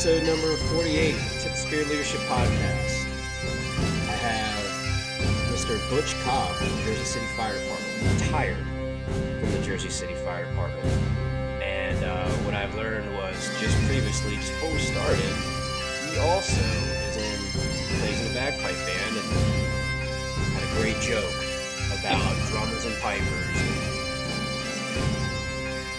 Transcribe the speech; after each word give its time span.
episode 0.00 0.24
number 0.24 0.56
48, 0.72 1.14
Tip 1.40 1.52
Spirit 1.52 1.88
Leadership 1.88 2.20
Podcast. 2.20 3.04
I 4.08 4.16
have 4.16 4.64
Mr. 5.52 5.76
Butch 5.90 6.14
Cobb 6.22 6.56
from 6.56 6.68
the 6.68 6.82
Jersey 6.84 7.04
City 7.04 7.26
Fire 7.36 7.52
Department, 7.52 8.14
retired 8.14 8.56
from 9.04 9.52
the 9.52 9.58
Jersey 9.58 9.90
City 9.90 10.14
Fire 10.24 10.46
Department. 10.46 10.86
And 11.60 12.02
uh, 12.02 12.30
what 12.48 12.54
I've 12.54 12.74
learned 12.76 13.12
was 13.14 13.36
just 13.60 13.76
previously, 13.84 14.36
just 14.36 14.52
before 14.52 14.72
we 14.72 14.78
started, 14.78 15.20
he 16.08 16.16
also 16.16 16.62
is 17.04 17.18
in, 17.18 17.36
plays 18.00 18.24
in 18.24 18.30
a 18.30 18.34
bagpipe 18.34 18.72
band 18.72 19.16
and 19.18 19.28
had 20.56 20.64
a 20.64 20.80
great 20.80 20.98
joke 21.02 21.44
about 22.00 22.48
drummers 22.48 22.86
and 22.86 22.96
pipers. 23.02 23.60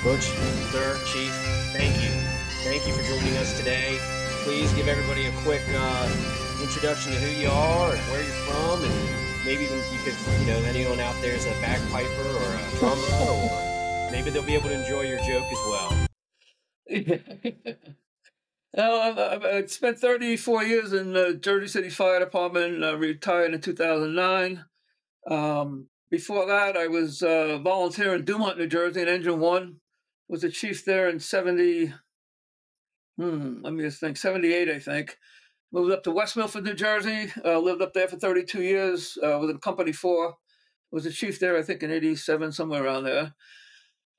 Butch, 0.04 0.25
sir, 0.71 0.99
chief, 1.05 1.31
thank 1.71 2.02
you. 2.02 2.30
Thank 2.63 2.85
you 2.85 2.93
for 2.93 3.01
joining 3.01 3.35
us 3.38 3.57
today. 3.57 3.97
Please 4.43 4.71
give 4.73 4.88
everybody 4.88 5.25
a 5.25 5.31
quick 5.41 5.63
uh, 5.69 6.61
introduction 6.61 7.11
to 7.11 7.17
who 7.17 7.41
you 7.41 7.49
are 7.49 7.95
and 7.95 8.02
where 8.11 8.21
you're 8.21 8.45
from, 8.45 8.83
and 8.83 9.45
maybe 9.45 9.63
even 9.63 9.77
you 9.77 9.99
could, 10.03 10.13
you 10.39 10.45
know, 10.45 10.59
anyone 10.69 10.99
out 10.99 11.19
there 11.23 11.33
is 11.33 11.47
a 11.47 11.52
bagpiper 11.59 12.21
or 12.21 12.53
a 12.53 12.79
drummer, 12.79 13.02
or 13.25 14.11
maybe 14.11 14.29
they'll 14.29 14.43
be 14.43 14.53
able 14.53 14.69
to 14.69 14.79
enjoy 14.79 15.02
your 15.02 15.17
joke 15.19 15.45
as 15.52 15.59
well. 15.67 16.07
Well, 18.73 19.43
I, 19.43 19.66
spent 19.66 19.99
34 19.99 20.63
years 20.63 20.93
in 20.93 21.11
the 21.11 21.33
Jersey 21.33 21.67
City 21.67 21.89
Fire 21.89 22.19
Department. 22.19 22.85
I 22.85 22.91
retired 22.91 23.53
in 23.53 23.59
2009. 23.59 24.63
Um, 25.30 25.88
before 26.09 26.47
that, 26.47 26.77
I 26.77 26.88
was 26.88 27.21
uh, 27.21 27.57
volunteer 27.61 28.16
in 28.16 28.23
Dumont, 28.23 28.57
New 28.57 28.67
Jersey, 28.67 29.02
in 29.02 29.09
Engine 29.09 29.41
One. 29.41 29.81
Was 30.30 30.45
a 30.45 30.49
chief 30.49 30.85
there 30.85 31.09
in 31.09 31.19
70. 31.19 31.93
Hmm, 33.22 33.61
let 33.61 33.73
me 33.73 33.83
just 33.83 34.00
think. 34.00 34.17
78, 34.17 34.67
I 34.67 34.80
think. 34.80 35.16
Moved 35.72 35.91
up 35.91 36.03
to 36.05 36.11
West 36.11 36.36
Milford, 36.36 36.64
New 36.64 36.73
Jersey. 36.73 37.31
Uh, 37.45 37.59
lived 37.59 37.83
up 37.83 37.94
there 37.94 38.08
for 38.08 38.16
32 38.16 38.64
years. 38.64 39.16
Uh, 39.23 39.38
was 39.38 39.52
in 39.52 39.59
Company 39.59 39.91
Four. 39.91 40.38
Was 40.89 41.05
a 41.05 41.11
chief 41.11 41.39
there, 41.39 41.55
I 41.55 41.61
think, 41.61 41.83
in 41.83 41.92
87, 41.92 42.52
somewhere 42.52 42.83
around 42.83 43.03
there. 43.03 43.36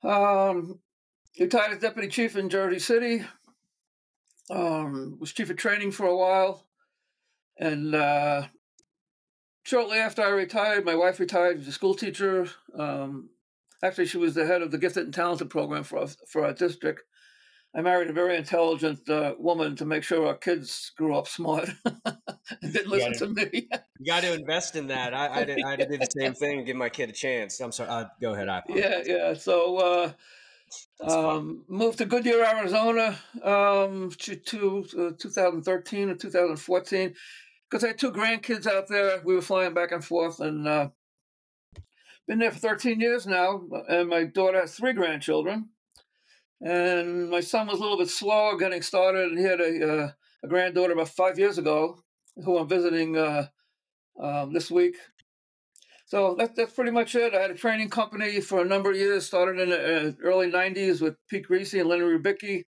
Um, 0.09 0.79
retired 1.37 1.73
as 1.73 1.79
deputy 1.79 2.07
chief 2.07 2.37
in 2.37 2.47
Jersey 2.47 2.79
City. 2.79 3.25
Um, 4.49 5.17
was 5.19 5.33
chief 5.33 5.49
of 5.49 5.57
training 5.57 5.91
for 5.91 6.05
a 6.05 6.15
while, 6.15 6.65
and 7.59 7.93
uh, 7.93 8.43
shortly 9.63 9.97
after 9.97 10.21
I 10.21 10.29
retired, 10.29 10.85
my 10.85 10.95
wife 10.95 11.19
retired 11.19 11.59
as 11.59 11.67
a 11.67 11.73
school 11.73 11.93
teacher. 11.93 12.47
Um, 12.77 13.31
actually, 13.83 14.05
she 14.05 14.17
was 14.17 14.33
the 14.33 14.45
head 14.45 14.61
of 14.61 14.71
the 14.71 14.77
gifted 14.77 15.03
and 15.03 15.13
talented 15.13 15.49
program 15.49 15.83
for 15.83 15.99
our, 15.99 16.07
for 16.29 16.45
our 16.45 16.53
district. 16.53 17.03
I 17.75 17.81
married 17.81 18.09
a 18.09 18.13
very 18.13 18.37
intelligent 18.37 19.09
uh, 19.09 19.33
woman 19.39 19.75
to 19.77 19.85
make 19.85 20.03
sure 20.03 20.27
our 20.27 20.35
kids 20.35 20.91
grew 20.95 21.15
up 21.15 21.27
smart 21.27 21.69
and 21.85 22.73
didn't 22.73 22.89
listen 22.89 23.13
to 23.13 23.27
me. 23.27 23.67
you 23.99 24.05
got 24.05 24.21
to 24.21 24.33
invest 24.33 24.75
in 24.75 24.87
that. 24.87 25.13
I, 25.13 25.41
I, 25.41 25.43
did, 25.43 25.59
I 25.65 25.75
did 25.75 25.89
the 25.89 26.07
same 26.15 26.33
thing 26.33 26.59
and 26.59 26.67
give 26.67 26.75
my 26.75 26.89
kid 26.89 27.09
a 27.09 27.13
chance. 27.13 27.59
I'm 27.59 27.71
sorry. 27.71 27.89
Uh, 27.89 28.05
go 28.21 28.33
ahead. 28.33 28.47
I 28.47 28.61
yeah, 28.69 29.01
yeah. 29.05 29.33
So 29.33 29.77
uh, 29.77 30.11
um, 31.09 31.63
moved 31.67 31.97
to 31.97 32.05
Goodyear, 32.05 32.43
Arizona, 32.43 33.17
um, 33.41 34.11
to, 34.19 34.35
to 34.35 34.85
uh, 34.97 35.11
2013 35.17 36.09
or 36.09 36.15
2014 36.15 37.15
because 37.69 37.83
I 37.83 37.87
had 37.87 37.97
two 37.97 38.11
grandkids 38.11 38.67
out 38.67 38.87
there. 38.87 39.19
We 39.25 39.33
were 39.33 39.41
flying 39.41 39.73
back 39.73 39.91
and 39.91 40.05
forth, 40.05 40.39
and 40.39 40.67
uh, 40.67 40.89
been 42.27 42.37
there 42.37 42.51
for 42.51 42.59
13 42.59 42.99
years 42.99 43.25
now. 43.25 43.63
And 43.89 44.09
my 44.09 44.25
daughter 44.25 44.61
has 44.61 44.75
three 44.75 44.93
grandchildren, 44.93 45.69
and 46.63 47.29
my 47.29 47.41
son 47.41 47.67
was 47.67 47.79
a 47.79 47.81
little 47.81 47.97
bit 47.97 48.09
slow 48.09 48.55
getting 48.57 48.81
started, 48.81 49.31
and 49.31 49.37
he 49.37 49.43
had 49.43 49.59
a, 49.59 49.93
uh, 49.93 50.11
a 50.43 50.47
granddaughter 50.47 50.93
about 50.93 51.09
five 51.09 51.37
years 51.37 51.57
ago, 51.57 51.99
who 52.43 52.57
I'm 52.57 52.69
visiting 52.69 53.17
uh, 53.17 53.47
um, 54.21 54.53
this 54.53 54.71
week. 54.71 54.95
So 56.05 56.35
that, 56.35 56.55
that's 56.55 56.73
pretty 56.73 56.91
much 56.91 57.15
it. 57.15 57.33
I 57.33 57.41
had 57.41 57.51
a 57.51 57.55
training 57.55 57.89
company 57.89 58.39
for 58.39 58.61
a 58.61 58.65
number 58.65 58.91
of 58.91 58.97
years, 58.97 59.25
started 59.25 59.59
in 59.59 59.69
the 59.69 60.09
uh, 60.09 60.11
early 60.23 60.49
90s 60.49 61.01
with 61.01 61.15
Pete 61.29 61.47
Greasy 61.47 61.79
and 61.79 61.89
Lenny 61.89 62.03
Rubicki. 62.03 62.63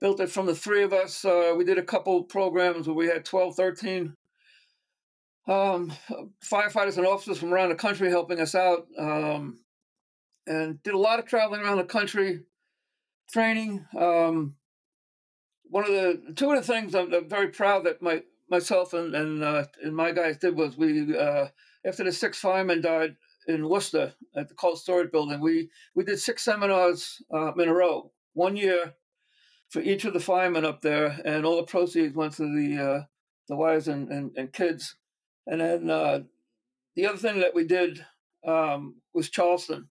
Built 0.00 0.20
it 0.20 0.30
from 0.30 0.46
the 0.46 0.54
three 0.54 0.82
of 0.82 0.92
us. 0.92 1.24
Uh, 1.24 1.54
we 1.56 1.64
did 1.64 1.78
a 1.78 1.82
couple 1.82 2.24
programs 2.24 2.86
where 2.86 2.96
we 2.96 3.06
had 3.06 3.24
12, 3.24 3.54
13 3.54 4.14
um, 5.46 5.92
firefighters 6.44 6.96
and 6.96 7.06
officers 7.06 7.38
from 7.38 7.52
around 7.52 7.68
the 7.68 7.74
country 7.74 8.08
helping 8.08 8.40
us 8.40 8.54
out. 8.54 8.86
Um, 8.98 9.60
and 10.46 10.82
did 10.82 10.94
a 10.94 10.98
lot 10.98 11.18
of 11.18 11.26
traveling 11.26 11.60
around 11.60 11.76
the 11.76 11.84
country, 11.84 12.40
training. 13.30 13.86
Um, 13.98 14.56
one 15.64 15.84
of 15.84 15.90
the 15.90 16.32
two 16.34 16.50
of 16.50 16.64
the 16.64 16.72
things 16.72 16.94
I'm, 16.94 17.12
I'm 17.12 17.28
very 17.28 17.48
proud 17.48 17.84
that 17.84 18.02
my 18.02 18.22
myself 18.48 18.92
and 18.92 19.14
and, 19.14 19.42
uh, 19.42 19.64
and 19.82 19.94
my 19.94 20.12
guys 20.12 20.38
did 20.38 20.56
was 20.56 20.76
we 20.76 21.16
uh, 21.16 21.46
after 21.84 22.04
the 22.04 22.12
six 22.12 22.38
firemen 22.38 22.80
died 22.80 23.16
in 23.46 23.68
Worcester 23.68 24.14
at 24.36 24.48
the 24.48 24.54
cold 24.54 24.78
storage 24.78 25.10
building, 25.10 25.40
we 25.40 25.70
we 25.94 26.04
did 26.04 26.18
six 26.18 26.42
seminars 26.42 27.22
uh, 27.32 27.52
in 27.54 27.68
a 27.68 27.74
row, 27.74 28.12
one 28.34 28.56
year 28.56 28.94
for 29.70 29.80
each 29.80 30.04
of 30.04 30.12
the 30.12 30.20
firemen 30.20 30.64
up 30.64 30.82
there, 30.82 31.20
and 31.24 31.46
all 31.46 31.56
the 31.56 31.62
proceeds 31.62 32.14
went 32.14 32.34
to 32.34 32.42
the 32.42 32.82
uh, 32.82 33.02
the 33.48 33.56
wives 33.56 33.88
and, 33.88 34.08
and, 34.10 34.32
and 34.36 34.52
kids. 34.52 34.96
And 35.46 35.60
then 35.60 35.90
uh, 35.90 36.20
the 36.94 37.06
other 37.06 37.18
thing 37.18 37.40
that 37.40 37.54
we 37.54 37.64
did 37.64 38.04
um, 38.46 38.96
was 39.14 39.30
Charleston. 39.30 39.88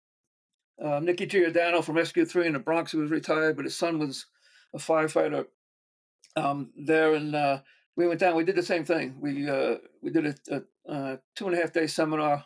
Uh, 0.83 0.99
Nicky 0.99 1.25
Giordano 1.25 1.81
from 1.81 1.95
SQ3 1.95 2.45
in 2.45 2.53
the 2.53 2.59
Bronx, 2.59 2.91
who 2.91 2.99
was 2.99 3.11
retired, 3.11 3.55
but 3.55 3.65
his 3.65 3.75
son 3.75 3.97
was 3.97 4.27
a 4.73 4.77
firefighter 4.77 5.45
um, 6.35 6.71
there, 6.77 7.15
and 7.15 7.35
uh, 7.35 7.59
we 7.95 8.07
went 8.07 8.19
down. 8.19 8.35
We 8.35 8.43
did 8.43 8.55
the 8.55 8.63
same 8.63 8.85
thing. 8.85 9.17
We 9.19 9.49
uh, 9.49 9.77
we 10.01 10.11
did 10.11 10.27
a, 10.27 10.35
a, 10.51 10.93
a, 10.93 11.19
two 11.35 11.47
and 11.47 11.57
a 11.57 11.59
half 11.59 11.73
day 11.73 11.87
seminar 11.87 12.45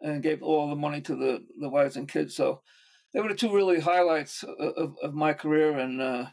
and 0.00 0.22
gave 0.22 0.42
all 0.42 0.68
the 0.68 0.76
money 0.76 1.00
to 1.00 1.16
the 1.16 1.44
the 1.58 1.68
wives 1.68 1.96
and 1.96 2.06
kids. 2.06 2.36
So 2.36 2.60
they 3.12 3.20
were 3.20 3.28
the 3.28 3.34
two 3.34 3.54
really 3.54 3.80
highlights 3.80 4.42
of, 4.42 4.58
of, 4.58 4.96
of 5.02 5.14
my 5.14 5.32
career 5.32 5.78
and 5.78 6.00
uh, 6.00 6.26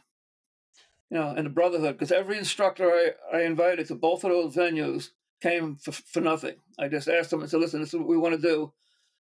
you 1.10 1.18
know 1.18 1.28
and 1.28 1.46
the 1.46 1.50
brotherhood. 1.50 1.94
Because 1.96 2.12
every 2.12 2.36
instructor 2.36 2.90
I, 2.90 3.38
I 3.38 3.42
invited 3.42 3.88
to 3.88 3.94
both 3.94 4.24
of 4.24 4.30
those 4.30 4.54
venues 4.54 5.10
came 5.40 5.76
for, 5.76 5.92
for 5.92 6.20
nothing. 6.20 6.56
I 6.78 6.88
just 6.88 7.08
asked 7.08 7.30
them 7.30 7.40
and 7.40 7.50
said, 7.50 7.60
"Listen, 7.60 7.80
this 7.80 7.94
is 7.94 7.98
what 7.98 8.08
we 8.08 8.18
want 8.18 8.34
to 8.34 8.42
do," 8.42 8.72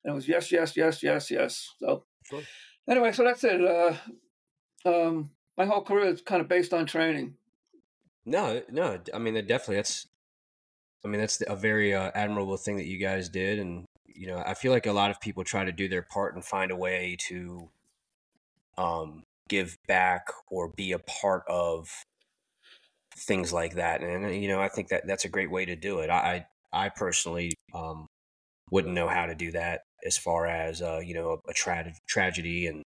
and 0.02 0.12
it 0.12 0.14
was 0.14 0.26
yes, 0.26 0.50
yes, 0.50 0.76
yes, 0.76 1.02
yes, 1.02 1.30
yes. 1.30 1.74
So 1.78 2.04
sure. 2.28 2.42
anyway, 2.88 3.12
so 3.12 3.24
that's 3.24 3.44
it. 3.44 3.60
Uh, 3.64 3.94
um, 4.84 5.30
my 5.56 5.66
whole 5.66 5.82
career 5.82 6.06
is 6.06 6.20
kind 6.20 6.40
of 6.40 6.48
based 6.48 6.72
on 6.72 6.86
training. 6.86 7.34
No, 8.24 8.62
no. 8.70 9.00
I 9.12 9.18
mean, 9.18 9.34
definitely 9.34 9.76
that's. 9.76 10.06
I 11.04 11.08
mean, 11.08 11.20
that's 11.20 11.40
a 11.46 11.54
very 11.54 11.94
uh, 11.94 12.10
admirable 12.14 12.56
thing 12.56 12.76
that 12.76 12.86
you 12.86 12.98
guys 12.98 13.28
did, 13.28 13.60
and 13.60 13.84
you 14.06 14.26
know, 14.26 14.42
I 14.44 14.54
feel 14.54 14.72
like 14.72 14.86
a 14.86 14.92
lot 14.92 15.10
of 15.10 15.20
people 15.20 15.44
try 15.44 15.64
to 15.64 15.72
do 15.72 15.88
their 15.88 16.02
part 16.02 16.34
and 16.34 16.44
find 16.44 16.72
a 16.72 16.76
way 16.76 17.16
to, 17.28 17.68
um, 18.76 19.22
give 19.48 19.78
back 19.86 20.26
or 20.50 20.68
be 20.68 20.92
a 20.92 20.98
part 20.98 21.44
of 21.48 21.88
things 23.16 23.52
like 23.52 23.74
that. 23.74 24.02
And 24.02 24.42
you 24.42 24.48
know, 24.48 24.60
I 24.60 24.68
think 24.68 24.88
that 24.88 25.06
that's 25.06 25.24
a 25.24 25.28
great 25.28 25.50
way 25.50 25.64
to 25.64 25.76
do 25.76 26.00
it. 26.00 26.10
I 26.10 26.46
I 26.72 26.88
personally 26.90 27.54
um, 27.74 28.06
wouldn't 28.70 28.94
know 28.94 29.08
how 29.08 29.26
to 29.26 29.34
do 29.34 29.52
that 29.52 29.82
as 30.06 30.16
far 30.16 30.46
as 30.46 30.82
uh, 30.82 31.00
you 31.04 31.14
know 31.14 31.30
a, 31.46 31.50
a 31.50 31.54
tra- 31.54 31.92
tragedy 32.08 32.66
and 32.66 32.82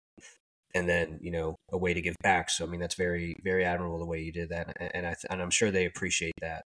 and 0.74 0.88
then 0.88 1.18
you 1.20 1.30
know 1.30 1.56
a 1.70 1.78
way 1.78 1.94
to 1.94 2.02
give 2.02 2.16
back. 2.22 2.50
So 2.50 2.64
I 2.64 2.68
mean, 2.68 2.80
that's 2.80 2.94
very 2.94 3.36
very 3.42 3.64
admirable 3.64 3.98
the 3.98 4.06
way 4.06 4.20
you 4.20 4.32
did 4.32 4.50
that, 4.50 4.76
and 4.94 5.06
I 5.06 5.14
and 5.30 5.42
I'm 5.42 5.50
sure 5.50 5.70
they 5.70 5.86
appreciate 5.86 6.34
that. 6.40 6.64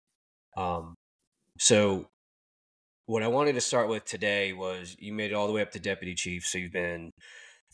Um, 0.57 0.95
so 1.59 2.07
what 3.07 3.23
I 3.23 3.29
wanted 3.29 3.55
to 3.55 3.61
start 3.61 3.89
with 3.89 4.05
today 4.05 4.53
was 4.53 4.95
you 4.99 5.13
made 5.13 5.31
it 5.31 5.35
all 5.35 5.47
the 5.47 5.53
way 5.53 5.63
up 5.63 5.73
to 5.73 5.81
deputy 5.81 6.15
chief. 6.15 6.45
So 6.45 6.59
you've 6.59 6.73
been 6.73 7.11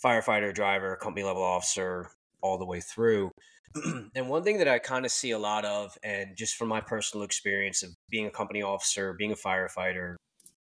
firefighter, 0.03 0.55
driver, 0.55 0.97
company 0.97 1.25
level 1.25 1.43
officer, 1.43 2.11
all 2.41 2.57
the 2.57 2.65
way 2.65 2.81
through. 2.81 3.33
and 4.15 4.29
one 4.29 4.45
thing 4.45 4.59
that 4.59 4.69
I 4.69 4.79
kind 4.79 5.05
of 5.05 5.11
see 5.11 5.33
a 5.33 5.39
lot 5.39 5.65
of, 5.65 5.99
and 6.05 6.37
just 6.37 6.55
from 6.55 6.69
my 6.69 6.81
personal 6.81 7.25
experience 7.25 7.83
of 7.83 7.91
being 8.11 8.27
a 8.27 8.31
company 8.31 8.63
officer, 8.63 9.13
being 9.19 9.33
a 9.33 9.35
firefighter, 9.35 10.15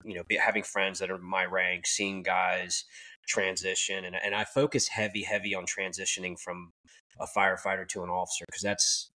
you 0.05 0.15
know, 0.15 0.23
be, 0.27 0.37
having 0.37 0.63
friends 0.63 0.99
that 0.99 1.11
are 1.11 1.17
my 1.17 1.45
rank, 1.45 1.87
seeing 1.87 2.23
guys 2.23 2.85
transition, 3.27 4.05
and 4.05 4.15
and 4.15 4.35
I 4.35 4.43
focus 4.43 4.87
heavy, 4.87 5.23
heavy 5.23 5.55
on 5.55 5.65
transitioning 5.65 6.39
from 6.39 6.71
a 7.19 7.27
firefighter 7.27 7.87
to 7.89 8.03
an 8.03 8.09
officer 8.09 8.45
because 8.47 8.61
that's 8.61 9.11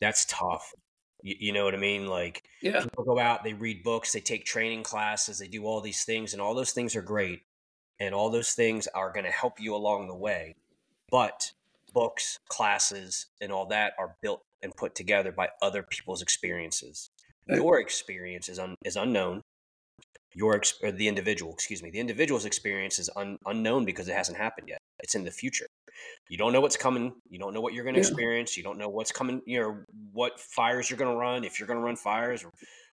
that's 0.00 0.24
tough. 0.26 0.72
You, 1.22 1.36
you, 1.38 1.52
know 1.52 1.64
what 1.64 1.74
I 1.74 1.78
mean? 1.78 2.06
Like 2.06 2.44
yeah. 2.62 2.80
people 2.80 3.04
go 3.04 3.18
out, 3.18 3.44
they 3.44 3.52
read 3.52 3.82
books, 3.82 4.12
they 4.12 4.20
take 4.20 4.46
training 4.46 4.82
classes, 4.82 5.38
they 5.38 5.48
do 5.48 5.64
all 5.64 5.82
these 5.82 6.04
things, 6.04 6.32
and 6.32 6.40
all 6.40 6.54
those 6.54 6.72
things 6.72 6.96
are 6.96 7.02
great, 7.02 7.40
and 7.98 8.14
all 8.14 8.30
those 8.30 8.52
things 8.52 8.86
are 8.94 9.12
going 9.12 9.26
to 9.26 9.30
help 9.30 9.60
you 9.60 9.74
along 9.74 10.08
the 10.08 10.14
way. 10.14 10.54
But 11.10 11.52
books, 11.92 12.38
classes, 12.48 13.26
and 13.40 13.52
all 13.52 13.66
that 13.66 13.92
are 13.98 14.16
built 14.22 14.42
and 14.62 14.74
put 14.76 14.94
together 14.94 15.32
by 15.32 15.48
other 15.60 15.82
people's 15.82 16.22
experiences. 16.22 17.10
Your 17.48 17.80
experience 17.80 18.48
is, 18.48 18.58
un, 18.60 18.76
is 18.84 18.96
unknown. 18.96 19.42
Your 20.34 20.56
ex, 20.56 20.74
or 20.82 20.92
the 20.92 21.08
individual, 21.08 21.52
excuse 21.52 21.82
me, 21.82 21.90
the 21.90 21.98
individual's 21.98 22.44
experience 22.44 22.98
is 22.98 23.10
un, 23.16 23.36
unknown 23.46 23.84
because 23.84 24.08
it 24.08 24.14
hasn't 24.14 24.38
happened 24.38 24.68
yet. 24.68 24.78
It's 25.00 25.14
in 25.14 25.24
the 25.24 25.30
future. 25.30 25.66
You 26.28 26.38
don't 26.38 26.52
know 26.52 26.60
what's 26.60 26.76
coming. 26.76 27.14
You 27.28 27.38
don't 27.38 27.52
know 27.52 27.60
what 27.60 27.74
you're 27.74 27.84
going 27.84 27.94
to 27.94 28.00
yeah. 28.00 28.06
experience. 28.06 28.56
You 28.56 28.62
don't 28.62 28.78
know 28.78 28.88
what's 28.88 29.12
coming. 29.12 29.42
You 29.46 29.60
know 29.60 29.78
what 30.12 30.38
fires 30.38 30.88
you're 30.88 30.98
going 30.98 31.10
to 31.10 31.16
run. 31.16 31.44
If 31.44 31.58
you're 31.58 31.66
going 31.66 31.78
to 31.78 31.84
run 31.84 31.96
fires, 31.96 32.44
or 32.44 32.52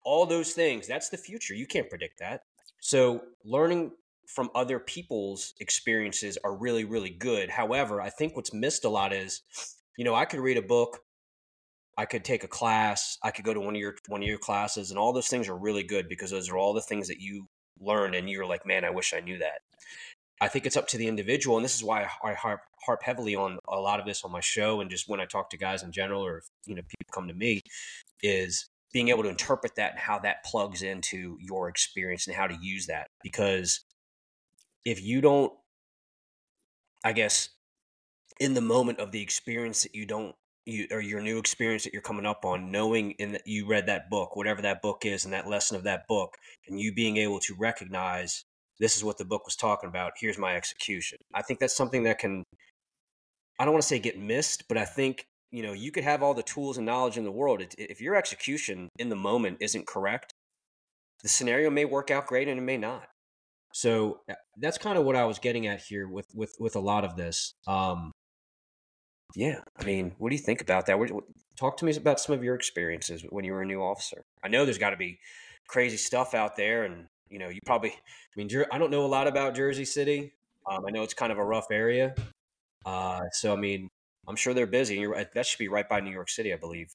all 0.04 0.26
those 0.26 0.54
things. 0.54 0.88
That's 0.88 1.10
the 1.10 1.18
future. 1.18 1.54
You 1.54 1.68
can't 1.68 1.90
predict 1.90 2.20
that. 2.20 2.42
So 2.80 3.22
learning 3.46 3.92
from 4.28 4.50
other 4.56 4.80
people's 4.80 5.54
experiences 5.60 6.38
are 6.44 6.56
really 6.56 6.86
really 6.86 7.10
good. 7.10 7.50
However, 7.50 8.02
I 8.02 8.10
think 8.10 8.36
what's 8.36 8.54
missed 8.54 8.86
a 8.86 8.90
lot 8.90 9.14
is, 9.14 9.42
you 9.98 10.06
know, 10.06 10.16
I 10.16 10.26
could 10.26 10.40
read 10.40 10.58
a 10.58 10.62
book 10.62 11.00
I 11.98 12.06
could 12.06 12.24
take 12.24 12.44
a 12.44 12.48
class, 12.48 13.18
I 13.24 13.32
could 13.32 13.46
go 13.46 13.54
to 13.54 13.60
one 13.60 13.76
of 13.76 13.82
your 13.82 13.96
one 14.08 14.22
of 14.22 14.28
your 14.28 14.38
classes, 14.38 14.90
and 14.90 15.00
all 15.00 15.14
those 15.14 15.28
things 15.28 15.50
are 15.50 15.58
really 15.58 15.84
good 15.84 16.08
because 16.10 16.32
those 16.32 16.50
are 16.50 16.58
all 16.58 16.74
the 16.74 16.82
things 16.82 17.08
that 17.08 17.20
you 17.20 17.48
learn, 17.80 18.14
and 18.16 18.30
you're 18.30 18.46
like, 18.46 18.66
man, 18.66 18.86
I 18.86 18.90
wish 18.90 19.14
I 19.14 19.20
knew 19.20 19.38
that. 19.40 19.62
I 20.40 20.48
think 20.48 20.66
it's 20.66 20.78
up 20.78 20.88
to 20.90 20.98
the 20.98 21.08
individual, 21.08 21.58
and 21.58 21.64
this 21.64 21.76
is 21.76 21.84
why 21.84 22.08
I 22.24 22.34
harp, 22.34 22.62
harp 22.84 23.04
heavily 23.04 23.36
on 23.36 23.60
a 23.68 23.80
lot 23.80 24.00
of 24.00 24.06
this 24.06 24.24
on 24.24 24.32
my 24.32 24.40
show, 24.40 24.82
and 24.82 24.90
just 24.90 25.08
when 25.08 25.20
I 25.20 25.26
talk 25.26 25.50
to 25.52 25.58
guys 25.58 25.84
in 25.84 25.92
general, 25.92 26.26
or 26.26 26.42
you 26.66 26.76
know 26.76 26.82
people 26.82 27.14
come 27.14 27.28
to 27.28 27.34
me, 27.34 27.62
is 28.24 28.70
being 28.94 29.10
able 29.10 29.24
to 29.24 29.30
interpret 29.30 29.76
that 29.76 29.92
and 29.92 30.00
how 30.00 30.20
that 30.20 30.44
plugs 30.44 30.82
into 30.82 31.38
your 31.40 31.70
experience 31.70 32.28
and 32.28 32.36
how 32.36 32.48
to 32.48 32.58
use 32.62 32.88
that. 32.88 33.08
Because 33.24 33.82
if 34.84 35.02
you 35.02 35.22
don't, 35.22 35.54
I 37.04 37.14
guess, 37.14 37.50
in 38.40 38.54
the 38.54 38.62
moment 38.62 39.00
of 39.00 39.12
the 39.12 39.22
experience 39.22 39.84
that 39.84 39.96
you 39.96 40.06
don't 40.06 40.36
you 40.66 40.88
or 40.92 41.02
your 41.02 41.22
new 41.22 41.38
experience 41.38 41.84
that 41.84 41.94
you're 41.94 42.02
coming 42.02 42.26
up 42.26 42.46
on, 42.46 42.72
knowing 42.72 43.12
in 43.12 43.34
that 43.34 43.44
you 43.46 43.68
read 43.68 43.88
that 43.88 44.10
book, 44.10 44.36
whatever 44.36 44.62
that 44.62 44.82
book 44.82 45.06
is, 45.06 45.26
and 45.26 45.34
that 45.34 45.48
lesson 45.48 45.78
of 45.78 45.84
that 45.84 46.08
book, 46.08 46.36
and 46.68 46.80
you 46.80 46.94
being 46.94 47.18
able 47.18 47.40
to 47.40 47.56
recognize 47.58 48.44
this 48.80 48.98
is 48.98 49.04
what 49.04 49.18
the 49.18 49.26
book 49.26 49.46
was 49.46 49.56
talking 49.56 49.90
about. 49.90 50.14
Here's 50.20 50.38
my 50.38 50.56
execution. 50.56 51.18
I 51.34 51.42
think 51.42 51.60
that's 51.60 51.76
something 51.76 52.04
that 52.04 52.20
can, 52.20 52.44
I 53.60 53.66
don't 53.66 53.74
want 53.74 53.84
to 53.84 53.88
say 53.88 54.00
get 54.00 54.20
missed, 54.20 54.64
but 54.68 54.78
I 54.78 54.86
think 54.86 55.26
you 55.52 55.64
know 55.64 55.74
you 55.74 55.92
could 55.92 56.04
have 56.04 56.24
all 56.24 56.34
the 56.34 56.44
tools 56.44 56.78
and 56.78 56.86
knowledge 56.86 57.18
in 57.18 57.24
the 57.24 57.32
world. 57.32 57.64
If 57.78 58.02
your 58.02 58.16
execution 58.16 58.90
in 58.98 59.10
the 59.10 59.16
moment 59.16 59.58
isn't 59.62 59.88
correct, 59.88 60.32
the 61.24 61.30
scenario 61.30 61.70
may 61.70 61.86
work 61.86 62.12
out 62.12 62.28
great 62.28 62.48
and 62.48 62.60
it 62.60 62.64
may 62.64 62.78
not. 62.78 63.08
So 63.74 64.22
uh, 64.30 64.36
that's 64.58 64.78
kind 64.78 64.98
of 64.98 65.06
what 65.06 65.16
I 65.16 65.26
was 65.26 65.40
getting 65.40 65.68
at 65.68 65.82
here 65.82 66.08
with 66.08 66.28
with 66.34 66.54
with 66.60 66.76
a 66.76 66.80
lot 66.80 67.06
of 67.06 67.16
this. 67.16 67.54
Um, 67.68 68.12
yeah, 69.36 69.62
I 69.78 69.84
mean, 69.84 70.14
what 70.18 70.30
do 70.30 70.36
you 70.36 70.42
think 70.42 70.62
about 70.62 70.86
that? 70.88 70.98
Talk 71.58 71.78
to 71.78 71.86
me 71.86 71.96
about 71.96 72.20
some 72.20 72.36
of 72.36 72.44
your 72.44 72.56
experiences 72.56 73.24
when 73.30 73.46
you 73.46 73.54
were 73.54 73.62
a 73.62 73.66
new 73.66 73.82
officer. 73.82 74.24
I 74.44 74.48
know 74.48 74.66
there's 74.66 74.78
got 74.78 74.92
to 74.92 74.98
be 74.98 75.20
crazy 75.68 75.98
stuff 75.98 76.34
out 76.34 76.56
there, 76.56 76.84
and 76.84 77.08
you 77.30 77.40
know, 77.40 77.50
you 77.50 77.60
probably. 77.66 77.92
I 77.92 77.94
mean, 78.36 78.50
I 78.72 78.78
don't 78.78 78.92
know 78.92 79.06
a 79.06 79.08
lot 79.08 79.28
about 79.28 79.56
Jersey 79.56 79.86
City. 79.86 80.34
Um, 80.70 80.86
I 80.88 80.92
know 80.92 81.04
it's 81.04 81.14
kind 81.14 81.32
of 81.32 81.38
a 81.38 81.44
rough 81.44 81.68
area, 81.72 82.16
uh, 82.86 83.22
so 83.34 83.54
I 83.54 83.56
mean, 83.56 83.90
I'm 84.28 84.36
sure 84.36 84.54
they're 84.54 84.68
busy. 84.68 84.96
You're, 84.96 85.26
that 85.34 85.46
should 85.46 85.60
be 85.60 85.68
right 85.68 85.88
by 85.88 86.00
New 86.00 86.12
York 86.12 86.30
City, 86.30 86.54
I 86.54 86.58
believe. 86.58 86.94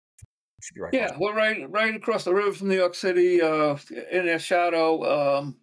Should 0.62 0.75
be 0.75 0.81
right. 0.81 0.94
Yeah, 0.94 1.17
well, 1.19 1.35
right, 1.35 1.71
right 1.71 1.94
across 1.94 2.25
the 2.25 2.35
river 2.35 2.53
from 2.53 2.69
New 2.69 2.77
York 2.77 2.94
City, 2.94 3.43
uh, 3.43 3.77
in 4.11 4.27
their 4.27 4.39
shadow. 4.39 5.39
Um, 5.39 5.56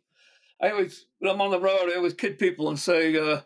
I 0.61 0.71
always, 0.71 1.07
when 1.19 1.31
I'm 1.31 1.41
on 1.41 1.51
the 1.51 1.59
road, 1.59 1.89
I 1.91 1.95
always 1.95 2.13
kid 2.13 2.37
people 2.37 2.69
and 2.69 2.77
say, 2.77 3.15
uh, 3.17 3.41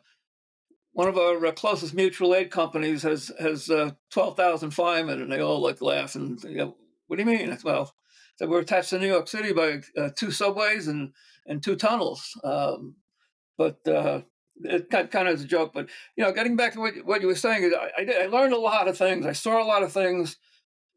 one 0.97 1.07
of 1.07 1.15
our 1.15 1.45
uh, 1.45 1.51
closest 1.51 1.93
mutual 1.93 2.33
aid 2.33 2.49
companies 2.49 3.03
has 3.03 3.31
has 3.39 3.69
uh, 3.69 3.91
twelve 4.09 4.35
thousand 4.35 4.71
firemen, 4.71 5.21
and 5.21 5.31
they 5.31 5.39
all 5.39 5.61
like 5.61 5.79
laugh 5.79 6.15
and 6.15 6.43
know, 6.43 6.75
what 7.05 7.17
do 7.17 7.23
you 7.23 7.29
mean? 7.29 7.55
Well, 7.63 7.93
so 8.37 8.47
we're 8.47 8.61
attached 8.61 8.89
to 8.89 8.97
New 8.97 9.05
York 9.05 9.27
City 9.27 9.53
by 9.53 9.81
uh, 9.95 10.09
two 10.15 10.31
subways 10.31 10.87
and 10.87 11.13
and 11.45 11.61
two 11.61 11.75
tunnels. 11.75 12.35
Um, 12.43 12.95
but 13.59 13.87
uh, 13.87 14.21
it 14.63 14.89
kind 14.89 15.27
of 15.27 15.35
is 15.35 15.43
a 15.43 15.47
joke. 15.47 15.71
But 15.71 15.87
you 16.15 16.23
know, 16.23 16.31
getting 16.31 16.55
back 16.55 16.73
to 16.73 16.79
what, 16.79 16.93
what 17.05 17.21
you 17.21 17.27
were 17.27 17.35
saying, 17.35 17.71
I, 17.79 18.01
I, 18.01 18.03
did, 18.03 18.19
I 18.19 18.25
learned 18.25 18.53
a 18.53 18.59
lot 18.59 18.87
of 18.87 18.97
things. 18.97 19.27
I 19.27 19.33
saw 19.33 19.61
a 19.61 19.67
lot 19.67 19.83
of 19.83 19.93
things. 19.93 20.37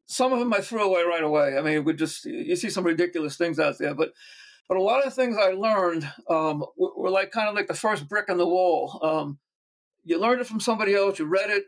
Some 0.07 0.33
of 0.33 0.39
them 0.39 0.55
I 0.55 0.63
threw 0.63 0.83
away 0.83 1.03
right 1.03 1.23
away. 1.23 1.59
I 1.59 1.61
mean, 1.61 1.85
we 1.85 1.93
just 1.93 2.25
you 2.25 2.57
see 2.57 2.71
some 2.71 2.85
ridiculous 2.85 3.37
things 3.37 3.59
out 3.59 3.77
there, 3.77 3.95
but 3.95 4.15
but 4.67 4.79
a 4.79 4.83
lot 4.83 5.07
of 5.07 5.13
things 5.13 5.37
I 5.37 5.51
learned 5.51 6.11
um, 6.31 6.65
were, 6.79 6.97
were, 6.97 7.11
like 7.11 7.33
kind 7.33 7.51
of 7.51 7.55
like 7.55 7.67
the 7.67 7.75
first 7.75 8.09
brick 8.09 8.31
in 8.31 8.39
the 8.39 8.47
wall. 8.47 8.99
Um, 9.03 9.39
you 10.11 10.19
learned 10.19 10.41
it 10.41 10.47
from 10.49 10.59
somebody 10.59 10.95
else, 10.95 11.21
you 11.21 11.25
read 11.25 11.51
it, 11.51 11.67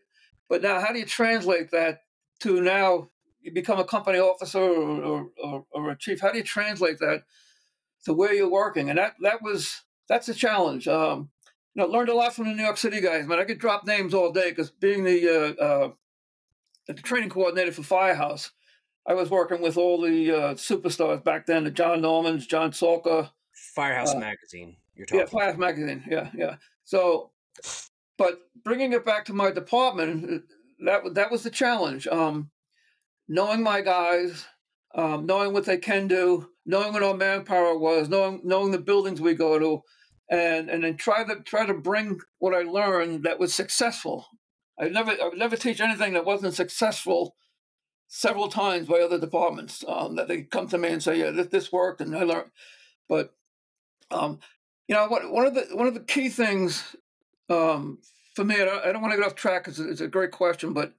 but 0.49 0.63
now 0.63 0.81
how 0.81 0.93
do 0.93 0.99
you 0.99 1.07
translate 1.07 1.71
that 1.71 2.03
to 2.41 2.61
now 2.61 3.09
you 3.41 3.53
become 3.53 3.79
a 3.79 3.85
company 3.85 4.19
officer 4.19 4.59
or, 4.59 5.29
or, 5.43 5.65
or, 5.71 5.91
a 5.91 5.97
chief? 5.97 6.21
How 6.21 6.33
do 6.33 6.39
you 6.39 6.45
translate 6.45 6.99
that 6.99 7.23
to 8.05 8.13
where 8.13 8.35
you're 8.35 8.51
working? 8.51 8.91
And 8.91 8.99
that 8.99 9.15
that 9.21 9.43
was 9.43 9.83
that's 10.09 10.29
a 10.29 10.35
challenge. 10.35 10.89
Um, 10.89 11.31
you 11.75 11.83
know, 11.83 11.89
learned 11.89 12.09
a 12.09 12.15
lot 12.15 12.35
from 12.35 12.47
the 12.47 12.55
New 12.55 12.65
York 12.65 12.79
City 12.79 13.01
guys. 13.01 13.27
Man, 13.29 13.39
I 13.39 13.45
could 13.45 13.61
drop 13.61 13.87
names 13.87 14.13
all 14.13 14.33
day 14.33 14.51
because 14.51 14.71
being 14.73 15.05
the 15.05 15.29
uh, 15.29 15.65
uh, 15.65 15.91
the 16.89 16.95
training 16.95 17.31
coordinator 17.31 17.71
for 17.71 17.85
Firehouse, 17.85 18.51
I 19.07 19.15
was 19.15 19.31
working 19.31 19.63
with 19.63 19.77
all 19.77 20.01
the 20.01 20.33
uh, 20.33 20.55
superstars 20.55 21.23
back 21.23 21.47
then: 21.47 21.63
the 21.63 21.71
John 21.71 22.01
Normans, 22.01 22.49
John 22.49 22.73
Salka, 22.73 23.31
Firehouse 23.53 24.15
uh, 24.17 24.19
Magazine. 24.19 24.77
You're 24.97 25.07
talking. 25.07 25.21
Yeah, 25.21 25.27
Firehouse 25.27 25.59
Magazine. 25.59 26.05
Yeah, 26.11 26.31
yeah. 26.35 26.57
So 26.85 27.31
but 28.19 28.41
bringing 28.65 28.93
it 28.93 29.05
back 29.05 29.25
to 29.27 29.33
my 29.33 29.51
department, 29.51 30.45
that 30.85 31.15
that 31.15 31.31
was 31.31 31.43
the 31.43 31.51
challenge. 31.51 32.07
Um, 32.07 32.51
knowing 33.29 33.63
my 33.63 33.81
guys, 33.81 34.47
um, 34.95 35.27
knowing 35.27 35.53
what 35.53 35.65
they 35.65 35.79
can 35.79 36.09
do, 36.09 36.49
knowing 36.67 36.93
what 36.93 37.03
our 37.03 37.17
manpower 37.17 37.79
was, 37.79 38.09
knowing 38.09 38.41
knowing 38.45 38.71
the 38.71 38.79
buildings 38.79 39.21
we 39.21 39.35
go 39.35 39.59
to, 39.59 39.83
and 40.31 40.71
and 40.71 40.85
then 40.85 40.97
try 40.97 41.25
to 41.25 41.37
try 41.43 41.67
to 41.67 41.75
bring 41.75 42.21
what 42.39 42.55
I 42.55 42.63
learned 42.63 43.25
that 43.25 43.39
was 43.39 43.55
successful. 43.55 44.27
I 44.79 44.89
never 44.89 45.13
I 45.13 45.29
would 45.29 45.39
never 45.39 45.57
teach 45.57 45.81
anything 45.81 46.15
that 46.15 46.25
wasn't 46.25 46.55
successful 46.55 47.37
several 48.09 48.49
times 48.49 48.87
by 48.87 49.01
other 49.01 49.19
departments 49.19 49.83
um, 49.89 50.17
that 50.17 50.29
they 50.29 50.43
come 50.43 50.69
to 50.69 50.77
me 50.77 50.91
and 50.91 51.03
say, 51.03 51.19
yeah, 51.19 51.31
this, 51.31 51.47
this 51.47 51.73
worked, 51.73 52.03
and 52.03 52.15
I 52.15 52.25
learned. 52.25 52.51
But 53.09 53.35
um, 54.11 54.41
you 54.89 54.95
know, 54.95 55.07
what, 55.07 55.31
one 55.33 55.47
of 55.47 55.55
the 55.55 55.69
one 55.73 55.87
of 55.87 55.95
the 55.95 56.01
key 56.01 56.29
things 56.29 56.95
um, 57.53 57.99
for 58.35 58.45
me, 58.45 58.55
I 58.55 58.93
don't, 58.93 59.03
want 59.03 59.13
to 59.13 59.19
get 59.19 59.27
off 59.27 59.35
track 59.35 59.65
because 59.65 59.79
it's 59.79 60.01
a 60.01 60.09
great 60.09 60.31
question, 60.31 60.73
but 60.73 60.95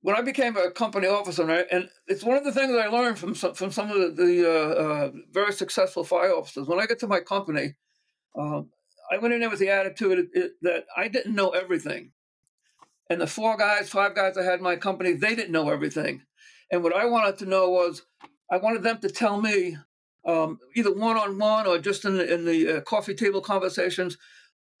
when 0.00 0.16
I 0.16 0.22
became 0.22 0.56
a 0.56 0.70
company 0.70 1.06
officer, 1.06 1.48
and, 1.48 1.88
it's 2.06 2.24
one 2.24 2.36
of 2.36 2.44
the 2.44 2.52
things 2.52 2.76
I 2.76 2.88
learned 2.88 3.18
from 3.18 3.34
some, 3.34 3.54
from 3.54 3.70
some 3.70 3.90
of 3.90 4.16
the, 4.16 4.24
the 4.24 4.50
uh, 4.50 4.74
uh, 4.74 5.10
very 5.32 5.52
successful 5.52 6.04
fire 6.04 6.34
officers. 6.34 6.66
When 6.66 6.80
I 6.80 6.86
get 6.86 6.98
to 6.98 7.06
my 7.06 7.20
company, 7.20 7.76
um, 8.36 8.70
I 9.10 9.18
went 9.18 9.34
in 9.34 9.40
there 9.40 9.50
with 9.50 9.60
the 9.60 9.70
attitude 9.70 10.18
it, 10.18 10.28
it, 10.34 10.52
that 10.62 10.84
I 10.96 11.08
didn't 11.08 11.34
know 11.34 11.50
everything, 11.50 12.10
and 13.08 13.20
the 13.20 13.26
four 13.26 13.56
guys, 13.56 13.88
five 13.88 14.14
guys 14.14 14.36
I 14.36 14.42
had 14.42 14.58
in 14.58 14.64
my 14.64 14.76
company, 14.76 15.12
they 15.12 15.36
didn't 15.36 15.52
know 15.52 15.70
everything, 15.70 16.22
and 16.72 16.82
what 16.82 16.94
I 16.94 17.06
wanted 17.06 17.38
to 17.38 17.46
know 17.46 17.70
was 17.70 18.02
I 18.50 18.56
wanted 18.56 18.82
them 18.82 18.98
to 18.98 19.08
tell 19.08 19.40
me 19.40 19.78
um, 20.26 20.58
either 20.74 20.92
one 20.92 21.16
on 21.16 21.38
one 21.38 21.66
or 21.66 21.78
just 21.78 22.04
in 22.04 22.16
the, 22.16 22.34
in 22.34 22.44
the 22.44 22.78
uh, 22.78 22.80
coffee 22.80 23.14
table 23.14 23.40
conversations 23.40 24.18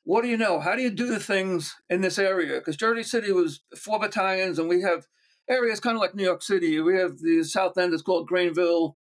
what 0.04 0.22
do 0.22 0.28
you 0.28 0.36
know? 0.36 0.60
How 0.60 0.76
do 0.76 0.82
you 0.82 0.90
do 0.90 1.06
the 1.06 1.18
things 1.18 1.74
in 1.88 2.02
this 2.02 2.18
area? 2.18 2.58
Because 2.58 2.76
Jersey 2.76 3.02
City 3.02 3.32
was 3.32 3.60
four 3.76 3.98
battalions, 3.98 4.58
and 4.58 4.68
we 4.68 4.82
have 4.82 5.06
areas 5.48 5.80
kind 5.80 5.96
of 5.96 6.00
like 6.00 6.14
New 6.14 6.24
York 6.24 6.42
City. 6.42 6.78
We 6.80 6.96
have 6.96 7.18
the 7.18 7.42
south 7.42 7.76
end 7.78 7.94
is 7.94 8.02
called 8.02 8.28
Greenville. 8.28 8.96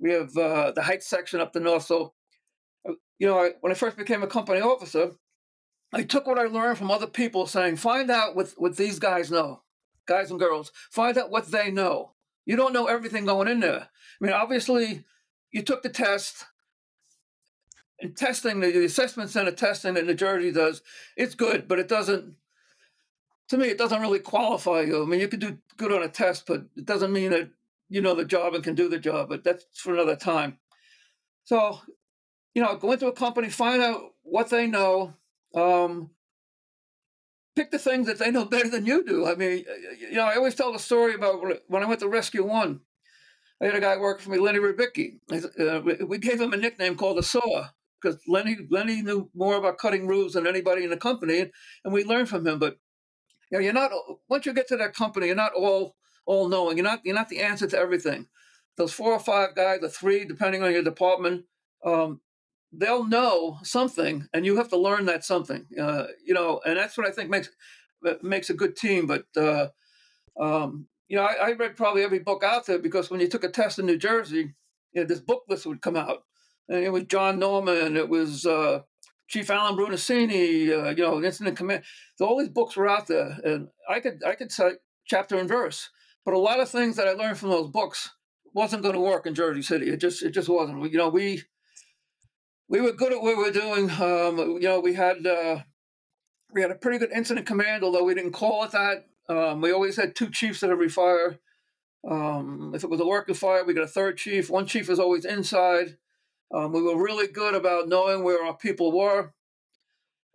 We 0.00 0.10
have 0.12 0.36
uh, 0.36 0.72
the 0.72 0.82
Heights 0.82 1.08
section 1.08 1.40
up 1.40 1.52
the 1.52 1.60
north. 1.60 1.84
So, 1.84 2.14
uh, 2.88 2.94
you 3.18 3.26
know, 3.28 3.38
I, 3.38 3.50
when 3.60 3.70
I 3.70 3.76
first 3.76 3.96
became 3.96 4.24
a 4.24 4.26
company 4.26 4.60
officer, 4.60 5.12
I 5.92 6.02
took 6.02 6.26
what 6.26 6.38
I 6.38 6.44
learned 6.44 6.78
from 6.78 6.90
other 6.90 7.06
people, 7.06 7.46
saying, 7.46 7.76
find 7.76 8.10
out 8.10 8.34
what 8.34 8.52
what 8.56 8.76
these 8.76 8.98
guys 8.98 9.30
know, 9.30 9.62
guys 10.06 10.30
and 10.30 10.40
girls. 10.40 10.72
Find 10.90 11.16
out 11.18 11.30
what 11.30 11.52
they 11.52 11.70
know. 11.70 12.14
You 12.46 12.56
don't 12.56 12.72
know 12.72 12.86
everything 12.86 13.26
going 13.26 13.46
in 13.46 13.60
there. 13.60 13.82
I 13.82 14.24
mean, 14.24 14.32
obviously, 14.32 15.04
you 15.52 15.62
took 15.62 15.84
the 15.84 15.88
test 15.88 16.46
testing, 18.10 18.60
the 18.60 18.84
assessment 18.84 19.30
center 19.30 19.52
testing 19.52 19.94
that 19.94 20.06
New 20.06 20.14
Jersey 20.14 20.52
does, 20.52 20.82
it's 21.16 21.34
good, 21.34 21.68
but 21.68 21.78
it 21.78 21.88
doesn't. 21.88 22.36
To 23.48 23.58
me, 23.58 23.68
it 23.68 23.78
doesn't 23.78 24.00
really 24.00 24.18
qualify 24.18 24.82
you. 24.82 25.02
I 25.02 25.06
mean, 25.06 25.20
you 25.20 25.28
can 25.28 25.40
do 25.40 25.58
good 25.76 25.92
on 25.92 26.02
a 26.02 26.08
test, 26.08 26.46
but 26.46 26.64
it 26.76 26.86
doesn't 26.86 27.12
mean 27.12 27.32
that 27.32 27.50
you 27.88 28.00
know 28.00 28.14
the 28.14 28.24
job 28.24 28.54
and 28.54 28.64
can 28.64 28.74
do 28.74 28.88
the 28.88 28.98
job. 28.98 29.28
But 29.28 29.44
that's 29.44 29.66
for 29.74 29.92
another 29.92 30.16
time. 30.16 30.58
So, 31.44 31.80
you 32.54 32.62
know, 32.62 32.76
go 32.76 32.92
into 32.92 33.08
a 33.08 33.12
company, 33.12 33.50
find 33.50 33.82
out 33.82 34.14
what 34.22 34.48
they 34.48 34.66
know, 34.66 35.14
um, 35.54 36.10
pick 37.54 37.70
the 37.70 37.78
things 37.78 38.06
that 38.06 38.18
they 38.18 38.30
know 38.30 38.46
better 38.46 38.70
than 38.70 38.86
you 38.86 39.04
do. 39.04 39.26
I 39.26 39.34
mean, 39.34 39.64
you 39.98 40.12
know, 40.12 40.24
I 40.24 40.36
always 40.36 40.54
tell 40.54 40.72
the 40.72 40.78
story 40.78 41.14
about 41.14 41.42
when 41.66 41.82
I 41.82 41.86
went 41.86 42.00
to 42.00 42.08
Rescue 42.08 42.44
One. 42.44 42.80
I 43.60 43.66
had 43.66 43.74
a 43.74 43.80
guy 43.80 43.96
working 43.96 44.24
for 44.24 44.30
me, 44.30 44.38
Lenny 44.38 44.58
Rubicki. 44.58 45.18
Uh, 45.30 46.06
we 46.06 46.18
gave 46.18 46.40
him 46.40 46.52
a 46.52 46.56
nickname 46.56 46.96
called 46.96 47.18
the 47.18 47.22
Saw 47.22 47.68
because 48.02 48.20
Lenny 48.26 48.56
Lenny 48.70 49.02
knew 49.02 49.30
more 49.34 49.56
about 49.56 49.78
cutting 49.78 50.06
roofs 50.06 50.34
than 50.34 50.46
anybody 50.46 50.84
in 50.84 50.90
the 50.90 50.96
company, 50.96 51.40
and, 51.40 51.50
and 51.84 51.92
we 51.92 52.04
learned 52.04 52.28
from 52.28 52.46
him. 52.46 52.58
But 52.58 52.78
you 53.50 53.58
know, 53.58 53.64
you're 53.64 53.72
not 53.72 53.92
once 54.28 54.46
you 54.46 54.52
get 54.52 54.68
to 54.68 54.76
that 54.78 54.94
company, 54.94 55.26
you're 55.26 55.36
not 55.36 55.54
all 55.54 55.96
all 56.26 56.48
knowing. 56.48 56.76
You're 56.76 56.84
not 56.84 57.00
you're 57.04 57.14
not 57.14 57.28
the 57.28 57.40
answer 57.40 57.66
to 57.66 57.78
everything. 57.78 58.26
Those 58.76 58.92
four 58.92 59.12
or 59.12 59.20
five 59.20 59.54
guys, 59.54 59.80
or 59.82 59.88
three, 59.88 60.24
depending 60.24 60.62
on 60.62 60.72
your 60.72 60.82
department, 60.82 61.44
um, 61.84 62.20
they'll 62.72 63.04
know 63.04 63.58
something, 63.62 64.26
and 64.32 64.46
you 64.46 64.56
have 64.56 64.70
to 64.70 64.78
learn 64.78 65.06
that 65.06 65.24
something. 65.24 65.66
Uh, 65.78 66.06
you 66.24 66.34
know, 66.34 66.60
and 66.64 66.78
that's 66.78 66.96
what 66.96 67.06
I 67.06 67.10
think 67.10 67.30
makes 67.30 67.50
makes 68.22 68.50
a 68.50 68.54
good 68.54 68.76
team. 68.76 69.06
But 69.06 69.26
uh, 69.36 69.68
um, 70.40 70.86
you 71.08 71.16
know, 71.16 71.24
I, 71.24 71.48
I, 71.48 71.52
read 71.52 71.76
probably 71.76 72.02
every 72.02 72.20
book 72.20 72.42
out 72.42 72.66
there 72.66 72.78
because 72.78 73.10
when 73.10 73.20
you 73.20 73.28
took 73.28 73.44
a 73.44 73.50
test 73.50 73.78
in 73.78 73.84
New 73.84 73.98
Jersey, 73.98 74.54
you 74.92 75.02
know, 75.02 75.04
this 75.04 75.20
book 75.20 75.44
list 75.48 75.66
would 75.66 75.82
come 75.82 75.96
out, 75.96 76.22
and 76.72 76.82
it 76.82 76.90
was 76.90 77.04
John 77.04 77.38
Norman, 77.38 77.98
it 77.98 78.08
was 78.08 78.46
uh, 78.46 78.80
Chief 79.28 79.50
Alan 79.50 79.76
Brunacini, 79.76 80.70
uh, 80.70 80.90
you 80.90 81.02
know, 81.02 81.22
Incident 81.22 81.56
Command. 81.56 81.84
All 82.18 82.38
these 82.38 82.48
books 82.48 82.76
were 82.76 82.88
out 82.88 83.06
there, 83.08 83.38
and 83.44 83.68
I 83.88 84.00
could 84.00 84.22
I 84.26 84.34
could 84.34 84.50
cite 84.50 84.78
chapter 85.04 85.36
and 85.36 85.48
verse. 85.48 85.90
But 86.24 86.34
a 86.34 86.38
lot 86.38 86.60
of 86.60 86.70
things 86.70 86.96
that 86.96 87.08
I 87.08 87.12
learned 87.12 87.36
from 87.36 87.50
those 87.50 87.68
books 87.68 88.10
wasn't 88.54 88.82
going 88.82 88.94
to 88.94 89.00
work 89.00 89.26
in 89.26 89.34
Jersey 89.34 89.60
City. 89.60 89.90
It 89.90 89.98
just 89.98 90.22
it 90.22 90.30
just 90.30 90.48
wasn't. 90.48 90.90
You 90.90 90.96
know, 90.96 91.10
we 91.10 91.42
we 92.68 92.80
were 92.80 92.92
good 92.92 93.12
at 93.12 93.20
what 93.20 93.36
we 93.36 93.42
were 93.42 93.50
doing. 93.50 93.90
Um, 93.90 94.38
you 94.38 94.68
know, 94.68 94.80
we 94.80 94.94
had 94.94 95.26
uh, 95.26 95.58
we 96.52 96.62
had 96.62 96.70
a 96.70 96.76
pretty 96.76 96.98
good 96.98 97.12
incident 97.12 97.46
command, 97.46 97.84
although 97.84 98.04
we 98.04 98.14
didn't 98.14 98.32
call 98.32 98.64
it 98.64 98.70
that. 98.70 99.06
Um, 99.28 99.60
we 99.60 99.72
always 99.72 99.96
had 99.96 100.14
two 100.14 100.30
chiefs 100.30 100.62
at 100.62 100.70
every 100.70 100.88
fire. 100.88 101.38
Um, 102.08 102.72
if 102.74 102.82
it 102.82 102.90
was 102.90 103.00
a 103.00 103.06
working 103.06 103.34
fire, 103.34 103.62
we 103.62 103.74
got 103.74 103.84
a 103.84 103.88
third 103.88 104.16
chief. 104.16 104.48
One 104.48 104.66
chief 104.66 104.88
was 104.88 104.98
always 104.98 105.26
inside. 105.26 105.98
Um, 106.52 106.72
we 106.72 106.82
were 106.82 107.02
really 107.02 107.28
good 107.28 107.54
about 107.54 107.88
knowing 107.88 108.22
where 108.22 108.44
our 108.44 108.56
people 108.56 108.96
were. 108.96 109.32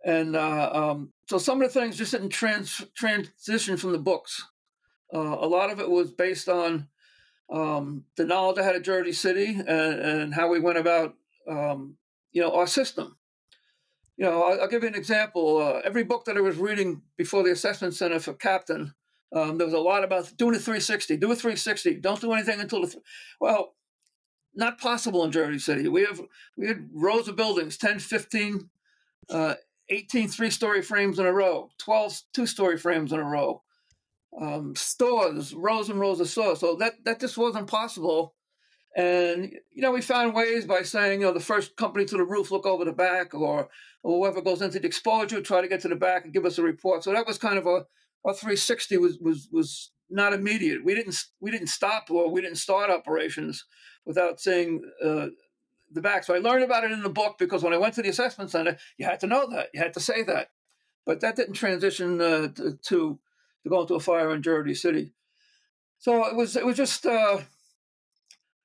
And 0.04 0.36
uh, 0.36 0.70
um, 0.72 1.12
so 1.28 1.38
some 1.38 1.60
of 1.62 1.72
the 1.72 1.80
things 1.80 1.96
just 1.96 2.12
didn't 2.12 2.30
trans- 2.30 2.84
transition 2.96 3.76
from 3.76 3.92
the 3.92 3.98
books. 3.98 4.44
Uh, 5.12 5.36
a 5.40 5.46
lot 5.46 5.70
of 5.70 5.80
it 5.80 5.90
was 5.90 6.10
based 6.10 6.48
on 6.48 6.88
um, 7.50 8.04
the 8.16 8.24
knowledge 8.24 8.58
I 8.58 8.62
had 8.62 8.76
at 8.76 8.82
Jersey 8.82 9.12
City 9.12 9.46
and, 9.46 9.68
and 9.68 10.34
how 10.34 10.48
we 10.48 10.60
went 10.60 10.78
about 10.78 11.14
um, 11.48 11.96
you 12.32 12.42
know, 12.42 12.54
our 12.54 12.66
system. 12.66 13.16
You 14.16 14.26
know, 14.26 14.42
I'll, 14.42 14.62
I'll 14.62 14.68
give 14.68 14.82
you 14.82 14.88
an 14.88 14.94
example. 14.94 15.58
Uh, 15.58 15.80
every 15.84 16.04
book 16.04 16.24
that 16.24 16.36
I 16.36 16.40
was 16.40 16.56
reading 16.56 17.02
before 17.16 17.42
the 17.42 17.52
assessment 17.52 17.94
center 17.94 18.18
for 18.20 18.34
captain, 18.34 18.94
um, 19.32 19.58
there 19.58 19.66
was 19.66 19.74
a 19.74 19.78
lot 19.78 20.04
about 20.04 20.36
doing 20.36 20.54
a 20.54 20.58
360. 20.58 21.16
Do 21.16 21.30
a 21.30 21.36
360. 21.36 21.94
Don't 21.96 22.20
do 22.20 22.32
anything 22.32 22.60
until 22.60 22.82
the. 22.82 22.88
Th- 22.88 23.04
well, 23.40 23.74
not 24.58 24.78
possible 24.78 25.24
in 25.24 25.32
Jersey 25.32 25.58
City. 25.58 25.88
We 25.88 26.02
have 26.02 26.20
we 26.56 26.66
had 26.66 26.90
rows 26.92 27.28
of 27.28 27.36
buildings, 27.36 27.78
10, 27.78 28.00
15, 28.00 28.68
uh, 29.30 29.54
18 29.88 30.28
three-story 30.28 30.82
frames 30.82 31.18
in 31.18 31.26
a 31.26 31.32
row, 31.32 31.70
12 31.78 32.22
two-story 32.34 32.76
frames 32.76 33.12
in 33.12 33.20
a 33.20 33.24
row, 33.24 33.62
um, 34.38 34.74
stores, 34.76 35.54
rows 35.54 35.88
and 35.88 36.00
rows 36.00 36.20
of 36.20 36.28
stores. 36.28 36.60
So 36.60 36.76
that 36.76 37.04
that 37.04 37.20
just 37.20 37.38
wasn't 37.38 37.68
possible 37.68 38.34
and 38.98 39.52
you 39.72 39.80
know, 39.80 39.92
we 39.92 40.00
found 40.00 40.34
ways 40.34 40.64
by 40.64 40.82
saying, 40.82 41.20
you 41.20 41.26
know, 41.26 41.32
the 41.32 41.40
first 41.40 41.76
company 41.76 42.04
to 42.06 42.16
the 42.16 42.24
roof 42.24 42.50
look 42.50 42.66
over 42.66 42.84
the 42.84 42.92
back, 42.92 43.32
or, 43.32 43.68
or 44.02 44.18
whoever 44.18 44.42
goes 44.42 44.60
into 44.60 44.80
the 44.80 44.86
exposure 44.86 45.40
try 45.40 45.60
to 45.60 45.68
get 45.68 45.80
to 45.82 45.88
the 45.88 45.94
back 45.96 46.24
and 46.24 46.32
give 46.32 46.44
us 46.44 46.58
a 46.58 46.62
report. 46.62 47.04
So 47.04 47.12
that 47.12 47.26
was 47.26 47.38
kind 47.38 47.58
of 47.58 47.66
a, 47.66 47.86
a 48.26 48.34
360 48.34 48.98
was 48.98 49.18
was 49.20 49.48
was 49.52 49.92
not 50.10 50.32
immediate. 50.32 50.84
We 50.84 50.96
didn't 50.96 51.16
we 51.40 51.52
didn't 51.52 51.68
stop 51.68 52.10
or 52.10 52.28
we 52.28 52.40
didn't 52.40 52.58
start 52.58 52.90
operations 52.90 53.64
without 54.08 54.40
saying 54.40 54.82
uh, 55.04 55.26
the 55.92 56.00
back. 56.00 56.24
So 56.24 56.34
I 56.34 56.38
learned 56.38 56.64
about 56.64 56.82
it 56.82 56.90
in 56.90 57.04
the 57.04 57.08
book 57.08 57.36
because 57.38 57.62
when 57.62 57.72
I 57.72 57.78
went 57.78 57.94
to 57.94 58.02
the 58.02 58.08
assessment 58.08 58.50
center, 58.50 58.76
you 58.96 59.06
had 59.06 59.20
to 59.20 59.28
know 59.28 59.48
that, 59.50 59.68
you 59.72 59.80
had 59.80 59.94
to 59.94 60.00
say 60.00 60.24
that, 60.24 60.50
but 61.06 61.20
that 61.20 61.36
didn't 61.36 61.54
transition 61.54 62.20
uh, 62.20 62.48
to, 62.56 62.76
to 62.88 63.20
to 63.64 63.94
a 63.94 64.00
fire 64.00 64.34
in 64.34 64.42
Jersey 64.42 64.74
City. 64.74 65.12
So 65.98 66.26
it 66.26 66.34
was 66.34 66.56
it 66.56 66.66
was 66.66 66.76
just. 66.76 67.06
Uh, 67.06 67.42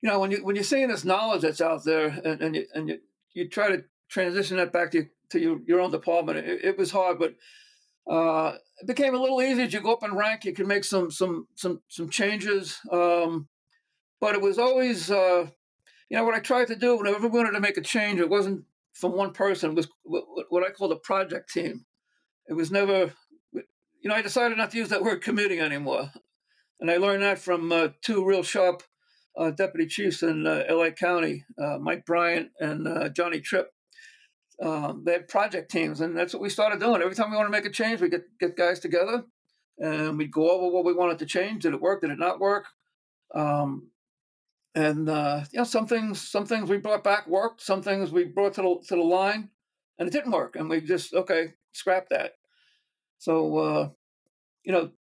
you 0.04 0.10
know, 0.10 0.20
when 0.20 0.32
you 0.32 0.44
when 0.44 0.56
you're 0.58 0.66
seeing 0.66 0.90
this 0.90 1.06
knowledge 1.06 1.44
that's 1.44 1.62
out 1.62 1.86
there, 1.86 2.08
and, 2.08 2.42
and 2.42 2.56
you 2.58 2.66
and 2.76 2.90
you, 2.90 3.00
you 3.34 3.48
try 3.48 3.70
to 3.70 3.86
transition 4.10 4.58
that 4.58 4.74
back 4.74 4.92
to 4.92 5.08
to 5.30 5.40
your, 5.40 5.60
your 5.66 5.80
own 5.80 5.92
department, 5.92 6.40
it, 6.40 6.60
it 6.62 6.78
was 6.78 6.92
hard, 6.92 7.18
but 7.18 7.36
uh, 8.06 8.58
it 8.82 8.88
became 8.88 9.16
a 9.16 9.18
little 9.18 9.42
easier. 9.42 9.64
As 9.64 9.74
you 9.74 9.80
go 9.80 9.94
up 9.94 10.04
in 10.04 10.14
rank, 10.14 10.44
you 10.44 10.54
can 10.54 10.68
make 10.68 10.84
some 10.84 11.10
some 11.10 11.48
some 11.56 11.82
some 11.88 12.10
changes. 12.10 12.80
Um, 12.92 13.48
but 14.24 14.36
it 14.36 14.42
was 14.42 14.58
always, 14.58 15.12
uh, 15.12 15.46
you 16.08 16.16
know, 16.16 16.24
what 16.24 16.34
I 16.34 16.40
tried 16.40 16.68
to 16.68 16.78
do 16.78 16.96
whenever 16.96 17.28
we 17.28 17.38
wanted 17.38 17.52
to 17.52 17.60
make 17.60 17.76
a 17.76 17.82
change, 17.82 18.22
it 18.22 18.30
wasn't 18.30 18.64
from 18.94 19.18
one 19.18 19.34
person. 19.34 19.72
It 19.72 19.76
was 19.76 19.90
what 20.48 20.66
I 20.66 20.72
called 20.72 20.94
a 20.94 20.96
project 20.96 21.52
team. 21.52 21.84
It 22.48 22.54
was 22.54 22.72
never, 22.72 23.12
you 23.52 24.06
know, 24.06 24.16
I 24.16 24.22
decided 24.22 24.58
not 24.58 24.72
to 24.72 24.78
use 24.78 24.88
that 24.88 25.04
word 25.04 25.22
committee 25.24 25.60
anymore, 25.60 26.10
and 26.80 26.90
I 26.90 26.96
learned 26.96 27.22
that 27.24 27.38
from 27.38 27.70
uh, 27.74 27.90
two 28.02 28.26
real 28.26 28.44
sharp 28.44 28.84
uh, 29.38 29.52
deputy 29.52 29.88
chiefs 29.88 30.24
in 30.24 30.48
uh, 30.48 30.64
LA 30.70 30.92
County, 30.92 31.44
uh, 31.62 31.78
Mike 31.80 32.06
Bryant 32.06 32.52
and 32.62 32.88
uh, 32.88 33.10
Johnny 33.10 33.42
Tripp. 33.42 33.72
Um, 34.62 35.04
they 35.06 35.12
had 35.12 35.28
project 35.28 35.70
teams, 35.70 36.00
and 36.00 36.18
that's 36.18 36.34
what 36.34 36.42
we 36.42 36.50
started 36.50 36.80
doing. 36.80 37.02
Every 37.02 37.16
time 37.16 37.30
we 37.30 37.36
want 37.36 37.48
to 37.48 37.52
make 37.52 37.66
a 37.66 37.70
change, 37.70 38.00
we 38.00 38.08
get 38.08 38.24
get 38.40 38.56
guys 38.56 38.80
together, 38.80 39.26
and 39.80 40.18
we'd 40.18 40.32
go 40.32 40.50
over 40.50 40.74
what 40.74 40.86
we 40.86 40.94
wanted 40.94 41.20
to 41.20 41.26
change. 41.26 41.64
Did 41.64 41.74
it 41.74 41.82
work? 41.82 42.00
Did 42.00 42.12
it 42.12 42.20
not 42.20 42.40
work? 42.40 42.68
Um, 43.36 43.90
and 44.76 45.10
uh, 45.10 45.44
you 45.52 45.60
know, 45.60 45.64
some 45.66 45.88
things 45.88 46.22
some 46.22 46.46
things 46.46 46.70
we 46.70 46.78
brought 46.78 47.04
back 47.04 47.28
worked. 47.28 47.62
Some 47.62 47.82
things 47.82 48.12
we 48.12 48.26
brought 48.26 48.54
to 48.56 48.62
the 48.62 48.88
to 48.88 48.96
the 48.96 49.02
line, 49.02 49.50
and 50.00 50.08
it 50.08 50.12
didn't 50.12 50.32
work. 50.32 50.56
And 50.56 50.70
we 50.70 50.82
just 50.82 51.14
okay, 51.14 51.54
scrap 51.72 52.10
that. 52.10 52.34
So 53.20 53.58
uh, 53.58 53.90
you 54.64 54.72
know, 54.72 54.92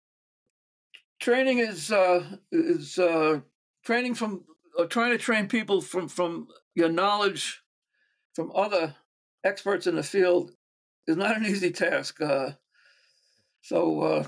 training 1.21 1.59
is 1.59 1.91
uh, 1.91 2.25
is 2.51 2.99
uh, 2.99 3.41
training 3.85 4.15
from 4.15 4.45
uh, 4.79 4.85
trying 4.85 5.13
to 5.13 5.19
train 5.19 5.49
people 5.49 5.81
from 5.81 6.09
from 6.09 6.49
your 6.75 6.91
knowledge 6.91 7.63
from 8.35 8.51
other 8.55 8.95
experts 9.45 9.87
in 9.87 9.97
the 9.97 10.03
field 10.03 10.53
is 11.07 11.17
not 11.17 11.37
an 11.37 11.45
easy 11.45 11.71
task. 11.71 12.21
Uh, 12.21 12.53
so 13.61 14.27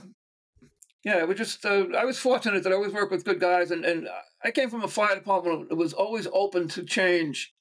yeah, 1.04 1.24
we 1.24 1.34
just 1.34 1.64
uh, 1.66 1.86
I 1.96 2.06
was 2.06 2.18
fortunate 2.18 2.62
that 2.62 2.72
I 2.72 2.76
always 2.76 2.92
worked 2.92 3.12
with 3.12 3.26
good 3.26 3.38
guys, 3.38 3.70
and 3.70 3.84
and 3.84 4.08
I 4.42 4.50
came 4.50 4.70
from 4.70 4.82
a 4.82 4.88
fire 4.88 5.14
department 5.14 5.68
that 5.68 5.76
was 5.76 5.92
always 5.92 6.26
open 6.32 6.66
to 6.68 6.82
change. 6.82 7.54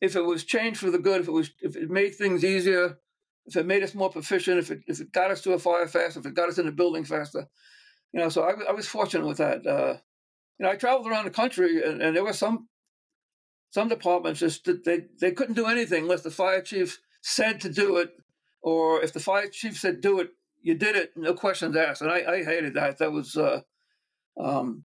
If 0.00 0.14
it 0.14 0.22
was 0.22 0.44
change 0.44 0.78
for 0.78 0.90
the 0.90 0.98
good, 0.98 1.20
if 1.20 1.28
it 1.28 1.32
was 1.32 1.50
if 1.60 1.76
it 1.76 1.90
made 1.90 2.14
things 2.14 2.44
easier, 2.44 2.98
if 3.46 3.56
it 3.56 3.66
made 3.66 3.82
us 3.82 3.94
more 3.94 4.10
proficient, 4.10 4.58
if 4.58 4.70
it 4.70 4.82
if 4.86 5.00
it 5.00 5.12
got 5.12 5.32
us 5.32 5.40
to 5.42 5.54
a 5.54 5.58
fire 5.58 5.88
faster, 5.88 6.20
if 6.20 6.26
it 6.26 6.34
got 6.34 6.48
us 6.48 6.58
in 6.58 6.66
the 6.66 6.72
building 6.72 7.04
faster, 7.04 7.48
you 8.12 8.20
know. 8.20 8.28
So 8.28 8.42
I, 8.42 8.52
I 8.68 8.72
was 8.72 8.86
fortunate 8.86 9.26
with 9.26 9.38
that. 9.38 9.66
Uh, 9.66 9.96
you 10.58 10.64
know, 10.64 10.70
I 10.70 10.76
traveled 10.76 11.08
around 11.08 11.24
the 11.24 11.30
country, 11.32 11.82
and, 11.84 12.00
and 12.00 12.14
there 12.14 12.24
were 12.24 12.32
some 12.32 12.68
some 13.70 13.88
departments 13.88 14.38
just 14.38 14.68
they 14.84 15.06
they 15.20 15.32
couldn't 15.32 15.56
do 15.56 15.66
anything 15.66 16.04
unless 16.04 16.22
the 16.22 16.30
fire 16.30 16.62
chief 16.62 17.00
said 17.22 17.60
to 17.62 17.68
do 17.68 17.96
it, 17.96 18.12
or 18.62 19.02
if 19.02 19.12
the 19.12 19.18
fire 19.18 19.48
chief 19.48 19.76
said 19.76 20.00
do 20.00 20.20
it, 20.20 20.30
you 20.64 20.74
did 20.74 20.96
it, 20.96 21.12
no 21.14 21.34
questions 21.34 21.76
asked. 21.76 22.00
And 22.00 22.10
I, 22.10 22.24
I 22.26 22.42
hated 22.42 22.74
that. 22.74 22.98
That 22.98 23.12
was, 23.12 23.36
uh, 23.36 23.60
um, 24.40 24.84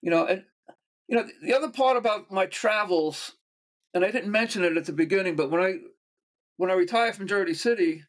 you 0.00 0.10
know, 0.10 0.24
and 0.24 0.44
you 1.08 1.16
know 1.16 1.26
the 1.42 1.54
other 1.54 1.68
part 1.68 1.96
about 1.96 2.30
my 2.30 2.46
travels, 2.46 3.32
and 3.92 4.04
I 4.04 4.12
didn't 4.12 4.30
mention 4.30 4.64
it 4.64 4.76
at 4.76 4.84
the 4.86 4.92
beginning, 4.92 5.34
but 5.34 5.50
when 5.50 5.60
I 5.60 5.74
when 6.56 6.70
I 6.70 6.74
retired 6.74 7.16
from 7.16 7.26
Jersey 7.26 7.54
City, 7.54 8.04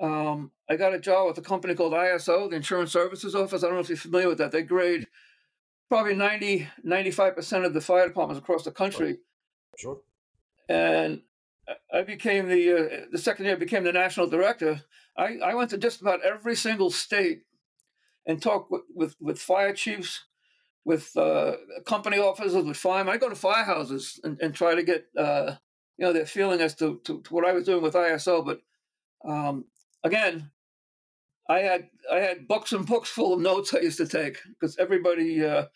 um, 0.00 0.50
I 0.68 0.74
got 0.76 0.94
a 0.94 0.98
job 0.98 1.28
with 1.28 1.38
a 1.38 1.42
company 1.48 1.76
called 1.76 1.92
ISO, 1.92 2.50
the 2.50 2.56
Insurance 2.56 2.92
Services 2.92 3.36
Office. 3.36 3.62
I 3.62 3.68
don't 3.68 3.76
know 3.76 3.80
if 3.80 3.88
you're 3.88 3.96
familiar 3.96 4.28
with 4.28 4.38
that. 4.38 4.50
They 4.50 4.62
grade 4.62 5.06
probably 5.88 6.14
90, 6.14 6.68
95% 6.84 7.66
of 7.66 7.74
the 7.74 7.80
fire 7.80 8.08
departments 8.08 8.40
across 8.40 8.64
the 8.64 8.72
country. 8.72 9.18
Sure. 9.76 10.00
And 10.68 11.20
I 11.92 12.02
became 12.02 12.48
the, 12.48 12.72
uh, 12.72 13.06
the 13.10 13.18
second 13.18 13.44
year 13.46 13.54
I 13.54 13.58
became 13.58 13.84
the 13.84 13.92
national 13.92 14.28
director. 14.28 14.82
I, 15.16 15.38
I 15.44 15.54
went 15.54 15.70
to 15.70 15.78
just 15.78 16.00
about 16.00 16.24
every 16.24 16.56
single 16.56 16.90
state 16.90 17.42
and 18.26 18.40
talked 18.40 18.70
with, 18.70 18.82
with, 18.94 19.16
with 19.20 19.38
fire 19.38 19.72
chiefs, 19.72 20.24
with 20.84 21.16
uh, 21.16 21.56
company 21.86 22.18
officers, 22.18 22.64
with 22.64 22.76
firemen. 22.76 23.14
I 23.14 23.18
go 23.18 23.28
to 23.28 23.34
firehouses 23.34 24.18
and, 24.24 24.40
and 24.40 24.54
try 24.54 24.74
to 24.74 24.82
get, 24.82 25.06
uh, 25.16 25.56
you 25.98 26.06
know, 26.06 26.12
their 26.12 26.26
feeling 26.26 26.60
as 26.60 26.74
to, 26.76 27.00
to, 27.04 27.20
to, 27.22 27.34
what 27.34 27.46
I 27.46 27.52
was 27.52 27.64
doing 27.64 27.82
with 27.82 27.94
ISO. 27.94 28.44
But 28.44 28.60
um, 29.28 29.66
again, 30.02 30.50
I 31.48 31.60
had 31.60 31.88
I 32.10 32.20
had 32.20 32.48
books 32.48 32.72
and 32.72 32.86
books 32.86 33.08
full 33.08 33.34
of 33.34 33.40
notes 33.40 33.74
I 33.74 33.80
used 33.80 33.98
to 33.98 34.06
take 34.06 34.38
because 34.48 34.78
everybody, 34.78 35.44
uh, 35.44 35.66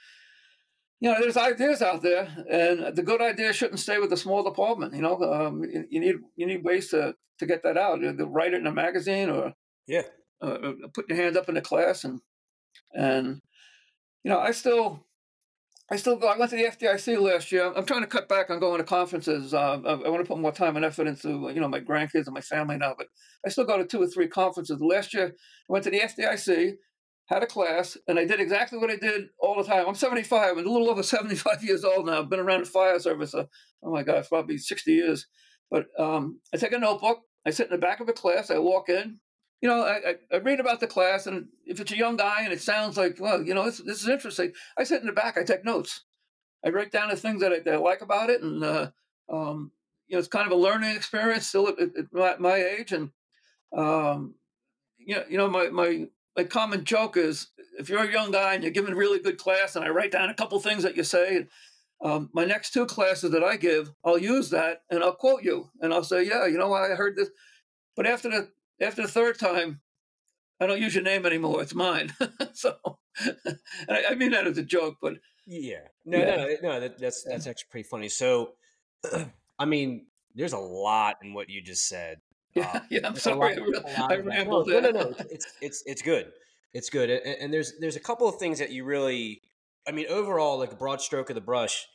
you 1.01 1.11
know, 1.11 1.21
there's 1.21 1.37
ideas 1.37 1.83
out 1.83 2.03
there, 2.03 2.29
and 2.51 2.97
the 2.97 3.03
good 3.03 3.21
idea 3.21 3.53
shouldn't 3.53 3.81
stay 3.81 3.99
with 3.99 4.11
the 4.11 4.17
small 4.17 4.43
department. 4.43 4.95
You 4.95 5.03
know, 5.03 5.21
um, 5.23 5.63
you, 5.91 6.01
need 6.01 6.17
you 6.37 6.47
need 6.47 6.65
ways 6.65 6.89
to 6.91 7.15
to 7.39 7.47
get 7.47 7.63
that 7.65 7.77
out. 7.77 8.03
Either 8.03 8.27
write 8.27 8.55
it 8.55 8.61
in 8.61 8.67
a 8.67 8.73
magazine 8.73 9.29
or 9.29 9.53
yeah, 9.87 10.03
uh, 10.43 10.47
uh 10.47 10.73
put 10.95 11.09
your 11.09 11.19
hand 11.19 11.37
up 11.37 11.49
in 11.49 11.55
the 11.55 11.61
class 11.61 12.05
and 12.05 12.21
and 12.95 13.41
you 14.25 14.31
know, 14.31 14.41
I 14.41 14.51
still 14.51 15.07
I 15.91 15.97
still 15.97 16.17
go. 16.17 16.27
I 16.27 16.37
went 16.37 16.51
to 16.51 16.57
the 16.57 16.65
FDIC 16.65 17.21
last 17.21 17.53
year. 17.53 17.73
I'm 17.73 17.87
trying 17.87 18.01
to 18.01 18.09
cut 18.09 18.29
back 18.29 18.51
on 18.51 18.59
going 18.59 18.79
to 18.79 18.85
conferences. 18.85 19.55
Uh, 19.55 19.79
I, 19.87 19.93
I, 19.93 20.09
want 20.09 20.25
to 20.25 20.29
put 20.29 20.41
more 20.41 20.51
time 20.51 20.75
and 20.75 20.85
effort 20.85 21.07
into 21.07 21.49
you 21.55 21.61
know 21.61 21.69
my 21.69 21.79
grandkids 21.79 22.27
and 22.27 22.35
my 22.35 22.41
family 22.41 22.77
now. 22.77 22.95
But 22.99 23.07
I 23.47 23.51
still 23.51 23.65
go 23.65 23.79
to 23.79 23.87
two 23.87 24.03
or 24.03 24.09
three 24.09 24.27
conferences. 24.27 24.81
Last 24.81 25.15
year, 25.15 25.27
I 25.29 25.73
went 25.73 25.85
to 25.85 25.91
the 25.91 26.01
FDIC, 26.01 26.75
had 27.27 27.43
a 27.43 27.47
class, 27.47 27.97
and 28.07 28.19
I 28.19 28.25
did 28.25 28.41
exactly 28.41 28.79
what 28.79 28.91
I 28.91 28.97
did 28.97 29.29
all 29.39 29.57
the 29.57 29.69
time. 29.69 29.87
I'm 29.87 29.95
75. 29.95 30.57
I'm 30.57 30.67
a 30.67 30.71
little 30.71 30.89
over 30.89 31.03
75 31.05 31.63
years 31.63 31.85
old 31.85 32.07
now. 32.07 32.21
I've 32.21 32.31
been 32.31 32.41
around 32.41 32.65
the 32.65 32.71
fire 32.71 32.99
service. 32.99 33.35
Uh, 33.35 33.47
oh 33.83 33.93
my 33.93 34.03
God, 34.03 34.25
probably 34.29 34.59
60 34.59 34.93
years. 34.93 35.27
But 35.71 35.87
um, 35.99 36.41
I 36.55 36.57
take 36.57 36.73
a 36.73 36.79
notebook. 36.79 37.21
I 37.45 37.51
sit 37.51 37.67
in 37.67 37.73
the 37.73 37.79
back 37.79 38.01
of 38.01 38.09
a 38.09 38.13
class. 38.13 38.51
I 38.51 38.59
walk 38.59 38.89
in. 38.89 39.19
You 39.61 39.69
know, 39.69 39.83
I, 39.83 40.11
I, 40.11 40.15
I 40.35 40.37
read 40.39 40.61
about 40.61 40.81
the 40.81 40.87
class, 40.87 41.27
and 41.27 41.47
if 41.65 41.81
it's 41.81 41.91
a 41.91 41.97
young 41.97 42.17
guy 42.17 42.43
and 42.43 42.53
it 42.53 42.61
sounds 42.61 42.97
like, 42.97 43.17
well, 43.19 43.43
you 43.43 43.55
know, 43.55 43.65
this, 43.65 43.79
this 43.79 44.03
is 44.03 44.09
interesting, 44.09 44.53
I 44.79 44.85
sit 44.85 45.01
in 45.01 45.07
the 45.07 45.13
back. 45.13 45.39
I 45.39 45.45
take 45.45 45.65
notes. 45.65 46.03
I 46.65 46.69
write 46.69 46.93
down 46.93 47.09
the 47.09 47.17
things 47.17 47.41
that 47.41 47.53
I, 47.53 47.61
that 47.61 47.75
I 47.75 47.79
like 47.79 48.03
about 48.03 48.29
it, 48.29 48.43
and 48.43 48.63
uh, 48.63 48.91
um, 49.33 49.73
you 50.09 50.15
know, 50.15 50.19
it's 50.19 50.29
kind 50.29 50.47
of 50.47 50.53
a 50.53 50.61
learning 50.61 50.95
experience 50.95 51.47
still 51.47 51.69
at, 51.69 51.79
at 51.79 52.13
my, 52.13 52.37
my, 52.39 52.57
age. 52.57 52.93
And 52.93 53.11
um, 53.77 54.35
you 54.99 55.15
know, 55.15 55.25
you 55.29 55.39
know, 55.39 55.49
my 55.49 55.69
my 55.69 56.07
my 56.37 56.45
common 56.45 56.85
joke 56.85 57.17
is 57.17 57.49
if 57.79 57.89
you're 57.89 58.05
a 58.05 58.13
young 58.13 58.31
guy 58.31 58.55
and 58.55 58.63
you're 58.63 58.73
giving 58.73 58.93
a 58.93 58.97
really 58.97 59.19
good 59.19 59.39
class, 59.39 59.77
and 59.77 59.85
I 59.85 59.89
write 59.89 60.13
down 60.13 60.31
a 60.31 60.35
couple 60.35 60.59
things 60.61 60.83
that 60.83 60.97
you 60.97 61.05
say, 61.05 61.37
and 61.37 61.49
um, 62.03 62.31
my 62.33 62.45
next 62.45 62.73
two 62.73 62.87
classes 62.87 63.31
that 63.31 63.43
I 63.43 63.57
give, 63.57 63.93
I'll 64.05 64.19
use 64.19 64.51
that 64.51 64.83
and 64.91 65.03
I'll 65.03 65.15
quote 65.15 65.43
you 65.43 65.71
and 65.81 65.95
I'll 65.95 66.05
say, 66.05 66.25
yeah, 66.25 66.47
you 66.47 66.59
know, 66.59 66.73
I 66.73 66.89
heard 66.91 67.17
this. 67.17 67.31
But 67.95 68.07
after 68.07 68.29
the 68.29 68.51
after 68.85 69.03
the 69.03 69.09
third 69.09 69.39
time, 69.39 69.81
I 70.61 70.67
don't 70.67 70.81
use 70.81 70.95
your 70.95 71.05
name 71.05 71.25
anymore. 71.25 71.63
It's 71.63 71.75
mine. 71.75 72.13
so, 72.53 72.77
I, 73.89 74.05
I, 74.11 74.15
mean 74.15 74.33
that 74.33 74.47
as 74.47 74.59
a 74.59 74.63
joke, 74.63 74.97
but 75.01 75.15
yeah, 75.47 75.89
no, 76.05 76.19
yeah. 76.19 76.37
no, 76.37 76.57
no, 76.63 76.81
that, 76.81 76.99
that's 76.99 77.25
that's 77.25 77.47
actually 77.47 77.69
pretty 77.71 77.89
funny. 77.89 78.11
So, 78.11 78.53
I 79.59 79.65
mean, 79.65 80.07
there's 80.35 80.53
a 80.53 80.59
lot 80.59 81.17
in 81.23 81.33
what 81.33 81.49
you 81.49 81.63
just 81.63 81.89
said. 81.89 82.19
Yeah, 82.57 82.81
yeah. 82.91 83.01
I'm 83.05 83.17
sorry, 83.17 83.59
I, 83.99 84.15
I 84.15 84.17
rambled. 84.17 84.69
No, 84.69 84.81
no, 84.81 84.91
no, 84.91 85.15
it's 85.31 85.47
it's 85.61 85.83
it's 85.87 86.03
good. 86.03 86.33
It's 86.73 86.91
good, 86.91 87.11
and, 87.11 87.37
and 87.41 87.55
there's 87.55 87.75
there's 87.81 87.97
a 87.97 88.01
couple 88.01 88.29
of 88.29 88.37
things 88.37 88.59
that 88.59 88.71
you 88.71 88.85
really 88.85 89.41
I 89.87 89.93
mean, 89.93 90.07
overall, 90.09 90.59
like 90.59 90.73
a 90.73 90.77
broad 90.77 91.01
stroke 91.01 91.31
of 91.31 91.35
the 91.35 91.41
brush. 91.41 91.87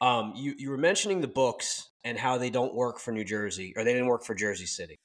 Um, 0.00 0.32
you 0.34 0.54
you 0.56 0.70
were 0.70 0.78
mentioning 0.78 1.20
the 1.20 1.28
books 1.28 1.90
and 2.04 2.18
how 2.18 2.38
they 2.38 2.48
don't 2.48 2.74
work 2.74 2.98
for 2.98 3.12
New 3.12 3.24
Jersey 3.24 3.74
or 3.76 3.84
they 3.84 3.92
didn't 3.92 4.08
work 4.08 4.24
for 4.24 4.34
Jersey 4.34 4.64
City, 4.64 4.96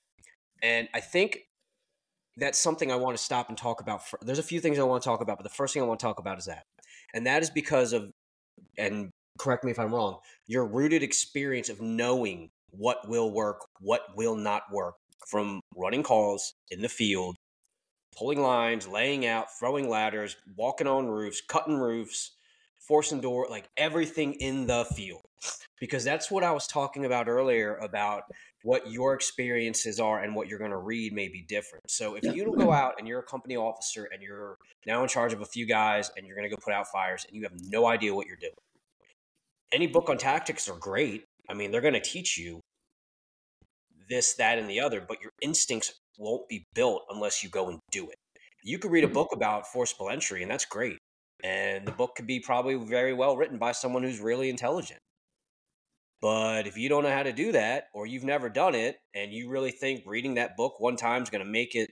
and 0.63 0.87
I 0.93 1.01
think 1.01 1.39
that's 2.37 2.59
something 2.59 2.91
I 2.91 2.95
want 2.95 3.17
to 3.17 3.23
stop 3.23 3.49
and 3.49 3.57
talk 3.57 3.81
about. 3.81 4.07
For, 4.07 4.19
there's 4.21 4.39
a 4.39 4.43
few 4.43 4.61
things 4.61 4.79
I 4.79 4.83
want 4.83 5.03
to 5.03 5.09
talk 5.09 5.21
about, 5.21 5.37
but 5.37 5.43
the 5.43 5.49
first 5.49 5.73
thing 5.73 5.83
I 5.83 5.85
want 5.85 5.99
to 5.99 6.05
talk 6.05 6.19
about 6.19 6.37
is 6.37 6.45
that, 6.45 6.63
and 7.13 7.27
that 7.27 7.41
is 7.41 7.49
because 7.49 7.91
of, 7.91 8.09
and 8.77 9.09
correct 9.37 9.65
me 9.65 9.71
if 9.71 9.79
I'm 9.79 9.93
wrong, 9.93 10.19
your 10.47 10.65
rooted 10.65 11.03
experience 11.03 11.67
of 11.67 11.81
knowing 11.81 12.51
what 12.77 13.07
will 13.07 13.31
work, 13.31 13.65
what 13.79 14.01
will 14.15 14.35
not 14.35 14.63
work 14.71 14.95
from 15.27 15.61
running 15.75 16.03
calls 16.03 16.53
in 16.69 16.81
the 16.81 16.89
field 16.89 17.35
pulling 18.15 18.41
lines, 18.41 18.87
laying 18.87 19.25
out, 19.25 19.47
throwing 19.59 19.89
ladders, 19.89 20.37
walking 20.55 20.87
on 20.87 21.07
roofs, 21.07 21.41
cutting 21.41 21.77
roofs, 21.77 22.31
forcing 22.79 23.19
door, 23.19 23.47
like 23.49 23.67
everything 23.77 24.33
in 24.35 24.67
the 24.67 24.85
field. 24.95 25.21
Because 25.79 26.03
that's 26.03 26.31
what 26.31 26.43
I 26.43 26.51
was 26.51 26.65
talking 26.67 27.05
about 27.05 27.27
earlier 27.27 27.75
about 27.75 28.23
what 28.63 28.89
your 28.89 29.13
experiences 29.13 29.99
are 29.99 30.23
and 30.23 30.33
what 30.33 30.47
you're 30.47 30.57
going 30.57 30.71
to 30.71 30.77
read 30.77 31.13
may 31.13 31.27
be 31.27 31.41
different. 31.41 31.91
So 31.91 32.15
if 32.15 32.23
you 32.23 32.55
go 32.57 32.71
out 32.71 32.93
and 32.97 33.07
you're 33.07 33.19
a 33.19 33.23
company 33.23 33.57
officer 33.57 34.07
and 34.11 34.23
you're 34.23 34.57
now 34.87 35.03
in 35.03 35.09
charge 35.09 35.33
of 35.33 35.41
a 35.41 35.45
few 35.45 35.65
guys 35.65 36.09
and 36.15 36.25
you're 36.25 36.35
going 36.35 36.49
to 36.49 36.55
go 36.55 36.59
put 36.63 36.73
out 36.73 36.87
fires 36.87 37.25
and 37.27 37.35
you 37.35 37.43
have 37.43 37.53
no 37.69 37.85
idea 37.85 38.15
what 38.15 38.25
you're 38.25 38.37
doing. 38.37 38.53
Any 39.73 39.87
book 39.87 40.09
on 40.09 40.17
tactics 40.17 40.69
are 40.69 40.77
great. 40.77 41.25
I 41.49 41.53
mean, 41.53 41.71
they're 41.71 41.81
going 41.81 41.93
to 41.93 42.01
teach 42.01 42.37
you 42.37 42.61
this, 44.09 44.35
that, 44.35 44.59
and 44.59 44.69
the 44.69 44.79
other, 44.79 45.03
but 45.07 45.21
your 45.21 45.31
instincts 45.41 45.93
won't 46.17 46.47
be 46.47 46.65
built 46.73 47.03
unless 47.09 47.43
you 47.43 47.49
go 47.49 47.69
and 47.69 47.79
do 47.91 48.09
it. 48.09 48.15
You 48.63 48.79
could 48.79 48.91
read 48.91 49.03
a 49.03 49.07
mm-hmm. 49.07 49.13
book 49.13 49.29
about 49.33 49.67
forcible 49.67 50.09
entry, 50.09 50.41
and 50.41 50.51
that's 50.51 50.65
great. 50.65 50.97
And 51.43 51.85
the 51.85 51.91
book 51.91 52.15
could 52.15 52.27
be 52.27 52.39
probably 52.39 52.75
very 52.75 53.13
well 53.13 53.37
written 53.37 53.57
by 53.57 53.73
someone 53.73 54.03
who's 54.03 54.19
really 54.19 54.49
intelligent. 54.49 54.99
But 56.21 56.65
if 56.65 56.77
you 56.77 56.89
don't 56.89 57.03
know 57.03 57.11
how 57.11 57.23
to 57.23 57.33
do 57.33 57.51
that, 57.51 57.85
or 57.93 58.07
you've 58.07 58.23
never 58.23 58.49
done 58.49 58.73
it, 58.73 58.97
and 59.13 59.31
you 59.31 59.49
really 59.49 59.71
think 59.71 60.03
reading 60.05 60.35
that 60.35 60.57
book 60.57 60.79
one 60.79 60.95
time 60.95 61.21
is 61.21 61.29
going 61.29 61.43
to 61.43 61.49
make 61.49 61.75
it 61.75 61.89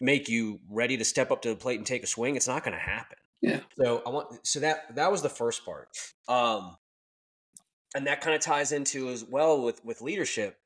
make 0.00 0.28
you 0.28 0.60
ready 0.70 0.96
to 0.96 1.04
step 1.04 1.30
up 1.30 1.42
to 1.42 1.48
the 1.48 1.56
plate 1.56 1.78
and 1.78 1.86
take 1.86 2.02
a 2.02 2.06
swing, 2.06 2.36
it's 2.36 2.48
not 2.48 2.64
going 2.64 2.76
to 2.76 2.82
happen. 2.82 3.18
Yeah. 3.40 3.60
So 3.78 4.02
I 4.04 4.10
want 4.10 4.46
so 4.46 4.60
that 4.60 4.96
that 4.96 5.12
was 5.12 5.22
the 5.22 5.28
first 5.28 5.64
part. 5.64 5.88
Um, 6.26 6.76
and 7.94 8.06
that 8.06 8.20
kind 8.20 8.34
of 8.34 8.40
ties 8.40 8.72
into 8.72 9.08
as 9.08 9.24
well 9.24 9.62
with 9.62 9.84
with 9.84 10.00
leadership. 10.00 10.56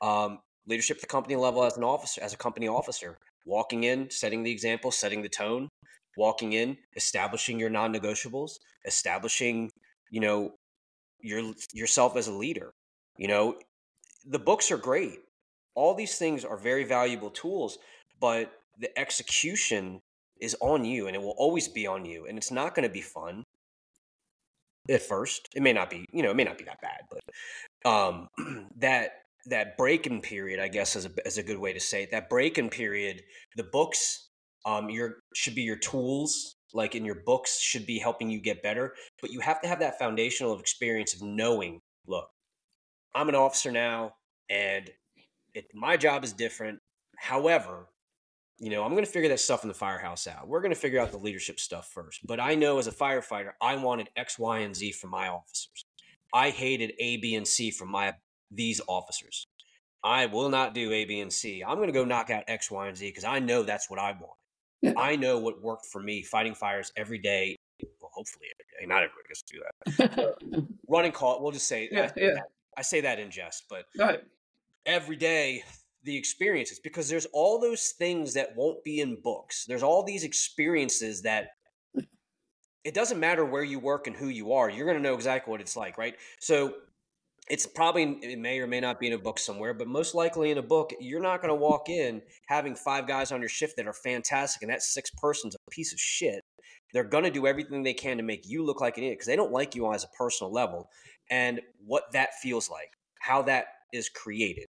Um, 0.00 0.40
leadership 0.66 0.98
at 0.98 1.00
the 1.00 1.06
company 1.06 1.36
level 1.36 1.64
as 1.64 1.76
an 1.76 1.84
officer, 1.84 2.22
as 2.22 2.32
a 2.32 2.36
company 2.36 2.68
officer, 2.68 3.18
walking 3.46 3.84
in, 3.84 4.10
setting 4.10 4.42
the 4.42 4.50
example, 4.50 4.90
setting 4.90 5.22
the 5.22 5.28
tone, 5.28 5.68
walking 6.16 6.52
in, 6.52 6.76
establishing 6.96 7.58
your 7.58 7.70
non-negotiables, 7.70 8.52
establishing, 8.84 9.70
you 10.10 10.20
know, 10.20 10.54
your 11.20 11.52
yourself 11.72 12.16
as 12.16 12.28
a 12.28 12.32
leader. 12.32 12.72
You 13.16 13.28
know, 13.28 13.56
the 14.26 14.38
books 14.38 14.70
are 14.70 14.76
great. 14.76 15.20
All 15.74 15.94
these 15.94 16.16
things 16.18 16.44
are 16.44 16.56
very 16.56 16.84
valuable 16.84 17.30
tools, 17.30 17.78
but 18.20 18.52
the 18.78 18.96
execution 18.98 20.00
is 20.40 20.56
on 20.60 20.84
you 20.84 21.06
and 21.06 21.14
it 21.14 21.22
will 21.22 21.36
always 21.38 21.68
be 21.68 21.86
on 21.86 22.04
you 22.04 22.26
and 22.26 22.36
it's 22.36 22.50
not 22.50 22.74
going 22.74 22.86
to 22.86 22.92
be 22.92 23.00
fun 23.00 23.44
at 24.88 25.02
first 25.02 25.48
it 25.54 25.62
may 25.62 25.72
not 25.72 25.88
be 25.90 26.06
you 26.12 26.22
know 26.22 26.30
it 26.30 26.36
may 26.36 26.44
not 26.44 26.58
be 26.58 26.64
that 26.64 26.80
bad 26.80 27.00
but 27.10 27.90
um 27.90 28.28
that 28.76 29.12
that 29.46 29.76
break-in 29.76 30.20
period, 30.20 30.60
I 30.60 30.68
guess, 30.68 30.96
is 30.96 31.06
a, 31.06 31.10
is 31.26 31.38
a 31.38 31.42
good 31.42 31.58
way 31.58 31.72
to 31.72 31.80
say 31.80 32.04
it. 32.04 32.10
That 32.10 32.28
break-in 32.28 32.70
period, 32.70 33.22
the 33.56 33.64
books, 33.64 34.28
um, 34.64 34.88
your 34.88 35.16
should 35.34 35.54
be 35.54 35.62
your 35.62 35.76
tools. 35.76 36.56
Like 36.74 36.94
in 36.94 37.04
your 37.04 37.16
books, 37.26 37.58
should 37.58 37.84
be 37.84 37.98
helping 37.98 38.30
you 38.30 38.40
get 38.40 38.62
better. 38.62 38.94
But 39.20 39.30
you 39.30 39.40
have 39.40 39.60
to 39.62 39.68
have 39.68 39.80
that 39.80 39.98
foundational 39.98 40.58
experience 40.58 41.14
of 41.14 41.22
knowing. 41.22 41.80
Look, 42.06 42.28
I'm 43.14 43.28
an 43.28 43.34
officer 43.34 43.70
now, 43.70 44.14
and 44.48 44.90
it, 45.54 45.66
my 45.74 45.96
job 45.98 46.24
is 46.24 46.32
different. 46.32 46.78
However, 47.18 47.88
you 48.62 48.70
know, 48.70 48.84
I'm 48.84 48.92
going 48.92 49.04
to 49.04 49.10
figure 49.10 49.28
that 49.30 49.40
stuff 49.40 49.64
in 49.64 49.68
the 49.68 49.74
firehouse 49.74 50.28
out. 50.28 50.46
We're 50.46 50.60
going 50.60 50.72
to 50.72 50.78
figure 50.78 51.00
out 51.00 51.10
the 51.10 51.18
leadership 51.18 51.58
stuff 51.58 51.90
first. 51.92 52.24
But 52.24 52.38
I 52.38 52.54
know 52.54 52.78
as 52.78 52.86
a 52.86 52.92
firefighter, 52.92 53.50
I 53.60 53.74
wanted 53.74 54.08
X, 54.14 54.38
Y, 54.38 54.60
and 54.60 54.74
Z 54.74 54.92
from 54.92 55.10
my 55.10 55.26
officers. 55.26 55.84
I 56.32 56.50
hated 56.50 56.92
A, 57.00 57.16
B, 57.16 57.34
and 57.34 57.46
C 57.46 57.72
from 57.72 57.90
my 57.90 58.14
these 58.52 58.80
officers. 58.86 59.48
I 60.04 60.26
will 60.26 60.48
not 60.48 60.74
do 60.74 60.92
A, 60.92 61.04
B, 61.04 61.18
and 61.18 61.32
C. 61.32 61.64
I'm 61.66 61.74
going 61.74 61.88
to 61.88 61.92
go 61.92 62.04
knock 62.04 62.30
out 62.30 62.44
X, 62.46 62.70
Y, 62.70 62.86
and 62.86 62.96
Z 62.96 63.08
because 63.08 63.24
I 63.24 63.40
know 63.40 63.64
that's 63.64 63.90
what 63.90 63.98
I 63.98 64.12
want. 64.12 64.38
Yeah. 64.80 64.92
I 64.96 65.16
know 65.16 65.40
what 65.40 65.60
worked 65.60 65.86
for 65.86 66.00
me 66.00 66.22
fighting 66.22 66.54
fires 66.54 66.92
every 66.96 67.18
day. 67.18 67.56
Well, 68.00 68.12
hopefully 68.14 68.46
every 68.54 68.86
day. 68.86 68.86
Not 68.86 69.02
everybody 69.02 69.26
gets 69.26 69.42
to 69.42 69.56
do 69.56 70.36
that. 70.52 70.66
Running 70.88 71.10
call, 71.10 71.42
we'll 71.42 71.50
just 71.50 71.66
say, 71.66 71.88
yeah, 71.90 72.10
I, 72.16 72.20
yeah. 72.20 72.38
I 72.78 72.82
say 72.82 73.00
that 73.00 73.18
in 73.18 73.32
jest, 73.32 73.64
but 73.68 73.86
right. 73.98 74.20
every 74.86 75.16
day 75.16 75.64
the 76.04 76.16
experiences 76.16 76.78
because 76.78 77.08
there's 77.08 77.26
all 77.26 77.60
those 77.60 77.90
things 77.90 78.34
that 78.34 78.56
won't 78.56 78.82
be 78.84 79.00
in 79.00 79.20
books. 79.20 79.64
There's 79.66 79.82
all 79.82 80.02
these 80.02 80.24
experiences 80.24 81.22
that 81.22 81.50
it 82.84 82.94
doesn't 82.94 83.20
matter 83.20 83.44
where 83.44 83.62
you 83.62 83.78
work 83.78 84.06
and 84.06 84.16
who 84.16 84.28
you 84.28 84.52
are. 84.52 84.68
You're 84.68 84.86
going 84.86 84.96
to 84.96 85.02
know 85.02 85.14
exactly 85.14 85.50
what 85.50 85.60
it's 85.60 85.76
like, 85.76 85.98
right? 85.98 86.16
So 86.40 86.74
it's 87.48 87.66
probably 87.66 88.18
it 88.22 88.38
may 88.38 88.58
or 88.60 88.66
may 88.66 88.80
not 88.80 89.00
be 89.00 89.08
in 89.08 89.12
a 89.12 89.18
book 89.18 89.38
somewhere, 89.38 89.74
but 89.74 89.88
most 89.88 90.14
likely 90.14 90.50
in 90.50 90.58
a 90.58 90.62
book, 90.62 90.92
you're 91.00 91.20
not 91.20 91.40
going 91.40 91.50
to 91.50 91.54
walk 91.54 91.88
in 91.88 92.22
having 92.46 92.74
five 92.74 93.06
guys 93.06 93.32
on 93.32 93.40
your 93.40 93.48
shift 93.48 93.76
that 93.76 93.86
are 93.86 93.92
fantastic, 93.92 94.62
and 94.62 94.70
that 94.70 94.82
sixth 94.82 95.14
person's 95.16 95.54
a 95.54 95.70
piece 95.70 95.92
of 95.92 96.00
shit. 96.00 96.40
They're 96.92 97.04
going 97.04 97.24
to 97.24 97.30
do 97.30 97.46
everything 97.46 97.82
they 97.82 97.94
can 97.94 98.16
to 98.18 98.22
make 98.22 98.48
you 98.48 98.64
look 98.64 98.80
like 98.80 98.96
an 98.96 99.04
idiot 99.04 99.18
because 99.18 99.26
they 99.26 99.36
don't 99.36 99.52
like 99.52 99.74
you 99.74 99.86
on 99.86 99.94
as 99.94 100.04
a 100.04 100.16
personal 100.16 100.52
level, 100.52 100.88
and 101.30 101.60
what 101.84 102.04
that 102.12 102.34
feels 102.40 102.70
like, 102.70 102.90
how 103.20 103.42
that 103.42 103.66
is 103.92 104.08
created. 104.08 104.66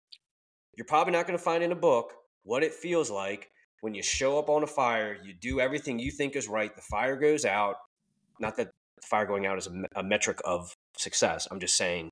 You're 0.78 0.86
probably 0.86 1.12
not 1.12 1.28
going 1.28 1.38
to 1.38 1.44
find 1.44 1.62
in 1.62 1.74
a 1.74 1.76
book 1.76 2.14
what 2.44 2.64
it 2.64 2.74
feels 2.74 3.12
like 3.12 3.50
when 3.82 3.94
you 3.94 4.02
show 4.02 4.40
up 4.40 4.50
on 4.50 4.64
a 4.64 4.68
fire, 4.68 5.18
you 5.22 5.34
do 5.34 5.60
everything 5.60 6.00
you 6.00 6.12
think 6.12 6.36
is 6.36 6.48
right, 6.48 6.74
the 6.74 6.82
fire 6.82 7.18
goes 7.18 7.44
out. 7.44 7.76
Not 8.40 8.56
that 8.56 8.70
the 8.96 9.08
fire 9.08 9.26
going 9.26 9.46
out 9.46 9.58
is 9.58 9.68
a, 9.68 10.00
a 10.00 10.04
metric 10.04 10.40
of 10.46 10.74
success. 10.96 11.48
I'm 11.52 11.60
just 11.60 11.76
saying 11.76 12.10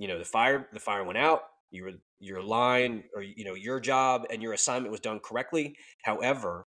you 0.00 0.08
know 0.08 0.18
the 0.18 0.24
fire 0.24 0.66
the 0.72 0.80
fire 0.80 1.04
went 1.04 1.18
out 1.18 1.42
your 1.70 1.92
your 2.18 2.42
line 2.42 3.04
or 3.14 3.22
you 3.22 3.44
know 3.44 3.54
your 3.54 3.78
job 3.78 4.26
and 4.30 4.42
your 4.42 4.54
assignment 4.54 4.90
was 4.90 5.00
done 5.00 5.20
correctly 5.20 5.76
however 6.02 6.64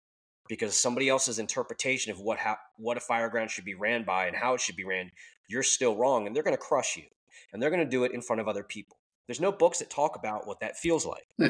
because 0.49 0.75
somebody 0.75 1.07
else's 1.07 1.39
interpretation 1.39 2.11
of 2.11 2.19
what 2.19 2.37
what 2.77 2.97
a 2.97 2.99
fire 2.99 3.29
ground 3.29 3.49
should 3.49 3.65
be 3.65 3.73
ran 3.73 4.03
by 4.03 4.27
and 4.27 4.35
how 4.35 4.53
it 4.53 4.61
should 4.61 4.75
be 4.75 4.83
ran 4.83 5.09
you're 5.49 5.63
still 5.63 5.95
wrong 5.95 6.27
and 6.27 6.35
they're 6.35 6.43
going 6.43 6.55
to 6.55 6.61
crush 6.61 6.97
you 6.97 7.03
and 7.51 7.61
they're 7.61 7.69
going 7.69 7.83
to 7.83 7.89
do 7.89 8.03
it 8.03 8.11
in 8.11 8.21
front 8.21 8.41
of 8.41 8.47
other 8.47 8.63
people 8.63 8.97
there's 9.31 9.41
no 9.41 9.51
books 9.51 9.79
that 9.79 9.89
talk 9.89 10.15
about 10.15 10.45
what 10.45 10.59
that 10.59 10.77
feels 10.77 11.05
like 11.05 11.25
yeah. 11.37 11.49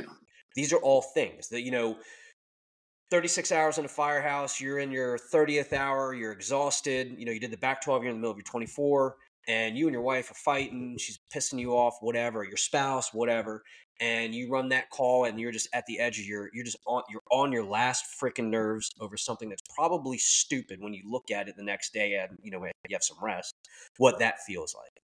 these 0.55 0.71
are 0.71 0.77
all 0.77 1.01
things 1.01 1.49
that 1.49 1.61
you 1.61 1.71
know 1.71 1.97
36 3.09 3.51
hours 3.51 3.77
in 3.77 3.85
a 3.85 3.89
firehouse 3.89 4.61
you're 4.61 4.79
in 4.79 4.91
your 4.91 5.17
30th 5.17 5.73
hour 5.73 6.13
you're 6.13 6.31
exhausted 6.31 7.15
you 7.17 7.25
know 7.25 7.31
you 7.31 7.39
did 7.39 7.51
the 7.51 7.57
back 7.57 7.81
12 7.81 8.03
you're 8.03 8.11
in 8.11 8.17
the 8.17 8.21
middle 8.21 8.31
of 8.31 8.37
your 8.37 8.43
24 8.43 9.15
and 9.47 9.77
you 9.77 9.87
and 9.87 9.93
your 9.93 10.03
wife 10.03 10.29
are 10.31 10.35
fighting, 10.35 10.97
she's 10.97 11.19
pissing 11.33 11.59
you 11.59 11.71
off, 11.71 11.97
whatever, 12.01 12.43
your 12.43 12.57
spouse, 12.57 13.13
whatever, 13.13 13.63
and 13.99 14.33
you 14.33 14.49
run 14.49 14.69
that 14.69 14.89
call 14.89 15.25
and 15.25 15.39
you're 15.39 15.51
just 15.51 15.69
at 15.73 15.85
the 15.85 15.99
edge 15.99 16.19
of 16.19 16.25
your 16.25 16.49
you're 16.53 16.65
just 16.65 16.77
on 16.87 17.03
you're 17.09 17.21
on 17.31 17.51
your 17.51 17.63
last 17.63 18.05
freaking 18.19 18.49
nerves 18.49 18.89
over 18.99 19.15
something 19.15 19.49
that's 19.49 19.61
probably 19.75 20.17
stupid 20.17 20.81
when 20.81 20.93
you 20.93 21.03
look 21.05 21.29
at 21.29 21.47
it 21.47 21.55
the 21.55 21.63
next 21.63 21.93
day 21.93 22.15
and 22.15 22.37
you 22.41 22.49
know 22.49 22.63
you 22.63 22.71
have 22.93 23.03
some 23.03 23.17
rest, 23.21 23.55
what 23.97 24.19
that 24.19 24.39
feels 24.43 24.75
like. 24.75 25.03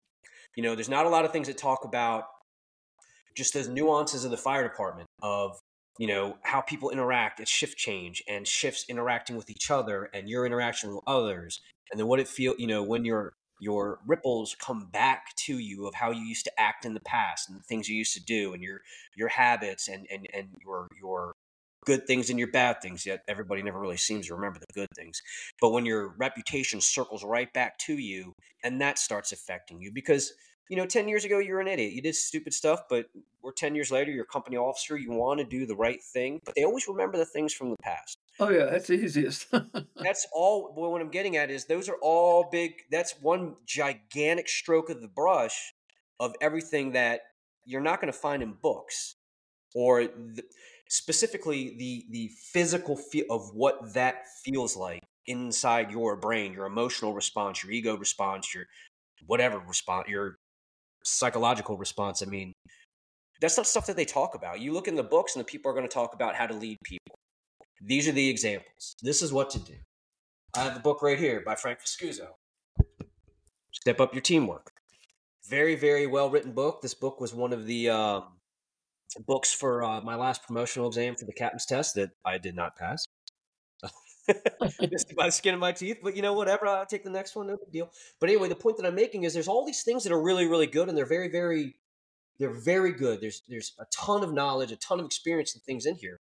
You 0.56 0.64
know, 0.64 0.76
there's 0.76 0.90
not 0.90 1.06
a 1.06 1.10
lot 1.10 1.26
of 1.26 1.32
things 1.32 1.48
that 1.48 1.58
talk 1.58 1.86
about 1.86 2.26
just 3.36 3.54
those 3.54 3.68
nuances 3.68 4.26
of 4.26 4.32
the 4.32 4.38
fire 4.38 4.64
department 4.64 5.08
of 5.22 5.60
you 6.00 6.08
know 6.08 6.38
how 6.42 6.62
people 6.62 6.90
interact 6.90 7.40
at 7.40 7.48
shift 7.48 7.78
change 7.78 8.24
and 8.28 8.48
shifts 8.48 8.86
interacting 8.90 9.36
with 9.36 9.50
each 9.50 9.70
other 9.70 10.10
and 10.14 10.30
your 10.30 10.46
interaction 10.46 10.94
with 10.94 11.04
others. 11.08 11.62
And 11.92 12.00
then 12.00 12.08
what 12.08 12.20
it 12.20 12.28
feel 12.28 12.56
you 12.58 12.68
know 12.68 12.84
when 12.84 13.06
your 13.06 13.34
your 13.60 14.00
ripples 14.06 14.56
come 14.60 14.90
back 14.92 15.36
to 15.38 15.58
you 15.58 15.88
of 15.88 15.94
how 15.94 16.12
you 16.12 16.24
used 16.24 16.44
to 16.46 16.60
act 16.60 16.86
in 16.86 16.94
the 16.94 17.00
past 17.02 17.50
and 17.50 17.58
the 17.58 17.64
things 17.64 17.88
you 17.88 17.96
used 17.96 18.14
to 18.14 18.24
do 18.24 18.54
and 18.54 18.64
your 18.64 18.82
your 19.16 19.30
habits 19.30 19.88
and 19.88 20.08
and 20.12 20.28
and 20.34 20.50
your 20.64 20.88
your 21.00 21.34
good 21.86 22.08
things 22.08 22.30
and 22.30 22.40
your 22.40 22.50
bad 22.50 22.82
things 22.82 23.06
yet 23.06 23.24
everybody 23.28 23.62
never 23.62 23.80
really 23.80 23.98
seems 23.98 24.28
to 24.28 24.36
remember 24.36 24.60
the 24.60 24.74
good 24.74 24.90
things. 24.96 25.22
But 25.62 25.72
when 25.72 25.86
your 25.86 26.16
reputation 26.18 26.82
circles 26.82 27.24
right 27.24 27.52
back 27.54 27.78
to 27.80 27.94
you 27.94 28.34
and 28.64 28.82
that 28.82 28.98
starts 28.98 29.32
affecting 29.32 29.82
you 29.82 29.92
because 29.92 30.34
you 30.70 30.78
know 30.78 30.86
10 30.86 31.08
years 31.08 31.26
ago 31.26 31.40
you're 31.40 31.60
an 31.60 31.68
idiot. 31.68 31.94
You 31.94 32.02
did 32.02 32.16
stupid 32.16 32.54
stuff 32.54 32.82
but 32.90 33.08
we're 33.42 33.52
10 33.52 33.76
years 33.76 33.92
later 33.92 34.12
you're 34.12 34.24
a 34.24 34.28
company 34.28 34.58
officer 34.58 34.98
you 34.98 35.12
want 35.12 35.40
to 35.40 35.46
do 35.46 35.66
the 35.66 35.76
right 35.76 36.02
thing 36.02 36.40
but 36.46 36.56
they 36.56 36.64
always 36.64 36.88
remember 36.88 37.18
the 37.18 37.26
things 37.26 37.54
from 37.54 37.70
the 37.70 37.78
past. 37.78 38.18
Oh 38.40 38.50
yeah 38.50 38.66
that's 38.66 38.88
the 38.88 38.94
easiest. 38.94 39.48
That's 39.96 40.28
all 40.34 40.74
what 40.74 41.02
i'm 41.02 41.10
getting 41.10 41.38
at 41.38 41.50
is 41.50 41.66
those 41.66 41.88
are 41.88 41.98
all 42.02 42.50
big 42.52 42.74
that's 42.92 43.14
one 43.22 43.56
gigantic 43.66 44.50
stroke 44.50 44.90
of 44.90 45.02
the 45.02 45.08
brush 45.08 45.74
of 46.20 46.34
everything 46.42 46.92
that 46.94 47.22
you're 47.66 47.82
not 47.82 48.02
going 48.02 48.12
to 48.12 48.18
find 48.18 48.44
in 48.44 48.54
books 48.62 49.16
or 49.76 50.04
the, 50.04 50.44
specifically 50.88 51.76
the 51.78 52.06
the 52.12 52.30
physical 52.52 52.96
feel 52.96 53.26
of 53.30 53.54
what 53.54 53.94
that 53.94 54.28
feels 54.44 54.76
like 54.76 55.02
inside 55.26 55.92
your 55.92 56.16
brain 56.16 56.54
your 56.54 56.66
emotional 56.66 57.14
response 57.14 57.64
your 57.64 57.72
ego 57.72 57.96
response 57.98 58.54
your 58.54 58.66
whatever 59.26 59.60
response 59.60 60.08
your 60.08 60.38
psychological 61.04 61.78
response. 61.78 62.22
I 62.22 62.26
mean, 62.26 62.54
that's 63.42 63.58
not 63.58 63.68
stuff 63.68 63.86
that 63.88 63.96
they 63.96 64.06
talk 64.06 64.36
about. 64.36 64.60
You 64.60 64.74
look 64.74 64.88
in 64.88 64.96
the 64.96 65.04
books, 65.04 65.36
and 65.36 65.42
the 65.42 65.46
people 65.46 65.70
are 65.70 65.74
going 65.74 65.88
to 65.88 65.94
talk 65.94 66.14
about 66.14 66.36
how 66.36 66.48
to 66.48 66.54
lead 66.54 66.78
people. 66.84 67.16
These 67.82 68.08
are 68.08 68.14
the 68.14 68.30
examples. 68.30 68.96
This 69.02 69.22
is 69.22 69.34
what 69.34 69.50
to 69.52 69.60
do. 69.60 69.76
I 70.56 70.64
have 70.64 70.78
a 70.78 70.80
book 70.80 71.02
right 71.02 71.20
here 71.20 71.42
by 71.46 71.56
Frank 71.56 71.80
Viscuso. 71.80 72.28
Step 73.72 74.00
up 74.00 74.14
your 74.14 74.22
teamwork. 74.22 74.72
Very, 75.50 75.76
very 75.76 76.08
well 76.08 76.30
written 76.30 76.54
book. 76.54 76.82
This 76.82 76.94
book 76.94 77.20
was 77.20 77.34
one 77.34 77.52
of 77.52 77.66
the 77.66 77.90
um, 77.90 78.24
books 79.28 79.52
for 79.52 79.84
uh, 79.84 80.00
my 80.02 80.16
last 80.16 80.44
promotional 80.44 80.88
exam 80.88 81.16
for 81.16 81.26
the 81.26 81.34
captain's 81.34 81.66
test 81.66 81.96
that 81.96 82.12
I 82.24 82.38
did 82.38 82.56
not 82.56 82.76
pass. 82.76 83.06
Just 84.28 85.16
by 85.16 85.26
the 85.26 85.32
skin 85.32 85.54
of 85.54 85.60
my 85.60 85.72
teeth. 85.72 86.00
But 86.02 86.16
you 86.16 86.22
know, 86.22 86.34
whatever. 86.34 86.68
I'll 86.68 86.86
take 86.86 87.04
the 87.04 87.10
next 87.10 87.36
one. 87.36 87.48
No 87.48 87.58
big 87.58 87.72
deal. 87.72 87.92
But 88.20 88.30
anyway, 88.30 88.50
the 88.50 88.56
point 88.56 88.78
that 88.78 88.86
I'm 88.86 88.96
making 88.96 89.24
is 89.24 89.34
there's 89.34 89.48
all 89.48 89.66
these 89.66 89.84
things 89.84 90.04
that 90.04 90.14
are 90.14 90.22
really, 90.22 90.48
really 90.48 90.68
good, 90.68 90.90
and 90.90 90.98
they're 90.98 91.06
very, 91.06 91.30
very, 91.30 91.76
they're 92.40 92.54
very 92.54 92.94
good. 92.94 93.22
There's 93.22 93.42
there's 93.48 93.74
a 93.80 93.86
ton 93.94 94.24
of 94.24 94.34
knowledge, 94.34 94.72
a 94.72 94.78
ton 94.78 95.00
of 95.00 95.06
experience, 95.06 95.54
and 95.54 95.64
things 95.64 95.86
in 95.86 95.96
here. 95.96 96.20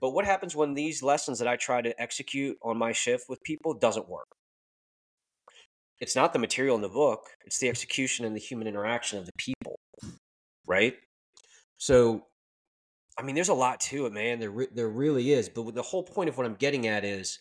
But 0.00 0.10
what 0.10 0.24
happens 0.24 0.56
when 0.56 0.74
these 0.74 1.02
lessons 1.02 1.38
that 1.38 1.48
I 1.48 1.56
try 1.56 1.82
to 1.82 2.00
execute 2.00 2.56
on 2.62 2.78
my 2.78 2.92
shift 2.92 3.24
with 3.28 3.42
people 3.42 3.74
doesn't 3.74 4.08
work? 4.08 4.28
It's 6.00 6.16
not 6.16 6.32
the 6.32 6.38
material 6.38 6.76
in 6.76 6.82
the 6.82 6.88
book; 6.88 7.30
it's 7.44 7.58
the 7.58 7.68
execution 7.68 8.24
and 8.24 8.34
the 8.34 8.40
human 8.40 8.66
interaction 8.66 9.18
of 9.18 9.26
the 9.26 9.32
people, 9.38 9.78
right? 10.66 10.94
So 11.78 12.26
I 13.20 13.22
mean, 13.22 13.34
there's 13.34 13.50
a 13.50 13.54
lot 13.54 13.80
to 13.80 14.06
it, 14.06 14.14
man. 14.14 14.40
There, 14.40 14.50
re- 14.50 14.68
there 14.72 14.88
really 14.88 15.32
is. 15.32 15.50
But 15.50 15.74
the 15.74 15.82
whole 15.82 16.02
point 16.02 16.30
of 16.30 16.38
what 16.38 16.46
I'm 16.46 16.54
getting 16.54 16.86
at 16.86 17.04
is, 17.04 17.40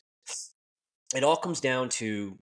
it 1.16 1.24
all 1.24 1.38
comes 1.38 1.62
down 1.62 1.88
to 1.90 2.38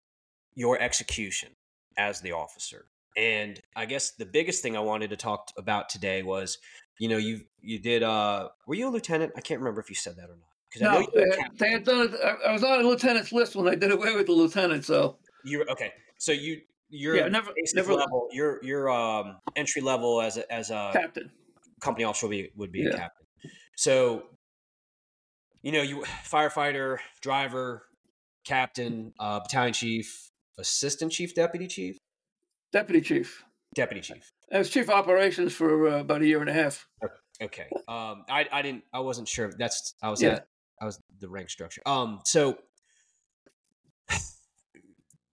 your 0.54 0.80
execution 0.80 1.50
as 1.98 2.22
the 2.22 2.34
officer. 2.34 2.86
And 3.18 3.60
I 3.76 3.86
guess 3.86 4.12
the 4.12 4.26
biggest 4.28 4.62
thing 4.62 4.78
I 4.78 4.82
wanted 4.82 5.10
to 5.10 5.18
talk 5.18 5.52
about 5.58 5.90
today 5.90 6.22
was, 6.22 6.60
you 7.00 7.10
know, 7.10 7.18
you 7.18 7.42
you 7.60 7.80
did. 7.80 8.04
uh 8.04 8.50
Were 8.68 8.76
you 8.76 8.88
a 8.88 8.92
lieutenant? 8.92 9.34
I 9.36 9.42
can't 9.42 9.60
remember 9.60 9.82
if 9.82 9.90
you 9.90 9.96
said 9.96 10.16
that 10.18 10.26
or 10.26 10.38
not. 10.38 10.50
No, 10.80 11.08
they 11.14 11.22
had, 11.22 11.58
they 11.58 11.72
had, 11.72 11.84
done 11.84 12.10
it. 12.10 12.20
I 12.48 12.52
was 12.52 12.64
on 12.64 12.82
a 12.82 12.88
lieutenant's 12.88 13.32
list 13.32 13.56
when 13.56 13.66
they 13.66 13.76
did 13.76 13.92
away 13.92 14.16
with 14.16 14.28
the 14.28 14.32
lieutenant. 14.32 14.86
So 14.86 15.18
you're 15.44 15.70
okay? 15.72 15.92
So 16.20 16.32
you 16.32 16.62
you're 16.90 17.16
yeah, 17.16 17.28
never, 17.28 17.52
never 17.74 17.94
level. 17.94 18.28
You're 18.32 18.64
you're 18.64 18.90
um 18.92 19.38
entry 19.56 19.82
level 19.82 20.22
as 20.22 20.38
a 20.38 20.52
as 20.52 20.70
a 20.70 20.92
captain 20.94 21.32
company 21.80 22.06
officer 22.06 22.28
would 22.28 22.32
be 22.32 22.52
would 22.56 22.72
be 22.72 22.82
yeah. 22.82 22.90
a 22.90 22.98
captain. 22.98 23.23
So, 23.76 24.24
you 25.62 25.72
know, 25.72 25.82
you 25.82 26.04
firefighter, 26.26 27.00
driver, 27.22 27.84
captain, 28.46 29.14
uh, 29.20 29.40
battalion 29.40 29.74
chief, 29.74 30.32
assistant 30.58 31.12
chief, 31.12 31.34
deputy 31.34 31.68
chief, 31.68 31.98
deputy 32.72 33.02
chief, 33.02 33.44
deputy 33.76 34.02
chief. 34.02 34.32
I 34.52 34.60
was 34.60 34.70
chief 34.70 34.90
operations 34.90 35.54
for 35.54 35.88
uh, 35.88 36.00
about 36.02 36.22
a 36.22 36.28
year 36.28 36.42
and 36.42 36.50
a 36.50 36.54
half. 36.54 36.88
Okay. 37.42 37.68
Um, 37.88 38.26
I 38.30 38.48
I 38.52 38.62
didn't. 38.62 38.84
I 38.94 39.00
wasn't 39.00 39.28
sure. 39.28 39.52
That's 39.58 39.96
I 40.02 40.10
was 40.10 40.22
yeah. 40.22 40.30
at. 40.30 40.48
I 40.82 40.86
was 40.86 41.00
the 41.20 41.30
rank 41.30 41.50
structure. 41.50 41.82
Um, 41.86 42.20
so 42.26 42.58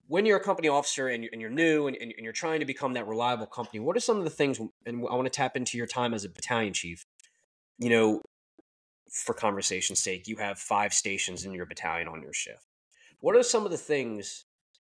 when 0.07 0.25
you're 0.25 0.37
a 0.37 0.43
company 0.43 0.67
officer 0.67 1.07
and 1.09 1.23
you're, 1.23 1.31
and 1.33 1.41
you're 1.41 1.49
new 1.49 1.87
and, 1.87 1.97
and, 1.97 2.13
you're 2.19 2.31
trying 2.31 2.59
to 2.61 2.65
become 2.65 2.93
that 2.93 3.07
reliable 3.07 3.47
company, 3.47 3.79
what 3.79 3.97
are 3.97 3.99
some 4.01 4.17
of 4.17 4.23
the 4.23 4.29
things? 4.29 4.59
And 4.85 5.05
I 5.09 5.15
want 5.15 5.25
to 5.25 5.29
tap 5.29 5.57
into 5.57 5.77
your 5.77 5.87
time 5.87 6.13
as 6.13 6.23
a 6.23 6.29
battalion 6.29 6.73
chief. 6.73 7.05
You 7.79 7.89
know, 7.89 8.21
for 9.11 9.33
conversation's 9.33 9.99
sake, 9.99 10.27
you 10.27 10.37
have 10.37 10.57
five 10.57 10.93
stations 10.93 11.45
in 11.45 11.51
your 11.53 11.65
battalion 11.65 12.07
on 12.07 12.21
your 12.21 12.33
shift. 12.33 12.65
What 13.19 13.35
are 13.35 13.43
some 13.43 13.65
of 13.65 13.71
the 13.71 13.77
things 13.77 14.45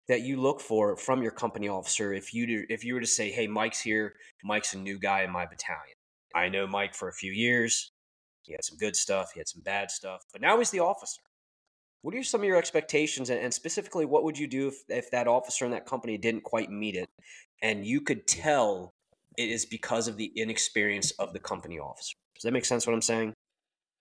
that 0.08 0.22
you 0.22 0.40
look 0.40 0.60
for 0.60 0.96
from 0.96 1.22
your 1.22 1.32
company 1.32 1.68
officer 1.68 2.12
if 2.12 2.32
you 2.32 2.46
do, 2.46 2.64
if 2.68 2.84
you 2.84 2.94
were 2.94 3.00
to 3.00 3.06
say, 3.06 3.30
"Hey, 3.30 3.46
Mike's 3.46 3.80
here. 3.80 4.16
Mike's 4.42 4.74
a 4.74 4.78
new 4.78 4.98
guy 4.98 5.22
in 5.22 5.30
my 5.30 5.44
battalion. 5.46 5.96
I 6.34 6.48
know 6.48 6.66
Mike 6.66 6.94
for 6.94 7.08
a 7.08 7.12
few 7.12 7.32
years. 7.32 7.92
He 8.42 8.52
had 8.52 8.64
some 8.64 8.78
good 8.78 8.96
stuff. 8.96 9.32
He 9.32 9.40
had 9.40 9.48
some 9.48 9.62
bad 9.62 9.90
stuff, 9.90 10.24
but 10.32 10.40
now 10.40 10.58
he's 10.58 10.70
the 10.70 10.80
officer." 10.80 11.22
What 12.00 12.16
are 12.16 12.24
some 12.24 12.40
of 12.40 12.46
your 12.46 12.56
expectations, 12.56 13.30
and 13.30 13.54
specifically, 13.54 14.04
what 14.04 14.24
would 14.24 14.36
you 14.36 14.48
do 14.48 14.68
if, 14.68 14.74
if 14.88 15.10
that 15.12 15.28
officer 15.28 15.64
in 15.64 15.70
that 15.70 15.86
company 15.86 16.18
didn't 16.18 16.42
quite 16.42 16.68
meet 16.68 16.96
it, 16.96 17.08
and 17.62 17.86
you 17.86 18.00
could 18.00 18.26
tell 18.26 18.92
it 19.36 19.48
is 19.48 19.64
because 19.64 20.08
of 20.08 20.16
the 20.16 20.32
inexperience 20.34 21.12
of 21.12 21.32
the 21.32 21.38
company 21.38 21.78
officer? 21.78 22.16
Does 22.34 22.42
that 22.42 22.52
make 22.52 22.64
sense? 22.64 22.88
What 22.88 22.94
I'm 22.94 23.02
saying? 23.02 23.34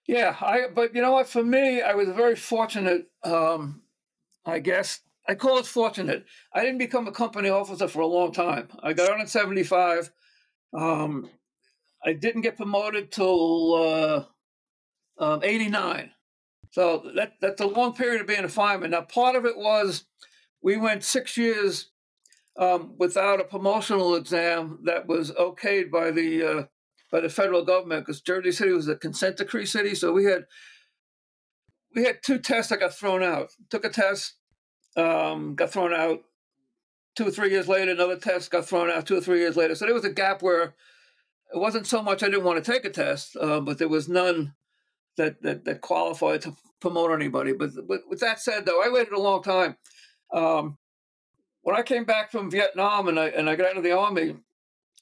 Yeah, 0.08 0.36
I. 0.42 0.68
But 0.74 0.96
you 0.96 1.02
know 1.02 1.12
what? 1.14 1.28
For 1.28 1.44
me, 1.44 1.82
I 1.82 1.94
was 1.94 2.10
very 2.10 2.36
fortunate. 2.36 3.08
Um, 3.24 3.84
I 4.46 4.60
guess 4.60 5.02
I 5.28 5.36
call 5.36 5.60
it 5.60 5.66
fortunate. 5.66 6.26
I 6.54 6.62
didn't 6.62 6.80
become 6.80 7.08
a 7.08 7.12
company 7.12 7.50
officer 7.50 7.88
for 7.88 8.02
a 8.02 8.08
long 8.08 8.32
time. 8.32 8.70
I 8.82 8.94
got 8.94 9.12
on 9.12 9.22
at 9.22 9.30
seventy 9.30 9.64
five. 9.64 10.12
Um, 10.74 11.30
I 12.04 12.14
didn't 12.14 12.42
get 12.42 12.58
promoted 12.58 13.12
till 13.12 13.76
uh, 13.76 14.26
um, 15.24 15.44
eighty 15.44 15.70
nine. 15.70 16.12
So 16.72 17.12
that 17.16 17.34
that's 17.42 17.62
a 17.62 17.68
long 17.68 17.94
period 17.94 18.22
of 18.22 18.28
being 18.28 18.44
a 18.44 18.50
fireman. 18.50 18.92
Now, 18.92 19.02
part 19.02 19.36
of 19.36 19.46
it 19.46 19.58
was 19.58 20.06
we 20.62 20.78
went 20.78 21.04
six 21.04 21.38
years 21.38 21.92
um, 22.58 22.96
without 22.98 23.40
a 23.40 23.46
promotional 23.46 24.16
exam 24.16 24.80
that 24.86 25.08
was 25.08 25.32
okayed 25.32 25.92
by 25.92 26.12
the 26.12 26.44
uh, 26.44 26.64
by 27.12 27.20
the 27.20 27.30
federal 27.30 27.64
government 27.64 28.06
because 28.06 28.22
Jersey 28.22 28.52
City 28.52 28.72
was 28.72 28.88
a 28.88 28.96
consent 28.96 29.38
decree 29.38 29.66
city. 29.66 29.94
So 29.94 30.12
we 30.14 30.26
had 30.26 30.46
we 31.94 32.06
had 32.06 32.24
two 32.24 32.40
tests 32.40 32.70
that 32.70 32.80
got 32.80 32.94
thrown 32.94 33.22
out. 33.22 33.50
Took 33.70 33.86
a 33.86 33.90
test, 33.90 34.36
um, 34.96 35.56
got 35.56 35.72
thrown 35.72 35.94
out. 35.94 36.22
Two 37.14 37.28
or 37.28 37.32
three 37.32 37.50
years 37.50 37.68
later, 37.68 37.92
another 37.92 38.16
test 38.16 38.52
got 38.52 38.66
thrown 38.66 38.90
out. 38.90 39.06
Two 39.06 39.18
or 39.18 39.22
three 39.22 39.40
years 39.40 39.58
later, 39.58 39.76
so 39.76 39.86
there 39.86 39.94
was 39.94 40.06
a 40.06 40.10
gap 40.10 40.42
where 40.42 40.76
it 41.54 41.60
wasn't 41.60 41.86
so 41.86 42.02
much 42.02 42.24
I 42.24 42.28
didn't 42.28 42.46
want 42.46 42.64
to 42.64 42.72
take 42.72 42.86
a 42.86 42.90
test, 42.90 43.36
uh, 43.36 43.60
but 43.60 43.78
there 43.78 43.90
was 43.90 44.08
none 44.08 44.54
that, 45.18 45.42
that 45.42 45.66
that 45.66 45.82
qualified 45.82 46.42
to 46.44 46.56
promote 46.80 47.12
anybody. 47.12 47.52
But, 47.52 47.72
but 47.86 48.02
with 48.10 48.22
that 48.22 48.40
said, 48.40 48.66
though, 48.66 48.82
I 48.82 48.90
waited 48.90 49.12
a 49.12 49.20
long 49.20 49.44
time. 49.44 49.76
Um, 50.34 50.78
when 51.64 51.76
I 51.76 51.82
came 51.82 52.06
back 52.06 52.32
from 52.32 52.50
Vietnam 52.50 53.10
and 53.10 53.20
I 53.20 53.28
and 53.28 53.50
I 53.50 53.58
got 53.58 53.72
out 53.72 53.78
of 53.78 53.84
the 53.84 53.92
army, 53.92 54.38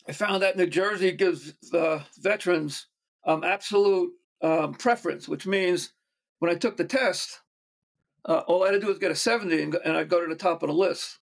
I 0.10 0.12
found 0.12 0.42
that 0.42 0.58
New 0.58 0.66
Jersey 0.66 1.12
gives 1.12 1.54
the 1.72 2.04
veterans 2.18 2.88
um, 3.28 3.44
absolute 3.44 4.12
um, 4.42 4.74
preference, 4.74 5.28
which 5.28 5.46
means 5.46 5.94
when 6.40 6.50
I 6.50 6.56
took 6.56 6.78
the 6.78 6.84
test, 6.84 7.42
uh, 8.26 8.40
all 8.48 8.64
I 8.64 8.68
had 8.68 8.72
to 8.72 8.80
do 8.80 8.88
was 8.88 8.98
get 8.98 9.12
a 9.12 9.16
70 9.16 9.62
and, 9.62 9.76
and 9.86 9.96
I'd 9.96 10.10
go 10.10 10.20
to 10.20 10.28
the 10.28 10.36
top 10.36 10.64
of 10.64 10.70
the 10.70 10.74
list. 10.74 11.20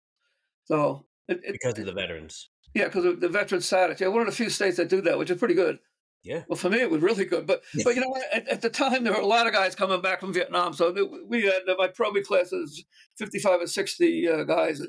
So 0.68 1.06
it, 1.28 1.42
it, 1.44 1.52
because 1.52 1.78
of 1.78 1.86
the 1.86 1.92
veterans. 1.92 2.48
Yeah, 2.74 2.86
because 2.86 3.04
of 3.04 3.20
the 3.20 3.28
veteran 3.28 3.60
status. 3.60 4.00
Yeah, 4.00 4.08
one 4.08 4.22
of 4.22 4.28
the 4.28 4.32
few 4.32 4.50
states 4.50 4.78
that 4.78 4.88
do 4.88 5.02
that, 5.02 5.20
which 5.20 5.30
is 5.30 5.38
pretty 5.38 5.54
good. 5.54 5.80
Yeah. 6.24 6.44
Well, 6.48 6.56
for 6.56 6.70
me, 6.70 6.80
it 6.80 6.90
was 6.90 7.02
really 7.02 7.26
good. 7.26 7.46
But 7.46 7.64
but 7.84 7.94
you 7.94 8.00
know, 8.00 8.16
at, 8.34 8.48
at, 8.48 8.62
the 8.62 8.70
time, 8.70 9.04
there 9.04 9.14
were 9.14 9.20
a 9.20 9.26
lot 9.26 9.48
of 9.48 9.54
guys 9.54 9.76
coming 9.76 10.02
back 10.02 10.22
from 10.22 10.34
Vietnam. 10.34 10.74
So 10.74 10.94
we 11.28 11.44
had 11.44 11.62
my 11.78 11.88
probie 11.88 12.24
class 12.24 12.54
is 12.54 12.84
fifty 13.18 13.40
five 13.40 13.62
or 13.62 13.68
sixty 13.68 14.28
uh, 14.28 14.44
guys. 14.44 14.82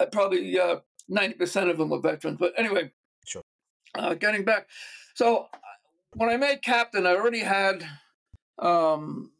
Uh, 0.00 0.06
probably 0.06 0.58
uh, 0.58 0.76
ninety 1.08 1.34
percent 1.34 1.70
of 1.70 1.78
them 1.78 1.90
were 1.90 2.00
veterans. 2.00 2.38
But 2.40 2.52
anyway. 2.56 2.90
Uh, 3.98 4.14
getting 4.14 4.44
back, 4.44 4.68
so 5.14 5.48
when 6.14 6.28
I 6.28 6.36
made 6.36 6.62
captain, 6.62 7.06
I 7.06 7.14
already 7.14 7.40
had, 7.40 7.86
um, 8.58 9.32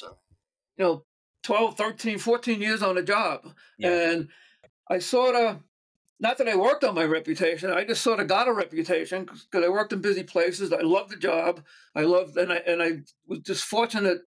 you 0.00 0.84
know, 0.84 1.04
12, 1.42 1.76
13, 1.76 2.18
14 2.18 2.60
years 2.60 2.82
on 2.82 2.96
the 2.96 3.02
job, 3.02 3.54
yeah. 3.78 4.10
and 4.10 4.28
I 4.90 4.98
sort 4.98 5.34
of 5.36 5.60
not 6.18 6.38
that 6.38 6.48
I 6.48 6.56
worked 6.56 6.84
on 6.84 6.94
my 6.94 7.04
reputation, 7.04 7.70
I 7.70 7.84
just 7.84 8.02
sort 8.02 8.20
of 8.20 8.26
got 8.26 8.48
a 8.48 8.52
reputation 8.52 9.24
because 9.24 9.64
I 9.64 9.68
worked 9.68 9.92
in 9.92 10.00
busy 10.00 10.22
places. 10.22 10.72
I 10.72 10.80
loved 10.80 11.10
the 11.10 11.16
job. 11.16 11.62
I 11.94 12.02
loved, 12.02 12.36
and 12.36 12.52
I 12.52 12.56
and 12.56 12.82
I 12.82 13.00
was 13.26 13.40
just 13.40 13.64
fortunate 13.64 14.22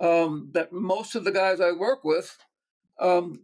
um, 0.00 0.50
that 0.52 0.72
most 0.72 1.14
of 1.14 1.24
the 1.24 1.32
guys 1.32 1.60
I 1.60 1.72
work 1.72 2.04
with 2.04 2.38
um, 3.00 3.40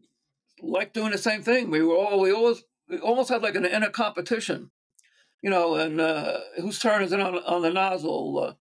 like 0.61 0.93
doing 0.93 1.11
the 1.11 1.19
same 1.19 1.43
thing. 1.43 1.71
We 1.71 1.83
were 1.83 1.97
all 1.97 2.21
we 2.21 2.33
always 2.33 2.63
we 2.89 2.99
almost 2.99 3.31
had 3.31 3.43
like 3.43 3.57
an 3.57 3.65
inner 3.65 3.91
competition, 3.91 4.71
you 5.43 5.51
know, 5.51 5.75
and 5.75 6.01
uh, 6.01 6.39
whose 6.57 6.79
turn 6.79 7.03
is 7.03 7.13
it 7.13 7.21
on 7.21 7.37
on 7.37 7.63
the 7.63 7.71
nozzle? 7.71 8.39
Uh, 8.39 8.53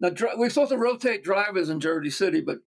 now 0.00 0.10
we 0.38 0.46
are 0.46 0.50
supposed 0.50 0.70
to 0.70 0.78
rotate 0.78 1.22
drivers 1.22 1.68
in 1.68 1.80
Jersey 1.80 2.10
City, 2.10 2.40
but 2.40 2.58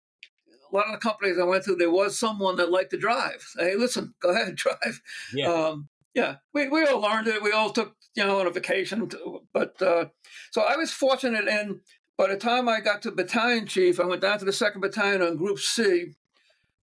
a 0.71 0.75
lot 0.75 0.87
of 0.87 0.93
the 0.93 0.97
companies 0.97 1.37
I 1.39 1.43
went 1.43 1.63
to, 1.65 1.75
there 1.75 1.91
was 1.91 2.17
someone 2.17 2.57
that 2.57 2.71
liked 2.71 2.91
to 2.91 2.97
drive. 2.97 3.45
Hey, 3.57 3.75
listen, 3.75 4.13
go 4.21 4.29
ahead, 4.29 4.55
drive. 4.55 5.01
Yeah. 5.33 5.51
Um, 5.51 5.89
yeah, 6.13 6.35
we, 6.53 6.67
we 6.67 6.85
all 6.85 6.99
learned 6.99 7.27
it. 7.27 7.41
We 7.41 7.51
all 7.51 7.71
took, 7.71 7.95
you 8.15 8.23
know, 8.23 8.39
on 8.39 8.47
a 8.47 8.51
vacation. 8.51 9.07
To, 9.09 9.41
but 9.51 9.81
uh, 9.81 10.05
so 10.51 10.61
I 10.61 10.75
was 10.75 10.91
fortunate. 10.91 11.47
And 11.47 11.79
by 12.17 12.27
the 12.27 12.37
time 12.37 12.69
I 12.69 12.81
got 12.81 13.01
to 13.03 13.11
battalion 13.11 13.65
chief, 13.65 13.99
I 13.99 14.05
went 14.05 14.21
down 14.21 14.39
to 14.39 14.45
the 14.45 14.53
second 14.53 14.81
battalion 14.81 15.23
on 15.23 15.37
Group 15.37 15.57
C, 15.57 16.13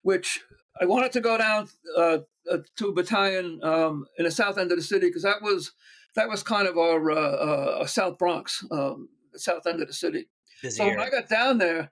which 0.02 0.40
I 0.80 0.86
wanted 0.86 1.12
to 1.12 1.20
go 1.20 1.38
down 1.38 1.68
uh, 1.96 2.18
uh, 2.50 2.58
to 2.76 2.88
a 2.88 2.92
battalion 2.92 3.60
um, 3.62 4.06
in 4.18 4.24
the 4.24 4.30
south 4.30 4.58
end 4.58 4.72
of 4.72 4.78
the 4.78 4.84
city 4.84 5.06
because 5.06 5.22
that 5.22 5.42
was 5.42 5.72
that 6.16 6.28
was 6.28 6.42
kind 6.42 6.66
of 6.66 6.76
our 6.76 7.10
uh, 7.10 7.16
uh 7.16 7.86
South 7.86 8.18
Bronx, 8.18 8.64
um, 8.70 9.08
south 9.34 9.66
end 9.66 9.80
of 9.80 9.88
the 9.88 9.94
city. 9.94 10.28
so 10.68 10.84
when 10.86 11.00
I 11.00 11.10
got 11.10 11.28
down 11.28 11.58
there, 11.58 11.90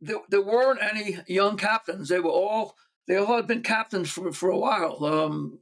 there, 0.00 0.18
there 0.28 0.42
weren't 0.42 0.82
any 0.82 1.18
young 1.26 1.56
captains. 1.56 2.08
They 2.08 2.20
were 2.20 2.30
all 2.30 2.76
they 3.06 3.16
all 3.16 3.36
had 3.36 3.46
been 3.46 3.62
captains 3.62 4.10
for, 4.10 4.32
for 4.32 4.50
a 4.50 4.58
while. 4.58 5.04
Um, 5.04 5.60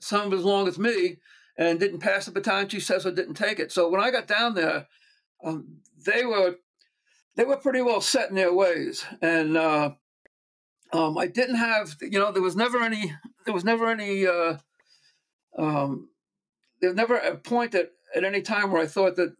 some 0.00 0.32
as 0.32 0.44
long 0.44 0.68
as 0.68 0.78
me, 0.78 1.16
and 1.58 1.80
didn't 1.80 2.00
pass 2.00 2.26
the 2.26 2.32
baton. 2.32 2.68
Chief 2.68 2.84
says 2.84 3.06
I 3.06 3.10
didn't 3.10 3.34
take 3.34 3.58
it. 3.58 3.72
So 3.72 3.88
when 3.88 4.00
I 4.00 4.10
got 4.10 4.26
down 4.26 4.54
there, 4.54 4.86
um, 5.44 5.78
they 6.04 6.24
were 6.24 6.56
they 7.36 7.44
were 7.44 7.56
pretty 7.56 7.82
well 7.82 8.00
set 8.00 8.30
in 8.30 8.36
their 8.36 8.52
ways, 8.52 9.04
and 9.20 9.56
uh, 9.56 9.90
um, 10.92 11.18
I 11.18 11.26
didn't 11.26 11.56
have, 11.56 11.96
you 12.00 12.18
know, 12.18 12.32
there 12.32 12.42
was 12.42 12.56
never 12.56 12.82
any, 12.82 13.12
there 13.44 13.54
was 13.54 13.64
never 13.64 13.88
any, 13.88 14.26
uh, 14.26 14.56
um, 15.58 16.08
there 16.80 16.90
was 16.90 16.96
never 16.96 17.16
a 17.16 17.36
point 17.36 17.74
at, 17.74 17.90
at 18.14 18.24
any 18.24 18.42
time 18.42 18.70
where 18.70 18.82
I 18.82 18.86
thought 18.86 19.16
that 19.16 19.34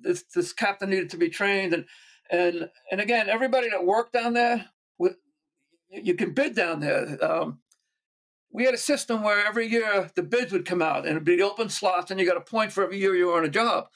this 0.00 0.24
this 0.34 0.52
captain 0.52 0.90
needed 0.90 1.10
to 1.10 1.16
be 1.16 1.28
trained, 1.28 1.72
and 1.72 1.84
and 2.30 2.68
and 2.90 3.00
again, 3.00 3.28
everybody 3.28 3.70
that 3.70 3.84
worked 3.84 4.12
down 4.12 4.32
there, 4.34 4.66
you 5.90 6.14
can 6.14 6.32
bid 6.32 6.54
down 6.54 6.80
there. 6.80 7.18
Um, 7.22 7.60
we 8.50 8.64
had 8.64 8.74
a 8.74 8.78
system 8.78 9.22
where 9.22 9.46
every 9.46 9.66
year 9.66 10.10
the 10.14 10.22
bids 10.22 10.52
would 10.52 10.66
come 10.66 10.82
out 10.82 11.06
and 11.06 11.12
it'd 11.12 11.24
be 11.24 11.42
open 11.42 11.68
slots, 11.68 12.10
and 12.10 12.20
you 12.20 12.26
got 12.26 12.36
a 12.36 12.40
point 12.40 12.72
for 12.72 12.84
every 12.84 12.98
year 12.98 13.14
you 13.14 13.26
were 13.26 13.38
on 13.38 13.44
a 13.44 13.48
job. 13.48 13.86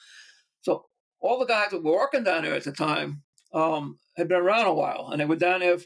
So 0.61 0.85
all 1.19 1.39
the 1.39 1.45
guys 1.45 1.71
that 1.71 1.83
were 1.83 1.93
working 1.93 2.23
down 2.23 2.43
there 2.43 2.55
at 2.55 2.63
the 2.63 2.71
time 2.71 3.23
um, 3.53 3.99
had 4.15 4.27
been 4.27 4.41
around 4.41 4.65
a 4.65 4.73
while, 4.73 5.09
and 5.11 5.21
they 5.21 5.25
were 5.25 5.35
down 5.35 5.59
there 5.59 5.77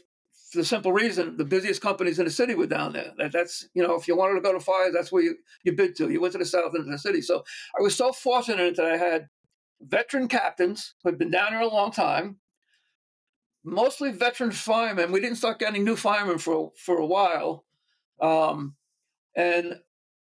for 0.52 0.58
the 0.58 0.64
simple 0.66 0.92
reason 0.92 1.38
the 1.38 1.46
busiest 1.46 1.80
companies 1.80 2.18
in 2.18 2.26
the 2.26 2.30
city 2.30 2.54
were 2.54 2.66
down 2.66 2.92
there. 2.92 3.12
That, 3.16 3.32
that's 3.32 3.66
you 3.72 3.82
know, 3.82 3.94
if 3.94 4.06
you 4.06 4.14
wanted 4.14 4.34
to 4.34 4.42
go 4.42 4.52
to 4.52 4.60
fires, 4.60 4.92
that's 4.92 5.10
where 5.10 5.22
you, 5.22 5.36
you 5.64 5.72
bid 5.72 5.96
to. 5.96 6.10
You 6.10 6.20
went 6.20 6.32
to 6.32 6.38
the 6.38 6.44
south 6.44 6.74
end 6.74 6.84
of 6.84 6.90
the 6.90 6.98
city. 6.98 7.22
So 7.22 7.42
I 7.78 7.82
was 7.82 7.96
so 7.96 8.12
fortunate 8.12 8.76
that 8.76 8.84
I 8.84 8.98
had 8.98 9.30
veteran 9.80 10.28
captains 10.28 10.94
who 11.02 11.08
had 11.08 11.18
been 11.18 11.30
down 11.30 11.52
here 11.52 11.60
a 11.60 11.66
long 11.66 11.90
time, 11.90 12.36
mostly 13.64 14.10
veteran 14.10 14.50
firemen. 14.50 15.10
We 15.10 15.20
didn't 15.20 15.38
start 15.38 15.58
getting 15.58 15.84
new 15.84 15.96
firemen 15.96 16.36
for 16.36 16.72
for 16.76 16.98
a 16.98 17.06
while, 17.06 17.64
um, 18.20 18.76
and 19.34 19.80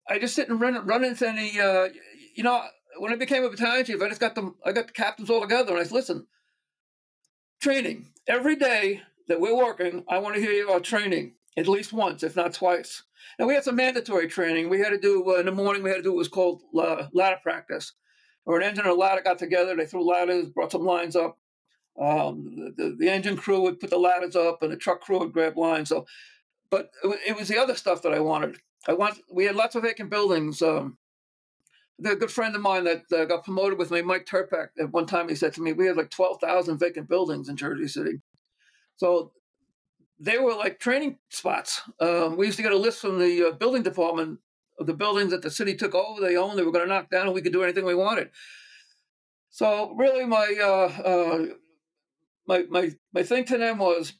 I 0.08 0.20
just 0.20 0.36
didn't 0.36 0.60
run 0.60 0.86
run 0.86 1.04
into 1.04 1.28
any. 1.28 1.60
Uh, 1.60 1.88
you 2.36 2.44
know, 2.44 2.62
when 3.00 3.12
I 3.12 3.16
became 3.16 3.44
a 3.44 3.50
battalion 3.50 3.86
chief, 3.86 4.00
I 4.00 4.08
just 4.08 4.22
got 4.22 4.36
them. 4.36 4.54
I 4.64 4.72
got 4.72 4.86
the 4.86 4.94
captains 4.94 5.32
all 5.32 5.42
together, 5.42 5.72
and 5.72 5.80
I 5.80 5.84
said, 5.84 5.94
"Listen, 5.94 6.28
training 7.60 8.12
every 8.28 8.56
day 8.56 9.02
that 9.28 9.40
we're 9.40 9.56
working, 9.56 10.04
I 10.08 10.20
want 10.20 10.36
to 10.36 10.42
hear 10.42 10.52
you 10.52 10.68
about 10.68 10.84
training 10.84 11.34
at 11.58 11.68
least 11.68 11.94
once, 11.94 12.24
if 12.24 12.36
not 12.36 12.54
twice. 12.54 13.04
And 13.38 13.48
we 13.48 13.54
had 13.54 13.64
some 13.64 13.76
mandatory 13.76 14.28
training. 14.28 14.70
We 14.70 14.80
had 14.80 14.90
to 14.90 14.98
do 14.98 15.32
uh, 15.32 15.40
in 15.40 15.46
the 15.46 15.52
morning. 15.52 15.84
We 15.84 15.90
had 15.90 15.98
to 15.98 16.04
do 16.04 16.12
what 16.12 16.20
was 16.20 16.28
called 16.28 16.62
uh, 16.78 17.08
ladder 17.14 17.40
practice, 17.42 17.94
or 18.46 18.58
an 18.58 18.64
engine 18.64 18.86
and 18.86 18.94
a 18.94 18.96
ladder 18.96 19.22
got 19.22 19.40
together. 19.40 19.76
They 19.76 19.86
threw 19.86 20.08
ladders, 20.08 20.48
brought 20.50 20.72
some 20.72 20.86
lines 20.86 21.16
up. 21.16 21.38
Um, 22.00 22.74
the, 22.78 22.96
the, 22.98 23.10
engine 23.10 23.36
crew 23.36 23.62
would 23.62 23.80
put 23.80 23.90
the 23.90 23.98
ladders 23.98 24.36
up, 24.36 24.64
and 24.64 24.72
the 24.72 24.78
truck 24.78 25.02
crew 25.02 25.20
would 25.20 25.34
grab 25.34 25.58
lines. 25.58 25.90
So, 25.90 26.06
but 26.70 26.90
it, 27.04 27.20
it 27.28 27.36
was 27.36 27.50
the 27.50 27.60
other 27.60 27.76
stuff 27.76 28.02
that 28.04 28.14
I 28.14 28.20
wanted. 28.20 28.58
I 28.88 28.94
want. 28.94 29.20
We 29.32 29.46
had 29.46 29.56
lots 29.56 29.76
of 29.76 29.84
vacant 29.84 30.10
buildings. 30.10 30.62
Um, 30.62 30.98
the 32.00 32.16
good 32.16 32.32
friend 32.32 32.56
of 32.56 32.62
mine 32.62 32.86
that 32.86 33.04
uh, 33.14 33.26
got 33.26 33.44
promoted 33.44 33.78
with 33.78 33.92
me, 33.92 34.02
Mike 34.02 34.26
Turpak, 34.26 34.70
at 34.80 34.92
one 34.92 35.06
time 35.06 35.30
he 35.30 35.36
said 35.36 35.54
to 35.54 35.62
me, 35.62 35.74
"We 35.74 35.86
have 35.88 35.98
like 35.98 36.10
twelve 36.10 36.40
thousand 36.40 36.78
vacant 36.78 37.10
buildings 37.10 37.50
in 37.50 37.58
Jersey 37.58 37.88
City." 37.88 38.22
So 38.98 39.32
they 40.20 40.38
were 40.38 40.54
like 40.54 40.80
training 40.80 41.18
spots. 41.30 41.82
Um, 42.00 42.38
we 42.38 42.46
used 42.46 42.58
to 42.58 42.64
get 42.64 42.72
a 42.72 42.78
list 42.78 43.00
from 43.00 43.20
the 43.20 43.48
uh, 43.48 43.52
building 43.52 43.84
department 43.84 44.40
of 44.80 44.88
the 44.88 44.94
buildings 44.94 45.32
that 45.32 45.42
the 45.42 45.52
city 45.52 45.76
took 45.76 45.96
over, 45.96 46.22
they 46.22 46.38
owned, 46.38 46.58
they 46.58 46.64
were 46.64 46.72
going 46.72 46.86
to 46.86 46.94
knock 46.94 47.10
down, 47.10 47.28
and 47.28 47.36
we 47.36 47.42
could 47.42 47.54
do 47.54 47.64
anything 47.64 47.86
we 47.86 47.96
wanted. 47.96 48.30
So 49.50 49.94
really, 49.96 50.26
my 50.26 50.56
uh, 50.62 51.02
uh, 51.04 51.46
my 52.48 52.64
my 52.70 52.92
my 53.14 53.24
thing 53.24 53.46
to 53.46 53.58
them 53.58 53.78
was, 53.80 54.14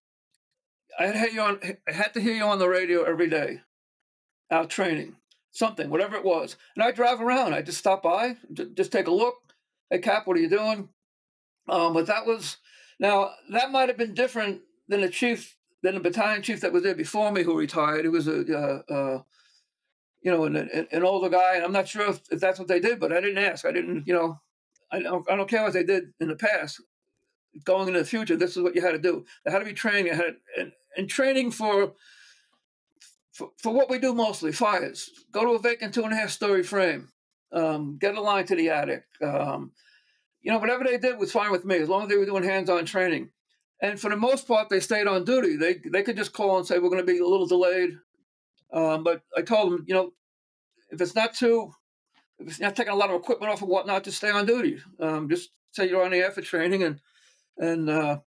I 1.00 1.08
had 1.08 1.14
to 1.14 1.20
hear 1.20 1.30
you 1.30 1.42
on, 1.42 1.60
I 1.88 1.92
had 1.92 2.14
to 2.16 2.22
hear 2.22 2.34
you 2.34 2.44
on 2.44 2.60
the 2.60 2.68
radio 2.70 3.04
every 3.04 3.30
day, 3.30 3.62
out 4.52 4.70
training 4.70 5.16
something, 5.52 5.90
whatever 5.90 6.16
it 6.16 6.26
was. 6.26 6.58
And 6.76 6.84
I 6.84 6.92
drive 6.92 7.22
around. 7.22 7.54
I 7.54 7.62
just 7.62 7.78
stop 7.78 8.04
by, 8.04 8.38
just 8.54 8.92
take 8.92 9.08
a 9.08 9.12
look. 9.12 9.36
Hey, 9.90 10.00
Cap, 10.00 10.26
what 10.26 10.38
are 10.38 10.42
you 10.42 10.50
doing? 10.50 10.90
Um, 11.68 11.94
but 11.94 12.08
that 12.08 12.26
was 12.26 12.58
now 13.02 13.32
that 13.50 13.72
might 13.72 13.90
have 13.90 13.98
been 13.98 14.14
different 14.14 14.62
than 14.88 15.02
a 15.02 15.10
chief, 15.10 15.58
than 15.82 15.96
the 15.96 16.00
battalion 16.00 16.44
chief 16.44 16.62
that 16.62 16.72
was 16.72 16.84
there 16.84 16.94
before 16.94 17.32
me 17.32 17.42
who 17.42 17.58
retired. 17.58 18.06
He 18.06 18.10
was 18.10 18.28
a, 18.28 18.42
uh, 18.42 18.94
uh, 18.94 19.24
you 20.22 20.32
know, 20.32 20.46
an, 20.46 20.56
an, 20.56 21.04
older 21.04 21.28
guy, 21.28 21.56
and 21.56 21.66
I'm 21.66 21.72
not 21.72 21.88
sure 21.88 22.10
if, 22.10 22.22
if, 22.30 22.40
that's 22.40 22.60
what 22.60 22.68
they 22.68 22.80
did, 22.80 23.00
but 23.00 23.12
I 23.12 23.20
didn't 23.20 23.44
ask. 23.44 23.66
I 23.66 23.72
didn't, 23.72 24.08
you 24.08 24.14
know, 24.14 24.40
I 24.92 25.02
don't, 25.02 25.30
I 25.30 25.36
don't 25.36 25.50
care 25.50 25.64
what 25.64 25.74
they 25.74 25.84
did 25.84 26.14
in 26.20 26.28
the 26.28 26.36
past. 26.36 26.80
Going 27.66 27.88
into 27.88 28.00
the 28.00 28.06
future, 28.06 28.38
this 28.38 28.56
is 28.56 28.62
what 28.62 28.76
you 28.76 28.82
had 28.82 28.92
to 28.92 29.00
do. 29.00 29.26
There 29.44 29.52
had 29.52 29.60
to 29.60 29.66
be 29.66 29.74
training. 29.74 30.06
You 30.06 30.14
had 30.14 30.36
and, 30.58 30.72
and 30.96 31.10
training 31.10 31.52
for, 31.52 31.94
for 33.34 33.50
for 33.58 33.74
what 33.74 33.90
we 33.90 33.98
do 33.98 34.14
mostly 34.14 34.52
fires. 34.52 35.10
Go 35.32 35.44
to 35.44 35.52
a 35.52 35.60
vacant 35.60 35.94
two 35.94 36.04
and 36.04 36.14
a 36.14 36.16
half 36.16 36.30
story 36.30 36.64
frame. 36.64 37.10
Um, 37.52 37.98
get 38.00 38.16
a 38.16 38.22
line 38.22 38.46
to 38.46 38.56
the 38.56 38.70
attic. 38.70 39.04
Um, 39.22 39.72
you 40.42 40.52
know, 40.52 40.60
whatever 40.60 40.84
they 40.84 40.98
did 40.98 41.20
was 41.20 41.32
fine 41.32 41.52
with 41.52 41.66
me 41.66 41.78
as 41.78 41.90
long 41.90 42.04
as 42.04 42.10
they 42.10 42.18
were 42.18 42.26
doing 42.26 42.44
hands-on 42.44 42.86
training. 42.86 43.30
And 43.82 44.00
for 44.00 44.10
the 44.10 44.16
most 44.16 44.48
part, 44.48 44.70
they 44.70 44.80
stayed 44.80 45.08
on 45.08 45.24
duty. 45.24 45.56
They 45.56 45.76
they 45.92 46.04
could 46.04 46.18
just 46.18 46.34
call 46.34 46.58
and 46.58 46.68
say 46.68 46.78
we're 46.78 46.90
going 46.90 47.06
to 47.06 47.12
be 47.12 47.20
a 47.20 47.26
little 47.26 47.48
delayed. 47.48 47.98
Um, 48.72 49.04
but 49.04 49.24
I 49.36 49.42
told 49.42 49.72
them, 49.72 49.86
you 49.88 49.94
know, 49.94 50.14
if 50.92 51.02
it's 51.02 51.16
not 51.16 51.34
too, 51.34 51.72
if 52.40 52.48
it's 52.48 52.60
not 52.60 52.76
taking 52.76 52.94
a 52.94 52.96
lot 52.96 53.10
of 53.10 53.20
equipment 53.20 53.52
off 53.52 53.62
and 53.62 53.70
whatnot, 53.70 54.04
just 54.04 54.18
stay 54.18 54.30
on 54.30 54.46
duty. 54.46 54.80
Um, 55.00 55.30
just 55.30 55.50
say 55.72 55.90
you're 55.90 56.04
on 56.04 56.12
the 56.12 56.18
air 56.18 56.32
for 56.32 56.42
training, 56.42 56.84
and 56.84 57.00
and 57.58 57.90
uh, 57.90 58.20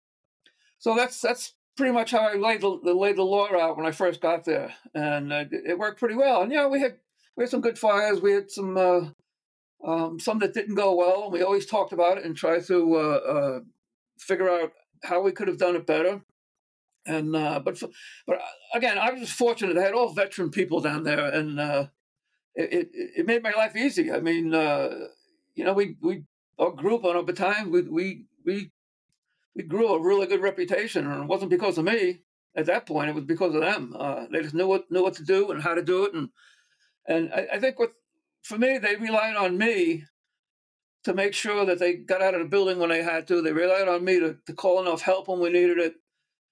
so 0.80 0.96
that's 0.96 1.22
that's 1.22 1.54
pretty 1.76 1.94
much 1.94 2.12
how 2.12 2.20
I 2.20 2.34
laid 2.34 2.62
the, 2.62 2.70
laid 2.70 3.18
the 3.18 3.24
law 3.24 3.48
out 3.54 3.78
when 3.78 3.86
I 3.86 3.92
first 3.92 4.22
got 4.22 4.46
there, 4.46 4.74
and 4.94 5.32
uh, 5.32 5.46
it 5.52 5.78
worked 5.78 6.00
pretty 6.00 6.16
well. 6.16 6.42
And 6.42 6.52
yeah, 6.52 6.68
we 6.68 6.82
had 6.82 6.98
we 7.36 7.44
had 7.44 7.52
some 7.52 7.62
good 7.62 7.78
fires. 7.78 8.22
We 8.22 8.34
had 8.34 8.50
some 8.50 8.76
uh, 8.78 9.02
um, 9.84 10.20
some 10.20 10.40
that 10.40 10.54
didn't 10.54 10.76
go 10.76 10.96
well. 10.96 11.24
And 11.24 11.34
we 11.34 11.44
always 11.44 11.66
talked 11.66 11.94
about 11.94 12.18
it 12.18 12.26
and 12.26 12.36
tried 12.36 12.66
to 12.68 12.96
uh, 12.96 13.00
uh, 13.00 13.60
figure 14.18 14.50
out 14.50 14.72
how 15.04 15.22
we 15.22 15.32
could 15.32 15.48
have 15.48 15.58
done 15.58 15.76
it 15.76 15.86
better. 15.86 16.22
And 17.06 17.36
uh, 17.36 17.60
but 17.60 17.82
but 18.26 18.38
uh, 18.38 18.46
again, 18.74 18.98
I 18.98 19.12
was 19.12 19.30
fortunate. 19.30 19.78
I 19.78 19.82
had 19.84 19.94
all 19.94 20.14
veteran 20.14 20.52
people 20.52 20.80
down 20.80 21.04
there, 21.04 21.26
and 21.26 21.60
uh, 21.60 21.88
it, 22.56 22.72
it, 22.72 22.90
it 22.94 23.28
made 23.28 23.44
my 23.44 23.52
life 23.52 23.76
easy. 23.76 24.10
I 24.10 24.22
mean, 24.22 24.54
uh, 24.54 25.08
you 25.54 25.66
know, 25.66 25.74
we 25.74 25.98
we 26.02 26.24
our 26.58 26.72
group 26.72 27.04
on 27.04 27.18
a 27.18 27.34
time 27.34 27.72
we 27.72 27.82
we 27.82 28.26
we 28.46 28.72
we 29.54 29.64
grew 29.64 29.90
a 29.90 30.02
really 30.02 30.28
good 30.28 30.42
reputation, 30.42 31.06
and 31.06 31.24
it 31.24 31.28
wasn't 31.28 31.52
because 31.52 31.78
of 31.78 31.84
me 31.84 32.22
at 32.56 32.68
that 32.68 32.86
point. 32.86 33.10
It 33.10 33.16
was 33.16 33.26
because 33.26 33.54
of 33.54 33.60
them. 33.60 33.94
They 34.32 34.42
just 34.42 34.56
knew 34.56 34.68
what 34.68 34.90
knew 34.90 35.04
what 35.04 35.16
to 35.16 35.26
do 35.26 35.52
and 35.52 35.62
how 35.62 35.74
to 35.74 35.84
do 35.84 36.06
it, 36.06 36.14
and 36.14 36.30
and 37.06 37.34
I, 37.34 37.48
I 37.56 37.60
think 37.60 37.80
what 37.80 37.92
for 38.44 38.58
me 38.58 38.78
they 38.78 38.96
relied 38.96 39.36
on 39.36 39.58
me 39.58 40.04
to 41.04 41.14
make 41.14 41.34
sure 41.34 41.66
that 41.66 41.80
they 41.80 41.96
got 41.96 42.22
out 42.22 42.34
of 42.34 42.42
the 42.42 42.48
building 42.48 42.80
when 42.80 42.90
they 42.90 43.04
had 43.04 43.28
to. 43.28 43.42
They 43.42 43.52
relied 43.52 43.88
on 43.88 44.04
me 44.04 44.20
to, 44.20 44.38
to 44.46 44.54
call 44.54 44.82
enough 44.82 45.02
help 45.02 45.28
when 45.28 45.40
we 45.40 45.50
needed 45.50 45.78
it. 45.78 45.96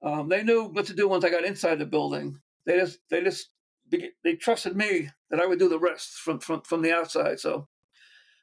Um, 0.04 0.30
they 0.30 0.44
knew 0.44 0.64
what 0.66 0.86
to 0.88 0.94
do 0.94 1.08
once 1.08 1.24
I 1.24 1.30
got 1.30 1.46
inside 1.46 1.80
the 1.80 1.86
building. 1.86 2.40
They 2.66 2.78
just 2.78 3.00
they 3.10 3.22
just 3.22 3.50
they 4.24 4.36
trusted 4.36 4.76
me 4.76 5.10
that 5.30 5.40
I 5.40 5.46
would 5.46 5.60
do 5.60 5.70
the 5.70 5.80
rest 5.80 6.14
from 6.14 6.40
from 6.40 6.62
from 6.62 6.82
the 6.82 6.94
outside. 6.94 7.40
So 7.40 7.68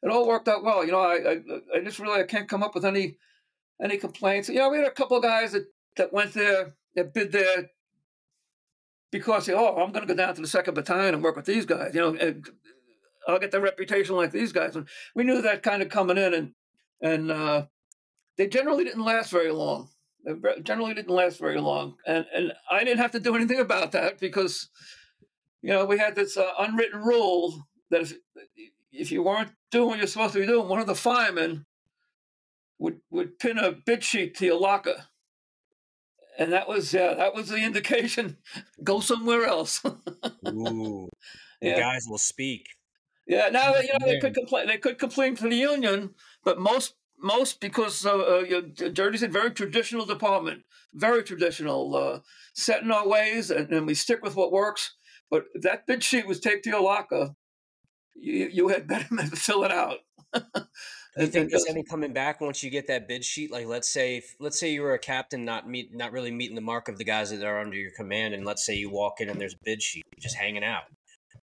it 0.03 0.11
all 0.11 0.27
worked 0.27 0.49
out 0.49 0.65
well. 0.65 0.85
You 0.85 0.93
know, 0.93 1.01
I 1.01 1.33
I, 1.33 1.39
I 1.77 1.81
just 1.85 1.99
really 1.99 2.21
I 2.21 2.25
can't 2.25 2.49
come 2.49 2.63
up 2.63 2.75
with 2.75 2.85
any 2.85 3.17
any 3.83 3.97
complaints. 3.97 4.49
Know, 4.49 4.69
we 4.71 4.79
had 4.79 4.87
a 4.87 4.91
couple 4.91 5.17
of 5.17 5.23
guys 5.23 5.53
that 5.53 5.67
that 5.97 6.13
went 6.13 6.33
there 6.33 6.75
that 6.95 7.13
bid 7.13 7.33
there 7.33 7.71
because 9.11 9.47
they, 9.47 9.55
oh, 9.55 9.77
I'm 9.77 9.93
going 9.93 10.07
to 10.07 10.15
go 10.15 10.17
down 10.17 10.35
to 10.35 10.41
the 10.41 10.47
second 10.47 10.75
battalion 10.75 11.15
and 11.15 11.23
work 11.23 11.37
with 11.37 11.47
these 11.47 11.65
guys. 11.65 11.95
You 11.95 12.01
know, 12.01 12.35
I'll 13.29 13.39
get 13.39 13.51
the 13.51 13.61
reputation 13.61 14.17
like 14.17 14.33
these 14.33 14.53
guys. 14.53 14.75
And 14.75 14.89
we 15.15 15.23
knew 15.23 15.43
that 15.43 15.63
kind 15.63 15.83
of 15.83 15.91
coming 15.91 16.17
in, 16.17 16.33
and 16.33 16.53
and 17.01 17.31
uh, 17.31 17.67
they 18.37 18.49
generally 18.49 18.85
didn't 18.85 19.05
last 19.05 19.31
very 19.31 19.53
long. 19.53 19.91
They 20.25 20.35
generally 20.63 20.95
didn't 20.95 21.15
last 21.15 21.39
very 21.39 21.61
long, 21.61 21.97
and 22.07 22.25
and 22.35 22.53
I 22.71 22.83
didn't 22.85 23.01
have 23.01 23.13
to 23.13 23.21
do 23.21 23.37
anything 23.37 23.61
about 23.61 23.93
that 23.93 24.19
because, 24.19 24.69
you 25.63 25.71
know, 25.71 25.85
we 25.85 25.99
had 25.99 26.17
this 26.17 26.37
uh, 26.37 26.51
unwritten 26.59 27.03
rule 27.03 27.69
that 27.91 28.01
if 28.01 28.15
if 28.91 29.13
you 29.13 29.23
weren't 29.23 29.53
doing 29.71 29.89
what 29.89 29.99
you're 29.99 30.07
supposed 30.07 30.33
to 30.33 30.41
be 30.41 30.47
doing, 30.47 30.69
one 30.69 30.81
of 30.81 30.87
the 30.87 30.95
firemen 30.95 31.67
would 32.79 33.01
would 33.11 33.39
pin 33.39 33.59
a 33.59 33.73
bid 33.73 34.03
sheet 34.03 34.37
to 34.37 34.47
your 34.47 34.59
locker, 34.59 35.05
and 36.39 36.53
that 36.53 36.67
was 36.67 36.95
uh, 36.95 37.15
that 37.15 37.35
was 37.35 37.49
the 37.49 37.57
indication. 37.65 38.39
Go 38.83 39.01
somewhere 39.01 39.45
else. 39.45 39.83
Ooh, 40.49 41.11
yeah. 41.61 41.79
guys 41.79 42.07
will 42.09 42.19
speak. 42.19 42.78
Yeah, 43.29 43.51
now 43.51 43.77
you 43.77 43.93
know 43.93 44.07
they 44.07 44.19
could 44.19 44.35
complain. 44.35 44.67
They 44.67 44.79
could 44.79 44.99
complain 44.99 45.37
to 45.37 45.49
the 45.49 45.55
union, 45.55 46.15
but 46.45 46.59
most 46.59 46.95
most 47.21 47.61
because 47.61 48.07
uh, 48.07 48.17
uh, 48.17 48.89
Jersey's 48.91 49.23
a 49.23 49.29
very 49.29 49.51
traditional 49.51 50.07
department, 50.07 50.63
very 50.95 51.23
traditional, 51.23 51.95
uh, 51.95 52.21
set 52.55 52.83
in 52.83 52.91
our 52.91 53.07
ways, 53.07 53.51
and, 53.51 53.71
and 53.71 53.87
we 53.87 53.95
stick 53.95 54.23
with 54.23 54.35
what 54.35 54.53
works. 54.53 54.95
But 55.31 55.45
if 55.55 55.63
that 55.63 55.87
bid 55.87 56.03
sheet 56.03 56.27
was 56.27 56.41
taped 56.41 56.65
to 56.65 56.71
your 56.71 56.81
locker, 56.81 57.35
you, 58.15 58.49
you 58.51 58.69
had 58.69 58.87
better 58.87 59.15
fill 59.37 59.65
it 59.65 59.73
out. 59.73 59.99
Do 60.33 61.25
you 61.25 61.27
think 61.27 61.51
there's 61.51 61.67
any 61.69 61.83
coming 61.83 62.13
back 62.13 62.41
once 62.41 62.63
you 62.63 62.71
get 62.71 62.87
that 62.87 63.09
bid 63.09 63.25
sheet? 63.25 63.51
Like, 63.51 63.67
let's 63.67 63.89
say, 63.89 64.19
if, 64.19 64.37
let's 64.39 64.61
say 64.61 64.73
you 64.73 64.83
were 64.83 64.95
a 64.95 64.99
captain, 64.99 65.45
not 65.45 65.69
meet, 65.69 65.93
not 65.93 66.13
really 66.13 66.31
meeting 66.31 66.55
the 66.55 66.61
mark 66.61 66.89
of 66.89 66.97
the 66.97 67.05
guys 67.05 67.31
that 67.31 67.45
are 67.45 67.61
under 67.61 67.77
your 67.77 67.91
command, 67.91 68.35
and 68.35 68.45
let's 68.45 68.65
say 68.65 68.77
you 68.77 68.89
walk 68.89 69.21
in 69.21 69.29
and 69.29 69.41
there's 69.41 69.55
a 69.55 69.65
bid 69.65 69.83
sheet 69.83 70.05
just 70.21 70.37
hanging 70.37 70.63
out. 70.63 70.85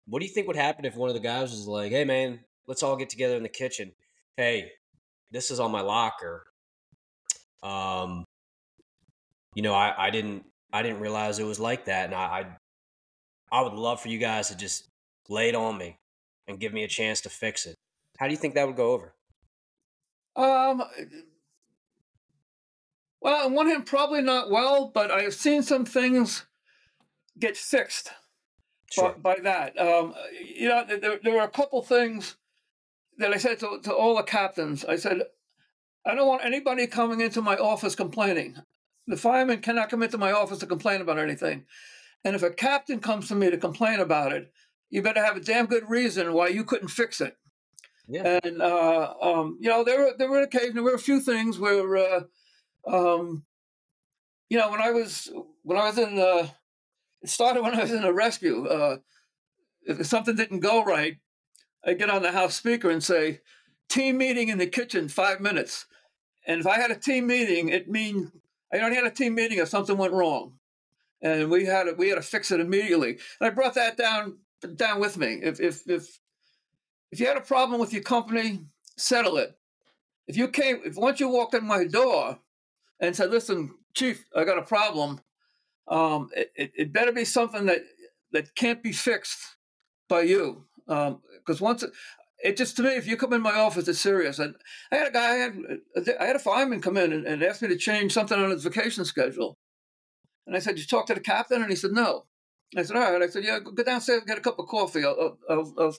What 0.06 0.20
do 0.20 0.26
you 0.26 0.34
think 0.34 0.48
would 0.48 0.56
happen 0.56 0.86
if 0.86 0.96
one 0.96 1.10
of 1.10 1.16
the 1.16 1.22
guys 1.22 1.52
was 1.52 1.68
like, 1.68 1.92
"Hey, 1.92 2.04
man, 2.04 2.40
let's 2.68 2.84
all 2.84 2.96
get 2.96 3.10
together 3.10 3.36
in 3.36 3.44
the 3.44 3.50
kitchen. 3.50 3.92
Hey, 4.38 4.72
this 5.32 5.52
is 5.52 5.60
on 5.60 5.72
my 5.72 5.82
locker. 5.82 6.46
Um, 7.62 8.26
you 9.56 9.62
know, 9.62 9.74
I, 9.74 10.08
I 10.08 10.10
didn't, 10.10 10.46
I 10.72 10.82
didn't 10.82 11.00
realize 11.00 11.40
it 11.40 11.46
was 11.46 11.60
like 11.60 11.86
that, 11.86 12.06
and 12.06 12.16
I, 12.16 12.46
I, 13.52 13.58
I 13.60 13.62
would 13.62 13.74
love 13.74 14.02
for 14.02 14.10
you 14.10 14.18
guys 14.18 14.50
to 14.50 14.58
just 14.58 14.88
lay 15.30 15.50
it 15.50 15.56
on 15.56 15.78
me 15.78 15.98
and 16.48 16.60
give 16.60 16.74
me 16.74 16.84
a 16.84 16.88
chance 16.88 17.22
to 17.22 17.30
fix 17.30 17.66
it. 17.66 17.76
How 18.18 18.28
do 18.28 18.32
you 18.32 18.38
think 18.38 18.56
that 18.56 18.68
would 18.68 18.76
go 18.76 18.92
over? 18.92 19.14
Um, 20.36 20.84
well, 23.22 23.46
on 23.46 23.54
one 23.54 23.68
hand, 23.68 23.86
probably 23.86 24.22
not 24.22 24.50
well, 24.50 24.92
but 24.94 25.12
I 25.12 25.22
have 25.22 25.34
seen 25.34 25.62
some 25.62 25.86
things 25.86 26.46
get 27.40 27.56
fixed 27.56 28.12
sure. 28.94 29.16
by, 29.20 29.36
by, 29.36 29.42
that. 29.42 29.80
Um, 29.80 30.14
you 30.44 30.70
know, 30.70 30.86
there, 30.86 31.20
there 31.24 31.34
were 31.34 31.42
a 31.42 31.50
couple 31.50 31.82
things 31.82 32.36
that 33.18 33.34
I 33.34 33.38
said 33.38 33.60
to, 33.60 33.80
to 33.84 33.94
all 33.94 34.16
the 34.16 34.24
captains. 34.24 34.86
I 34.86 34.96
said, 34.96 35.22
I 36.06 36.16
don't 36.16 36.28
want 36.28 36.46
anybody 36.46 36.88
coming 36.88 37.22
into 37.22 37.42
my 37.42 37.56
office 37.56 37.96
complaining. 37.96 38.58
The 39.08 39.18
fireman 39.18 39.62
cannot 39.62 39.90
come 39.90 40.04
into 40.04 40.18
my 40.18 40.32
office 40.32 40.60
to 40.60 40.66
complain 40.66 41.02
about 41.02 41.20
anything. 41.20 41.66
And 42.24 42.36
if 42.36 42.44
a 42.44 42.50
captain 42.50 43.00
comes 43.00 43.28
to 43.28 43.36
me 43.36 43.50
to 43.50 43.58
complain 43.58 44.00
about 44.00 44.32
it, 44.32 44.52
you 44.90 45.02
better 45.02 45.24
have 45.24 45.38
a 45.38 45.42
damn 45.42 45.66
good 45.66 45.90
reason 45.90 46.34
why 46.34 46.48
you 46.48 46.64
couldn't 46.64 46.90
fix 46.90 47.20
it. 47.20 47.38
Yeah. 48.08 48.40
And 48.44 48.62
uh, 48.62 49.14
um, 49.22 49.58
you 49.60 49.70
know, 49.70 49.84
there 49.84 50.00
were 50.00 50.14
there 50.18 50.30
were 50.30 50.42
occasions, 50.42 50.74
there 50.74 50.84
were 50.84 50.94
a 50.94 51.00
few 51.00 51.20
things 51.20 51.58
where, 51.58 51.98
uh, 51.98 52.22
um, 52.86 53.44
you 54.50 54.58
know, 54.58 54.70
when 54.70 54.82
I 54.82 54.92
was 54.92 55.32
when 55.64 55.78
I 55.78 55.88
was 55.88 55.98
in 55.98 56.16
the, 56.16 56.50
it 57.24 57.30
started 57.30 57.64
when 57.64 57.74
I 57.74 57.82
was 57.82 57.92
in 57.92 58.04
a 58.04 58.14
rescue. 58.14 58.68
Uh, 58.68 58.98
if 59.86 60.06
something 60.06 60.36
didn't 60.36 60.60
go 60.60 60.84
right, 60.84 61.18
I'd 61.84 61.98
get 61.98 62.10
on 62.10 62.22
the 62.22 62.32
house 62.32 62.56
speaker 62.56 62.90
and 62.90 63.04
say, 63.04 63.42
"Team 63.90 64.18
meeting 64.18 64.50
in 64.50 64.58
the 64.58 64.68
kitchen, 64.68 65.08
five 65.08 65.40
minutes." 65.40 65.86
And 66.46 66.60
if 66.60 66.68
I 66.68 66.78
had 66.78 66.92
a 66.92 66.96
team 66.96 67.28
meeting, 67.28 67.70
it 67.70 67.90
means 67.90 68.32
I 68.72 68.80
only 68.80 68.96
had 68.96 69.06
a 69.06 69.12
team 69.12 69.36
meeting 69.36 69.58
if 69.60 69.70
something 69.70 69.98
went 69.98 70.14
wrong, 70.14 70.60
and 71.22 71.50
we 71.50 71.66
had 71.66 71.86
to, 71.86 71.94
we 71.94 72.10
had 72.10 72.16
to 72.16 72.22
fix 72.22 72.52
it 72.52 72.60
immediately. 72.60 73.12
And 73.40 73.48
I 73.48 73.50
brought 73.50 73.76
that 73.76 73.98
down 73.98 74.40
down 74.76 75.00
with 75.00 75.18
me. 75.18 75.40
If 75.42 75.60
if 75.60 75.90
if 75.90 76.20
if 77.12 77.20
you 77.20 77.28
had 77.28 77.38
a 77.38 77.42
problem 77.42 77.80
with 77.80 77.94
your 77.94 78.04
company, 78.04 78.66
settle 78.98 79.38
it. 79.38 79.58
If 80.28 80.38
you 80.38 80.48
came, 80.48 80.82
if 80.86 80.96
once 80.96 81.20
you 81.20 81.30
walked 81.30 81.54
in 81.54 81.66
my 81.66 81.86
door 81.86 82.40
and 83.00 83.16
said, 83.16 83.32
"Listen, 83.32 83.76
Chief, 83.94 84.26
I 84.36 84.44
got 84.44 84.58
a 84.58 84.64
problem," 84.64 85.22
um, 85.88 86.30
it, 86.36 86.52
it, 86.56 86.72
it, 86.76 86.94
better 86.94 87.12
be 87.12 87.26
something 87.26 87.66
that 87.66 87.80
that 88.32 88.56
can't 88.56 88.82
be 88.82 88.92
fixed 88.92 89.58
by 90.10 90.22
you. 90.22 90.66
Because 90.88 91.62
um, 91.62 91.66
once 91.66 91.84
it, 91.84 91.92
it, 92.44 92.58
just 92.58 92.76
to 92.78 92.84
me, 92.84 92.92
if 92.92 93.08
you 93.08 93.18
come 93.18 93.34
in 93.34 93.42
my 93.42 93.56
office, 93.56 93.88
it's 93.88 94.00
serious. 94.00 94.40
And 94.40 94.56
I 94.92 94.98
had 94.98 95.08
a 95.08 95.12
guy, 95.12 95.32
I 95.32 95.38
had, 95.38 95.54
I 96.20 96.26
had 96.26 96.36
a 96.36 96.40
fireman 96.40 96.82
come 96.82 96.98
in 96.98 97.14
and, 97.14 97.26
and 97.26 97.44
ask 97.44 97.62
me 97.62 97.70
to 97.70 97.78
change 97.78 98.14
something 98.14 98.38
on 98.38 98.52
his 98.52 98.64
vacation 98.64 99.06
schedule. 99.06 99.58
And 100.46 100.56
I 100.56 100.60
said, 100.60 100.78
"You 100.78 100.86
talk 100.86 101.08
to 101.08 101.14
the 101.14 101.20
captain?" 101.20 101.62
And 101.62 101.70
he 101.70 101.76
said, 101.76 101.92
"No." 101.92 102.26
I 102.78 102.84
said, 102.84 102.98
"All 102.98 103.12
right." 103.12 103.22
I 103.22 103.28
said, 103.28 103.44
"Yeah, 103.44 103.60
go 103.60 103.84
downstairs, 103.84 104.24
get 104.26 104.38
a 104.38 104.42
cup 104.42 104.60
of 104.60 104.68
coffee. 104.68 105.06
I'll, 105.06 105.38
I'll, 105.50 105.74
I'll, 105.80 105.96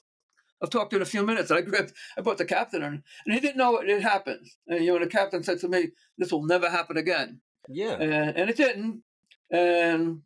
I'll 0.63 0.69
talk 0.69 0.91
to 0.91 0.97
you 0.97 0.99
in 0.99 1.03
a 1.03 1.07
few 1.07 1.25
minutes. 1.25 1.51
And 1.51 1.59
I 1.59 1.63
grabbed, 1.63 1.93
I 2.17 2.21
brought 2.21 2.39
the 2.39 2.45
captain 2.45 2.83
in, 2.83 3.03
and 3.25 3.35
he 3.35 3.41
didn't 3.41 3.57
know 3.57 3.79
it, 3.79 3.89
it 3.89 4.03
happened. 4.03 4.47
And 4.67 4.85
you 4.85 4.93
know, 4.93 4.99
the 4.99 5.07
captain 5.07 5.43
said 5.43 5.61
to 5.61 5.69
me, 5.69 5.91
"This 6.19 6.33
will 6.33 6.45
never 6.45 6.69
happen 6.69 6.97
again." 6.97 7.41
Yeah, 7.69 7.95
and, 7.95 8.37
and 8.37 8.51
it 8.51 8.57
didn't. 8.57 9.03
And 9.51 10.23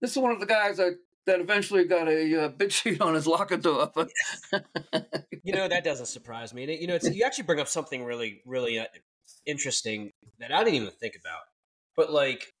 this 0.00 0.12
is 0.12 0.18
one 0.18 0.32
of 0.32 0.40
the 0.40 0.46
guys 0.46 0.76
that 0.78 0.96
that 1.26 1.40
eventually 1.40 1.84
got 1.84 2.08
a 2.08 2.44
uh, 2.44 2.48
bid 2.48 2.72
sheet 2.72 3.00
on 3.00 3.14
his 3.14 3.26
locker 3.26 3.56
door. 3.56 3.90
you 5.44 5.52
know, 5.52 5.68
that 5.68 5.84
doesn't 5.84 6.06
surprise 6.06 6.52
me. 6.52 6.64
And 6.64 6.72
you 6.72 6.86
know, 6.86 6.98
you 7.02 7.24
actually 7.24 7.44
bring 7.44 7.60
up 7.60 7.68
something 7.68 8.04
really, 8.04 8.42
really 8.44 8.78
uh, 8.78 8.86
interesting 9.46 10.12
that 10.40 10.52
I 10.52 10.64
didn't 10.64 10.74
even 10.74 10.90
think 10.90 11.14
about. 11.20 11.42
But 11.96 12.12
like, 12.12 12.54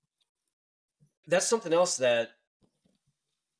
that's 1.26 1.46
something 1.46 1.72
else 1.72 1.96
that 1.98 2.30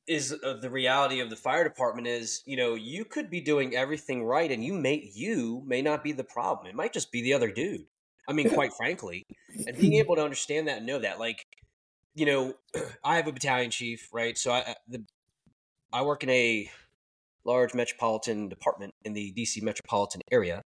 is 0.07 0.35
uh, 0.43 0.53
the 0.61 0.69
reality 0.69 1.21
of 1.21 1.29
the 1.29 1.35
fire 1.35 1.63
department 1.63 2.07
is 2.07 2.43
you 2.45 2.57
know 2.57 2.75
you 2.75 3.05
could 3.05 3.29
be 3.29 3.39
doing 3.39 3.73
everything 3.73 4.23
right 4.23 4.51
and 4.51 4.63
you 4.63 4.73
may 4.73 5.09
you 5.13 5.63
may 5.65 5.81
not 5.81 6.03
be 6.03 6.11
the 6.11 6.23
problem 6.23 6.67
it 6.67 6.75
might 6.75 6.91
just 6.91 7.09
be 7.09 7.21
the 7.21 7.33
other 7.33 7.49
dude 7.49 7.85
i 8.27 8.33
mean 8.33 8.49
quite 8.49 8.73
frankly 8.73 9.25
and 9.65 9.77
being 9.77 9.93
able 9.93 10.15
to 10.15 10.21
understand 10.21 10.67
that 10.67 10.79
and 10.79 10.85
know 10.85 10.99
that 10.99 11.19
like 11.19 11.45
you 12.15 12.25
know 12.25 12.53
i 13.03 13.15
have 13.15 13.27
a 13.27 13.31
battalion 13.31 13.71
chief 13.71 14.09
right 14.13 14.37
so 14.37 14.51
i 14.51 14.75
the 14.87 15.03
i 15.91 16.01
work 16.01 16.23
in 16.23 16.29
a 16.29 16.69
large 17.45 17.73
metropolitan 17.73 18.49
department 18.49 18.93
in 19.03 19.13
the 19.13 19.33
dc 19.37 19.61
metropolitan 19.61 20.21
area 20.31 20.61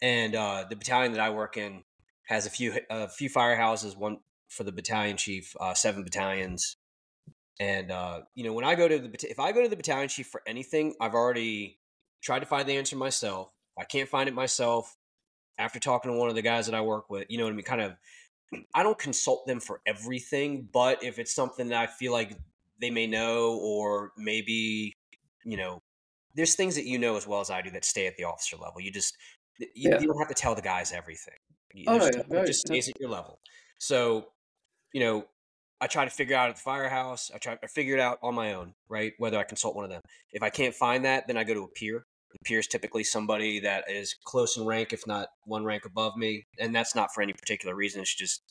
and 0.00 0.34
uh, 0.34 0.64
the 0.68 0.76
battalion 0.76 1.12
that 1.12 1.20
i 1.20 1.30
work 1.30 1.56
in 1.56 1.82
has 2.24 2.46
a 2.46 2.50
few 2.50 2.78
a 2.90 3.08
few 3.08 3.28
firehouses 3.28 3.96
one 3.96 4.18
for 4.48 4.64
the 4.64 4.72
battalion 4.72 5.16
chief 5.16 5.54
uh, 5.60 5.74
seven 5.74 6.04
battalions 6.04 6.76
and 7.60 7.90
uh, 7.90 8.20
you 8.34 8.44
know, 8.44 8.52
when 8.52 8.64
I 8.64 8.74
go 8.74 8.88
to 8.88 8.98
the 8.98 9.30
if 9.30 9.38
I 9.38 9.52
go 9.52 9.62
to 9.62 9.68
the 9.68 9.76
battalion 9.76 10.08
chief 10.08 10.26
for 10.26 10.42
anything, 10.46 10.94
I've 11.00 11.14
already 11.14 11.78
tried 12.20 12.40
to 12.40 12.46
find 12.46 12.68
the 12.68 12.76
answer 12.76 12.96
myself. 12.96 13.50
I 13.78 13.84
can't 13.84 14.08
find 14.08 14.28
it 14.28 14.34
myself. 14.34 14.96
After 15.58 15.78
talking 15.78 16.10
to 16.10 16.16
one 16.16 16.30
of 16.30 16.34
the 16.34 16.42
guys 16.42 16.66
that 16.66 16.74
I 16.74 16.80
work 16.80 17.10
with, 17.10 17.26
you 17.28 17.36
know 17.38 17.44
what 17.44 17.52
I 17.52 17.56
mean. 17.56 17.64
Kind 17.64 17.82
of, 17.82 17.92
I 18.74 18.82
don't 18.82 18.98
consult 18.98 19.46
them 19.46 19.60
for 19.60 19.80
everything, 19.86 20.68
but 20.72 21.02
if 21.02 21.18
it's 21.18 21.34
something 21.34 21.68
that 21.68 21.78
I 21.78 21.86
feel 21.86 22.12
like 22.12 22.36
they 22.80 22.90
may 22.90 23.06
know, 23.06 23.58
or 23.62 24.12
maybe 24.16 24.94
you 25.44 25.56
know, 25.56 25.80
there's 26.34 26.54
things 26.54 26.74
that 26.76 26.84
you 26.84 26.98
know 26.98 27.16
as 27.16 27.26
well 27.26 27.40
as 27.40 27.50
I 27.50 27.62
do 27.62 27.70
that 27.70 27.84
stay 27.84 28.06
at 28.06 28.16
the 28.16 28.24
officer 28.24 28.56
level. 28.56 28.80
You 28.80 28.90
just 28.90 29.16
you, 29.58 29.68
yeah. 29.74 30.00
you 30.00 30.06
don't 30.06 30.18
have 30.18 30.28
to 30.28 30.34
tell 30.34 30.54
the 30.54 30.62
guys 30.62 30.92
everything. 30.92 31.34
Oh, 31.86 32.10
yeah, 32.30 32.44
just 32.44 32.66
stays 32.66 32.88
at 32.88 33.00
your 33.00 33.10
level. 33.10 33.40
So, 33.78 34.26
you 34.92 35.00
know, 35.00 35.24
I 35.80 35.86
try 35.86 36.04
to 36.04 36.10
figure 36.10 36.36
out 36.36 36.50
at 36.50 36.56
the 36.56 36.62
firehouse. 36.62 37.30
I 37.34 37.38
try 37.38 37.54
to 37.56 37.68
figure 37.68 37.96
it 37.96 38.00
out 38.00 38.18
on 38.22 38.34
my 38.34 38.54
own, 38.54 38.74
right? 38.88 39.12
Whether 39.18 39.38
I 39.38 39.42
consult 39.42 39.74
one 39.74 39.84
of 39.84 39.90
them. 39.90 40.02
If 40.32 40.42
I 40.42 40.50
can't 40.50 40.74
find 40.74 41.04
that, 41.04 41.26
then 41.26 41.36
I 41.36 41.44
go 41.44 41.54
to 41.54 41.64
a 41.64 41.68
peer. 41.68 42.06
Is 42.48 42.66
typically 42.66 43.04
somebody 43.04 43.60
that 43.60 43.84
is 43.88 44.14
close 44.24 44.56
in 44.56 44.66
rank, 44.66 44.92
if 44.92 45.06
not 45.06 45.28
one 45.44 45.64
rank 45.64 45.84
above 45.84 46.16
me, 46.16 46.44
and 46.58 46.74
that's 46.74 46.94
not 46.94 47.12
for 47.14 47.22
any 47.22 47.32
particular 47.32 47.74
reason. 47.74 48.02
It's 48.02 48.14
just 48.14 48.42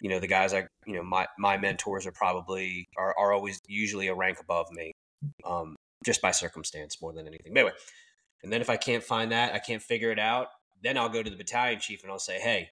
you 0.00 0.08
know 0.08 0.20
the 0.20 0.26
guys 0.26 0.52
I 0.52 0.66
you 0.86 0.96
know 0.96 1.02
my 1.02 1.26
my 1.38 1.56
mentors 1.56 2.06
are 2.06 2.12
probably 2.12 2.86
are, 2.96 3.14
are 3.18 3.32
always 3.32 3.60
usually 3.66 4.08
a 4.08 4.14
rank 4.14 4.38
above 4.40 4.66
me, 4.72 4.92
um, 5.46 5.76
just 6.04 6.20
by 6.20 6.30
circumstance 6.30 7.00
more 7.00 7.12
than 7.12 7.26
anything. 7.26 7.52
But 7.54 7.60
anyway, 7.60 7.76
and 8.42 8.52
then 8.52 8.60
if 8.60 8.70
I 8.70 8.76
can't 8.76 9.02
find 9.02 9.32
that, 9.32 9.54
I 9.54 9.58
can't 9.58 9.82
figure 9.82 10.10
it 10.10 10.18
out, 10.18 10.48
then 10.82 10.96
I'll 10.96 11.08
go 11.08 11.22
to 11.22 11.30
the 11.30 11.36
battalion 11.36 11.80
chief 11.80 12.02
and 12.02 12.10
I'll 12.10 12.18
say, 12.18 12.40
hey, 12.40 12.70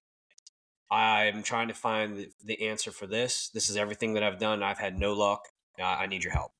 I'm 0.91 1.43
trying 1.43 1.67
to 1.67 1.73
find 1.73 2.17
the, 2.17 2.29
the, 2.43 2.67
answer 2.67 2.91
for 2.91 3.05
this. 3.05 3.49
This 3.53 3.69
is 3.69 3.77
everything 3.77 4.13
that 4.15 4.23
I've 4.23 4.39
done. 4.39 4.63
I've 4.63 4.79
had 4.79 4.97
no 4.97 5.13
luck. 5.13 5.41
Uh, 5.79 5.83
I 5.83 6.07
need 6.07 6.23
your 6.23 6.33
help. 6.33 6.51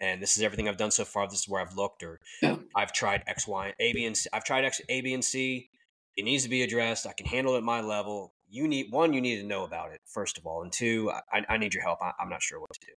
And 0.00 0.22
this 0.22 0.36
is 0.36 0.42
everything 0.42 0.68
I've 0.68 0.76
done 0.76 0.90
so 0.90 1.04
far. 1.04 1.26
This 1.28 1.40
is 1.40 1.48
where 1.48 1.60
I've 1.60 1.76
looked, 1.76 2.02
or. 2.02 2.20
I've 2.74 2.92
tried 2.92 3.24
X, 3.26 3.46
Y, 3.48 3.74
A, 3.80 3.92
B, 3.92 4.04
and 4.04 4.16
C. 4.16 4.28
I've 4.32 4.44
tried 4.44 4.64
X, 4.64 4.80
A, 4.88 5.00
B, 5.00 5.12
and 5.14 5.24
C. 5.24 5.68
It 6.16 6.24
needs 6.24 6.44
to 6.44 6.48
be 6.48 6.62
addressed. 6.62 7.06
I 7.06 7.12
can 7.12 7.26
handle 7.26 7.54
it 7.54 7.58
at 7.58 7.64
my 7.64 7.80
level. 7.80 8.32
you 8.50 8.66
need 8.68 8.90
one, 8.90 9.12
you 9.12 9.20
need 9.20 9.40
to 9.40 9.46
know 9.46 9.64
about 9.64 9.92
it 9.92 10.00
first 10.06 10.38
of 10.38 10.46
all, 10.46 10.62
and 10.62 10.72
two, 10.72 11.10
I, 11.32 11.44
I 11.48 11.58
need 11.58 11.74
your 11.74 11.82
help. 11.82 11.98
I, 12.00 12.12
am 12.20 12.28
not 12.28 12.42
sure 12.42 12.60
what 12.60 12.72
to 12.72 12.80
do, 12.80 12.92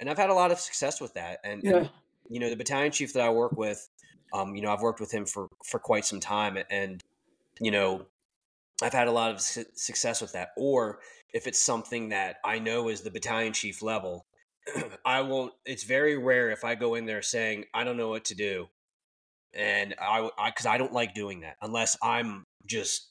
and 0.00 0.10
I've 0.10 0.18
had 0.18 0.30
a 0.30 0.34
lot 0.34 0.50
of 0.50 0.58
success 0.58 1.00
with 1.00 1.14
that. 1.14 1.40
And, 1.44 1.62
yeah. 1.62 1.76
and 1.76 1.90
you 2.28 2.40
know, 2.40 2.50
the 2.50 2.56
battalion 2.56 2.92
chief 2.92 3.12
that 3.12 3.22
I 3.22 3.30
work 3.30 3.52
with, 3.52 3.88
um, 4.32 4.54
you 4.56 4.62
know, 4.62 4.72
I've 4.72 4.82
worked 4.82 5.00
with 5.00 5.12
him 5.12 5.26
for 5.26 5.48
for 5.64 5.78
quite 5.78 6.04
some 6.04 6.20
time, 6.20 6.58
and 6.70 7.02
you 7.60 7.70
know, 7.70 8.06
I've 8.82 8.92
had 8.92 9.08
a 9.08 9.12
lot 9.12 9.30
of 9.30 9.40
su- 9.40 9.64
success 9.74 10.20
with 10.20 10.32
that. 10.32 10.50
Or 10.56 10.98
if 11.32 11.46
it's 11.46 11.60
something 11.60 12.10
that 12.10 12.36
I 12.44 12.58
know 12.58 12.88
is 12.88 13.02
the 13.02 13.10
battalion 13.10 13.52
chief 13.52 13.82
level, 13.82 14.26
I 15.04 15.20
won't. 15.20 15.52
It's 15.64 15.84
very 15.84 16.16
rare 16.16 16.50
if 16.50 16.64
I 16.64 16.74
go 16.74 16.94
in 16.94 17.06
there 17.06 17.22
saying 17.22 17.64
I 17.74 17.84
don't 17.84 17.96
know 17.96 18.08
what 18.08 18.24
to 18.26 18.34
do, 18.34 18.68
and 19.54 19.94
I 20.00 20.28
because 20.46 20.66
I, 20.66 20.74
I 20.74 20.78
don't 20.78 20.92
like 20.92 21.14
doing 21.14 21.40
that 21.40 21.56
unless 21.62 21.96
I'm 22.02 22.44
just 22.66 23.10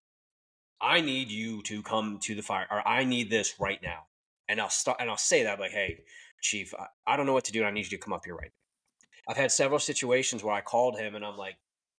I 0.82 1.02
need 1.02 1.32
you 1.32 1.62
to 1.64 1.82
come 1.82 2.20
to 2.24 2.36
the 2.36 2.42
fire, 2.44 2.68
or 2.70 2.88
I 2.88 3.04
need 3.06 3.30
this 3.30 3.56
right 3.60 3.82
now. 3.82 4.06
And 4.48 4.62
I'll 4.62 4.70
start, 4.70 4.98
and 5.00 5.10
I'll 5.10 5.18
say 5.18 5.44
that 5.44 5.60
like, 5.60 5.72
hey, 5.72 6.04
chief, 6.42 6.74
I, 6.78 7.14
I 7.14 7.18
don't 7.18 7.26
know 7.26 7.34
what 7.34 7.46
to 7.46 7.52
do, 7.52 7.60
and 7.60 7.68
I 7.68 7.72
need 7.72 7.92
you 7.92 7.98
to 7.98 8.04
come 8.04 8.14
up 8.14 8.26
here 8.26 8.36
right 8.36 8.52
now. 8.52 9.32
I've 9.32 9.38
had 9.38 9.52
several 9.52 9.80
situations 9.80 10.44
where 10.44 10.54
I 10.54 10.62
called 10.62 10.98
him, 10.98 11.16
and 11.16 11.26
I'm 11.26 11.38
like, 11.38 11.56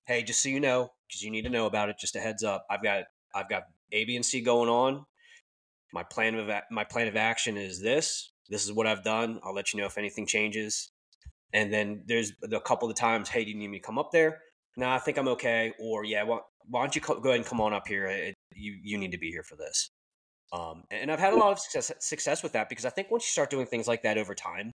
hey, 0.06 0.22
just 0.22 0.42
so 0.42 0.48
you 0.48 0.60
know, 0.60 0.92
because 1.08 1.22
you 1.22 1.30
need 1.30 1.42
to 1.42 1.50
know 1.50 1.66
about 1.66 1.88
it. 1.88 1.98
Just 1.98 2.14
a 2.16 2.20
heads 2.20 2.44
up, 2.44 2.66
I've 2.70 2.82
got 2.82 3.04
I've 3.34 3.48
got 3.48 3.64
A, 3.92 4.04
B, 4.04 4.14
and 4.14 4.24
C 4.24 4.40
going 4.40 4.68
on. 4.68 5.04
My 5.92 6.02
plan 6.04 6.34
of 6.36 6.48
my 6.70 6.84
plan 6.84 7.08
of 7.08 7.16
action 7.16 7.56
is 7.56 7.80
this. 7.80 8.30
This 8.48 8.64
is 8.64 8.72
what 8.72 8.86
I've 8.86 9.04
done. 9.04 9.40
I'll 9.44 9.54
let 9.54 9.72
you 9.72 9.80
know 9.80 9.86
if 9.86 9.98
anything 9.98 10.26
changes. 10.26 10.90
And 11.52 11.72
then 11.72 12.02
there's 12.06 12.32
a 12.52 12.60
couple 12.60 12.90
of 12.90 12.96
times, 12.96 13.28
hey, 13.28 13.44
do 13.44 13.50
you 13.50 13.56
need 13.56 13.68
me 13.68 13.78
to 13.78 13.84
come 13.84 13.98
up 13.98 14.10
there? 14.12 14.42
No, 14.76 14.90
I 14.90 14.98
think 14.98 15.16
I'm 15.16 15.28
okay. 15.28 15.72
Or 15.78 16.04
yeah, 16.04 16.22
well, 16.22 16.46
why 16.68 16.82
don't 16.82 16.94
you 16.94 17.00
go 17.00 17.14
ahead 17.14 17.36
and 17.36 17.46
come 17.46 17.60
on 17.60 17.72
up 17.72 17.86
here? 17.86 18.06
It, 18.06 18.34
you 18.54 18.76
you 18.82 18.98
need 18.98 19.12
to 19.12 19.18
be 19.18 19.30
here 19.30 19.42
for 19.42 19.56
this. 19.56 19.90
Um, 20.52 20.84
and 20.90 21.10
I've 21.10 21.18
had 21.18 21.32
a 21.32 21.36
lot 21.36 21.52
of 21.52 21.58
success 21.58 21.92
success 22.00 22.42
with 22.42 22.52
that 22.52 22.68
because 22.68 22.84
I 22.84 22.90
think 22.90 23.10
once 23.10 23.24
you 23.24 23.30
start 23.30 23.50
doing 23.50 23.66
things 23.66 23.88
like 23.88 24.02
that 24.02 24.18
over 24.18 24.34
time, 24.34 24.72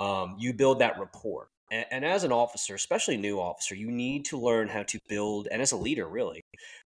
um, 0.00 0.36
you 0.38 0.52
build 0.52 0.78
that 0.80 0.98
rapport. 0.98 1.48
And, 1.70 1.84
and, 1.90 2.04
as 2.04 2.24
an 2.24 2.32
officer, 2.32 2.74
especially 2.74 3.18
new 3.18 3.38
officer, 3.38 3.74
you 3.74 3.90
need 3.90 4.24
to 4.26 4.38
learn 4.38 4.68
how 4.68 4.84
to 4.84 4.98
build, 5.06 5.48
and 5.50 5.60
as 5.60 5.72
a 5.72 5.76
leader, 5.76 6.08
really, 6.08 6.40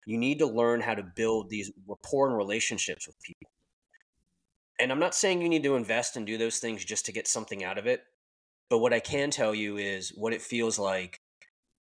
you 0.06 0.18
need 0.18 0.40
to 0.40 0.46
learn 0.46 0.80
how 0.80 0.94
to 0.94 1.04
build 1.04 1.50
these 1.50 1.70
rapport 1.86 2.28
and 2.28 2.36
relationships 2.36 3.06
with 3.06 3.16
people. 3.22 3.48
And 4.78 4.90
I'm 4.90 4.98
not 4.98 5.14
saying 5.14 5.42
you 5.42 5.48
need 5.48 5.62
to 5.64 5.76
invest 5.76 6.16
and 6.16 6.26
do 6.26 6.38
those 6.38 6.58
things 6.58 6.84
just 6.84 7.06
to 7.06 7.12
get 7.12 7.28
something 7.28 7.62
out 7.62 7.78
of 7.78 7.86
it. 7.86 8.02
But 8.68 8.78
what 8.78 8.92
I 8.92 9.00
can 9.00 9.30
tell 9.30 9.54
you 9.54 9.76
is 9.76 10.10
what 10.16 10.32
it 10.32 10.42
feels 10.42 10.78
like 10.78 11.18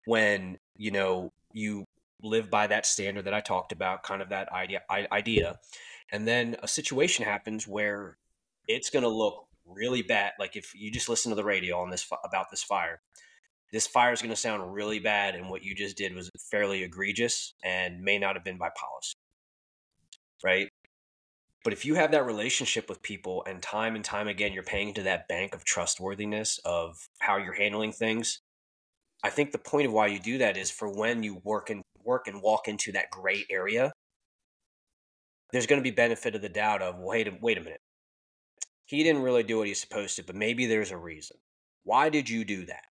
when, 0.06 0.58
you 0.76 0.90
know, 0.90 1.30
you 1.52 1.84
live 2.22 2.50
by 2.50 2.66
that 2.66 2.86
standard 2.86 3.26
that 3.26 3.34
I 3.34 3.40
talked 3.40 3.72
about, 3.72 4.02
kind 4.02 4.22
of 4.22 4.30
that 4.30 4.50
idea 4.52 4.80
idea. 4.90 5.58
And 6.10 6.26
then 6.26 6.56
a 6.62 6.68
situation 6.68 7.24
happens 7.24 7.68
where 7.68 8.16
it's 8.68 8.90
going 8.90 9.02
to 9.02 9.08
look 9.08 9.46
really 9.66 10.02
bad. 10.02 10.32
Like 10.38 10.56
if 10.56 10.72
you 10.74 10.90
just 10.90 11.08
listen 11.08 11.30
to 11.30 11.36
the 11.36 11.44
radio 11.44 11.78
on 11.80 11.90
this 11.90 12.08
about 12.24 12.50
this 12.50 12.62
fire, 12.62 13.00
this 13.72 13.86
fire 13.86 14.12
is 14.12 14.20
going 14.20 14.34
to 14.34 14.36
sound 14.36 14.74
really 14.74 14.98
bad, 14.98 15.34
and 15.34 15.48
what 15.48 15.64
you 15.64 15.74
just 15.74 15.96
did 15.96 16.14
was 16.14 16.30
fairly 16.50 16.82
egregious 16.82 17.54
and 17.64 18.02
may 18.02 18.18
not 18.18 18.36
have 18.36 18.44
been 18.44 18.58
by 18.58 18.68
policy, 18.76 19.14
right? 20.44 20.68
But 21.64 21.72
if 21.72 21.84
you 21.84 21.94
have 21.94 22.10
that 22.10 22.26
relationship 22.26 22.88
with 22.88 23.02
people, 23.02 23.44
and 23.46 23.62
time 23.62 23.94
and 23.94 24.04
time 24.04 24.26
again 24.26 24.52
you're 24.52 24.64
paying 24.64 24.88
into 24.88 25.02
that 25.04 25.28
bank 25.28 25.54
of 25.54 25.64
trustworthiness 25.64 26.58
of 26.64 27.08
how 27.20 27.36
you're 27.36 27.52
handling 27.54 27.92
things, 27.92 28.40
I 29.22 29.30
think 29.30 29.52
the 29.52 29.58
point 29.58 29.86
of 29.86 29.92
why 29.92 30.08
you 30.08 30.18
do 30.18 30.38
that 30.38 30.56
is 30.56 30.70
for 30.70 30.88
when 30.88 31.22
you 31.22 31.40
work 31.44 31.70
and 31.70 31.82
work 32.04 32.26
and 32.26 32.42
walk 32.42 32.66
into 32.66 32.90
that 32.92 33.10
gray 33.10 33.44
area, 33.48 33.92
there's 35.52 35.66
going 35.66 35.80
to 35.80 35.88
be 35.88 35.94
benefit 35.94 36.34
of 36.34 36.42
the 36.42 36.48
doubt 36.48 36.82
of 36.82 36.98
wait 36.98 37.40
wait 37.40 37.58
a 37.58 37.60
minute. 37.60 37.80
He 38.86 39.04
didn't 39.04 39.22
really 39.22 39.44
do 39.44 39.58
what 39.58 39.68
he's 39.68 39.80
supposed 39.80 40.16
to, 40.16 40.24
but 40.24 40.34
maybe 40.34 40.66
there's 40.66 40.90
a 40.90 40.96
reason. 40.96 41.36
Why 41.84 42.08
did 42.08 42.28
you 42.28 42.44
do 42.44 42.66
that? 42.66 42.84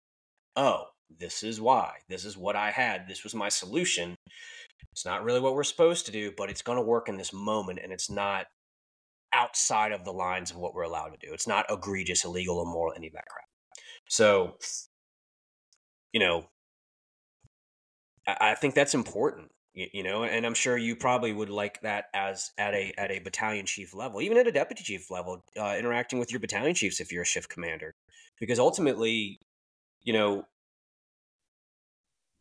Oh, 0.54 0.84
this 1.18 1.42
is 1.42 1.60
why. 1.60 1.94
This 2.08 2.24
is 2.24 2.36
what 2.36 2.56
I 2.56 2.70
had. 2.70 3.08
This 3.08 3.24
was 3.24 3.34
my 3.34 3.48
solution. 3.48 4.14
It's 4.92 5.04
not 5.04 5.24
really 5.24 5.40
what 5.40 5.54
we're 5.54 5.64
supposed 5.64 6.06
to 6.06 6.12
do, 6.12 6.32
but 6.36 6.50
it's 6.50 6.62
going 6.62 6.78
to 6.78 6.82
work 6.82 7.08
in 7.08 7.16
this 7.16 7.32
moment 7.32 7.80
and 7.82 7.92
it's 7.92 8.10
not 8.10 8.46
outside 9.32 9.92
of 9.92 10.04
the 10.04 10.12
lines 10.12 10.50
of 10.50 10.56
what 10.56 10.74
we're 10.74 10.82
allowed 10.82 11.10
to 11.10 11.26
do. 11.26 11.32
It's 11.32 11.46
not 11.46 11.66
egregious, 11.70 12.24
illegal, 12.24 12.62
immoral, 12.62 12.94
any 12.96 13.06
of 13.06 13.12
that 13.12 13.26
crap. 13.26 13.46
So, 14.08 14.56
you 16.12 16.20
know, 16.20 16.46
I, 18.26 18.54
think 18.54 18.74
that's 18.74 18.94
important 18.94 19.50
you, 19.74 20.02
know 20.02 20.24
and 20.24 20.44
i'm 20.44 20.54
sure 20.54 20.76
you 20.76 20.96
probably 20.96 21.32
would 21.32 21.50
like 21.50 21.80
that 21.82 22.06
as 22.12 22.50
at 22.58 22.74
a 22.74 22.92
at 22.98 23.10
a 23.10 23.20
battalion 23.20 23.66
chief 23.66 23.94
level 23.94 24.20
even 24.20 24.36
at 24.36 24.46
a 24.46 24.52
deputy 24.52 24.82
chief 24.82 25.10
level 25.10 25.44
uh, 25.58 25.76
interacting 25.78 26.18
with 26.18 26.30
your 26.30 26.40
battalion 26.40 26.74
chiefs 26.74 27.00
if 27.00 27.12
you're 27.12 27.22
a 27.22 27.26
shift 27.26 27.48
commander 27.48 27.94
because 28.38 28.58
ultimately 28.58 29.38
you 30.02 30.12
know 30.12 30.44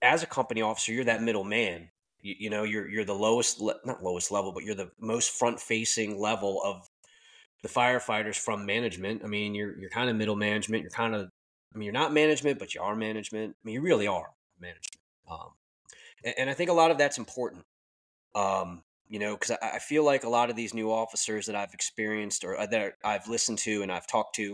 as 0.02 0.24
a 0.24 0.28
company 0.28 0.62
officer 0.62 0.92
you're 0.92 1.04
that 1.04 1.22
middle 1.22 1.44
man 1.44 1.90
you, 2.22 2.36
you 2.40 2.50
know 2.50 2.64
you're 2.64 2.90
you're 2.90 3.06
the 3.06 3.14
lowest 3.14 3.60
le- 3.60 3.80
not 3.86 4.04
lowest 4.04 4.32
level 4.32 4.52
but 4.52 4.64
you're 4.64 4.76
the 4.76 4.92
most 5.00 5.32
front 5.32 5.60
facing 5.60 6.20
level 6.20 6.62
of 6.64 6.88
the 7.64 7.70
firefighters 7.70 8.38
from 8.38 8.66
management 8.66 9.22
i 9.24 9.28
mean 9.28 9.54
you're 9.54 9.78
you're 9.80 9.90
kind 9.90 10.10
of 10.10 10.16
middle 10.16 10.36
management 10.36 10.82
you're 10.82 10.92
kind 10.92 11.16
of 11.16 11.30
i 11.74 11.78
mean 11.78 11.86
you're 11.86 11.94
not 11.94 12.14
management 12.14 12.60
but 12.60 12.74
you 12.74 12.82
are 12.82 12.96
management 12.96 13.56
i 13.56 13.62
mean 13.66 13.74
you 13.74 13.82
really 13.82 14.08
are 14.08 14.30
management 14.60 15.00
um, 15.30 15.52
and, 16.24 16.36
and 16.38 16.50
I 16.50 16.54
think 16.54 16.70
a 16.70 16.74
lot 16.74 16.92
of 16.92 16.98
that's 16.98 17.18
important. 17.18 17.64
Um, 18.36 18.82
you 19.08 19.20
know, 19.20 19.36
because 19.36 19.52
I, 19.52 19.76
I, 19.76 19.80
feel 19.80 20.04
like 20.04 20.24
a 20.24 20.30
lot 20.30 20.52
of 20.52 20.56
these 20.56 20.76
new 20.76 20.92
officers 20.92 21.48
that 21.48 21.56
I've 21.56 21.74
experienced 21.74 22.44
or 22.44 22.60
uh, 22.60 22.68
that 22.68 22.94
I've 23.04 23.28
listened 23.28 23.58
to 23.60 23.82
and 23.82 23.92
I've 23.92 24.06
talked 24.06 24.36
to, 24.36 24.54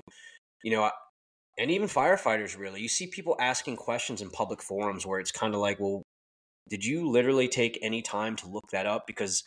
you 0.64 0.72
know, 0.72 0.90
and 1.60 1.70
even 1.72 1.90
firefighters 1.90 2.58
really, 2.58 2.82
you 2.82 2.88
see 2.88 3.08
people 3.08 3.36
asking 3.40 3.76
questions 3.76 4.22
in 4.22 4.30
public 4.30 4.62
forums 4.62 5.06
where 5.06 5.20
it's 5.20 5.32
kind 5.32 5.54
of 5.54 5.60
like, 5.60 5.80
well, 5.80 6.04
did 6.70 6.84
you 6.84 7.10
literally 7.10 7.48
take 7.48 7.80
any 7.82 8.02
time 8.02 8.36
to 8.38 8.48
look 8.48 8.70
that 8.72 8.86
up? 8.86 9.06
Because 9.08 9.44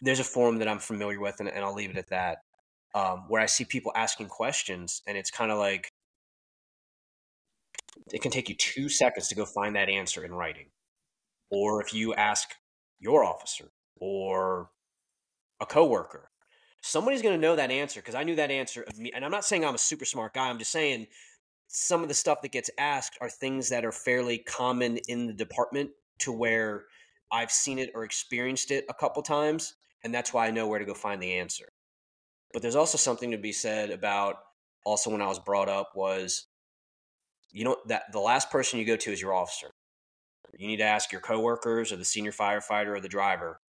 there's 0.00 0.20
a 0.20 0.24
forum 0.24 0.58
that 0.58 0.68
I'm 0.68 0.78
familiar 0.78 1.20
with, 1.20 1.36
and, 1.40 1.48
and 1.48 1.64
I'll 1.64 1.74
leave 1.74 1.90
it 1.90 1.96
at 1.96 2.10
that, 2.10 2.38
um, 2.94 3.24
where 3.28 3.40
I 3.40 3.46
see 3.46 3.64
people 3.64 3.92
asking 3.94 4.28
questions, 4.28 5.02
and 5.06 5.16
it's 5.16 5.30
kind 5.30 5.50
of 5.50 5.58
like 5.58 5.90
it 8.12 8.22
can 8.22 8.30
take 8.30 8.48
you 8.48 8.54
two 8.56 8.88
seconds 8.88 9.28
to 9.28 9.34
go 9.34 9.44
find 9.44 9.76
that 9.76 9.88
answer 9.88 10.24
in 10.24 10.32
writing 10.32 10.66
or 11.50 11.82
if 11.82 11.92
you 11.92 12.14
ask 12.14 12.50
your 12.98 13.24
officer 13.24 13.70
or 13.96 14.70
a 15.60 15.66
coworker, 15.66 16.30
somebody's 16.80 17.22
going 17.22 17.34
to 17.34 17.40
know 17.40 17.56
that 17.56 17.70
answer 17.70 18.00
because 18.00 18.14
I 18.14 18.22
knew 18.22 18.36
that 18.36 18.50
answer. 18.50 18.84
And 19.14 19.24
I'm 19.24 19.30
not 19.30 19.44
saying 19.44 19.64
I'm 19.64 19.74
a 19.74 19.78
super 19.78 20.04
smart 20.04 20.34
guy. 20.34 20.48
I'm 20.48 20.58
just 20.58 20.72
saying 20.72 21.08
some 21.66 22.02
of 22.02 22.08
the 22.08 22.14
stuff 22.14 22.40
that 22.42 22.52
gets 22.52 22.70
asked 22.78 23.18
are 23.20 23.28
things 23.28 23.68
that 23.68 23.84
are 23.84 23.92
fairly 23.92 24.38
common 24.38 24.98
in 25.08 25.26
the 25.26 25.32
department 25.32 25.90
to 26.20 26.32
where 26.32 26.84
I've 27.32 27.50
seen 27.50 27.78
it 27.78 27.90
or 27.94 28.04
experienced 28.04 28.70
it 28.70 28.84
a 28.88 28.94
couple 28.94 29.22
times. 29.22 29.74
And 30.02 30.14
that's 30.14 30.32
why 30.32 30.46
I 30.46 30.50
know 30.50 30.66
where 30.66 30.78
to 30.78 30.84
go 30.84 30.94
find 30.94 31.22
the 31.22 31.34
answer. 31.34 31.68
But 32.52 32.62
there's 32.62 32.76
also 32.76 32.98
something 32.98 33.30
to 33.30 33.38
be 33.38 33.52
said 33.52 33.90
about 33.90 34.36
also 34.84 35.10
when 35.10 35.22
I 35.22 35.26
was 35.26 35.38
brought 35.38 35.68
up 35.68 35.90
was, 35.94 36.46
you 37.52 37.64
know, 37.64 37.76
that 37.86 38.04
the 38.12 38.18
last 38.18 38.50
person 38.50 38.78
you 38.78 38.84
go 38.84 38.96
to 38.96 39.12
is 39.12 39.20
your 39.20 39.34
officer. 39.34 39.70
You 40.58 40.66
need 40.66 40.78
to 40.78 40.84
ask 40.84 41.12
your 41.12 41.20
coworkers 41.20 41.92
or 41.92 41.96
the 41.96 42.04
senior 42.04 42.32
firefighter 42.32 42.88
or 42.88 43.00
the 43.00 43.08
driver. 43.08 43.60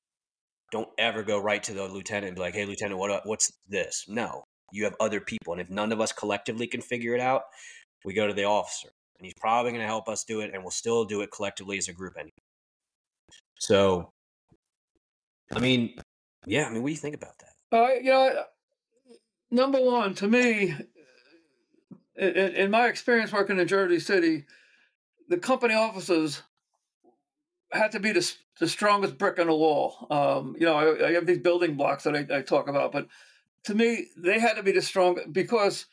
Don't 0.71 0.89
ever 0.97 1.21
go 1.21 1.39
right 1.39 1.61
to 1.63 1.73
the 1.73 1.87
lieutenant 1.87 2.27
and 2.27 2.35
be 2.35 2.41
like, 2.41 2.55
"Hey, 2.55 2.65
lieutenant, 2.65 2.99
what 2.99 3.11
uh, 3.11 3.21
what's 3.25 3.51
this?" 3.67 4.05
No, 4.07 4.45
you 4.71 4.85
have 4.85 4.95
other 4.99 5.19
people, 5.19 5.53
and 5.53 5.61
if 5.61 5.69
none 5.69 5.91
of 5.91 6.01
us 6.01 6.11
collectively 6.11 6.65
can 6.65 6.81
figure 6.81 7.13
it 7.13 7.21
out, 7.21 7.43
we 8.05 8.13
go 8.13 8.25
to 8.25 8.33
the 8.33 8.45
officer, 8.45 8.89
and 9.21 9.27
he's 9.27 9.35
probably 9.35 9.71
going 9.71 9.81
to 9.81 9.87
help 9.87 10.09
us 10.09 10.23
do 10.23 10.39
it, 10.39 10.49
and 10.51 10.63
we'll 10.63 10.71
still 10.71 11.05
do 11.05 11.21
it 11.21 11.29
collectively 11.29 11.77
as 11.77 11.87
a 11.87 11.93
group 11.93 12.15
anyway. 12.17 12.33
So, 13.59 14.11
I 15.53 15.59
mean, 15.59 15.93
yeah, 16.47 16.65
I 16.65 16.71
mean, 16.71 16.81
what 16.81 16.87
do 16.87 16.93
you 16.93 16.97
think 16.97 17.13
about 17.13 17.35
that? 17.37 17.77
Uh, 17.77 17.93
you 18.01 18.09
know, 18.09 18.43
number 19.51 19.79
one, 19.79 20.15
to 20.15 20.27
me, 20.27 20.73
in, 22.15 22.29
in 22.29 22.71
my 22.71 22.87
experience 22.87 23.31
working 23.31 23.59
in 23.59 23.67
Jersey 23.67 23.99
City, 23.99 24.45
the 25.29 25.37
company 25.37 25.75
offices 25.75 26.41
had 27.71 27.91
to 27.91 27.99
be 27.99 28.13
the, 28.13 28.33
the 28.59 28.67
strongest 28.67 29.19
brick 29.19 29.37
in 29.37 29.45
the 29.45 29.55
wall. 29.55 30.07
Um, 30.09 30.55
you 30.59 30.65
know, 30.65 30.75
I, 30.75 31.09
I, 31.09 31.11
have 31.11 31.27
these 31.27 31.37
building 31.37 31.75
blocks 31.75 32.05
that 32.05 32.15
I, 32.15 32.37
I, 32.37 32.41
talk 32.41 32.67
about, 32.67 32.91
but 32.91 33.07
to 33.65 33.75
me, 33.75 34.07
they 34.17 34.39
had 34.39 34.55
to 34.55 34.63
be 34.63 34.71
the 34.71 34.81
strong 34.81 35.19
because 35.31 35.85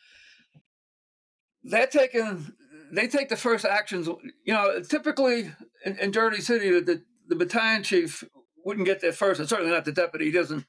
they're 1.63 1.87
taking 1.87 2.53
they 2.93 3.09
take 3.09 3.29
the 3.29 3.37
first 3.37 3.65
actions. 3.65 4.07
You 4.07 4.55
know, 4.55 4.81
typically 4.83 5.53
in, 5.85 5.99
in 5.99 6.13
Jersey 6.13 6.43
City, 6.43 6.71
the, 6.71 6.81
the, 6.81 7.03
the 7.29 7.37
battalion 7.37 7.83
chief 7.83 8.25
wouldn't 8.65 8.87
get 8.87 9.01
there 9.01 9.13
first, 9.13 9.41
and 9.41 9.49
certainly 9.49 9.73
not 9.73 9.85
the 9.85 9.93
deputy. 9.93 10.27
He 10.27 10.33
doesn't. 10.33 10.67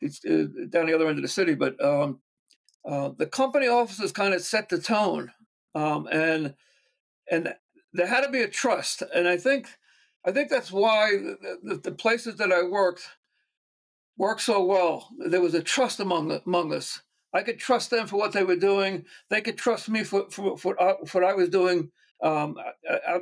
He's 0.00 0.24
uh, 0.24 0.46
down 0.70 0.86
the 0.86 0.94
other 0.94 1.08
end 1.08 1.18
of 1.18 1.22
the 1.22 1.28
city, 1.28 1.54
but 1.54 1.82
um, 1.84 2.20
uh, 2.88 3.10
the 3.16 3.26
company 3.26 3.66
officers 3.68 4.12
kind 4.12 4.32
of 4.32 4.42
set 4.42 4.68
the 4.68 4.78
tone, 4.78 5.32
um, 5.74 6.08
and 6.10 6.54
and 7.30 7.54
there 7.92 8.06
had 8.06 8.22
to 8.24 8.30
be 8.30 8.42
a 8.42 8.48
trust, 8.48 9.02
and 9.14 9.28
I 9.28 9.36
think 9.36 9.68
I 10.24 10.32
think 10.32 10.50
that's 10.50 10.70
why 10.70 11.10
the, 11.10 11.58
the, 11.62 11.74
the 11.76 11.92
places 11.92 12.36
that 12.36 12.52
I 12.52 12.62
worked, 12.62 13.02
worked 14.16 14.42
so 14.42 14.64
well. 14.64 15.08
There 15.18 15.40
was 15.40 15.54
a 15.54 15.62
trust 15.62 16.00
among 16.00 16.40
among 16.46 16.72
us. 16.72 17.02
I 17.32 17.42
could 17.42 17.58
trust 17.58 17.90
them 17.90 18.06
for 18.06 18.16
what 18.16 18.32
they 18.32 18.44
were 18.44 18.56
doing. 18.56 19.04
They 19.28 19.40
could 19.40 19.58
trust 19.58 19.88
me 19.88 20.04
for 20.04 20.30
for, 20.30 20.56
for, 20.56 20.80
uh, 20.82 20.94
for 21.06 21.20
what 21.20 21.30
I 21.30 21.34
was 21.34 21.48
doing 21.48 21.90
um, 22.22 22.56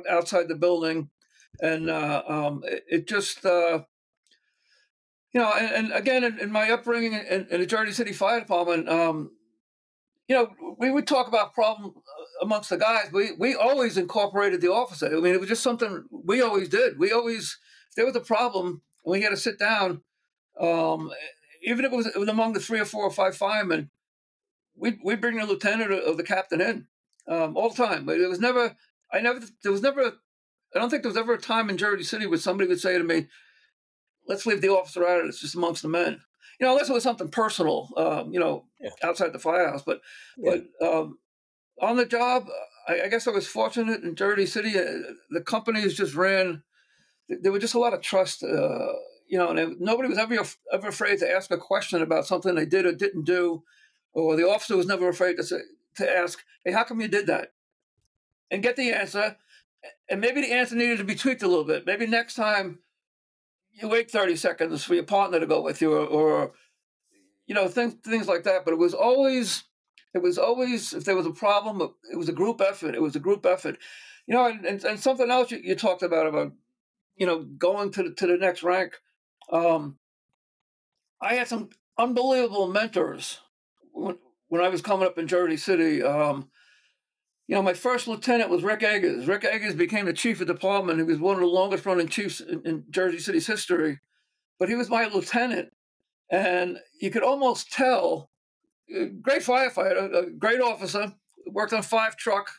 outside 0.09 0.47
the 0.47 0.55
building, 0.55 1.09
and 1.61 1.89
uh, 1.89 2.23
um, 2.27 2.63
it, 2.65 2.83
it, 2.87 3.07
just 3.07 3.45
uh, 3.45 3.83
you 5.33 5.41
know. 5.41 5.51
And, 5.51 5.71
and 5.87 5.93
again, 5.93 6.23
in, 6.23 6.39
in, 6.39 6.51
my 6.51 6.71
upbringing 6.71 7.13
in, 7.13 7.47
in, 7.51 7.59
the 7.59 7.65
Jersey 7.65 7.91
City 7.91 8.13
Fire 8.13 8.39
Department, 8.39 8.87
um, 8.89 9.31
you 10.27 10.35
know, 10.35 10.49
we 10.79 10.89
would 10.89 11.05
talk 11.05 11.27
about 11.27 11.53
problem 11.53 11.93
uh, 11.95 12.45
amongst 12.45 12.69
the 12.69 12.77
guys. 12.77 13.11
We 13.11 13.33
we 13.37 13.55
always 13.55 13.97
incorporated 13.97 14.61
the 14.61 14.71
officer. 14.71 15.07
I 15.07 15.19
mean, 15.19 15.33
it 15.33 15.39
was 15.39 15.49
just 15.49 15.63
something 15.63 16.05
we 16.09 16.41
always 16.41 16.69
did. 16.69 16.97
We 16.97 17.11
always 17.11 17.57
if 17.89 17.95
there 17.95 18.05
was 18.05 18.15
a 18.15 18.21
problem, 18.21 18.81
we 19.05 19.21
had 19.21 19.29
to 19.29 19.37
sit 19.37 19.59
down. 19.59 20.01
Um, 20.59 21.11
even 21.63 21.85
if 21.85 21.91
it 21.91 21.95
was, 21.95 22.07
among 22.07 22.53
the 22.53 22.59
three 22.59 22.79
or 22.79 22.85
four 22.85 23.03
or 23.03 23.11
five 23.11 23.35
firemen, 23.35 23.91
we 24.77 24.99
we 25.03 25.15
bring 25.15 25.37
the 25.37 25.45
lieutenant 25.45 25.91
or 25.91 26.15
the 26.15 26.23
captain 26.23 26.61
in 26.61 26.87
um, 27.27 27.57
all 27.57 27.69
the 27.69 27.85
time. 27.85 28.05
But 28.05 28.19
it 28.19 28.27
was 28.27 28.39
never. 28.39 28.75
I 29.11 29.21
never. 29.21 29.41
There 29.63 29.71
was 29.71 29.81
never. 29.81 30.13
I 30.75 30.79
don't 30.79 30.89
think 30.89 31.03
there 31.03 31.09
was 31.09 31.17
ever 31.17 31.33
a 31.33 31.41
time 31.41 31.69
in 31.69 31.77
Jersey 31.77 32.03
City 32.03 32.27
where 32.27 32.37
somebody 32.37 32.69
would 32.69 32.79
say 32.79 32.97
to 32.97 33.03
me, 33.03 33.27
"Let's 34.27 34.45
leave 34.45 34.61
the 34.61 34.69
officer 34.69 35.07
out 35.07 35.19
of 35.19 35.25
it. 35.25 35.29
It's 35.29 35.41
just 35.41 35.55
amongst 35.55 35.81
the 35.81 35.89
men." 35.89 36.21
you 36.59 36.65
know, 36.65 36.73
unless 36.73 36.89
it 36.89 36.93
was 36.93 37.03
something 37.03 37.29
personal, 37.29 37.89
um, 37.97 38.33
you 38.33 38.39
know, 38.39 38.65
yeah. 38.81 38.89
outside 39.03 39.33
the 39.33 39.39
firehouse. 39.39 39.83
But 39.85 40.01
yeah. 40.37 40.57
but 40.79 40.87
um, 40.87 41.19
on 41.81 41.97
the 41.97 42.05
job, 42.05 42.47
I, 42.87 43.01
I, 43.01 43.07
guess 43.09 43.27
I 43.27 43.31
was 43.31 43.47
fortunate 43.47 44.03
in 44.03 44.15
Jersey 44.15 44.45
City. 44.45 44.77
Uh, 44.77 45.13
the 45.29 45.41
companies 45.41 45.95
just 45.95 46.15
ran. 46.15 46.63
There 47.29 47.51
was 47.51 47.61
just 47.61 47.75
a 47.75 47.79
lot 47.79 47.93
of 47.93 48.01
trust, 48.01 48.43
uh, 48.43 48.93
you 49.27 49.37
know, 49.37 49.49
and 49.49 49.59
it, 49.59 49.69
nobody 49.79 50.09
was 50.09 50.17
ever 50.17 50.35
ever 50.73 50.87
afraid 50.87 51.19
to 51.19 51.31
ask 51.31 51.51
a 51.51 51.57
question 51.57 52.01
about 52.01 52.25
something 52.25 52.55
they 52.55 52.65
did 52.65 52.85
or 52.85 52.93
didn't 52.93 53.25
do, 53.25 53.63
or 54.13 54.35
the 54.35 54.47
officer 54.47 54.75
was 54.77 54.87
never 54.87 55.07
afraid 55.07 55.37
to 55.37 55.43
say, 55.43 55.59
to 55.95 56.09
ask, 56.09 56.43
"Hey, 56.63 56.71
how 56.71 56.83
come 56.83 57.01
you 57.01 57.07
did 57.07 57.27
that?" 57.27 57.53
and 58.51 58.63
get 58.63 58.75
the 58.75 58.91
answer. 58.91 59.37
And 60.09 60.21
maybe 60.21 60.41
the 60.41 60.53
answer 60.53 60.75
needed 60.75 60.97
to 60.97 61.03
be 61.03 61.15
tweaked 61.15 61.43
a 61.43 61.47
little 61.47 61.63
bit. 61.63 61.85
Maybe 61.85 62.07
next 62.07 62.35
time 62.35 62.79
you 63.73 63.87
wait 63.87 64.09
30 64.09 64.35
seconds 64.35 64.83
for 64.83 64.95
your 64.95 65.03
partner 65.03 65.39
to 65.39 65.45
go 65.45 65.61
with 65.61 65.81
you 65.81 65.93
or, 65.93 66.05
or 66.05 66.51
you 67.45 67.53
know 67.53 67.67
things 67.67 67.93
things 68.03 68.27
like 68.27 68.43
that 68.43 68.65
but 68.65 68.73
it 68.73 68.77
was 68.77 68.93
always 68.93 69.63
it 70.13 70.21
was 70.21 70.37
always 70.37 70.93
if 70.93 71.05
there 71.05 71.15
was 71.15 71.27
a 71.27 71.31
problem 71.31 71.93
it 72.11 72.17
was 72.17 72.27
a 72.27 72.33
group 72.33 72.59
effort 72.59 72.95
it 72.95 73.01
was 73.01 73.15
a 73.15 73.19
group 73.19 73.45
effort 73.45 73.77
you 74.25 74.33
know 74.33 74.47
and, 74.47 74.65
and, 74.65 74.83
and 74.83 74.99
something 74.99 75.29
else 75.29 75.51
you, 75.51 75.59
you, 75.63 75.75
talked 75.75 76.01
about 76.01 76.25
about 76.25 76.51
you 77.15 77.25
know 77.25 77.43
going 77.43 77.91
to 77.91 78.03
the, 78.03 78.11
to 78.11 78.25
the 78.25 78.37
next 78.37 78.63
rank 78.63 78.93
um, 79.51 79.97
i 81.21 81.35
had 81.35 81.47
some 81.47 81.69
unbelievable 81.99 82.67
mentors 82.67 83.39
when, 84.49 84.61
i 84.61 84.69
was 84.69 84.81
coming 84.81 85.05
up 85.05 85.17
in 85.17 85.27
jersey 85.27 85.57
city 85.57 86.03
um, 86.03 86.49
you 87.47 87.55
know, 87.55 87.61
my 87.61 87.73
first 87.73 88.07
lieutenant 88.07 88.49
was 88.49 88.63
Rick 88.63 88.83
Eggers. 88.83 89.25
Rick 89.25 89.45
Eggers 89.45 89.73
became 89.73 90.05
the 90.05 90.13
chief 90.13 90.41
of 90.41 90.47
department. 90.47 90.99
He 90.99 91.03
was 91.03 91.17
one 91.17 91.35
of 91.35 91.41
the 91.41 91.47
longest 91.47 91.85
running 91.85 92.09
chiefs 92.09 92.41
in, 92.41 92.61
in 92.65 92.83
Jersey 92.89 93.19
City's 93.19 93.47
history. 93.47 93.99
But 94.59 94.67
he 94.67 94.75
was 94.75 94.89
my 94.89 95.07
lieutenant. 95.07 95.69
And 96.29 96.77
you 96.99 97.09
could 97.09 97.23
almost 97.23 97.71
tell, 97.71 98.29
uh, 98.93 99.05
great 99.21 99.43
firefighter, 99.43 100.13
a 100.13 100.29
great 100.29 100.59
officer, 100.59 101.13
worked 101.45 101.71
on 101.71 101.83
five 101.83 102.17
truck. 102.17 102.49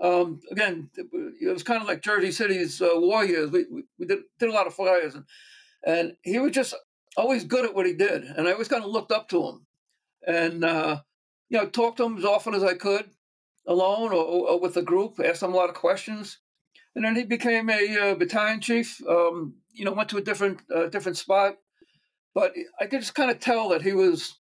Um, 0.00 0.40
again, 0.50 0.90
it 0.96 1.52
was 1.52 1.62
kind 1.62 1.80
of 1.80 1.86
like 1.86 2.02
Jersey 2.02 2.32
City's 2.32 2.82
uh, 2.82 2.90
war 2.94 3.24
years. 3.24 3.52
We, 3.52 3.66
we, 3.70 3.84
we, 4.00 4.06
did, 4.06 4.22
did 4.40 4.48
a 4.48 4.52
lot 4.52 4.66
of 4.66 4.74
fires. 4.74 5.14
And, 5.14 5.24
and 5.86 6.16
he 6.22 6.40
was 6.40 6.50
just 6.50 6.74
always 7.16 7.44
good 7.44 7.64
at 7.64 7.76
what 7.76 7.86
he 7.86 7.94
did. 7.94 8.24
And 8.24 8.48
I 8.48 8.52
always 8.52 8.66
kind 8.66 8.82
of 8.82 8.90
looked 8.90 9.12
up 9.12 9.28
to 9.28 9.46
him. 9.46 9.66
And, 10.26 10.64
uh, 10.64 11.00
you 11.48 11.58
know, 11.58 11.66
talked 11.66 11.98
to 11.98 12.04
him 12.04 12.18
as 12.18 12.24
often 12.24 12.54
as 12.54 12.62
I 12.62 12.74
could 12.74 13.10
alone 13.66 14.12
or, 14.12 14.24
or, 14.24 14.60
with 14.60 14.76
a 14.76 14.82
group, 14.82 15.20
asked 15.20 15.42
him 15.42 15.52
a 15.52 15.56
lot 15.56 15.68
of 15.68 15.74
questions. 15.74 16.38
And 16.94 17.04
then 17.04 17.16
he 17.16 17.24
became 17.24 17.70
a 17.70 17.98
uh, 17.98 18.14
battalion 18.14 18.60
chief. 18.60 19.00
Um, 19.06 19.54
you 19.72 19.84
know, 19.84 19.92
went 19.92 20.10
to 20.10 20.18
a 20.18 20.22
different 20.22 20.60
uh, 20.74 20.88
different 20.88 21.16
spot, 21.16 21.56
but 22.34 22.52
I 22.78 22.86
could 22.86 23.00
just 23.00 23.14
kind 23.14 23.30
of 23.30 23.40
tell 23.40 23.70
that 23.70 23.82
he 23.82 23.92
was 23.92 24.38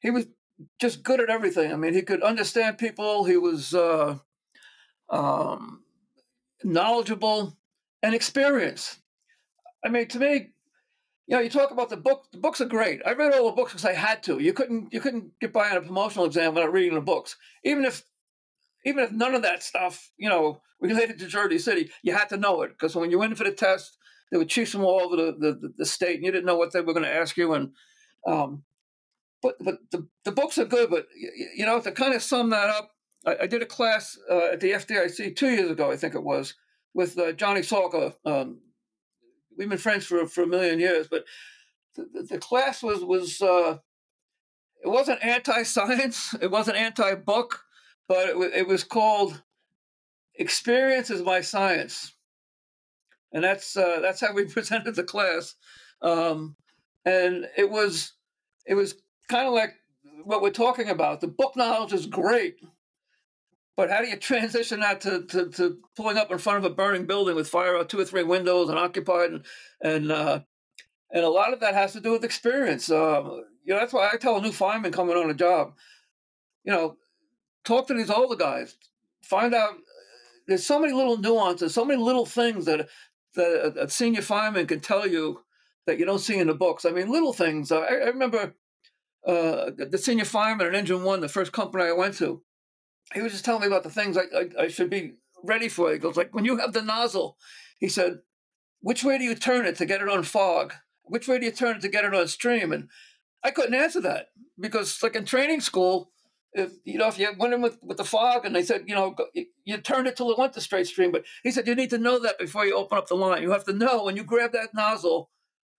he 0.00 0.10
was 0.10 0.26
just 0.80 1.02
good 1.02 1.20
at 1.20 1.30
everything. 1.30 1.72
I 1.72 1.76
mean, 1.76 1.94
he 1.94 2.02
could 2.02 2.22
understand 2.22 2.78
people. 2.78 3.24
He 3.24 3.36
was 3.36 3.74
uh, 3.74 4.18
um, 5.08 5.82
knowledgeable 6.64 7.56
and 8.02 8.14
experienced. 8.14 8.98
I 9.84 9.88
mean, 9.88 10.08
to 10.08 10.18
me, 10.18 10.52
you 11.26 11.36
know, 11.36 11.42
you 11.42 11.50
talk 11.50 11.72
about 11.72 11.90
the 11.90 11.96
book. 11.96 12.26
The 12.32 12.38
books 12.38 12.60
are 12.60 12.66
great. 12.66 13.00
I 13.04 13.12
read 13.12 13.34
all 13.34 13.46
the 13.46 13.56
books 13.56 13.72
because 13.72 13.84
I 13.84 13.94
had 13.94 14.22
to. 14.24 14.38
You 14.38 14.52
couldn't 14.52 14.92
you 14.92 15.00
couldn't 15.00 15.38
get 15.40 15.52
by 15.52 15.70
on 15.70 15.76
a 15.76 15.82
promotional 15.82 16.24
exam 16.24 16.54
without 16.54 16.72
reading 16.72 16.94
the 16.94 17.00
books, 17.00 17.36
even 17.64 17.84
if 17.84 18.04
even 18.84 19.02
if 19.02 19.10
none 19.10 19.34
of 19.34 19.42
that 19.42 19.64
stuff, 19.64 20.12
you 20.16 20.28
know, 20.28 20.60
related 20.80 21.18
to 21.18 21.26
Jersey 21.26 21.58
City, 21.58 21.90
you 22.02 22.12
had 22.12 22.28
to 22.28 22.36
know 22.36 22.62
it 22.62 22.70
because 22.70 22.94
when 22.94 23.10
you 23.10 23.18
went 23.18 23.36
for 23.36 23.42
the 23.42 23.50
test, 23.50 23.98
there 24.30 24.38
were 24.38 24.44
chiefs 24.44 24.70
from 24.70 24.84
all 24.84 25.00
over 25.00 25.16
the, 25.16 25.32
the, 25.32 25.72
the, 25.78 25.84
state, 25.84 26.16
and 26.16 26.24
you 26.24 26.30
didn't 26.30 26.46
know 26.46 26.56
what 26.56 26.72
they 26.72 26.80
were 26.80 26.92
going 26.92 27.04
to 27.04 27.12
ask 27.12 27.36
you. 27.36 27.52
And 27.54 27.72
um, 28.26 28.62
but 29.42 29.56
but 29.60 29.78
the, 29.90 30.06
the 30.24 30.32
books 30.32 30.58
are 30.58 30.64
good, 30.64 30.90
but 30.90 31.08
you 31.16 31.66
know 31.66 31.80
to 31.80 31.90
kind 31.90 32.14
of 32.14 32.22
sum 32.22 32.50
that 32.50 32.68
up, 32.68 32.92
I, 33.26 33.36
I 33.42 33.46
did 33.48 33.62
a 33.62 33.66
class 33.66 34.16
uh, 34.30 34.52
at 34.52 34.60
the 34.60 34.70
FDIC 34.70 35.34
two 35.34 35.50
years 35.50 35.70
ago, 35.70 35.90
I 35.90 35.96
think 35.96 36.14
it 36.14 36.22
was, 36.22 36.54
with 36.94 37.18
uh, 37.18 37.32
Johnny 37.32 37.62
Salka. 37.62 38.14
Um, 38.24 38.60
we've 39.56 39.68
been 39.68 39.78
friends 39.78 40.06
for 40.06 40.26
for 40.26 40.42
a 40.42 40.46
million 40.46 40.78
years, 40.78 41.08
but 41.08 41.24
the, 41.94 42.22
the 42.22 42.38
class 42.38 42.82
was 42.82 43.04
was 43.04 43.40
uh, 43.40 43.78
it 44.84 44.88
wasn't 44.88 45.24
anti-science, 45.24 46.34
it 46.40 46.50
wasn't 46.50 46.76
anti-book 46.76 47.66
but 48.08 48.28
it, 48.28 48.36
it 48.54 48.68
was 48.68 48.84
called 48.84 49.42
"Experience 50.34 51.10
is 51.10 51.22
My 51.22 51.40
Science," 51.40 52.14
and 53.32 53.42
that's 53.42 53.76
uh, 53.76 54.00
that's 54.00 54.20
how 54.20 54.32
we 54.32 54.44
presented 54.52 54.94
the 54.94 55.04
class. 55.04 55.54
Um, 56.02 56.56
and 57.04 57.46
it 57.56 57.70
was 57.70 58.12
it 58.66 58.74
was 58.74 58.94
kind 59.28 59.46
of 59.46 59.54
like 59.54 59.74
what 60.24 60.42
we're 60.42 60.50
talking 60.50 60.88
about. 60.88 61.20
The 61.20 61.28
book 61.28 61.56
knowledge 61.56 61.92
is 61.92 62.06
great, 62.06 62.56
but 63.76 63.90
how 63.90 64.00
do 64.00 64.08
you 64.08 64.16
transition 64.16 64.80
that 64.80 65.00
to, 65.02 65.22
to, 65.26 65.50
to, 65.50 65.78
pulling 65.94 66.16
up 66.16 66.30
in 66.30 66.38
front 66.38 66.58
of 66.58 66.64
a 66.64 66.74
burning 66.74 67.06
building 67.06 67.36
with 67.36 67.48
fire 67.48 67.76
out 67.76 67.88
two 67.88 68.00
or 68.00 68.04
three 68.04 68.22
windows 68.22 68.68
and 68.68 68.78
occupied 68.78 69.30
and 69.30 69.44
and 69.82 70.10
uh, 70.10 70.40
and 71.10 71.24
a 71.24 71.28
lot 71.28 71.52
of 71.52 71.60
that 71.60 71.74
has 71.74 71.92
to 71.92 72.00
do 72.00 72.12
with 72.12 72.24
experience. 72.24 72.90
Uh, 72.90 73.22
you 73.64 73.74
know, 73.74 73.78
that's 73.78 73.92
why 73.92 74.10
I 74.12 74.16
tell 74.16 74.36
a 74.36 74.40
new 74.40 74.52
fireman 74.52 74.92
coming 74.92 75.16
on 75.16 75.30
a 75.30 75.34
job, 75.34 75.74
you 76.64 76.72
know, 76.72 76.96
talk 77.64 77.86
to 77.88 77.94
these 77.94 78.10
older 78.10 78.36
guys. 78.36 78.76
Find 79.22 79.54
out 79.54 79.74
there's 80.46 80.64
so 80.64 80.78
many 80.78 80.92
little 80.92 81.18
nuances, 81.18 81.74
so 81.74 81.84
many 81.84 82.02
little 82.02 82.26
things 82.26 82.64
that 82.64 82.88
that 83.34 83.76
a 83.76 83.88
senior 83.90 84.22
fireman 84.22 84.66
can 84.66 84.80
tell 84.80 85.06
you 85.06 85.42
that 85.86 85.98
you 85.98 86.06
don't 86.06 86.18
see 86.18 86.38
in 86.38 86.46
the 86.46 86.54
books. 86.54 86.84
I 86.84 86.90
mean, 86.90 87.10
little 87.10 87.32
things. 87.32 87.70
I, 87.70 87.78
I 87.80 88.08
remember 88.08 88.54
uh, 89.26 89.70
the 89.76 89.98
senior 89.98 90.24
fireman 90.24 90.68
at 90.68 90.74
Engine 90.74 91.04
One, 91.04 91.20
the 91.20 91.28
first 91.28 91.52
company 91.52 91.84
I 91.84 91.92
went 91.92 92.14
to. 92.18 92.42
He 93.14 93.22
was 93.22 93.32
just 93.32 93.44
telling 93.44 93.62
me 93.62 93.66
about 93.68 93.82
the 93.82 93.90
things 93.90 94.16
I, 94.16 94.22
I, 94.36 94.64
I 94.64 94.68
should 94.68 94.90
be 94.90 95.14
ready 95.44 95.68
for. 95.68 95.92
He 95.92 95.98
goes 95.98 96.16
like, 96.16 96.34
when 96.34 96.44
you 96.44 96.56
have 96.58 96.72
the 96.72 96.82
nozzle, 96.82 97.36
he 97.78 97.88
said, 97.88 98.18
which 98.80 99.04
way 99.04 99.18
do 99.18 99.24
you 99.24 99.34
turn 99.34 99.66
it 99.66 99.76
to 99.76 99.86
get 99.86 100.00
it 100.00 100.08
on 100.08 100.22
fog? 100.22 100.74
Which 101.04 101.28
way 101.28 101.38
do 101.38 101.46
you 101.46 101.52
turn 101.52 101.76
it 101.76 101.82
to 101.82 101.88
get 101.88 102.04
it 102.04 102.14
on 102.14 102.26
stream? 102.28 102.72
And 102.72 102.88
I 103.44 103.50
couldn't 103.50 103.74
answer 103.74 104.00
that 104.00 104.28
because, 104.58 105.02
like 105.02 105.14
in 105.14 105.24
training 105.24 105.60
school, 105.60 106.10
if 106.56 106.72
you 106.84 106.98
know 106.98 107.06
if 107.06 107.18
you 107.18 107.28
went 107.38 107.54
in 107.54 107.60
with, 107.60 107.78
with 107.82 107.98
the 107.98 108.04
fog 108.04 108.44
and 108.44 108.56
they 108.56 108.62
said 108.62 108.84
you 108.86 108.94
know 108.94 109.14
you, 109.34 109.46
you 109.64 109.76
turned 109.76 110.06
it 110.06 110.16
till 110.16 110.30
it 110.30 110.38
went 110.38 110.54
to 110.54 110.60
straight 110.60 110.86
stream 110.86 111.12
but 111.12 111.24
he 111.42 111.50
said 111.50 111.66
you 111.66 111.74
need 111.74 111.90
to 111.90 111.98
know 111.98 112.18
that 112.18 112.38
before 112.38 112.64
you 112.64 112.74
open 112.74 112.96
up 112.96 113.06
the 113.06 113.14
line 113.14 113.42
you 113.42 113.50
have 113.50 113.64
to 113.64 113.72
know 113.72 114.04
when 114.04 114.16
you 114.16 114.24
grab 114.24 114.52
that 114.52 114.74
nozzle 114.74 115.30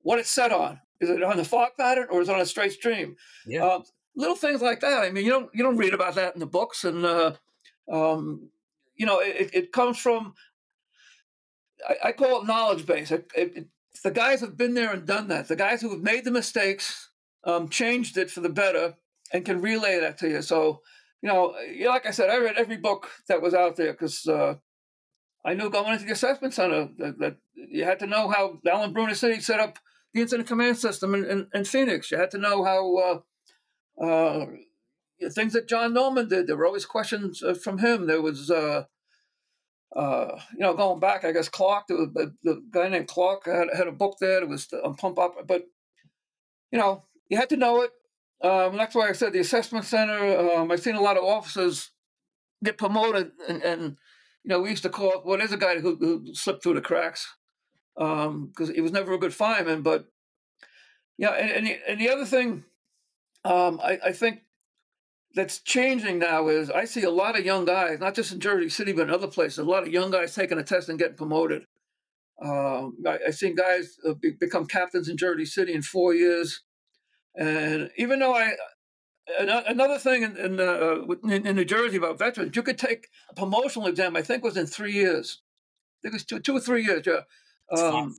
what 0.04 0.20
it's 0.20 0.30
set 0.30 0.52
on 0.52 0.80
is 1.02 1.10
it 1.10 1.24
on 1.24 1.38
the 1.38 1.44
fog 1.44 1.70
pattern 1.78 2.08
or 2.12 2.22
is 2.22 2.30
it 2.30 2.36
on 2.36 2.42
a 2.42 2.46
straight 2.46 2.72
stream 2.72 3.16
yeah. 3.48 3.66
Uh, 3.66 3.82
little 4.18 4.36
things 4.36 4.62
like 4.62 4.82
that 4.82 5.04
i 5.04 5.10
mean 5.10 5.24
you 5.24 5.32
don't 5.32 5.50
you 5.54 5.64
don't 5.64 5.78
read 5.78 5.94
about 5.94 6.16
that 6.16 6.34
in 6.34 6.42
the 6.42 6.46
books 6.46 6.84
and 6.84 7.06
uh, 7.06 7.32
um, 7.90 8.50
you 8.96 9.06
know 9.06 9.20
it, 9.20 9.50
it 9.54 9.72
comes 9.72 9.98
from 9.98 10.34
I, 11.88 12.10
I, 12.10 12.12
call 12.12 12.42
it 12.42 12.48
knowledge 12.48 12.86
base 12.86 13.12
it, 13.12 13.32
it, 13.36 13.68
the 14.04 14.12
guys 14.12 14.42
have 14.42 14.58
been 14.58 14.74
there 14.74 14.92
and 14.92 15.06
done 15.06 15.30
that 15.30 15.48
the 15.48 15.56
guys 15.56 15.82
who 15.82 15.92
have 15.92 16.02
made 16.02 16.26
the 16.26 16.32
mistakes 16.32 17.12
um, 17.48 17.70
changed 17.70 18.18
it 18.18 18.30
for 18.30 18.42
the 18.42 18.50
better 18.50 18.96
and 19.32 19.46
can 19.46 19.62
relay 19.62 20.00
that 20.00 20.18
to 20.20 20.30
you. 20.30 20.42
So, 20.42 20.82
you 21.22 21.30
know, 21.30 21.56
like 21.86 22.06
I 22.06 22.12
said, 22.12 22.30
I 22.30 22.38
read 22.38 22.58
every 22.58 22.78
book 22.78 23.10
that 23.28 23.42
was 23.42 23.54
out 23.54 23.76
there 23.76 23.94
because 23.94 24.28
uh, 24.28 24.56
I 25.44 25.54
knew 25.54 25.70
going 25.70 25.94
into 25.94 26.06
the 26.06 26.12
assessment 26.12 26.54
center 26.54 26.90
that, 26.98 27.20
that, 27.20 27.38
you 27.56 27.84
had 27.86 28.00
to 28.00 28.08
know 28.08 28.30
how 28.30 28.60
Alan 28.70 28.94
Brunacini 28.94 29.42
set 29.42 29.60
up 29.60 29.80
the 30.14 30.22
incident 30.22 30.48
command 30.48 30.78
system 30.78 31.16
in, 31.16 31.26
in, 31.26 31.48
in 31.54 31.66
Phoenix. 31.66 32.12
You 32.12 32.18
had 32.18 32.32
to 32.32 32.38
know 32.38 32.64
how 32.64 32.98
uh, 34.02 34.46
things 35.32 35.54
that 35.54 35.68
John 35.68 35.94
Norman 35.94 36.28
did. 36.28 36.48
There 36.48 36.58
were 36.58 36.66
always 36.66 36.86
questions 36.86 37.42
uh, 37.42 37.54
from 37.54 37.80
him. 37.80 38.08
There 38.08 38.22
was, 38.22 38.52
uh, 38.52 38.84
uh, 39.96 40.40
you 40.54 40.60
know, 40.60 40.74
going 40.74 41.00
back, 41.00 41.26
I 41.26 41.32
guess 41.32 41.50
Clark, 41.50 41.88
the, 41.88 42.34
the 42.44 42.64
guy 42.72 42.90
named 42.90 43.08
Clark 43.08 43.46
had, 43.46 43.70
had 43.76 43.88
a 43.88 43.92
book 43.92 44.18
there. 44.20 44.42
It 44.42 44.50
was 44.50 44.68
on 44.84 44.96
pump 44.96 45.18
up, 45.18 45.36
but 45.48 45.64
you 46.72 46.78
know, 46.78 47.04
you 47.30 47.38
had 47.38 47.50
to 47.50 47.58
know 47.58 47.82
it. 47.82 47.92
Um, 48.42 48.78
that's 48.78 48.94
why 48.94 49.10
I 49.10 49.14
said 49.14 49.34
the 49.34 49.40
assessment 49.40 49.86
center. 49.86 50.38
Um, 50.38 50.72
I've 50.72 50.82
seen 50.82 50.96
a 50.96 51.02
lot 51.02 51.18
of 51.18 51.24
officers 51.24 51.92
get 52.64 52.78
promoted, 52.78 53.32
and, 53.48 53.64
and 53.64 53.82
you 54.44 54.50
know, 54.50 54.62
we 54.62 54.70
used 54.70 54.84
to 54.84 54.90
call 54.90 55.24
well, 55.26 55.38
there's 55.38 55.52
a 55.52 55.58
guy 55.58 55.80
who, 55.80 55.96
who 55.96 56.36
slipped 56.36 56.62
through 56.62 56.76
the 56.76 56.82
cracks 56.82 57.28
because 57.96 58.26
um, 58.70 58.74
he 58.76 58.82
was 58.82 58.92
never 58.92 59.14
a 59.14 59.18
good 59.18 59.34
fireman. 59.34 59.82
But 59.82 60.06
yeah, 61.18 61.32
and, 61.32 61.50
and, 61.50 61.68
the, 61.68 61.78
and 61.88 62.00
the 62.00 62.10
other 62.10 62.26
thing 62.26 62.64
um, 63.48 63.80
I, 63.82 64.00
I 64.08 64.12
think 64.12 64.42
that's 65.34 65.60
changing 65.60 66.20
now 66.20 66.50
is 66.50 66.70
I 66.70 66.86
see 66.86 67.04
a 67.04 67.10
lot 67.10 67.38
of 67.38 67.46
young 67.46 67.64
guys, 67.64 68.00
not 68.00 68.16
just 68.16 68.34
in 68.34 68.40
Jersey 68.40 68.70
City, 68.70 68.92
but 68.92 69.04
in 69.04 69.14
other 69.14 69.28
places, 69.28 69.60
a 69.60 69.64
lot 69.64 69.84
of 69.84 69.90
young 69.90 70.12
guys 70.12 70.36
taking 70.36 70.58
a 70.58 70.64
test 70.64 70.90
and 70.90 71.00
getting 71.00 71.16
promoted. 71.16 71.66
Um, 72.44 72.98
I, 73.06 73.20
have 73.26 73.36
seen 73.36 73.56
guys 73.56 73.98
uh, 74.08 74.14
be, 74.14 74.32
become 74.32 74.66
captains 74.66 75.08
in 75.08 75.18
Jersey 75.18 75.46
City 75.46 75.74
in 75.74 75.82
four 75.82 76.14
years. 76.14 76.62
And 77.36 77.90
even 77.98 78.20
though 78.20 78.36
I, 78.36 78.54
another 79.40 79.98
thing 79.98 80.24
in, 80.24 80.38
in, 80.38 80.60
uh, 80.60 81.06
in, 81.24 81.48
in 81.48 81.56
New 81.56 81.66
Jersey 81.66 81.98
about 81.98 82.20
veterans, 82.20 82.56
you 82.56 82.64
could 82.64 82.78
take 82.78 83.08
a 83.30 83.34
promotional 83.34 83.88
exam, 83.88 84.18
I 84.18 84.24
think 84.24 84.44
was 84.44 84.58
in 84.58 84.66
three 84.66 84.94
years. 84.94 85.42
I 86.00 86.10
think 86.10 86.14
it 86.14 86.16
was 86.16 86.26
two, 86.26 86.40
two 86.40 86.58
or 86.58 86.60
three 86.60 86.84
years, 86.84 87.06
yeah. 87.06 87.22
Um, 87.78 88.16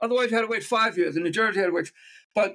otherwise, 0.00 0.30
you 0.30 0.36
had 0.36 0.42
to 0.42 0.48
wait 0.48 0.64
five 0.64 0.96
years. 0.98 1.16
In 1.16 1.22
New 1.22 1.30
Jersey, 1.30 1.56
you 1.56 1.62
had 1.62 1.70
to 1.70 1.74
wait. 1.74 1.92
But 2.34 2.54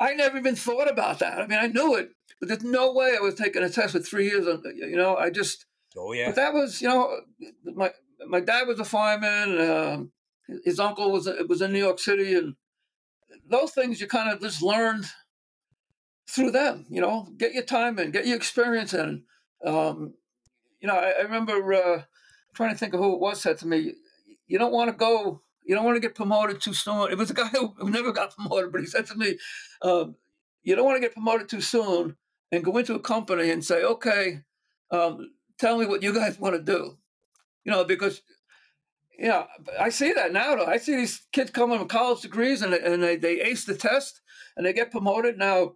I 0.00 0.14
never 0.14 0.38
even 0.38 0.56
thought 0.56 0.90
about 0.90 1.18
that. 1.20 1.38
I 1.38 1.46
mean, 1.46 1.58
I 1.58 1.66
knew 1.66 1.96
it, 1.96 2.10
but 2.40 2.48
there's 2.48 2.64
no 2.64 2.92
way 2.92 3.14
I 3.16 3.20
was 3.20 3.34
taking 3.34 3.62
a 3.62 3.68
test 3.68 3.94
with 3.94 4.06
three 4.06 4.26
years. 4.26 4.46
You 4.64 4.96
know, 4.96 5.16
I 5.16 5.30
just. 5.30 5.66
Oh 5.96 6.12
yeah. 6.12 6.26
But 6.26 6.36
that 6.36 6.54
was, 6.54 6.80
you 6.80 6.88
know, 6.88 7.20
my 7.64 7.90
my 8.26 8.40
dad 8.40 8.66
was 8.66 8.80
a 8.80 8.84
fireman. 8.84 9.60
Um, 9.60 10.12
his 10.64 10.80
uncle 10.80 11.12
was 11.12 11.28
was 11.48 11.62
in 11.62 11.72
New 11.72 11.78
York 11.78 11.98
City, 11.98 12.34
and 12.34 12.54
those 13.48 13.72
things 13.72 14.00
you 14.00 14.06
kind 14.06 14.30
of 14.30 14.40
just 14.40 14.62
learned 14.62 15.06
through 16.28 16.50
them. 16.50 16.86
You 16.88 17.00
know, 17.00 17.28
get 17.36 17.52
your 17.52 17.64
time 17.64 17.98
in, 17.98 18.10
get 18.10 18.26
your 18.26 18.36
experience 18.36 18.94
in. 18.94 19.24
Um, 19.64 20.14
you 20.80 20.88
know, 20.88 20.94
I, 20.94 21.10
I 21.10 21.22
remember 21.22 21.72
uh, 21.72 22.02
trying 22.54 22.72
to 22.72 22.78
think 22.78 22.94
of 22.94 23.00
who 23.00 23.14
it 23.14 23.20
was 23.20 23.40
said 23.40 23.58
to 23.58 23.68
me, 23.68 23.92
"You 24.46 24.58
don't 24.58 24.72
want 24.72 24.90
to 24.90 24.96
go." 24.96 25.42
You 25.64 25.74
don't 25.74 25.84
want 25.84 25.96
to 25.96 26.00
get 26.00 26.14
promoted 26.14 26.60
too 26.60 26.74
soon. 26.74 27.10
It 27.10 27.18
was 27.18 27.30
a 27.30 27.34
guy 27.34 27.48
who 27.48 27.74
never 27.90 28.12
got 28.12 28.34
promoted, 28.34 28.72
but 28.72 28.80
he 28.80 28.86
said 28.86 29.06
to 29.06 29.14
me, 29.14 29.38
um, 29.82 30.16
"You 30.62 30.74
don't 30.74 30.84
want 30.84 30.96
to 30.96 31.00
get 31.00 31.14
promoted 31.14 31.48
too 31.48 31.60
soon 31.60 32.16
and 32.50 32.64
go 32.64 32.76
into 32.76 32.94
a 32.94 33.00
company 33.00 33.50
and 33.50 33.64
say, 33.64 33.82
okay, 33.82 34.40
um, 34.90 35.32
tell 35.58 35.78
me 35.78 35.86
what 35.86 36.02
you 36.02 36.12
guys 36.12 36.38
want 36.38 36.54
to 36.56 36.62
do.' 36.62 36.98
You 37.64 37.72
know, 37.72 37.84
because 37.84 38.22
you 39.18 39.28
know, 39.28 39.46
I 39.78 39.90
see 39.90 40.12
that 40.12 40.32
now. 40.32 40.56
Though 40.56 40.66
I 40.66 40.78
see 40.78 40.96
these 40.96 41.22
kids 41.32 41.50
coming 41.50 41.78
with 41.78 41.88
college 41.88 42.22
degrees 42.22 42.62
and 42.62 42.74
and 42.74 43.02
they, 43.02 43.16
they 43.16 43.40
ace 43.40 43.64
the 43.64 43.76
test 43.76 44.20
and 44.56 44.66
they 44.66 44.72
get 44.72 44.90
promoted. 44.90 45.38
Now, 45.38 45.74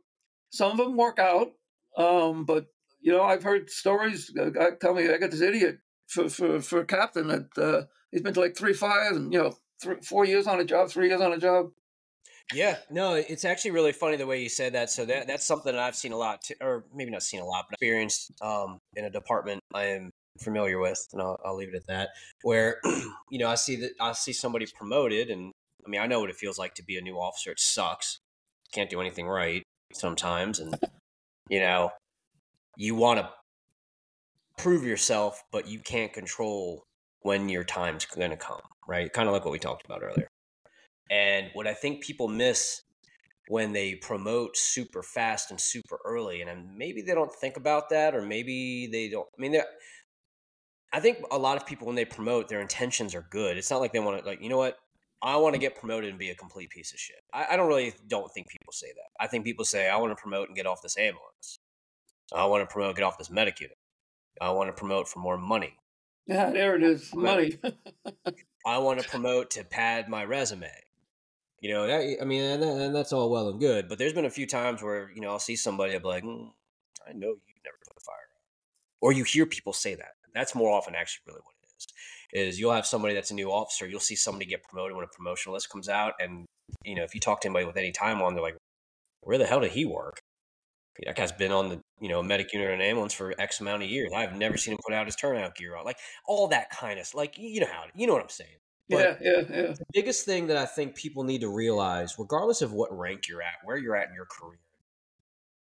some 0.51 0.73
of 0.73 0.79
them 0.79 0.97
work 0.97 1.19
out, 1.19 1.53
um, 1.97 2.45
but 2.45 2.67
you 3.01 3.13
know, 3.13 3.23
I've 3.23 3.45
heard 3.45 3.71
stories. 3.71 4.31
Guy 4.31 4.71
tell 4.81 4.95
me 4.95 5.09
I 5.09 5.19
got 5.19 5.31
this 5.31 5.41
idiot 5.41 5.79
for 6.09 6.29
for 6.29 6.61
for 6.61 6.81
a 6.81 6.87
captain 6.87 7.29
that 7.29 7.59
uh, 7.59 7.83
he's 8.11 8.23
been 8.23 8.35
to 8.35 8.41
like 8.41 8.57
three 8.57 8.73
fires 8.73 9.17
and 9.17 9.33
you 9.33 9.41
know, 9.41 9.57
three, 9.81 9.97
four 10.03 10.25
years 10.25 10.47
on 10.47 10.61
a 10.61 10.65
job, 10.65 10.91
three 10.91 11.09
years 11.09 11.21
on 11.21 11.33
a 11.33 11.39
job. 11.39 11.71
Yeah, 12.55 12.77
no, 12.91 13.15
it's 13.15 13.45
actually 13.45 13.73
really 13.73 13.93
funny 13.93 14.17
the 14.17 14.27
way 14.27 14.41
you 14.41 14.49
said 14.49 14.75
that. 14.75 14.89
So 14.91 15.05
that 15.07 15.27
that's 15.27 15.45
something 15.45 15.73
that 15.73 15.83
I've 15.83 15.97
seen 15.97 16.13
a 16.13 16.17
lot, 16.17 16.43
too, 16.43 16.55
or 16.61 16.85
maybe 16.95 17.11
not 17.11 17.23
seen 17.23 17.41
a 17.41 17.45
lot, 17.45 17.67
but 17.69 17.75
experienced 17.75 18.31
um, 18.41 18.79
in 18.95 19.05
a 19.05 19.11
department 19.11 19.61
I 19.75 19.87
am 19.87 20.11
familiar 20.41 20.79
with, 20.79 21.05
and 21.13 21.21
I'll, 21.21 21.41
I'll 21.45 21.57
leave 21.57 21.71
it 21.71 21.75
at 21.75 21.87
that. 21.89 22.11
Where 22.43 22.81
you 23.31 23.39
know 23.39 23.49
I 23.49 23.57
see 23.57 23.77
that 23.77 23.93
I 24.01 24.13
see 24.13 24.33
somebody 24.33 24.67
promoted, 24.77 25.29
and 25.29 25.53
I 25.85 25.89
mean 25.89 26.01
I 26.01 26.07
know 26.07 26.21
what 26.21 26.31
it 26.31 26.37
feels 26.37 26.59
like 26.59 26.75
to 26.75 26.85
be 26.85 26.97
a 26.97 27.01
new 27.01 27.17
officer. 27.17 27.51
It 27.51 27.59
sucks. 27.59 28.21
Can't 28.73 28.91
do 28.91 29.01
anything 29.01 29.27
right 29.27 29.63
sometimes, 29.93 30.61
and 30.61 30.79
you 31.49 31.59
know 31.59 31.91
you 32.77 32.95
want 32.95 33.19
to 33.19 33.29
prove 34.57 34.85
yourself, 34.85 35.43
but 35.51 35.69
you 35.69 35.81
can't 35.81 36.13
control 36.13 36.85
when 37.27 37.49
your 37.49 37.65
time's 37.65 38.07
going 38.07 38.31
to 38.31 38.37
come. 38.37 38.61
Right, 38.89 39.13
kind 39.13 39.29
of 39.29 39.35
like 39.35 39.45
what 39.45 39.51
we 39.51 39.59
talked 39.59 39.85
about 39.85 40.03
earlier. 40.03 40.29
And 41.11 41.51
what 41.55 41.67
I 41.67 41.75
think 41.75 42.03
people 42.03 42.29
miss 42.29 42.83
when 43.49 43.73
they 43.73 43.97
promote 43.97 44.57
super 44.57 45.03
fast 45.03 45.51
and 45.51 45.61
super 45.61 45.99
early, 46.05 46.41
and 46.41 46.51
uh, 46.51 46.55
maybe 46.77 47.03
they 47.03 47.15
don't 47.15 47.33
think 47.35 47.57
about 47.57 47.91
that, 47.91 48.15
or 48.15 48.23
maybe 48.23 48.89
they 48.91 49.09
don't. 49.09 49.27
I 49.37 49.41
mean, 49.41 49.61
I 50.93 51.01
think 51.01 51.19
a 51.33 51.39
lot 51.39 51.57
of 51.57 51.67
people 51.67 51.89
when 51.89 51.97
they 51.97 52.05
promote, 52.05 52.49
their 52.49 52.61
intentions 52.61 53.13
are 53.15 53.27
good. 53.29 53.59
It's 53.59 53.71
not 53.71 53.81
like 53.81 53.93
they 53.93 53.99
want 53.99 54.21
to 54.21 54.25
like, 54.25 54.41
you 54.41 54.49
know 54.49 54.59
what? 54.59 54.79
I 55.21 55.37
want 55.37 55.55
to 55.55 55.61
get 55.61 55.75
promoted 55.75 56.11
and 56.11 56.19
be 56.19 56.31
a 56.31 56.35
complete 56.37 56.71
piece 56.71 56.93
of 56.93 57.01
shit. 57.01 57.17
I, 57.35 57.47
I 57.51 57.57
don't 57.57 57.67
really 57.67 57.93
don't 58.07 58.33
think 58.33 58.49
people 58.49 58.73
say 58.73 58.89
that. 58.89 59.25
I 59.25 59.27
think 59.27 59.45
people 59.45 59.65
say, 59.65 59.89
I 59.89 59.97
want 59.97 60.17
to 60.17 60.21
promote 60.21 60.49
and 60.49 60.57
get 60.57 60.67
off 60.67 60.81
this 60.83 60.97
ambulance. 60.97 61.59
I 62.33 62.45
want 62.47 62.69
to 62.69 62.73
promote, 62.73 62.95
get 62.95 63.05
off 63.05 63.19
this 63.19 63.31
medic. 63.31 63.59
I 64.41 64.51
want 64.51 64.69
to 64.69 64.73
promote 64.73 65.09
for 65.09 65.19
more 65.19 65.39
money. 65.39 65.77
Yeah, 66.27 66.51
there 66.51 66.75
it 66.75 66.83
is, 66.83 67.15
money. 67.15 67.59
I 68.67 68.79
want 68.79 69.01
to 69.01 69.09
promote 69.09 69.51
to 69.53 69.65
pad 69.65 70.09
my 70.09 70.25
resume. 70.25 70.71
You 71.61 71.71
know, 71.71 71.87
that, 71.87 72.19
I 72.21 72.25
mean, 72.25 72.43
and, 72.43 72.63
and, 72.63 72.95
that's 72.95 73.13
all 73.13 73.31
well 73.31 73.49
and 73.49 73.61
good. 73.61 73.89
But 73.89 73.99
there's 73.99 74.13
been 74.13 74.25
a 74.25 74.31
few 74.31 74.47
times 74.47 74.83
where 74.83 75.11
you 75.15 75.21
know 75.21 75.31
I'll 75.31 75.39
see 75.39 75.57
somebody, 75.57 75.95
I'll 75.95 76.01
be 76.01 76.09
like, 76.09 76.25
mm, 76.25 76.51
I 77.09 77.13
know 77.13 77.29
you 77.29 77.55
never 77.65 77.77
put 77.87 77.97
a 77.97 78.01
fire 78.01 78.15
out, 78.15 78.43
or 79.01 79.13
you 79.13 79.25
hear 79.25 79.47
people 79.47 79.73
say 79.73 79.95
that. 79.95 80.13
That's 80.35 80.55
more 80.55 80.77
often 80.77 80.95
actually 80.95 81.23
really 81.29 81.41
what 81.45 81.55
it 81.63 81.69
is. 81.77 82.55
Is 82.55 82.61
you'll 82.61 82.73
have 82.73 82.87
somebody 82.87 83.15
that's 83.15 83.31
a 83.31 83.35
new 83.35 83.51
officer, 83.51 83.87
you'll 83.87 84.01
see 84.01 84.17
somebody 84.17 84.47
get 84.47 84.65
promoted 84.65 84.97
when 84.97 85.05
a 85.05 85.17
promotion 85.17 85.53
list 85.53 85.71
comes 85.71 85.89
out, 85.89 86.15
and 86.21 86.45
you 86.85 86.97
know 86.97 87.05
if 87.05 87.15
you 87.15 87.21
talk 87.21 87.41
to 87.43 87.49
anybody 87.49 87.67
with 87.67 87.77
any 87.77 87.93
time 87.93 88.21
on, 88.21 88.35
they're 88.35 88.43
like, 88.43 88.57
where 89.21 89.39
the 89.39 89.47
hell 89.47 89.61
did 89.61 89.73
he 89.73 89.85
work? 89.85 90.19
That 91.05 91.17
guy's 91.17 91.33
been 91.33 91.53
on 91.53 91.69
the 91.69 91.81
you 92.01 92.09
know 92.09 92.23
medic 92.23 92.53
unit 92.53 92.71
and 92.71 92.83
ambulance 92.83 93.13
for 93.13 93.35
X 93.39 93.61
amount 93.61 93.83
of 93.83 93.89
years. 93.89 94.11
I've 94.15 94.37
never 94.37 94.57
seen 94.57 94.73
him 94.73 94.81
put 94.87 94.95
out 94.95 95.07
his 95.07 95.17
turnout 95.17 95.55
gear 95.57 95.77
on, 95.77 95.85
like 95.85 95.99
all 96.27 96.49
that 96.49 96.71
kind 96.71 96.99
of 96.99 97.13
like 97.15 97.37
you 97.39 97.61
know 97.61 97.67
how 97.67 97.85
you 97.95 98.07
know 98.07 98.13
what 98.13 98.23
I'm 98.23 98.29
saying. 98.29 98.51
But 98.89 98.99
yeah, 98.99 99.17
yeah, 99.21 99.43
yeah. 99.51 99.73
The 99.73 99.87
biggest 99.93 100.25
thing 100.25 100.47
that 100.47 100.57
I 100.57 100.67
think 100.67 100.95
people 100.95 101.25
need 101.25 101.41
to 101.41 101.49
realize, 101.49 102.15
regardless 102.19 102.63
of 102.63 102.73
what 102.73 102.97
rank 102.97 103.29
you're 103.29 103.43
at, 103.43 103.55
where 103.65 103.77
you're 103.77 103.97
at 103.97 104.09
in 104.09 104.15
your 104.15 104.27
career, 104.27 104.61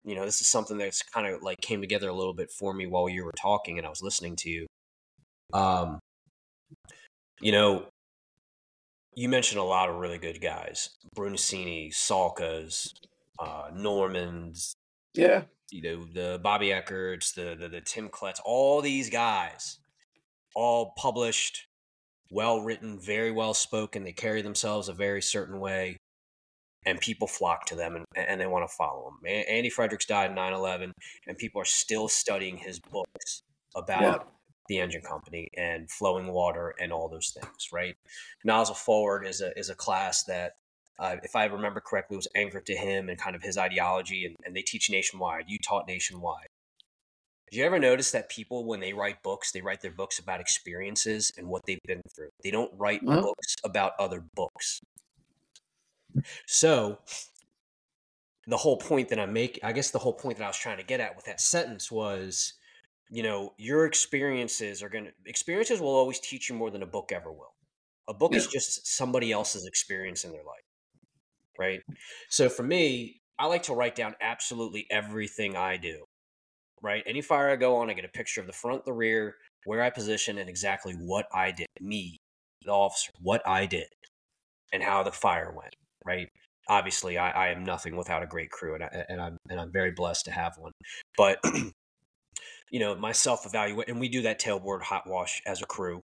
you 0.04 0.14
know, 0.14 0.26
this 0.26 0.40
is 0.40 0.46
something 0.46 0.76
that's 0.76 1.02
kind 1.02 1.26
of 1.26 1.42
like 1.42 1.60
came 1.60 1.80
together 1.80 2.08
a 2.08 2.14
little 2.14 2.34
bit 2.34 2.50
for 2.50 2.74
me 2.74 2.86
while 2.86 3.08
you 3.08 3.24
were 3.24 3.32
talking 3.40 3.78
and 3.78 3.86
I 3.86 3.90
was 3.90 4.02
listening 4.02 4.36
to 4.36 4.50
you. 4.50 4.66
Um, 5.54 6.00
you 7.40 7.52
know, 7.52 7.86
you 9.14 9.28
mentioned 9.28 9.60
a 9.60 9.64
lot 9.64 9.88
of 9.88 9.96
really 9.96 10.18
good 10.18 10.40
guys: 10.40 10.90
Brunacini, 11.16 11.94
Salkas, 11.94 12.92
uh, 13.38 13.70
Normans. 13.74 14.74
Yeah. 15.14 15.42
You 15.70 15.82
know 15.82 16.04
the 16.04 16.40
Bobby 16.42 16.68
Eckerts, 16.68 17.34
the 17.34 17.56
the, 17.58 17.68
the 17.68 17.80
Tim 17.80 18.08
Kletts, 18.08 18.40
all 18.44 18.80
these 18.80 19.10
guys, 19.10 19.78
all 20.54 20.92
published 20.96 21.66
well 22.30 22.60
written, 22.60 22.98
very 22.98 23.30
well 23.30 23.54
spoken. 23.54 24.04
They 24.04 24.12
carry 24.12 24.42
themselves 24.42 24.88
a 24.88 24.92
very 24.92 25.22
certain 25.22 25.60
way, 25.60 25.96
and 26.86 27.00
people 27.00 27.26
flock 27.26 27.66
to 27.66 27.74
them 27.74 27.96
and, 27.96 28.04
and 28.16 28.40
they 28.40 28.46
want 28.46 28.68
to 28.68 28.74
follow 28.74 29.04
them. 29.04 29.44
Andy 29.48 29.70
Fredericks 29.70 30.06
died 30.06 30.30
in 30.30 30.36
9 30.36 30.52
11, 30.52 30.92
and 31.26 31.38
people 31.38 31.60
are 31.60 31.66
still 31.66 32.08
studying 32.08 32.56
his 32.56 32.80
books 32.80 33.42
about 33.74 34.02
yeah. 34.02 34.18
the 34.68 34.78
engine 34.80 35.02
company 35.02 35.48
and 35.56 35.90
flowing 35.90 36.28
water 36.28 36.74
and 36.80 36.92
all 36.92 37.08
those 37.08 37.36
things, 37.38 37.68
right? 37.72 37.94
Nozzle 38.44 38.74
Forward 38.74 39.26
is 39.26 39.40
a, 39.40 39.56
is 39.58 39.70
a 39.70 39.74
class 39.74 40.24
that 40.24 40.52
uh, 40.98 41.16
if 41.22 41.34
I 41.34 41.46
remember 41.46 41.80
correctly, 41.80 42.16
was 42.16 42.28
anchored 42.36 42.66
to 42.66 42.76
him 42.76 43.08
and 43.08 43.18
kind 43.18 43.34
of 43.34 43.42
his 43.42 43.58
ideology, 43.58 44.24
and, 44.24 44.36
and, 44.44 44.54
they 44.54 44.62
teach 44.62 44.90
nationwide. 44.90 45.44
You 45.48 45.58
taught 45.58 45.88
nationwide. 45.88 46.46
Did 47.50 47.58
you 47.58 47.64
ever 47.64 47.78
notice 47.78 48.12
that 48.12 48.28
people, 48.28 48.64
when 48.64 48.80
they 48.80 48.92
write 48.92 49.22
books, 49.22 49.52
they 49.52 49.60
write 49.60 49.80
their 49.80 49.90
books 49.90 50.18
about 50.18 50.40
experiences 50.40 51.32
and 51.36 51.48
what 51.48 51.62
they've 51.66 51.80
been 51.86 52.02
through? 52.14 52.30
They 52.42 52.50
don't 52.50 52.72
write 52.76 53.02
well, 53.02 53.22
books 53.22 53.56
about 53.64 53.92
other 53.98 54.24
books. 54.34 54.80
So, 56.46 56.98
the 58.46 58.56
whole 58.56 58.76
point 58.76 59.08
that 59.08 59.18
I 59.18 59.26
make, 59.26 59.58
I 59.62 59.72
guess 59.72 59.90
the 59.90 59.98
whole 59.98 60.12
point 60.12 60.38
that 60.38 60.44
I 60.44 60.48
was 60.48 60.58
trying 60.58 60.78
to 60.78 60.84
get 60.84 61.00
at 61.00 61.16
with 61.16 61.24
that 61.24 61.40
sentence 61.40 61.90
was, 61.90 62.54
you 63.10 63.22
know, 63.22 63.54
your 63.58 63.84
experiences 63.86 64.82
are 64.82 64.88
going 64.88 65.06
to, 65.06 65.12
experiences 65.26 65.80
will 65.80 65.94
always 65.94 66.20
teach 66.20 66.48
you 66.48 66.54
more 66.54 66.70
than 66.70 66.82
a 66.82 66.86
book 66.86 67.10
ever 67.12 67.32
will. 67.32 67.54
A 68.06 68.14
book 68.14 68.32
yeah. 68.32 68.38
is 68.38 68.46
just 68.46 68.86
somebody 68.86 69.32
else's 69.32 69.66
experience 69.66 70.24
in 70.24 70.32
their 70.32 70.44
life. 70.44 70.63
Right. 71.58 71.82
So, 72.28 72.48
for 72.48 72.62
me, 72.62 73.20
I 73.38 73.46
like 73.46 73.64
to 73.64 73.74
write 73.74 73.94
down 73.94 74.14
absolutely 74.20 74.86
everything 74.90 75.56
I 75.56 75.76
do 75.76 76.04
right? 76.84 77.02
Any 77.06 77.22
fire 77.22 77.48
I 77.50 77.56
go 77.56 77.76
on, 77.76 77.90
I 77.90 77.94
get 77.94 78.04
a 78.04 78.08
picture 78.08 78.40
of 78.40 78.46
the 78.46 78.52
front, 78.52 78.84
the 78.84 78.92
rear, 78.92 79.36
where 79.64 79.82
I 79.82 79.90
position, 79.90 80.38
and 80.38 80.48
exactly 80.48 80.92
what 80.92 81.26
I 81.34 81.50
did. 81.50 81.66
Me, 81.80 82.18
the 82.62 82.70
officer, 82.70 83.10
what 83.20 83.42
I 83.48 83.66
did, 83.66 83.86
and 84.72 84.82
how 84.82 85.02
the 85.02 85.10
fire 85.10 85.52
went. 85.56 85.74
Right? 86.04 86.28
Obviously, 86.68 87.18
I, 87.18 87.30
I 87.30 87.48
am 87.48 87.64
nothing 87.64 87.96
without 87.96 88.22
a 88.22 88.26
great 88.26 88.50
crew, 88.50 88.74
and, 88.74 88.84
I, 88.84 89.04
and 89.08 89.20
I'm 89.20 89.36
and 89.48 89.58
I'm 89.58 89.72
very 89.72 89.92
blessed 89.92 90.26
to 90.26 90.30
have 90.30 90.56
one. 90.58 90.72
But 91.16 91.38
you 92.70 92.80
know, 92.80 92.94
my 92.94 93.12
self 93.12 93.46
evaluate, 93.46 93.88
and 93.88 93.98
we 93.98 94.08
do 94.08 94.22
that 94.22 94.40
tailboard 94.40 94.82
hot 94.82 95.08
wash 95.08 95.42
as 95.46 95.62
a 95.62 95.66
crew. 95.66 96.00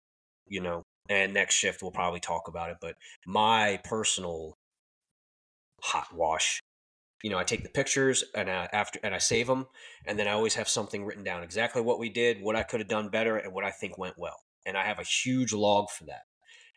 You 0.49 0.63
know, 0.63 0.83
and 1.09 1.35
next 1.35 1.55
shift 1.55 1.83
we'll 1.83 1.93
probably 1.93 2.21
talk 2.21 2.49
about 2.49 2.71
it. 2.71 2.79
But 2.81 2.95
my 3.27 3.81
personal 3.85 4.55
hot 5.83 6.15
wash 6.15 6.61
you 7.23 7.31
know, 7.31 7.39
I 7.39 7.45
take 7.45 7.63
the 7.63 7.69
pictures 7.69 8.25
and 8.35 8.51
I, 8.51 8.69
after 8.73 8.99
and 9.03 9.15
I 9.15 9.19
save 9.19 9.47
them, 9.47 9.67
and 10.07 10.19
then 10.19 10.27
I 10.27 10.33
always 10.33 10.55
have 10.55 10.69
something 10.69 11.05
written 11.05 11.25
down 11.25 11.43
exactly 11.43 11.83
what 11.83 11.99
we 11.99 12.09
did, 12.09 12.41
what 12.41 12.57
I 12.57 12.63
could 12.63 12.81
have 12.81 12.89
done 12.89 13.09
better, 13.09 13.37
and 13.37 13.53
what 13.53 13.65
I 13.65 13.71
think 13.71 13.99
went 13.99 14.19
well. 14.19 14.41
And 14.65 14.77
I 14.77 14.85
have 14.87 14.99
a 14.99 15.05
huge 15.05 15.53
log 15.53 15.91
for 15.91 16.05
that. 16.05 16.23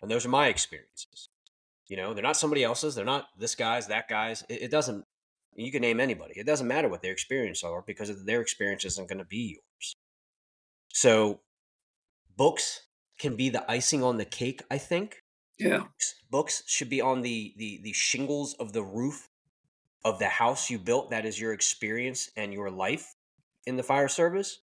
And 0.01 0.12
those 0.12 0.26
are 0.26 0.30
my 0.30 0.47
experiences. 0.47 1.30
You 1.88 1.97
know, 1.97 2.14
they're 2.14 2.24
not 2.24 2.38
somebody 2.38 2.64
else's. 2.64 2.95
They're 2.95 3.06
not 3.06 3.28
this 3.38 3.56
guy's, 3.56 3.88
that 3.88 4.10
guy's. 4.10 4.43
It, 4.49 4.64
it 4.64 4.72
doesn't. 4.72 5.06
You 5.56 5.72
can 5.72 5.82
name 5.82 5.99
anybody. 5.99 6.34
It 6.36 6.45
doesn't 6.45 6.68
matter 6.68 6.89
what 6.89 7.01
their 7.01 7.12
experience 7.12 7.64
are 7.64 7.84
because 7.86 8.26
their 8.26 8.41
experience 8.41 8.86
isn't 8.86 9.08
going 9.08 9.20
to 9.20 9.26
be 9.26 9.58
yours. 9.58 9.95
So, 10.93 11.41
books 12.36 12.88
can 13.20 13.36
be 13.36 13.49
the 13.49 13.70
icing 13.72 14.04
on 14.04 14.18
the 14.18 14.26
cake. 14.26 14.62
I 14.70 14.78
think. 14.78 15.22
Yeah. 15.58 15.84
Books 16.30 16.64
should 16.66 16.89
be 16.89 17.01
on 17.01 17.22
the 17.22 17.54
the 17.58 17.80
the 17.84 17.93
shingles 17.93 18.56
of 18.56 18.74
the 18.74 18.84
roof 18.84 19.30
of 20.04 20.20
the 20.20 20.28
house 20.28 20.70
you 20.70 20.80
built 20.80 21.12
that 21.12 21.26
is 21.26 21.39
your 21.39 21.54
experience 21.54 22.30
and 22.36 22.54
your 22.54 22.70
life 22.70 23.16
in 23.66 23.78
the 23.78 23.84
fire 23.84 24.08
service. 24.08 24.60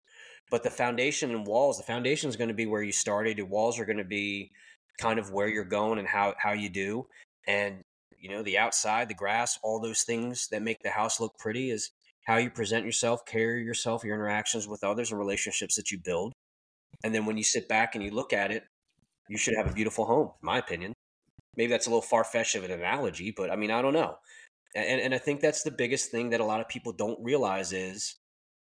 But 0.49 0.63
the 0.63 0.69
foundation 0.69 1.31
and 1.31 1.45
walls 1.45 1.77
the 1.77 1.83
foundation 1.83 2.29
is 2.29 2.37
going 2.37 2.47
to 2.47 2.53
be 2.53 2.65
where 2.65 2.83
you 2.83 2.91
started. 2.93 3.37
Your 3.37 3.47
walls 3.47 3.79
are 3.79 3.85
going 3.85 3.97
to 3.97 4.03
be 4.05 4.51
kind 4.99 5.19
of 5.19 5.31
where 5.31 5.47
you're 5.47 5.65
going 5.65 5.99
and 5.99 6.07
how 6.07 6.35
how 6.39 6.53
you 6.53 6.69
do. 6.69 7.07
And 7.47 7.83
you 8.17 8.29
know 8.29 8.43
the 8.43 8.57
outside 8.57 9.09
the 9.09 9.13
grass 9.13 9.59
all 9.63 9.79
those 9.79 10.03
things 10.03 10.47
that 10.49 10.61
make 10.63 10.81
the 10.81 10.89
house 10.89 11.19
look 11.19 11.37
pretty 11.37 11.69
is 11.69 11.91
how 12.25 12.37
you 12.37 12.49
present 12.49 12.85
yourself 12.85 13.25
carry 13.25 13.63
yourself 13.63 14.03
your 14.03 14.15
interactions 14.15 14.67
with 14.67 14.83
others 14.83 15.11
and 15.11 15.19
relationships 15.19 15.75
that 15.75 15.91
you 15.91 15.99
build. 15.99 16.33
And 17.03 17.13
then 17.13 17.25
when 17.25 17.37
you 17.37 17.43
sit 17.43 17.67
back 17.67 17.93
and 17.95 18.03
you 18.03 18.11
look 18.11 18.33
at 18.33 18.51
it 18.51 18.63
you 19.29 19.37
should 19.37 19.55
have 19.55 19.69
a 19.69 19.73
beautiful 19.73 20.05
home 20.05 20.27
in 20.41 20.45
my 20.45 20.57
opinion 20.57 20.93
maybe 21.55 21.71
that's 21.71 21.87
a 21.87 21.89
little 21.89 22.01
far-fetched 22.01 22.55
of 22.55 22.63
an 22.63 22.71
analogy 22.71 23.33
but 23.35 23.51
i 23.51 23.55
mean 23.55 23.71
i 23.71 23.81
don't 23.81 23.93
know 23.93 24.15
and, 24.75 25.01
and 25.01 25.13
I 25.13 25.17
think 25.17 25.41
that's 25.41 25.63
the 25.63 25.71
biggest 25.71 26.11
thing 26.11 26.29
that 26.29 26.39
a 26.39 26.45
lot 26.45 26.61
of 26.61 26.67
people 26.67 26.91
don't 26.91 27.19
realize 27.23 27.73
is, 27.73 28.15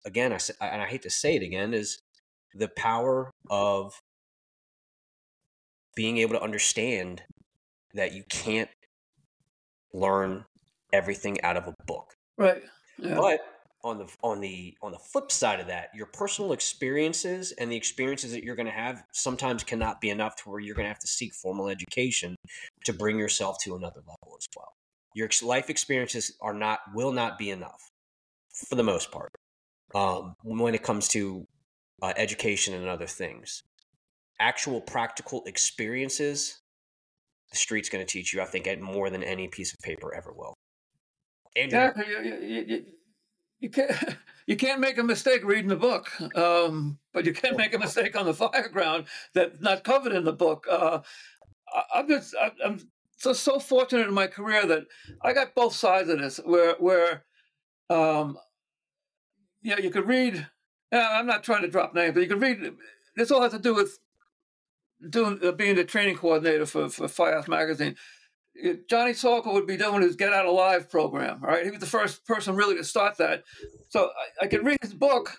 again, 0.05 0.34
I, 0.34 0.39
and 0.61 0.82
I 0.82 0.88
hate 0.88 1.01
to 1.03 1.09
say 1.09 1.36
it 1.36 1.43
again, 1.43 1.74
is 1.74 1.97
the 2.53 2.68
power 2.68 3.32
of 3.49 3.99
being 5.95 6.18
able 6.18 6.34
to 6.34 6.41
understand 6.41 7.24
that 7.93 8.14
you 8.14 8.24
can't 8.30 8.70
learn 9.93 10.45
everything 10.91 11.41
out 11.41 11.57
of 11.57 11.68
a 11.68 11.74
book. 11.86 12.14
Right. 12.38 12.61
Yeah. 12.97 13.16
But 13.16 13.39
on 13.84 13.97
the 13.97 14.07
on 14.23 14.39
the 14.39 14.75
on 14.81 14.91
the 14.91 14.97
flip 14.97 15.31
side 15.31 15.59
of 15.59 15.67
that, 15.67 15.89
your 15.93 16.05
personal 16.07 16.53
experiences 16.53 17.51
and 17.53 17.71
the 17.71 17.75
experiences 17.75 18.31
that 18.31 18.43
you're 18.43 18.55
going 18.55 18.67
to 18.67 18.71
have 18.71 19.03
sometimes 19.11 19.63
cannot 19.63 19.99
be 19.99 20.09
enough 20.09 20.36
to 20.38 20.49
where 20.49 20.59
you're 20.59 20.75
going 20.75 20.86
to 20.86 20.89
have 20.89 20.99
to 20.99 21.07
seek 21.07 21.34
formal 21.34 21.67
education 21.67 22.36
to 22.86 22.93
bring 22.93 23.19
yourself 23.19 23.57
to 23.63 23.75
another 23.75 23.99
level 23.99 24.38
as 24.38 24.47
well. 24.55 24.73
Your 25.15 25.29
life 25.43 25.69
experiences 25.69 26.36
are 26.41 26.53
not 26.53 26.79
will 26.93 27.11
not 27.11 27.38
be 27.38 27.49
enough 27.49 27.89
for 28.67 28.75
the 28.75 28.84
most 28.84 29.11
part 29.11 29.31
um, 29.93 30.34
when 30.43 30.75
it 30.75 30.84
comes 30.84 31.07
to 31.09 31.45
uh, 32.01 32.13
education 32.15 32.73
and 32.73 32.88
other 32.88 33.07
things. 33.07 33.63
Actual 34.39 34.81
practical 34.81 35.43
experiences 35.45 36.59
the 37.51 37.57
street's 37.57 37.88
going 37.88 38.03
to 38.03 38.11
teach 38.11 38.34
you 38.34 38.41
i 38.41 38.45
think 38.45 38.67
more 38.81 39.11
than 39.11 39.23
any 39.23 39.47
piece 39.47 39.73
of 39.73 39.79
paper 39.81 40.13
ever 40.15 40.34
will. 40.34 40.55
Andrew, 41.55 41.79
yeah, 41.79 42.77
you, 43.64 43.70
you, 43.76 43.84
you, 43.84 43.88
you, 43.88 43.88
can't 43.88 44.18
you 44.47 44.55
can't 44.55 44.80
make 44.80 44.97
a 44.97 45.03
mistake 45.03 45.43
reading 45.43 45.70
the 45.70 45.76
book 45.76 46.11
um, 46.36 46.99
but 47.14 47.26
you 47.26 47.34
can 47.34 47.55
make 47.57 47.74
a 47.74 47.80
mistake 47.80 48.16
on 48.16 48.26
the 48.26 48.34
fire 48.34 48.70
ground 48.70 49.05
that's 49.34 49.59
not 49.61 49.84
covered 49.84 50.14
in 50.14 50.24
the 50.24 50.34
book 50.34 50.68
uh, 50.70 50.99
I'm 51.93 52.07
just 52.07 52.36
I'm 52.64 52.80
so 53.18 53.34
so 53.34 53.59
fortunate 53.59 54.07
in 54.07 54.14
my 54.14 54.28
career 54.28 54.66
that 54.66 54.86
I 55.22 55.34
got 55.34 55.55
both 55.55 55.74
sides 55.74 56.09
of 56.09 56.20
this, 56.20 56.39
where 56.43 56.76
where 56.76 57.24
um, 57.89 58.38
yeah, 59.61 59.80
you 59.80 59.89
could 59.89 60.07
read. 60.07 60.47
I'm 60.91 61.26
not 61.26 61.43
trying 61.43 61.64
to 61.64 61.70
drop 61.70 61.95
names, 61.95 62.14
but 62.14 62.22
you 62.22 62.28
could 62.28 62.41
read. 62.41 62.59
This 63.16 63.32
all 63.32 63.41
has 63.41 63.53
to 63.53 63.59
do 63.59 63.74
with 63.74 63.97
doing 65.09 65.39
uh, 65.43 65.51
being 65.53 65.76
the 65.76 65.86
training 65.86 66.18
coordinator 66.18 66.66
for 66.66 66.89
for 66.89 67.07
Firehouse 67.07 67.47
Magazine. 67.47 67.95
Johnny 68.88 69.12
Salka 69.12 69.51
would 69.51 69.68
be 69.68 69.78
doing 69.78 70.01
his 70.01 70.16
Get 70.16 70.34
Out 70.34 70.45
Alive 70.45 70.89
program, 70.89 71.41
right? 71.41 71.66
He 71.66 71.72
was 71.72 71.80
the 71.80 71.86
first 71.86 72.26
person 72.26 72.56
really 72.56 72.76
to 72.76 72.84
start 72.84 73.18
that. 73.18 73.43
So 73.89 74.10
I, 74.41 74.45
I 74.45 74.47
could 74.47 74.66
read 74.66 74.78
his 74.82 74.93
book, 74.93 75.38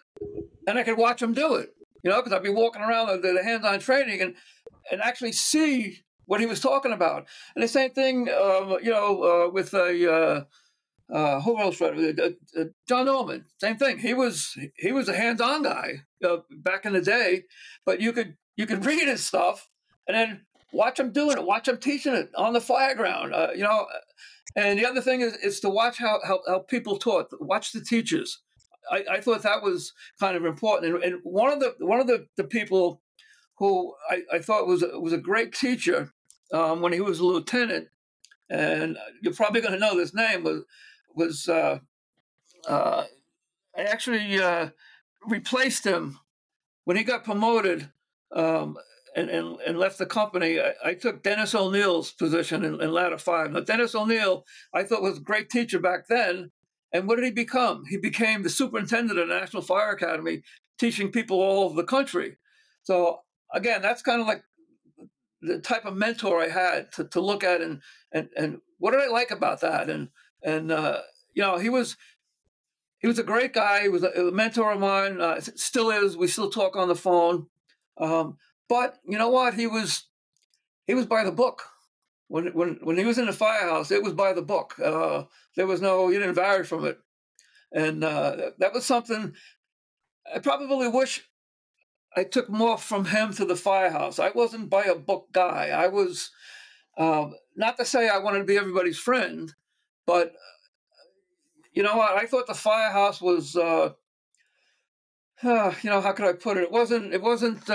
and 0.67 0.79
I 0.79 0.83
could 0.83 0.99
watch 0.99 1.23
him 1.23 1.33
do 1.33 1.55
it, 1.55 1.71
you 2.03 2.11
know, 2.11 2.17
because 2.21 2.33
I'd 2.33 2.43
be 2.43 2.51
walking 2.51 2.83
around 2.83 3.23
the, 3.23 3.33
the 3.33 3.43
hands-on 3.43 3.79
training 3.81 4.21
and 4.21 4.35
and 4.91 5.01
actually 5.01 5.33
see 5.33 6.05
what 6.27 6.41
he 6.41 6.47
was 6.47 6.61
talking 6.61 6.93
about. 6.93 7.27
And 7.55 7.63
the 7.63 7.69
same 7.69 7.91
thing, 7.91 8.29
um, 8.29 8.79
you 8.83 8.91
know, 8.91 9.23
uh, 9.23 9.51
with 9.51 9.73
a 9.75 10.13
uh, 10.13 10.45
uh, 11.13 11.41
who 11.41 11.61
else? 11.61 11.81
Uh, 11.81 12.13
uh, 12.59 12.65
John 12.89 13.07
Norman. 13.07 13.45
Same 13.61 13.77
thing. 13.77 13.99
He 13.99 14.15
was 14.15 14.57
he 14.77 14.93
was 14.93 15.09
a 15.09 15.17
hands-on 15.17 15.63
guy 15.63 16.03
uh, 16.25 16.39
back 16.51 16.85
in 16.85 16.93
the 16.93 17.01
day, 17.01 17.45
but 17.85 18.01
you 18.01 18.13
could 18.13 18.37
you 18.57 18.67
could 18.67 18.85
read 18.85 19.07
his 19.07 19.25
stuff 19.25 19.69
and 20.07 20.17
then 20.17 20.41
watch 20.75 20.99
him 20.99 21.13
doing 21.13 21.39
it, 21.39 21.45
watch 21.45 21.69
him 21.69 21.79
teaching 21.79 22.15
it 22.15 22.31
on 22.37 22.53
the 22.53 22.61
fireground. 22.61 23.33
Uh, 23.33 23.53
you 23.53 23.63
know, 23.63 23.87
and 24.57 24.79
the 24.79 24.87
other 24.87 25.01
thing 25.01 25.21
is 25.21 25.35
is 25.37 25.61
to 25.61 25.71
watch 25.71 25.99
how 25.99 26.21
how, 26.25 26.41
how 26.47 26.59
people 26.61 26.99
taught. 26.99 27.29
Watch 27.41 27.73
the 27.73 27.81
teachers. 27.81 28.41
I, 28.91 29.05
I, 29.13 29.21
thought 29.21 29.43
that 29.45 29.63
was 29.63 29.95
kind 30.21 30.37
of 30.37 30.45
important. 30.45 30.95
And, 30.95 31.05
and 31.05 31.21
one 31.23 31.51
of 31.51 31.61
the 31.61 31.75
one 31.79 32.01
of 32.01 32.07
the, 32.07 32.27
the 32.37 32.45
people 32.45 33.01
who 33.57 33.95
I, 34.11 34.23
I 34.35 34.39
thought 34.41 34.67
was 34.67 34.85
was 35.01 35.13
a 35.13 35.19
great 35.19 35.55
teacher 35.55 36.13
um, 36.53 36.83
when 36.83 36.93
he 36.93 37.01
was 37.01 37.19
a 37.19 37.25
lieutenant, 37.25 37.89
and 38.51 38.99
you're 39.23 39.33
probably 39.33 39.61
going 39.61 39.73
to 39.73 39.79
know 39.79 39.97
this 39.97 40.15
name 40.15 40.45
was 40.45 40.65
was 41.15 41.49
uh, 41.49 41.79
uh, 42.69 43.05
I 43.77 43.83
actually 43.83 44.39
uh, 44.39 44.71
replaced 45.27 45.85
him 45.85 46.19
when 46.85 46.97
he 46.97 47.05
got 47.05 47.25
promoted 47.25 47.91
um, 48.33 48.77
and, 49.15 49.31
and, 49.31 49.59
and 49.67 49.79
left 49.79 49.99
the 49.99 50.07
company. 50.07 50.61
I, 50.61 50.75
I 50.85 50.95
took 50.95 51.23
Denis 51.23 51.55
Onieal's 51.55 52.13
position 52.13 52.65
in, 52.65 52.81
in 52.81 52.93
ladder 52.93 53.19
five. 53.19 53.51
Now 53.51 53.61
Denis 53.61 53.95
Onieal, 53.95 54.43
I 54.73 54.83
thought 54.83 55.03
was 55.03 55.19
a 55.19 55.23
great 55.23 55.51
teacher 55.51 55.79
back 55.79 56.09
then. 56.09 56.51
And 56.93 57.09
what 57.09 57.17
did 57.17 57.25
he 57.25 57.31
become? 57.31 57.85
He 57.89 57.97
became 57.97 58.43
the 58.43 58.51
superintendent 58.51 59.19
of 59.19 59.29
the 59.29 59.35
National 59.35 59.63
Fire 59.63 59.91
Academy, 59.91 60.43
teaching 60.79 61.11
people 61.11 61.41
all 61.41 61.65
over 61.65 61.75
the 61.75 61.87
country. 61.87 62.37
So 62.83 63.21
again, 63.53 63.83
that's 63.83 64.03
kind 64.03 64.21
of 64.21 64.27
like 64.27 64.43
the 65.41 65.59
type 65.59 65.85
of 65.85 65.97
mentor 65.97 66.41
I 66.41 66.49
had 66.49 66.93
to, 66.93 67.05
to 67.05 67.21
look 67.21 67.45
at 67.45 67.61
and, 67.61 67.83
and 68.13 68.29
and 68.37 68.59
what 68.79 68.93
did 68.93 69.01
I 69.01 69.09
like 69.09 69.31
about 69.31 69.61
that? 69.61 69.91
And 69.91 70.09
and 70.43 70.71
uh, 70.71 71.01
you 71.33 71.43
know, 71.43 71.59
he 71.59 71.69
was 71.69 71.97
he 72.99 73.09
was 73.09 73.19
a 73.19 73.25
great 73.25 73.53
guy. 73.53 73.83
He 73.83 73.89
was 73.89 74.03
a, 74.03 74.11
a 74.11 74.33
mentor 74.33 74.73
of 74.73 74.81
mine. 74.81 75.21
Uh, 75.21 75.41
still 75.41 75.91
is. 75.91 76.17
We 76.17 76.29
still 76.29 76.51
talk 76.51 76.77
on 76.77 76.89
the 76.89 76.95
phone. 76.95 77.47
Um, 77.99 78.37
but 78.69 78.99
you 79.07 79.19
know 79.19 79.29
what? 79.29 79.55
He 79.55 79.67
was 79.67 80.05
he 80.87 80.95
was 80.95 81.07
by 81.07 81.25
the 81.25 81.33
book. 81.33 81.63
When 82.29 82.47
when 82.49 82.79
when 82.83 82.97
he 82.97 83.05
was 83.05 83.19
in 83.19 83.27
the 83.27 83.33
firehouse, 83.33 83.91
it 83.91 84.03
was 84.03 84.13
by 84.13 84.33
the 84.33 84.43
book. 84.43 84.75
Uh, 84.83 85.25
there 85.57 85.67
was 85.67 85.81
no 85.81 86.09
he 86.09 86.19
didn't 86.19 86.35
vary 86.35 86.65
from 86.65 86.85
it, 86.85 86.99
and 87.73 88.03
uh, 88.03 88.51
that 88.59 88.73
was 88.73 88.85
something 88.85 89.35
I 90.33 90.39
probably 90.39 90.89
wish 90.89 91.23
I 92.17 92.25
took 92.25 92.49
more 92.49 92.79
from 92.79 93.07
him 93.07 93.33
to 93.35 93.45
the 93.45 93.57
firehouse. 93.57 94.19
I 94.19 94.31
wasn't 94.31 94.71
by 94.71 94.85
a 94.85 94.95
book 94.95 95.29
guy. 95.33 95.69
I 95.69 95.89
was 95.89 96.31
um, 96.97 97.35
not 97.57 97.77
to 97.79 97.85
say 97.85 98.09
I 98.09 98.19
wanted 98.19 98.39
to 98.39 98.45
be 98.45 98.57
everybody's 98.57 98.99
friend, 98.99 99.53
but 100.07 100.33
you 101.73 101.83
know 101.83 101.97
what? 101.97 102.17
I 102.17 102.27
thought 102.27 102.47
the 102.47 102.55
firehouse 102.55 103.21
was, 103.21 103.57
uh, 103.57 103.91
uh, 105.43 105.75
you 105.83 105.91
know, 105.91 106.01
how 106.01 106.13
could 106.13 106.27
I 106.27 106.33
put 106.33 106.57
it? 106.57 106.65
It 106.65 106.73
wasn't. 106.73 107.13
It 107.13 107.23
wasn't. 107.23 107.69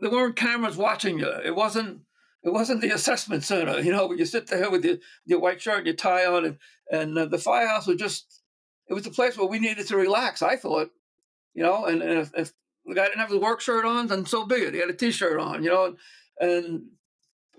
There 0.00 0.10
weren't 0.10 0.36
cameras 0.36 0.76
watching 0.76 1.18
you. 1.18 1.30
It 1.44 1.54
wasn't. 1.54 2.02
It 2.44 2.52
wasn't 2.52 2.80
the 2.80 2.90
assessment 2.90 3.44
center. 3.44 3.80
You 3.80 3.92
know, 3.92 4.06
where 4.06 4.16
you 4.16 4.24
sit 4.24 4.46
there 4.46 4.70
with 4.70 4.84
your, 4.84 4.96
your 5.26 5.40
white 5.40 5.60
shirt 5.60 5.78
and 5.78 5.86
your 5.86 5.96
tie 5.96 6.24
on, 6.24 6.44
and 6.44 6.58
and 6.90 7.18
uh, 7.18 7.26
the 7.26 7.38
firehouse 7.38 7.86
was 7.86 7.96
just. 7.96 8.42
It 8.88 8.94
was 8.94 9.06
a 9.06 9.10
place 9.10 9.36
where 9.36 9.46
we 9.46 9.58
needed 9.58 9.86
to 9.88 9.96
relax. 9.98 10.40
I 10.40 10.56
thought, 10.56 10.90
you 11.52 11.62
know, 11.62 11.84
and, 11.84 12.00
and 12.00 12.20
if, 12.20 12.30
if 12.34 12.52
the 12.86 12.94
guy 12.94 13.04
didn't 13.04 13.18
have 13.18 13.28
his 13.28 13.38
work 13.38 13.60
shirt 13.60 13.84
on, 13.84 14.06
then 14.06 14.24
so 14.24 14.46
be 14.46 14.54
it. 14.54 14.72
He 14.72 14.80
had 14.80 14.88
a 14.88 14.94
t-shirt 14.94 15.38
on, 15.38 15.62
you 15.62 15.68
know. 15.68 15.94
And 16.40 16.86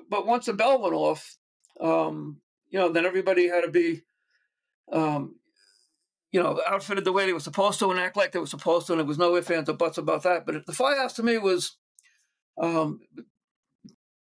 but 0.09 0.25
once 0.25 0.47
the 0.47 0.53
bell 0.53 0.81
went 0.81 0.95
off, 0.95 1.37
um, 1.79 2.41
you 2.69 2.79
know, 2.79 2.89
then 2.91 3.05
everybody 3.05 3.47
had 3.47 3.61
to 3.61 3.69
be, 3.69 4.01
um, 4.91 5.35
you 6.31 6.41
know, 6.41 6.59
outfitted 6.67 7.05
the 7.05 7.11
way 7.11 7.27
they 7.27 7.33
were 7.33 7.39
supposed 7.39 7.77
to 7.79 7.91
and 7.91 7.99
act 7.99 8.17
like 8.17 8.31
they 8.31 8.39
were 8.39 8.47
supposed 8.47 8.87
to. 8.87 8.93
And 8.93 8.99
there 8.99 9.05
was 9.05 9.19
no 9.19 9.35
ifs, 9.35 9.51
ands, 9.51 9.69
or 9.69 9.73
buts 9.73 9.99
about 9.99 10.23
that. 10.23 10.47
But 10.47 10.65
the 10.65 10.73
firehouse 10.73 11.13
to 11.13 11.23
me 11.23 11.37
was, 11.37 11.77
um, 12.59 13.01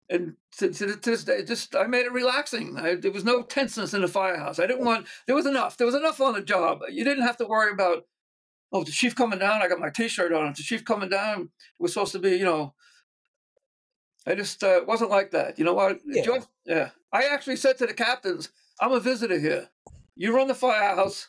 and 0.09 0.35
to, 0.59 0.73
to, 0.73 0.97
to, 0.97 1.11
this 1.11 1.25
day, 1.25 1.45
just 1.45 1.75
I 1.75 1.87
made 1.87 2.07
it 2.07 2.13
relaxing. 2.13 2.79
I, 2.79 2.95
there 2.95 3.11
was 3.11 3.25
no 3.25 3.43
tenseness 3.43 3.95
in 3.95 4.03
the 4.03 4.09
firehouse. 4.09 4.59
I 4.59 4.67
didn't 4.67 4.85
want. 4.85 5.07
There 5.27 5.35
was 5.35 5.47
enough. 5.47 5.77
There 5.77 5.87
was 5.87 5.97
enough 5.97 6.21
on 6.21 6.35
the 6.35 6.43
job. 6.43 6.81
You 6.91 7.05
didn't 7.05 7.25
have 7.25 7.37
to 7.39 7.47
worry 7.47 7.73
about 7.73 8.05
oh, 8.73 8.85
the 8.85 8.93
chief 8.93 9.15
coming 9.15 9.39
down. 9.39 9.63
I 9.63 9.69
got 9.69 9.81
my 9.81 9.91
T-shirt 9.91 10.33
on. 10.33 10.53
The 10.57 10.63
chief 10.63 10.85
coming 10.85 11.09
down 11.09 11.43
it 11.43 11.49
was 11.79 11.93
supposed 11.93 12.13
to 12.13 12.19
be, 12.19 12.31
you 12.31 12.45
know. 12.45 12.75
I 14.27 14.35
just 14.35 14.63
uh, 14.65 14.81
wasn't 14.87 15.11
like 15.11 15.31
that. 15.33 15.59
You 15.59 15.65
know 15.65 15.75
what? 15.75 16.01
Yeah. 16.05 16.39
yeah. 16.65 16.91
I 17.13 17.25
actually 17.25 17.57
said 17.57 17.79
to 17.79 17.87
the 17.87 17.95
captains, 17.95 18.51
"I'm 18.81 18.93
a 18.93 19.01
visitor 19.01 19.39
here. 19.39 19.71
You 20.17 20.35
run 20.35 20.49
the 20.49 20.55
firehouse. 20.55 21.29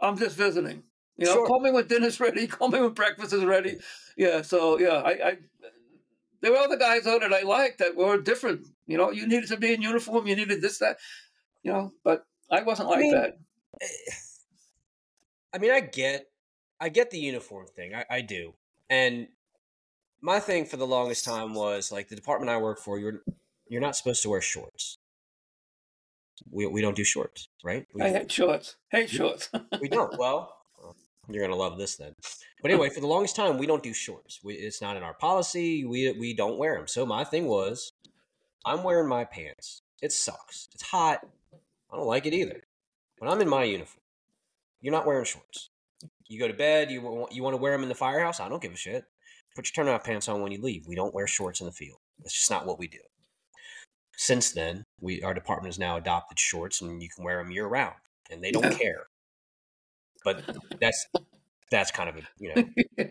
I'm 0.00 0.16
just 0.16 0.36
visiting. 0.36 0.82
You 1.16 1.26
know, 1.26 1.32
Sure. 1.34 1.46
call 1.46 1.60
me 1.60 1.70
when 1.70 1.86
dinner's 1.86 2.20
ready. 2.20 2.46
Call 2.46 2.68
me 2.68 2.80
when 2.80 2.92
breakfast 2.92 3.32
is 3.32 3.44
ready. 3.44 3.78
Yeah. 4.16 4.42
So 4.42 4.78
yeah, 4.78 5.02
I, 5.04 5.10
I 5.10 5.38
there 6.40 6.52
were 6.52 6.58
other 6.58 6.76
guys 6.76 7.06
out 7.06 7.20
that 7.20 7.32
I 7.32 7.42
liked 7.42 7.78
that 7.78 7.96
were 7.96 8.20
different. 8.20 8.66
You 8.86 8.98
know, 8.98 9.10
you 9.10 9.26
needed 9.26 9.48
to 9.48 9.56
be 9.56 9.72
in 9.72 9.82
uniform. 9.82 10.26
You 10.26 10.36
needed 10.36 10.60
this, 10.60 10.78
that. 10.78 10.98
You 11.62 11.72
know, 11.72 11.92
but 12.04 12.26
I 12.50 12.62
wasn't 12.62 12.88
like 12.88 13.00
mean, 13.00 13.12
that. 13.12 13.38
Eh, 13.80 13.86
I 15.54 15.58
mean, 15.58 15.70
I 15.70 15.80
get, 15.80 16.26
I 16.80 16.88
get 16.88 17.10
the 17.10 17.18
uniform 17.18 17.66
thing. 17.66 17.94
I, 17.94 18.04
I 18.10 18.20
do, 18.20 18.54
and 18.88 19.28
my 20.20 20.40
thing 20.40 20.66
for 20.66 20.76
the 20.76 20.86
longest 20.86 21.24
time 21.24 21.54
was 21.54 21.90
like 21.92 22.08
the 22.08 22.16
department 22.16 22.50
I 22.50 22.58
work 22.58 22.78
for. 22.78 22.98
You're 22.98 23.22
you're 23.68 23.80
not 23.80 23.96
supposed 23.96 24.22
to 24.22 24.30
wear 24.30 24.40
shorts. 24.40 24.98
We 26.50 26.66
we 26.66 26.82
don't 26.82 26.96
do 26.96 27.04
shorts, 27.04 27.48
right? 27.64 27.86
We, 27.94 28.02
I 28.02 28.10
hate 28.10 28.30
shorts. 28.30 28.76
Hate 28.90 29.10
shorts. 29.10 29.50
we 29.80 29.88
don't. 29.88 30.16
Well, 30.18 30.55
you're 31.28 31.44
gonna 31.44 31.56
love 31.58 31.78
this 31.78 31.96
then. 31.96 32.14
But 32.62 32.70
anyway, 32.70 32.88
for 32.90 33.00
the 33.00 33.06
longest 33.06 33.36
time, 33.36 33.58
we 33.58 33.66
don't 33.66 33.82
do 33.82 33.92
shorts. 33.92 34.40
We, 34.42 34.54
it's 34.54 34.80
not 34.82 34.96
in 34.96 35.02
our 35.02 35.14
policy. 35.14 35.84
We 35.84 36.12
we 36.12 36.34
don't 36.34 36.58
wear 36.58 36.76
them. 36.76 36.86
So 36.88 37.04
my 37.06 37.24
thing 37.24 37.46
was, 37.46 37.92
I'm 38.64 38.82
wearing 38.82 39.08
my 39.08 39.24
pants. 39.24 39.82
It 40.02 40.12
sucks. 40.12 40.68
It's 40.74 40.82
hot. 40.82 41.20
I 41.92 41.96
don't 41.96 42.06
like 42.06 42.26
it 42.26 42.34
either. 42.34 42.62
But 43.18 43.30
I'm 43.30 43.40
in 43.40 43.48
my 43.48 43.64
uniform. 43.64 44.00
You're 44.80 44.92
not 44.92 45.06
wearing 45.06 45.24
shorts. 45.24 45.70
You 46.28 46.38
go 46.38 46.48
to 46.48 46.54
bed. 46.54 46.90
You 46.90 47.00
want 47.00 47.32
you 47.32 47.42
want 47.42 47.54
to 47.54 47.62
wear 47.62 47.72
them 47.72 47.82
in 47.82 47.88
the 47.88 47.94
firehouse. 47.94 48.40
I 48.40 48.48
don't 48.48 48.62
give 48.62 48.72
a 48.72 48.76
shit. 48.76 49.04
Put 49.54 49.66
your 49.66 49.84
turnout 49.84 50.04
pants 50.04 50.28
on 50.28 50.42
when 50.42 50.52
you 50.52 50.60
leave. 50.60 50.86
We 50.86 50.94
don't 50.94 51.14
wear 51.14 51.26
shorts 51.26 51.60
in 51.60 51.66
the 51.66 51.72
field. 51.72 51.98
That's 52.20 52.34
just 52.34 52.50
not 52.50 52.66
what 52.66 52.78
we 52.78 52.88
do. 52.88 52.98
Since 54.16 54.52
then, 54.52 54.84
we 55.00 55.22
our 55.22 55.34
department 55.34 55.68
has 55.68 55.78
now 55.78 55.96
adopted 55.96 56.38
shorts, 56.38 56.80
and 56.80 57.02
you 57.02 57.08
can 57.14 57.24
wear 57.24 57.38
them 57.42 57.50
year 57.50 57.66
round, 57.66 57.96
and 58.30 58.42
they 58.42 58.50
don't 58.50 58.64
Yeah. 58.64 58.78
care. 58.78 59.06
But 60.26 60.42
that's 60.80 61.06
that's 61.70 61.92
kind 61.92 62.08
of 62.08 62.16
a 62.16 62.22
you 62.40 62.52
know 62.52 63.06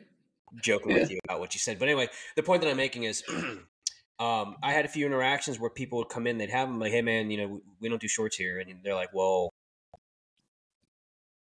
joking 0.61 0.93
with 0.93 1.09
you 1.09 1.17
about 1.23 1.39
what 1.39 1.55
you 1.55 1.59
said. 1.59 1.79
But 1.79 1.87
anyway, 1.87 2.09
the 2.35 2.43
point 2.43 2.61
that 2.61 2.69
I'm 2.69 2.75
making 2.75 3.03
is, 3.03 3.23
um, 4.19 4.57
I 4.61 4.73
had 4.73 4.83
a 4.83 4.89
few 4.89 5.05
interactions 5.05 5.57
where 5.57 5.69
people 5.69 5.97
would 5.99 6.09
come 6.09 6.27
in, 6.27 6.37
they'd 6.37 6.49
have 6.49 6.67
them 6.67 6.77
like, 6.77 6.91
"Hey, 6.91 7.01
man, 7.01 7.31
you 7.31 7.37
know, 7.37 7.47
we, 7.47 7.59
we 7.79 7.89
don't 7.89 8.01
do 8.01 8.09
shorts 8.09 8.35
here," 8.35 8.59
and 8.59 8.69
they're 8.83 8.95
like, 8.95 9.13
"Well, 9.13 9.53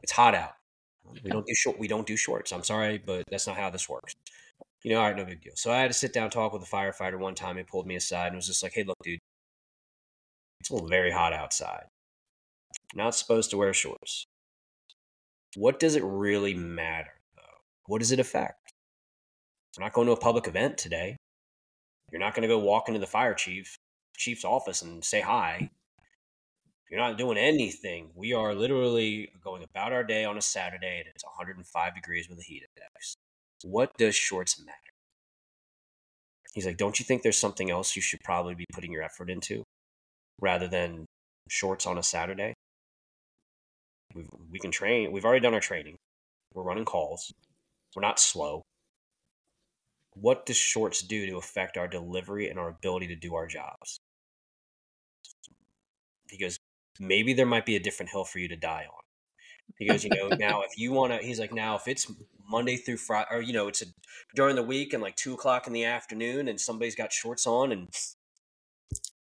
it's 0.04 0.12
hot 0.12 0.36
out. 0.36 0.56
We 1.24 1.30
don't 1.30 1.48
do 1.48 1.56
short. 1.56 1.80
We 1.80 1.88
don't 1.88 2.06
do 2.06 2.18
shorts. 2.18 2.52
I'm 2.52 2.64
sorry, 2.64 2.98
but 2.98 3.24
that's 3.32 3.48
not 3.48 3.56
how 3.56 3.70
this 3.70 3.88
works." 3.88 4.14
You 4.84 4.92
know, 4.92 5.00
all 5.00 5.08
right, 5.08 5.16
no 5.16 5.24
big 5.24 5.42
deal. 5.42 5.54
So 5.56 5.72
I 5.72 5.80
had 5.80 5.88
to 5.88 5.98
sit 5.98 6.12
down 6.12 6.32
talk 6.32 6.52
with 6.52 6.64
a 6.64 6.66
firefighter 6.66 7.18
one 7.18 7.34
time. 7.34 7.56
He 7.56 7.64
pulled 7.64 7.88
me 7.88 7.96
aside 7.96 8.28
and 8.28 8.36
was 8.36 8.48
just 8.48 8.62
like, 8.62 8.74
"Hey, 8.74 8.84
look, 8.84 8.98
dude, 9.04 9.20
it's 10.60 10.70
a 10.70 10.74
little 10.74 10.90
very 10.90 11.12
hot 11.12 11.32
outside. 11.32 11.86
Not 12.94 13.16
supposed 13.16 13.52
to 13.52 13.58
wear 13.58 13.74
shorts. 13.74 14.28
What 15.56 15.80
does 15.80 15.96
it 15.96 16.04
really 16.04 16.54
matter, 16.54 17.14
though? 17.36 17.62
What 17.88 18.00
does 18.00 18.12
it 18.12 18.20
affect? 18.20 18.74
We're 19.78 19.86
not 19.86 19.94
going 19.94 20.08
to 20.08 20.14
a 20.14 20.18
public 20.18 20.48
event 20.48 20.78
today. 20.78 21.18
You're 22.12 22.20
not 22.20 22.34
going 22.34 22.44
to 22.44 22.48
go 22.48 22.60
walk 22.60 22.88
into 22.88 23.00
the 23.00 23.08
fire 23.08 23.34
chief 23.34 23.78
chief's 24.16 24.46
office 24.46 24.82
and 24.82 25.04
say 25.04 25.22
hi. 25.22 25.70
You're 26.90 27.00
not 27.00 27.18
doing 27.18 27.38
anything. 27.38 28.12
We 28.16 28.34
are 28.34 28.54
literally 28.54 29.30
going 29.44 29.64
about 29.64 29.92
our 29.92 30.04
day 30.04 30.24
on 30.24 30.38
a 30.38 30.42
Saturday 30.42 31.00
and 31.00 31.08
it's 31.14 31.26
105 31.26 31.96
degrees 31.96 32.30
with 32.30 32.40
a 32.40 32.44
heat 32.44 32.64
index. 32.78 33.16
What 33.64 33.92
does 33.98 34.16
shorts 34.16 34.60
matter? 34.64 34.78
He's 36.54 36.66
like, 36.66 36.78
Don't 36.78 37.00
you 37.00 37.06
think 37.06 37.24
there's 37.24 37.38
something 37.38 37.70
else 37.70 37.96
you 37.96 38.02
should 38.02 38.22
probably 38.24 38.56
be 38.56 38.66
putting 38.72 38.92
your 38.92 39.04
effort 39.04 39.30
into 39.30 39.64
rather 40.40 40.68
than 40.68 41.06
shorts 41.50 41.86
on 41.86 41.98
a 41.98 42.04
Saturday? 42.04 42.54
We've, 44.16 44.30
we 44.50 44.60
can 44.60 44.72
train. 44.72 45.12
We've 45.12 45.26
already 45.26 45.42
done 45.42 45.54
our 45.54 45.60
training. 45.60 45.98
We're 46.54 46.64
running 46.64 46.86
calls. 46.86 47.34
We're 47.96 48.02
not 48.02 48.20
slow. 48.20 48.64
What 50.14 50.46
does 50.46 50.56
shorts 50.56 51.02
do 51.02 51.26
to 51.26 51.38
affect 51.38 51.78
our 51.78 51.88
delivery 51.88 52.50
and 52.50 52.58
our 52.58 52.70
ability 52.70 53.08
to 53.08 53.16
do 53.16 53.36
our 53.36 53.46
jobs? 53.46 54.00
He 56.30 56.38
goes, 56.38 56.58
maybe 57.00 57.34
there 57.34 57.46
might 57.46 57.66
be 57.66 57.76
a 57.76 57.82
different 57.82 58.12
hill 58.12 58.24
for 58.24 58.40
you 58.40 58.48
to 58.48 58.56
die 58.56 58.86
on. 58.90 59.02
He 59.78 59.88
goes, 59.88 60.04
you 60.04 60.12
know, 60.12 60.30
now 60.30 60.62
if 60.62 60.78
you 60.78 60.94
want 60.94 61.12
to, 61.12 61.26
he's 61.26 61.40
like, 61.40 61.54
now 61.54 61.76
if 61.76 61.88
it's 61.88 62.10
Monday 62.50 62.78
through 62.78 62.98
Friday, 62.98 63.28
or 63.32 63.42
you 63.42 63.52
know, 63.52 63.68
it's 63.68 63.82
a, 63.82 63.86
during 64.36 64.56
the 64.56 64.64
week 64.64 64.94
and 64.94 65.04
like 65.04 65.16
two 65.16 65.34
o'clock 65.34 65.68
in 65.68 65.74
the 65.74 65.84
afternoon, 65.84 66.48
and 66.48 66.62
somebody's 66.62 66.96
got 66.96 67.12
shorts 67.12 67.46
on 67.46 67.72
and 67.72 67.90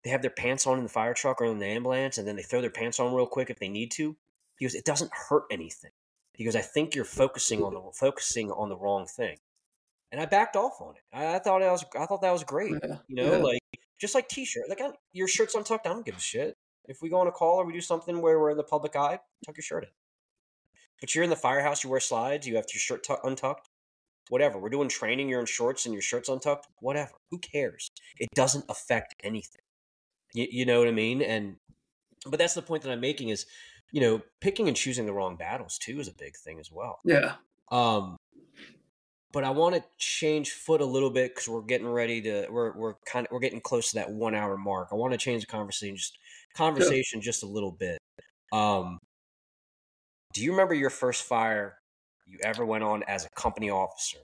they 0.04 0.10
have 0.10 0.22
their 0.22 0.30
pants 0.30 0.66
on 0.66 0.78
in 0.78 0.84
the 0.84 0.88
fire 0.88 1.12
truck 1.12 1.40
or 1.40 1.46
in 1.46 1.58
the 1.58 1.66
ambulance, 1.66 2.16
and 2.16 2.26
then 2.26 2.36
they 2.36 2.42
throw 2.42 2.60
their 2.60 2.70
pants 2.70 2.98
on 2.98 3.12
real 3.12 3.26
quick 3.26 3.50
if 3.50 3.58
they 3.58 3.68
need 3.68 3.90
to. 3.92 4.16
He 4.58 4.66
goes, 4.66 4.74
it 4.74 4.84
doesn't 4.84 5.10
hurt 5.12 5.44
anything. 5.50 5.90
He 6.34 6.44
goes, 6.44 6.56
I 6.56 6.60
think 6.60 6.94
you're 6.94 7.04
focusing 7.04 7.62
on 7.62 7.74
the 7.74 7.80
focusing 7.94 8.50
on 8.52 8.68
the 8.68 8.76
wrong 8.76 9.06
thing, 9.06 9.36
and 10.12 10.20
I 10.20 10.26
backed 10.26 10.54
off 10.56 10.80
on 10.80 10.94
it. 10.94 11.02
I, 11.12 11.34
I 11.34 11.38
thought 11.40 11.60
that 11.60 11.72
was 11.72 11.84
I 11.98 12.06
thought 12.06 12.22
that 12.22 12.32
was 12.32 12.44
great. 12.44 12.72
Yeah, 12.82 12.96
You 13.08 13.16
know, 13.16 13.32
yeah. 13.32 13.38
like 13.38 13.60
just 14.00 14.14
like 14.14 14.28
t-shirt, 14.28 14.68
like 14.68 14.80
I, 14.80 14.90
your 15.12 15.26
shirt's 15.26 15.54
untucked. 15.56 15.86
I 15.86 15.90
don't 15.90 16.06
give 16.06 16.16
a 16.16 16.20
shit. 16.20 16.56
If 16.86 17.02
we 17.02 17.08
go 17.10 17.18
on 17.20 17.26
a 17.26 17.32
call 17.32 17.56
or 17.56 17.66
we 17.66 17.72
do 17.72 17.80
something 17.80 18.20
where 18.22 18.38
we're 18.38 18.50
in 18.50 18.56
the 18.56 18.62
public 18.62 18.94
eye, 18.96 19.18
tuck 19.44 19.56
your 19.56 19.62
shirt 19.62 19.84
in. 19.84 19.90
But 21.00 21.14
you're 21.14 21.24
in 21.24 21.30
the 21.30 21.36
firehouse, 21.36 21.84
you 21.84 21.90
wear 21.90 22.00
slides, 22.00 22.46
you 22.46 22.56
have 22.56 22.66
your 22.72 22.80
shirt 22.80 23.04
tuck 23.04 23.20
untucked. 23.24 23.68
Whatever. 24.30 24.58
We're 24.58 24.68
doing 24.68 24.88
training, 24.88 25.28
you're 25.28 25.40
in 25.40 25.46
shorts 25.46 25.86
and 25.86 25.92
your 25.92 26.02
shirt's 26.02 26.28
untucked. 26.28 26.66
Whatever. 26.80 27.12
Who 27.30 27.38
cares? 27.38 27.90
It 28.18 28.28
doesn't 28.34 28.64
affect 28.68 29.14
anything. 29.22 29.62
You, 30.34 30.46
you 30.50 30.66
know 30.66 30.78
what 30.78 30.88
I 30.88 30.92
mean? 30.92 31.20
And 31.22 31.56
but 32.26 32.38
that's 32.38 32.54
the 32.54 32.62
point 32.62 32.82
that 32.84 32.92
I'm 32.92 33.00
making 33.00 33.28
is, 33.30 33.46
you 33.92 34.00
know, 34.00 34.22
picking 34.40 34.68
and 34.68 34.76
choosing 34.76 35.06
the 35.06 35.12
wrong 35.12 35.36
battles 35.36 35.78
too 35.78 36.00
is 36.00 36.08
a 36.08 36.14
big 36.14 36.36
thing 36.36 36.58
as 36.58 36.70
well. 36.70 37.00
yeah. 37.04 37.34
Um, 37.70 38.16
but 39.32 39.44
I 39.44 39.50
want 39.50 39.74
to 39.74 39.84
change 39.98 40.52
foot 40.52 40.80
a 40.80 40.86
little 40.86 41.10
bit 41.10 41.34
because 41.34 41.48
we're 41.48 41.62
getting 41.62 41.86
ready 41.86 42.22
to 42.22 42.46
we're 42.50 42.72
we're 42.76 42.94
kind 43.06 43.26
of 43.26 43.32
we're 43.32 43.40
getting 43.40 43.60
close 43.60 43.90
to 43.90 43.96
that 43.96 44.10
one 44.10 44.34
hour 44.34 44.56
mark. 44.56 44.88
I 44.90 44.94
want 44.94 45.12
to 45.12 45.18
change 45.18 45.42
the 45.42 45.46
conversation 45.46 45.96
just 45.96 46.16
conversation 46.56 47.20
just 47.20 47.42
a 47.42 47.46
little 47.46 47.72
bit. 47.72 47.98
Um, 48.52 48.98
do 50.32 50.42
you 50.42 50.52
remember 50.52 50.74
your 50.74 50.90
first 50.90 51.24
fire 51.24 51.78
you 52.26 52.38
ever 52.42 52.64
went 52.64 52.84
on 52.84 53.02
as 53.04 53.24
a 53.24 53.30
company 53.30 53.70
officer, 53.70 54.18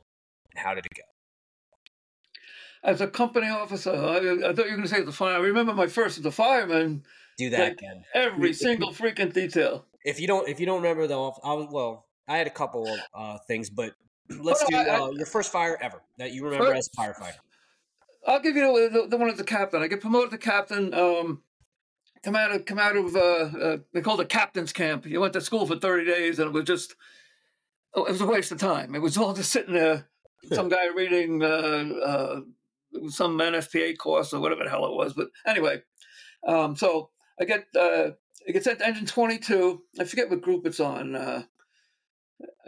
and 0.52 0.64
how 0.64 0.74
did 0.74 0.86
it 0.86 0.94
go? 0.94 1.02
As 2.82 3.00
a 3.00 3.06
company 3.06 3.48
officer, 3.48 3.92
I, 3.92 4.50
I 4.50 4.52
thought 4.52 4.66
you 4.66 4.72
were 4.72 4.76
going 4.76 4.82
to 4.82 4.88
say 4.88 5.02
the 5.02 5.12
fire. 5.12 5.36
I 5.36 5.40
remember 5.40 5.72
my 5.72 5.86
first 5.86 6.18
as 6.18 6.26
a 6.26 6.30
fireman. 6.30 7.04
Do 7.38 7.50
that 7.50 7.58
Like- 7.60 7.72
again. 7.72 8.04
Every 8.14 8.52
single 8.52 8.92
freaking 8.92 9.32
detail. 9.32 9.86
If 10.04 10.20
you 10.20 10.26
don't 10.26 10.48
if 10.48 10.60
you 10.60 10.66
don't 10.66 10.82
remember 10.82 11.06
the 11.06 11.14
I 11.14 11.52
was 11.54 11.68
well. 11.70 12.06
I 12.28 12.38
had 12.38 12.46
a 12.46 12.50
couple 12.50 12.86
of 12.86 12.98
uh, 13.14 13.38
things, 13.46 13.68
but 13.70 13.94
let's 14.40 14.62
Oh, 14.62 14.66
do 14.70 14.76
I- 14.76 14.88
uh, 15.00 15.10
your 15.10 15.26
first 15.26 15.52
fire 15.52 15.78
ever 15.80 16.02
that 16.18 16.32
you 16.32 16.44
remember 16.44 16.72
as 16.74 16.88
firefighter. 16.98 17.36
I'll 18.26 18.40
give 18.40 18.56
you 18.56 18.88
the, 18.90 19.00
the, 19.02 19.08
the 19.08 19.16
one 19.18 19.28
as 19.28 19.38
a 19.38 19.44
captain. 19.44 19.82
I 19.82 19.86
get 19.86 20.00
promoted 20.00 20.30
to 20.30 20.38
captain. 20.38 20.94
Um, 20.94 21.42
come 22.22 22.34
out 22.36 22.52
of 22.52 22.64
come 22.64 22.78
out 22.78 22.96
of 22.96 23.14
uh, 23.14 23.18
uh, 23.20 23.76
they 23.92 24.00
called 24.00 24.20
it 24.20 24.28
captain's 24.30 24.72
camp. 24.72 25.04
You 25.04 25.20
went 25.20 25.34
to 25.34 25.40
school 25.42 25.66
for 25.66 25.76
thirty 25.76 26.06
days, 26.10 26.38
and 26.38 26.48
it 26.48 26.52
was 26.54 26.64
just 26.64 26.94
oh, 27.94 28.04
it 28.04 28.12
was 28.12 28.20
a 28.22 28.26
waste 28.26 28.50
of 28.52 28.58
time. 28.58 28.94
It 28.94 29.02
was 29.02 29.18
all 29.18 29.34
just 29.34 29.50
sitting 29.52 29.74
there. 29.74 30.08
Some 30.52 30.68
guy 30.68 30.86
reading 30.94 31.42
uh, 31.42 31.46
uh, 31.46 32.40
some 33.08 33.38
NFPA 33.38 33.96
course 33.98 34.32
or 34.32 34.40
whatever 34.40 34.64
the 34.64 34.70
hell 34.70 34.86
it 34.86 34.94
was. 34.94 35.12
But 35.14 35.28
anyway, 35.46 35.82
um, 36.46 36.76
so 36.76 37.10
I 37.40 37.44
get 37.44 37.66
uh, 37.76 38.10
I 38.48 38.52
get 38.52 38.64
sent 38.64 38.78
to 38.80 38.86
engine 38.86 39.06
twenty 39.06 39.38
two. 39.38 39.82
I 39.98 40.04
forget 40.04 40.30
what 40.30 40.42
group 40.42 40.66
it's 40.66 40.80
on. 40.80 41.14
Uh, 41.14 41.42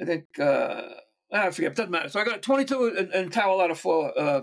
I 0.01 0.05
think 0.05 0.25
uh, 0.39 0.83
I 1.33 1.51
forget. 1.51 1.73
It 1.73 1.77
doesn't 1.77 1.91
matter. 1.91 2.09
So 2.09 2.21
I 2.21 2.25
got 2.25 2.43
twenty 2.43 2.65
two 2.65 2.95
and, 2.97 3.11
and 3.11 3.33
towel 3.33 3.61
out 3.61 3.71
of 3.71 3.79
four. 3.79 4.19
Uh, 4.19 4.43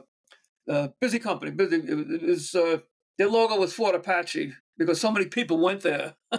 uh, 0.70 0.90
busy 1.00 1.20
company. 1.20 1.52
Busy. 1.52 1.78
It 1.78 2.22
was, 2.24 2.56
uh, 2.56 2.78
their 3.18 3.30
logo 3.30 3.58
was 3.58 3.74
Fort 3.74 3.96
Apache 3.96 4.54
because 4.78 5.00
so 5.00 5.12
many 5.12 5.26
people 5.26 5.60
went 5.60 5.82
there 5.82 6.16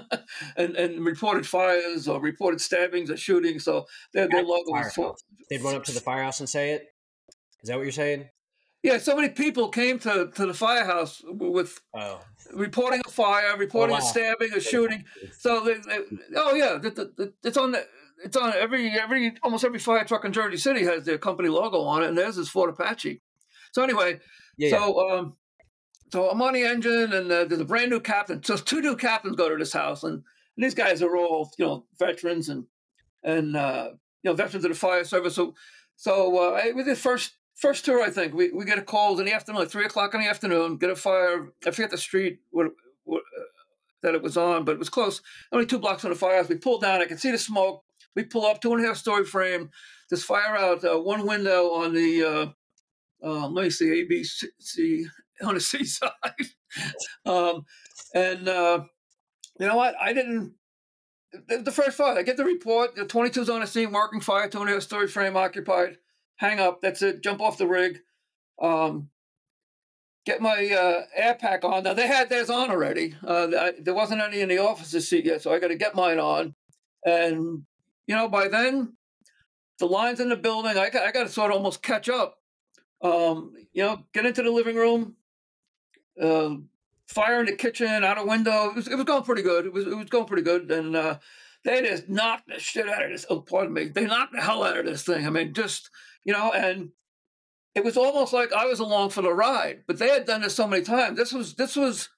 and, 0.57 0.77
and 0.77 1.05
reported 1.05 1.47
fires 1.47 2.09
or 2.09 2.21
reported 2.21 2.61
stabbings 2.61 3.11
or 3.11 3.17
shootings. 3.17 3.65
So 3.65 3.87
their, 4.13 4.29
their 4.29 4.43
logo 4.43 4.71
was 4.71 4.93
Fort. 4.93 5.21
They'd 5.51 5.63
run 5.63 5.77
up 5.77 5.85
to 5.85 5.93
the 5.93 6.01
firehouse 6.01 6.41
and 6.41 6.49
say 6.49 6.73
it. 6.73 6.87
Is 7.63 7.69
that 7.69 7.77
what 7.77 7.83
you're 7.83 7.93
saying? 7.93 8.29
Yeah, 8.83 8.99
so 8.99 9.17
many 9.17 9.31
people 9.31 9.71
came 9.71 9.99
to, 10.01 10.31
to 10.35 10.47
the 10.47 10.53
firehouse 10.53 11.23
with 11.25 11.81
Oh, 11.97 12.21
reporting 12.53 13.01
a 13.07 13.11
fire, 13.11 13.57
reporting 13.57 13.95
wow. 13.95 13.99
a 13.99 14.03
stabbing, 14.03 14.53
a 14.53 14.61
shooting. 14.61 15.05
So 15.39 15.65
they, 15.65 15.75
they, 15.75 15.99
oh 16.37 16.55
yeah, 16.55 16.79
the, 16.81 16.91
the, 16.91 17.13
the, 17.17 17.33
it's 17.43 17.57
on 17.57 17.73
the. 17.73 17.87
It's 18.23 18.37
on 18.37 18.55
every 18.55 18.89
every 18.91 19.35
almost 19.43 19.65
every 19.65 19.81
fire 19.81 20.05
truck 20.05 20.25
in 20.25 20.33
Jersey 20.33 20.57
City 20.57 20.85
has 20.85 21.05
their 21.05 21.19
company 21.19 21.49
logo 21.49 21.81
on 21.83 22.05
it, 22.05 22.09
and 22.09 22.17
theirs 22.17 22.39
is 22.39 22.49
Fort 22.49 22.71
Apache. 22.71 23.21
So 23.73 23.83
anyway, 23.83 24.21
yeah. 24.57 24.69
yeah. 24.69 24.79
So, 24.79 25.11
um, 25.11 25.37
so 26.11 26.31
I'm 26.31 26.41
on 26.41 26.55
the 26.55 26.63
engine, 26.63 27.13
and 27.13 27.31
uh, 27.31 27.45
there's 27.45 27.61
a 27.61 27.65
brand 27.65 27.91
new 27.91 28.01
captain. 28.01 28.43
So 28.43 28.57
two 28.57 28.81
new 28.81 28.97
captains 28.97 29.37
go 29.37 29.49
to 29.49 29.57
this 29.57 29.73
house, 29.73 30.05
and, 30.05 30.15
and 30.15 30.65
these 30.65 30.75
guys 30.75 31.03
are 31.03 31.17
all 31.17 31.51
you 31.59 31.67
know 31.67 31.85
veterans 31.99 32.49
and 32.49 32.67
and 33.25 33.57
uh, 33.57 33.91
you 34.23 34.31
know 34.31 34.35
veterans 34.35 34.65
of 34.65 34.71
the 34.71 34.77
fire 34.77 35.05
service. 35.05 35.35
So, 35.35 35.55
so 35.97 36.55
uh, 36.55 36.61
it 36.65 36.77
was 36.77 36.87
the 36.87 36.97
first 36.97 37.35
first 37.55 37.85
tour. 37.85 38.03
I 38.03 38.11
think 38.11 38.35
we, 38.35 38.51
we 38.51 38.65
get 38.65 38.79
a 38.79 38.83
call 38.83 39.19
in 39.19 39.27
the 39.27 39.33
afternoon, 39.33 39.61
like 39.61 39.71
three 39.71 39.85
o'clock 39.85 40.15
in 40.15 40.21
the 40.21 40.29
afternoon. 40.29 40.77
Get 40.77 40.91
a 40.91 40.97
fire. 40.97 41.53
I 41.67 41.71
forget 41.71 41.91
the 41.91 41.99
street. 41.99 42.41
Uh, 42.59 42.69
that 44.05 44.15
it 44.15 44.23
was 44.23 44.37
on, 44.37 44.65
but 44.65 44.73
it 44.73 44.79
was 44.79 44.91
close. 44.91 45.21
Only 45.51 45.67
two 45.67 45.79
blocks 45.79 46.03
from 46.03 46.11
the 46.11 46.17
firehouse. 46.17 46.49
We 46.49 46.57
pull 46.57 46.79
down. 46.79 47.01
I 47.01 47.07
can 47.07 47.19
see 47.19 47.31
the 47.31 47.39
smoke. 47.39 47.83
We 48.15 48.25
pull 48.25 48.45
up, 48.45 48.61
two 48.61 48.73
and 48.73 48.85
a 48.85 48.87
half 48.87 48.97
story 48.97 49.25
frame. 49.25 49.71
There's 50.09 50.23
fire 50.23 50.57
out 50.57 50.85
uh, 50.85 51.01
one 51.01 51.27
window 51.27 51.71
on 51.71 51.95
the, 51.95 52.23
uh, 52.23 53.27
uh, 53.27 53.49
let 53.49 53.65
me 53.65 53.71
see, 53.71 54.05
ABC 54.07 55.05
on 55.45 55.55
the 55.55 55.61
seaside. 55.61 56.13
um, 57.25 57.65
and 58.15 58.47
uh, 58.47 58.85
you 59.59 59.67
know 59.67 59.77
what? 59.77 59.95
I 60.01 60.13
didn't. 60.13 60.55
The 61.49 61.73
first 61.73 61.97
fire, 61.97 62.17
I 62.17 62.23
get 62.23 62.37
the 62.37 62.45
report. 62.45 62.95
The 62.95 63.07
22's 63.07 63.51
on 63.51 63.61
the 63.61 63.67
scene, 63.67 63.91
working 63.91 64.21
fire, 64.21 64.49
two 64.49 64.61
and 64.61 64.71
a 64.71 64.75
half 64.75 64.83
story 64.83 65.09
frame 65.09 65.37
occupied. 65.37 65.97
Hang 66.37 66.61
up. 66.61 66.81
That's 66.83 67.03
it. 67.03 67.23
Jump 67.23 67.41
off 67.41 67.59
the 67.59 67.67
rig. 67.67 68.01
Um, 68.61 69.11
get 70.27 70.41
my 70.41 70.71
uh, 70.71 71.03
air 71.15 71.35
pack 71.35 71.65
on. 71.65 71.85
Now 71.85 71.95
they 71.95 72.07
had 72.07 72.29
theirs 72.29 72.51
on 72.51 72.71
already. 72.71 73.15
Uh, 73.27 73.49
I, 73.59 73.73
there 73.81 73.95
wasn't 73.95 74.23
any 74.23 74.41
in 74.41 74.49
the 74.49 74.59
officer's 74.59 75.09
seat 75.09 75.25
yet, 75.25 75.43
so 75.43 75.53
I 75.53 75.59
got 75.59 75.69
to 75.69 75.77
get 75.77 75.95
mine 75.95 76.19
on. 76.19 76.55
And 77.05 77.65
you 78.07 78.15
know, 78.15 78.29
by 78.29 78.49
then, 78.49 78.95
the 79.79 79.87
lines 79.87 80.21
in 80.21 80.29
the 80.29 80.37
building, 80.37 80.77
I 80.77 80.91
got, 80.91 81.03
I 81.03 81.13
got 81.13 81.25
to 81.25 81.29
sort 81.29 81.51
of 81.51 81.57
almost 81.57 81.83
catch 81.83 82.09
up. 82.09 82.39
Um, 83.03 83.53
you 83.73 83.83
know, 83.83 84.05
get 84.13 84.25
into 84.25 84.43
the 84.43 84.51
living 84.51 84.77
room, 84.77 85.17
uh, 86.21 86.55
fire 87.07 87.41
in 87.41 87.47
the 87.47 87.53
kitchen, 87.53 88.05
out 88.05 88.19
a 88.19 88.25
window. 88.25 88.71
It 88.71 88.77
was, 88.77 88.89
it 88.89 88.95
was 88.95 89.05
going 89.05 89.25
pretty 89.25 89.43
good. 89.43 89.67
It 89.67 89.73
was 89.73 89.87
it 89.87 89.97
was 89.97 90.09
going 90.09 90.27
pretty 90.27 90.43
good, 90.43 90.71
and 90.71 90.97
uh, 90.97 91.19
they 91.65 91.83
just 91.83 92.09
knocked 92.09 92.49
the 92.49 92.59
shit 92.59 92.89
out 92.89 93.05
of 93.05 93.11
this. 93.11 93.27
Oh, 93.29 93.41
pardon 93.41 93.75
me. 93.75 93.89
They 93.89 94.07
knocked 94.07 94.33
the 94.33 94.41
hell 94.41 94.65
out 94.65 94.79
of 94.79 94.87
this 94.87 95.03
thing. 95.03 95.27
I 95.27 95.31
mean, 95.31 95.53
just 95.53 95.91
you 96.25 96.33
know, 96.33 96.53
and 96.53 96.91
it 97.75 97.85
was 97.85 97.97
almost 97.97 98.33
like 98.33 98.53
I 98.53 98.67
was 98.67 98.81
along 98.81 99.11
for 99.11 99.23
the 99.23 99.33
ride. 99.33 99.83
But 99.87 99.99
they 99.99 100.09
had 100.09 100.27
done 100.27 100.43
this 100.43 100.55
so 100.55 100.67
many 100.67 100.83
times. 100.83 101.19
This 101.19 101.33
was 101.33 101.55
this 101.55 101.77
was 101.77 102.09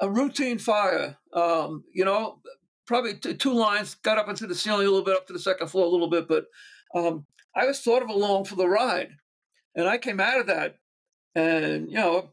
a 0.00 0.10
routine 0.10 0.58
fire. 0.58 1.16
Um, 1.32 1.84
you 1.92 2.04
know, 2.04 2.40
probably 2.86 3.14
t- 3.14 3.34
two 3.34 3.52
lines 3.52 3.94
got 3.96 4.18
up 4.18 4.28
into 4.28 4.46
the 4.46 4.54
ceiling 4.54 4.86
a 4.86 4.90
little 4.90 5.04
bit, 5.04 5.16
up 5.16 5.26
to 5.28 5.32
the 5.32 5.38
second 5.38 5.68
floor 5.68 5.86
a 5.86 5.90
little 5.90 6.10
bit, 6.10 6.28
but 6.28 6.46
um, 6.94 7.26
I 7.56 7.66
was 7.66 7.82
sort 7.82 8.02
of 8.02 8.08
along 8.08 8.44
for 8.44 8.56
the 8.56 8.68
ride. 8.68 9.10
And 9.76 9.88
I 9.88 9.98
came 9.98 10.20
out 10.20 10.38
of 10.38 10.46
that, 10.46 10.76
and 11.34 11.90
you 11.90 11.96
know, 11.96 12.30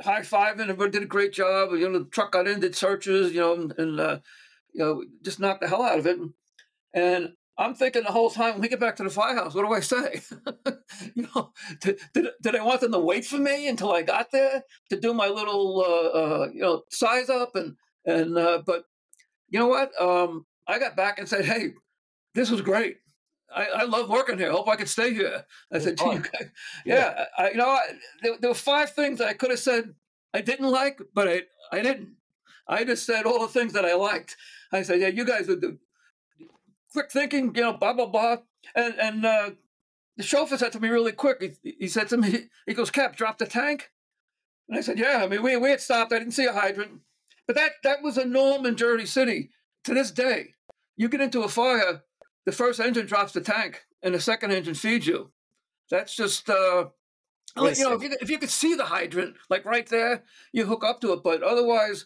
high 0.00 0.22
fiving. 0.22 0.62
Everybody 0.62 0.90
did 0.90 1.02
a 1.02 1.06
great 1.06 1.32
job. 1.32 1.70
You 1.72 1.88
know, 1.88 2.00
the 2.00 2.04
truck 2.06 2.32
got 2.32 2.48
in, 2.48 2.60
did 2.60 2.74
searches. 2.74 3.32
You 3.32 3.40
know, 3.40 3.70
and, 3.78 4.00
uh, 4.00 4.18
you 4.72 4.84
know, 4.84 5.04
just 5.22 5.38
knocked 5.38 5.60
the 5.60 5.68
hell 5.68 5.82
out 5.82 6.00
of 6.00 6.06
it. 6.06 6.18
And 6.92 7.34
I'm 7.60 7.74
thinking 7.74 8.04
the 8.04 8.10
whole 8.10 8.30
time 8.30 8.54
when 8.54 8.62
we 8.62 8.68
get 8.68 8.80
back 8.80 8.96
to 8.96 9.02
the 9.02 9.10
firehouse, 9.10 9.54
what 9.54 9.66
do 9.66 9.72
I 9.72 9.80
say? 9.80 10.22
you 11.14 11.28
know, 11.34 11.52
did, 11.82 12.00
did, 12.14 12.28
did, 12.40 12.56
I 12.56 12.64
want 12.64 12.80
them 12.80 12.92
to 12.92 12.98
wait 12.98 13.26
for 13.26 13.36
me 13.36 13.68
until 13.68 13.92
I 13.92 14.00
got 14.00 14.30
there 14.32 14.64
to 14.88 14.98
do 14.98 15.12
my 15.12 15.28
little, 15.28 15.84
uh, 15.86 16.18
uh, 16.18 16.48
you 16.54 16.62
know, 16.62 16.84
size 16.88 17.28
up 17.28 17.54
and 17.54 17.76
and 18.06 18.38
uh, 18.38 18.62
but 18.64 18.86
you 19.50 19.58
know 19.58 19.66
what? 19.66 19.92
Um, 20.00 20.46
I 20.66 20.78
got 20.78 20.96
back 20.96 21.18
and 21.18 21.28
said, 21.28 21.44
hey, 21.44 21.74
this 22.34 22.50
was 22.50 22.62
great. 22.62 22.96
I, 23.54 23.66
I 23.66 23.82
love 23.82 24.08
working 24.08 24.38
here. 24.38 24.48
I 24.48 24.52
hope 24.52 24.68
I 24.68 24.76
can 24.76 24.86
stay 24.86 25.12
here. 25.12 25.44
I 25.70 25.80
said, 25.80 25.98
yeah, 26.00 26.22
yeah. 26.86 27.24
I, 27.36 27.50
you 27.50 27.56
know, 27.56 27.68
I, 27.68 27.80
there, 28.22 28.36
there 28.40 28.50
were 28.50 28.54
five 28.54 28.94
things 28.94 29.20
I 29.20 29.34
could 29.34 29.50
have 29.50 29.58
said 29.58 29.94
I 30.32 30.40
didn't 30.40 30.70
like, 30.70 31.02
but 31.14 31.28
I, 31.28 31.42
I 31.72 31.82
didn't. 31.82 32.14
I 32.66 32.84
just 32.84 33.04
said 33.04 33.26
all 33.26 33.40
the 33.40 33.48
things 33.48 33.74
that 33.74 33.84
I 33.84 33.94
liked. 33.94 34.36
I 34.72 34.82
said, 34.82 35.00
yeah, 35.00 35.08
you 35.08 35.26
guys 35.26 35.48
are 35.50 35.56
the 35.56 35.76
quick 36.92 37.10
thinking, 37.10 37.52
you 37.54 37.62
know, 37.62 37.72
blah, 37.72 37.92
blah, 37.92 38.06
blah. 38.06 38.38
And, 38.74 38.94
and 38.98 39.26
uh, 39.26 39.50
the 40.16 40.22
chauffeur 40.22 40.58
said 40.58 40.72
to 40.72 40.80
me 40.80 40.88
really 40.88 41.12
quick, 41.12 41.58
he, 41.62 41.76
he 41.80 41.88
said 41.88 42.08
to 42.08 42.16
me, 42.16 42.48
he 42.66 42.74
goes, 42.74 42.90
Cap, 42.90 43.16
drop 43.16 43.38
the 43.38 43.46
tank. 43.46 43.90
And 44.68 44.78
I 44.78 44.82
said, 44.82 44.98
yeah, 44.98 45.20
I 45.22 45.26
mean, 45.26 45.42
we, 45.42 45.56
we 45.56 45.70
had 45.70 45.80
stopped. 45.80 46.12
I 46.12 46.18
didn't 46.18 46.34
see 46.34 46.46
a 46.46 46.52
hydrant. 46.52 47.00
But 47.46 47.56
that, 47.56 47.72
that 47.82 48.02
was 48.02 48.16
a 48.16 48.24
norm 48.24 48.64
in 48.66 48.76
Jersey 48.76 49.06
City 49.06 49.50
to 49.82 49.92
this 49.92 50.12
day. 50.12 50.54
You 50.96 51.08
get 51.08 51.20
into 51.20 51.42
a 51.42 51.48
fire, 51.48 52.02
the 52.46 52.52
first 52.52 52.78
engine 52.78 53.06
drops 53.06 53.32
the 53.32 53.40
tank 53.40 53.84
and 54.02 54.14
the 54.14 54.20
second 54.20 54.52
engine 54.52 54.74
feeds 54.74 55.08
you. 55.08 55.32
That's 55.90 56.14
just, 56.14 56.48
uh, 56.48 56.86
you 57.56 57.82
know, 57.82 57.94
if 57.94 58.02
you, 58.02 58.16
if 58.20 58.30
you 58.30 58.38
could 58.38 58.50
see 58.50 58.74
the 58.76 58.84
hydrant, 58.84 59.34
like 59.48 59.64
right 59.64 59.88
there, 59.88 60.22
you 60.52 60.66
hook 60.66 60.84
up 60.84 61.00
to 61.00 61.14
it. 61.14 61.24
But 61.24 61.42
otherwise, 61.42 62.04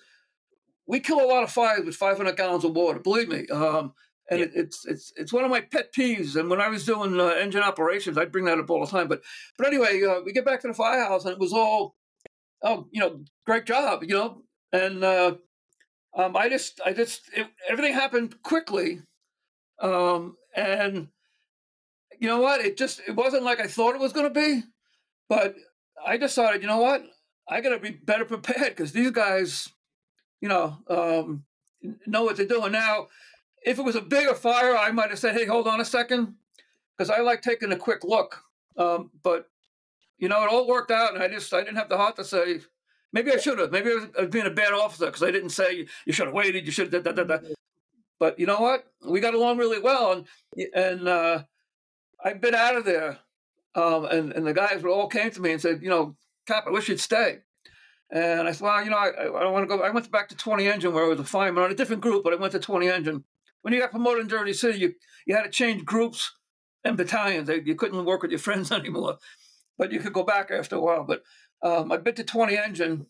we 0.86 1.00
kill 1.00 1.20
a 1.20 1.28
lot 1.28 1.42
of 1.42 1.50
fires 1.50 1.84
with 1.84 1.96
500 1.96 2.34
gallons 2.34 2.64
of 2.64 2.74
water. 2.74 2.98
Believe 2.98 3.28
me. 3.28 3.46
Um, 3.48 3.92
and 4.30 4.40
yeah. 4.40 4.46
it, 4.46 4.52
it's 4.54 4.86
it's 4.86 5.12
it's 5.16 5.32
one 5.32 5.44
of 5.44 5.50
my 5.50 5.60
pet 5.60 5.92
peeves. 5.94 6.36
And 6.36 6.48
when 6.48 6.60
I 6.60 6.68
was 6.68 6.84
doing 6.84 7.20
uh, 7.20 7.26
engine 7.28 7.62
operations, 7.62 8.16
I'd 8.16 8.32
bring 8.32 8.46
that 8.46 8.58
up 8.58 8.70
all 8.70 8.84
the 8.84 8.90
time. 8.90 9.08
But 9.08 9.22
but 9.58 9.66
anyway, 9.66 10.02
uh, 10.02 10.20
we 10.24 10.32
get 10.32 10.44
back 10.44 10.60
to 10.62 10.68
the 10.68 10.74
firehouse, 10.74 11.24
and 11.24 11.32
it 11.32 11.38
was 11.38 11.52
all, 11.52 11.94
oh, 12.62 12.86
you 12.90 13.00
know, 13.00 13.20
great 13.46 13.66
job, 13.66 14.02
you 14.02 14.14
know. 14.14 14.42
And 14.72 15.04
uh, 15.04 15.36
um, 16.16 16.36
I 16.36 16.48
just 16.48 16.80
I 16.84 16.92
just 16.92 17.28
it, 17.34 17.46
everything 17.68 17.92
happened 17.92 18.42
quickly, 18.42 19.00
um, 19.80 20.36
and 20.56 21.08
you 22.18 22.28
know 22.28 22.40
what? 22.40 22.60
It 22.60 22.76
just 22.76 23.00
it 23.06 23.14
wasn't 23.14 23.44
like 23.44 23.60
I 23.60 23.66
thought 23.66 23.94
it 23.94 24.00
was 24.00 24.12
going 24.12 24.32
to 24.32 24.40
be, 24.40 24.62
but 25.28 25.54
I 26.04 26.16
decided, 26.16 26.62
you 26.62 26.68
know 26.68 26.80
what? 26.80 27.04
I 27.46 27.60
got 27.60 27.70
to 27.70 27.78
be 27.78 27.90
better 27.90 28.24
prepared 28.24 28.74
because 28.74 28.92
these 28.92 29.10
guys, 29.10 29.68
you 30.40 30.48
know, 30.48 30.78
um, 30.88 31.44
know 32.06 32.24
what 32.24 32.38
they're 32.38 32.46
doing 32.46 32.72
now 32.72 33.08
if 33.64 33.78
it 33.78 33.84
was 33.84 33.96
a 33.96 34.00
bigger 34.00 34.34
fire, 34.34 34.76
I 34.76 34.90
might 34.92 35.10
have 35.10 35.18
said, 35.18 35.34
"Hey, 35.34 35.46
hold 35.46 35.66
on 35.66 35.80
a 35.80 35.84
second, 35.84 36.34
because 36.96 37.10
I 37.10 37.20
like 37.20 37.42
taking 37.42 37.72
a 37.72 37.76
quick 37.76 38.04
look. 38.04 38.42
Um, 38.76 39.10
but 39.22 39.48
you 40.18 40.28
know, 40.28 40.42
it 40.44 40.50
all 40.50 40.66
worked 40.66 40.90
out, 40.90 41.14
and 41.14 41.22
I 41.22 41.28
just 41.28 41.52
I 41.52 41.60
didn't 41.60 41.76
have 41.76 41.88
the 41.88 41.96
heart 41.96 42.16
to 42.16 42.24
say. 42.24 42.60
Maybe 43.12 43.32
I 43.32 43.36
should 43.36 43.58
have. 43.58 43.70
Maybe 43.70 43.90
I 43.90 43.94
was, 43.94 44.28
being 44.30 44.46
a 44.46 44.50
bad 44.50 44.72
officer 44.72 45.06
because 45.06 45.22
I 45.22 45.30
didn't 45.30 45.50
say 45.50 45.86
you 46.04 46.12
should 46.12 46.26
have 46.26 46.34
waited. 46.34 46.66
You 46.66 46.72
should 46.72 46.92
have. 46.92 47.04
Da, 47.04 47.12
da, 47.12 47.24
da, 47.24 47.38
but 48.18 48.38
you 48.38 48.46
know 48.46 48.60
what? 48.60 48.84
We 49.04 49.20
got 49.20 49.34
along 49.34 49.58
really 49.58 49.80
well, 49.80 50.12
and 50.12 50.26
and 50.74 51.08
uh, 51.08 51.42
I've 52.24 52.40
been 52.40 52.54
out 52.54 52.76
of 52.76 52.84
there. 52.84 53.18
Um, 53.76 54.04
and 54.04 54.32
and 54.32 54.46
the 54.46 54.54
guys 54.54 54.84
all 54.84 55.08
came 55.08 55.30
to 55.32 55.40
me 55.40 55.52
and 55.52 55.60
said, 55.60 55.82
you 55.82 55.88
know, 55.88 56.16
Cap, 56.46 56.64
I 56.66 56.70
wish 56.70 56.88
you'd 56.88 57.00
stay. 57.00 57.40
And 58.10 58.46
I 58.46 58.52
said, 58.52 58.62
well, 58.62 58.84
you 58.84 58.90
know, 58.90 58.96
I, 58.96 59.08
I 59.08 59.42
don't 59.42 59.52
want 59.52 59.68
to 59.68 59.76
go. 59.76 59.82
I 59.82 59.90
went 59.90 60.08
back 60.12 60.28
to 60.28 60.36
20 60.36 60.68
engine 60.68 60.92
where 60.92 61.04
I 61.04 61.08
was 61.08 61.18
a 61.18 61.24
fireman 61.24 61.64
on 61.64 61.72
a 61.72 61.74
different 61.74 62.02
group, 62.02 62.22
but 62.22 62.32
I 62.32 62.36
went 62.36 62.52
to 62.52 62.60
20 62.60 62.86
engine 62.88 63.24
when 63.64 63.72
you 63.72 63.80
got 63.80 63.92
promoted 63.92 64.20
in 64.20 64.28
Jersey 64.28 64.52
City, 64.52 64.78
you, 64.78 64.94
you 65.26 65.34
had 65.34 65.44
to 65.44 65.50
change 65.50 65.86
groups 65.86 66.30
and 66.84 66.98
battalions. 66.98 67.48
You 67.48 67.74
couldn't 67.74 68.04
work 68.04 68.20
with 68.20 68.30
your 68.30 68.38
friends 68.38 68.70
anymore, 68.72 69.16
but 69.78 69.90
you 69.90 70.00
could 70.00 70.12
go 70.12 70.22
back 70.22 70.50
after 70.50 70.76
a 70.76 70.80
while. 70.80 71.04
But 71.04 71.22
um, 71.62 71.90
I 71.90 71.96
bit 71.96 72.16
the 72.16 72.24
20 72.24 72.58
Engine 72.58 73.06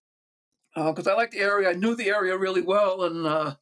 because 0.77 1.09
uh, 1.09 1.11
I 1.11 1.15
liked 1.15 1.33
the 1.33 1.41
area. 1.41 1.71
I 1.71 1.73
knew 1.73 1.97
the 1.97 2.09
area 2.09 2.39
really 2.39 2.61
well, 2.61 3.03
and 3.03 3.27
uh, 3.27 3.55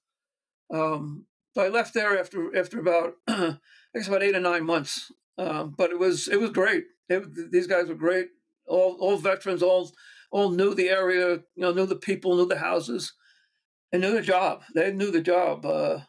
um, 0.70 1.24
so 1.54 1.62
I 1.62 1.68
left 1.68 1.94
there 1.94 2.18
after 2.18 2.54
after 2.54 2.78
about 2.78 3.14
I 3.26 3.56
guess 3.94 4.08
about 4.08 4.22
eight 4.22 4.36
or 4.36 4.40
nine 4.40 4.66
months. 4.66 5.10
Um, 5.38 5.74
but 5.76 5.90
it 5.90 5.98
was 5.98 6.28
it 6.28 6.40
was 6.40 6.50
great. 6.50 6.84
It, 7.08 7.50
these 7.50 7.66
guys 7.66 7.88
were 7.88 7.94
great. 7.94 8.28
All 8.66 8.98
all 9.00 9.16
veterans, 9.16 9.62
all 9.62 9.92
all 10.30 10.50
knew 10.50 10.74
the 10.74 10.90
area. 10.90 11.40
You 11.54 11.62
know, 11.62 11.72
knew 11.72 11.86
the 11.86 11.96
people, 11.96 12.36
knew 12.36 12.46
the 12.46 12.58
houses, 12.58 13.14
and 13.92 14.02
knew 14.02 14.12
the 14.12 14.20
job. 14.20 14.62
They 14.74 14.92
knew 14.92 15.10
the 15.10 15.22
job. 15.22 15.64
Uh, 15.64 16.00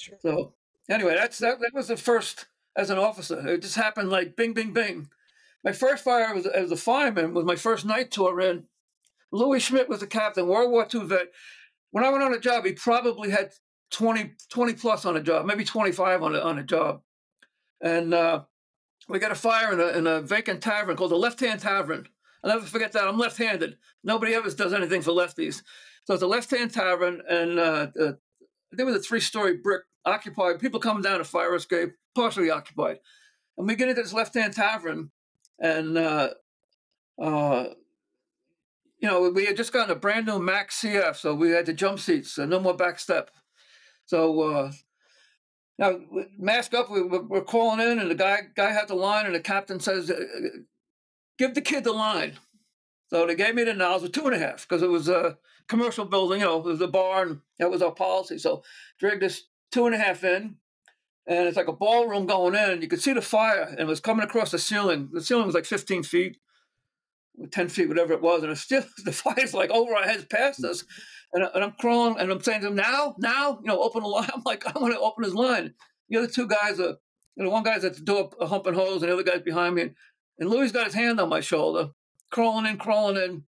Sure. 0.00 0.16
So 0.20 0.54
anyway, 0.88 1.14
that's 1.14 1.38
that, 1.38 1.60
that 1.60 1.74
was 1.74 1.88
the 1.88 1.96
first 1.96 2.46
as 2.74 2.90
an 2.90 2.98
officer. 2.98 3.46
It 3.46 3.62
just 3.62 3.76
happened 3.76 4.10
like 4.10 4.34
bing, 4.36 4.54
bing, 4.54 4.72
bing. 4.72 5.10
My 5.62 5.72
first 5.72 6.02
fire 6.02 6.34
was 6.34 6.46
as 6.46 6.72
a 6.72 6.76
fireman 6.76 7.34
was 7.34 7.44
my 7.44 7.56
first 7.56 7.84
night 7.84 8.10
tour 8.10 8.40
in. 8.40 8.64
Louis 9.30 9.60
Schmidt 9.60 9.88
was 9.88 10.00
the 10.00 10.06
captain, 10.06 10.48
World 10.48 10.70
War 10.70 10.86
II 10.92 11.04
vet. 11.04 11.28
When 11.90 12.02
I 12.02 12.08
went 12.08 12.24
on 12.24 12.34
a 12.34 12.40
job, 12.40 12.64
he 12.64 12.72
probably 12.72 13.30
had 13.30 13.52
20, 13.90 14.32
20 14.48 14.72
plus 14.74 15.04
on 15.04 15.16
a 15.16 15.22
job, 15.22 15.44
maybe 15.44 15.64
25 15.64 16.22
on 16.22 16.34
a, 16.34 16.40
on 16.40 16.58
a 16.58 16.64
job. 16.64 17.02
And 17.80 18.14
uh, 18.14 18.42
we 19.08 19.18
got 19.18 19.32
a 19.32 19.36
fire 19.36 19.72
in 19.72 19.80
a, 19.80 19.98
in 19.98 20.06
a 20.06 20.22
vacant 20.22 20.62
tavern 20.62 20.96
called 20.96 21.10
the 21.10 21.16
Left 21.16 21.38
Hand 21.40 21.60
Tavern. 21.60 22.08
I'll 22.42 22.50
never 22.50 22.64
forget 22.66 22.92
that. 22.92 23.06
I'm 23.06 23.18
left 23.18 23.36
handed. 23.36 23.76
Nobody 24.02 24.34
ever 24.34 24.50
does 24.50 24.72
anything 24.72 25.02
for 25.02 25.10
lefties. 25.10 25.62
So 26.04 26.14
it's 26.14 26.22
a 26.22 26.26
left 26.26 26.50
hand 26.50 26.72
tavern, 26.72 27.20
and 27.28 27.58
uh, 27.58 27.88
uh, 28.00 28.12
there 28.72 28.86
was 28.86 28.96
a 28.96 29.00
three 29.00 29.20
story 29.20 29.58
brick 29.58 29.82
occupied, 30.04 30.60
people 30.60 30.80
coming 30.80 31.02
down 31.02 31.20
a 31.20 31.24
fire 31.24 31.54
escape, 31.54 31.90
partially 32.14 32.50
occupied. 32.50 32.98
And 33.56 33.66
we 33.66 33.74
get 33.74 33.88
into 33.88 34.02
this 34.02 34.12
left 34.12 34.34
hand 34.34 34.54
tavern, 34.54 35.10
and, 35.58 35.98
uh, 35.98 36.30
uh, 37.20 37.64
you 38.98 39.08
know, 39.08 39.30
we 39.30 39.46
had 39.46 39.56
just 39.56 39.72
gotten 39.72 39.90
a 39.90 39.98
brand 39.98 40.26
new 40.26 40.38
Mack 40.38 40.70
CF, 40.70 41.16
so 41.16 41.34
we 41.34 41.50
had 41.50 41.66
the 41.66 41.72
jump 41.72 41.98
seats, 41.98 42.32
so 42.32 42.46
no 42.46 42.60
more 42.60 42.76
back 42.76 42.98
step. 42.98 43.30
So, 44.06 44.40
uh, 44.40 44.72
now, 45.78 45.98
mask 46.38 46.74
up, 46.74 46.90
we, 46.90 47.00
are 47.00 47.40
calling 47.40 47.80
in, 47.80 47.98
and 47.98 48.10
the 48.10 48.14
guy 48.14 48.40
guy 48.54 48.70
had 48.70 48.88
the 48.88 48.94
line, 48.94 49.24
and 49.24 49.34
the 49.34 49.40
captain 49.40 49.80
says, 49.80 50.10
uh, 50.10 50.24
Give 51.38 51.54
the 51.54 51.62
kid 51.62 51.84
the 51.84 51.92
line. 51.92 52.38
So 53.08 53.26
they 53.26 53.34
gave 53.34 53.54
me 53.54 53.64
the 53.64 53.72
nozzle, 53.72 54.10
two 54.10 54.26
and 54.26 54.34
a 54.34 54.38
half, 54.38 54.68
because 54.68 54.82
it 54.82 54.90
was 54.90 55.08
a 55.08 55.38
commercial 55.68 56.04
building, 56.04 56.40
you 56.40 56.46
know, 56.46 56.58
it 56.58 56.64
was 56.64 56.82
a 56.82 56.86
barn. 56.86 57.40
That 57.58 57.70
was 57.70 57.80
our 57.80 57.92
policy. 57.92 58.36
So 58.36 58.62
dragged 58.98 59.22
this 59.22 59.44
two 59.70 59.86
and 59.86 59.94
a 59.94 59.98
half 59.98 60.24
in, 60.24 60.56
and 61.26 61.48
it's 61.48 61.56
like 61.56 61.68
a 61.68 61.72
ballroom 61.72 62.26
going 62.26 62.54
in. 62.54 62.82
You 62.82 62.88
could 62.88 63.02
see 63.02 63.12
the 63.12 63.22
fire, 63.22 63.62
and 63.62 63.80
it 63.80 63.86
was 63.86 64.00
coming 64.00 64.24
across 64.24 64.50
the 64.50 64.58
ceiling. 64.58 65.10
The 65.12 65.22
ceiling 65.22 65.46
was 65.46 65.54
like 65.54 65.66
15 65.66 66.02
feet. 66.02 66.38
ten 67.52 67.68
feet, 67.68 67.88
whatever 67.88 68.12
it 68.12 68.20
was, 68.20 68.42
and 68.42 68.52
it's 68.52 68.60
still 68.60 68.84
the 69.04 69.12
fire's 69.12 69.54
like 69.54 69.70
over 69.70 69.94
our 69.94 70.02
heads, 70.04 70.26
past 70.26 70.64
us, 70.64 70.84
and, 71.32 71.44
and 71.54 71.64
I'm 71.64 71.72
crawling, 71.78 72.18
and 72.18 72.30
I'm 72.30 72.42
saying 72.42 72.62
to 72.62 72.68
him, 72.68 72.74
"Now, 72.74 73.14
now, 73.18 73.58
you 73.62 73.68
know, 73.68 73.80
open 73.80 74.02
the 74.02 74.08
line." 74.08 74.28
I'm 74.34 74.42
like, 74.44 74.66
I 74.66 74.78
want 74.78 74.94
to 74.94 75.00
open 75.00 75.24
his 75.24 75.34
line. 75.34 75.74
The 76.08 76.18
other 76.18 76.26
two 76.26 76.48
guys 76.48 76.80
are, 76.80 76.96
you 77.36 77.44
know, 77.44 77.50
one 77.50 77.62
guy's 77.62 77.84
at 77.84 77.94
the 77.94 78.02
door 78.02 78.30
humping 78.40 78.74
holes, 78.74 79.02
and 79.02 79.10
the 79.10 79.14
other 79.14 79.22
guy's 79.22 79.42
behind 79.42 79.76
me, 79.76 79.82
and, 79.82 79.94
and 80.38 80.50
Louis 80.50 80.72
got 80.72 80.86
his 80.86 80.94
hand 80.94 81.20
on 81.20 81.28
my 81.28 81.40
shoulder, 81.40 81.90
crawling 82.30 82.66
in, 82.66 82.76
crawling 82.78 83.16
in. 83.16 83.44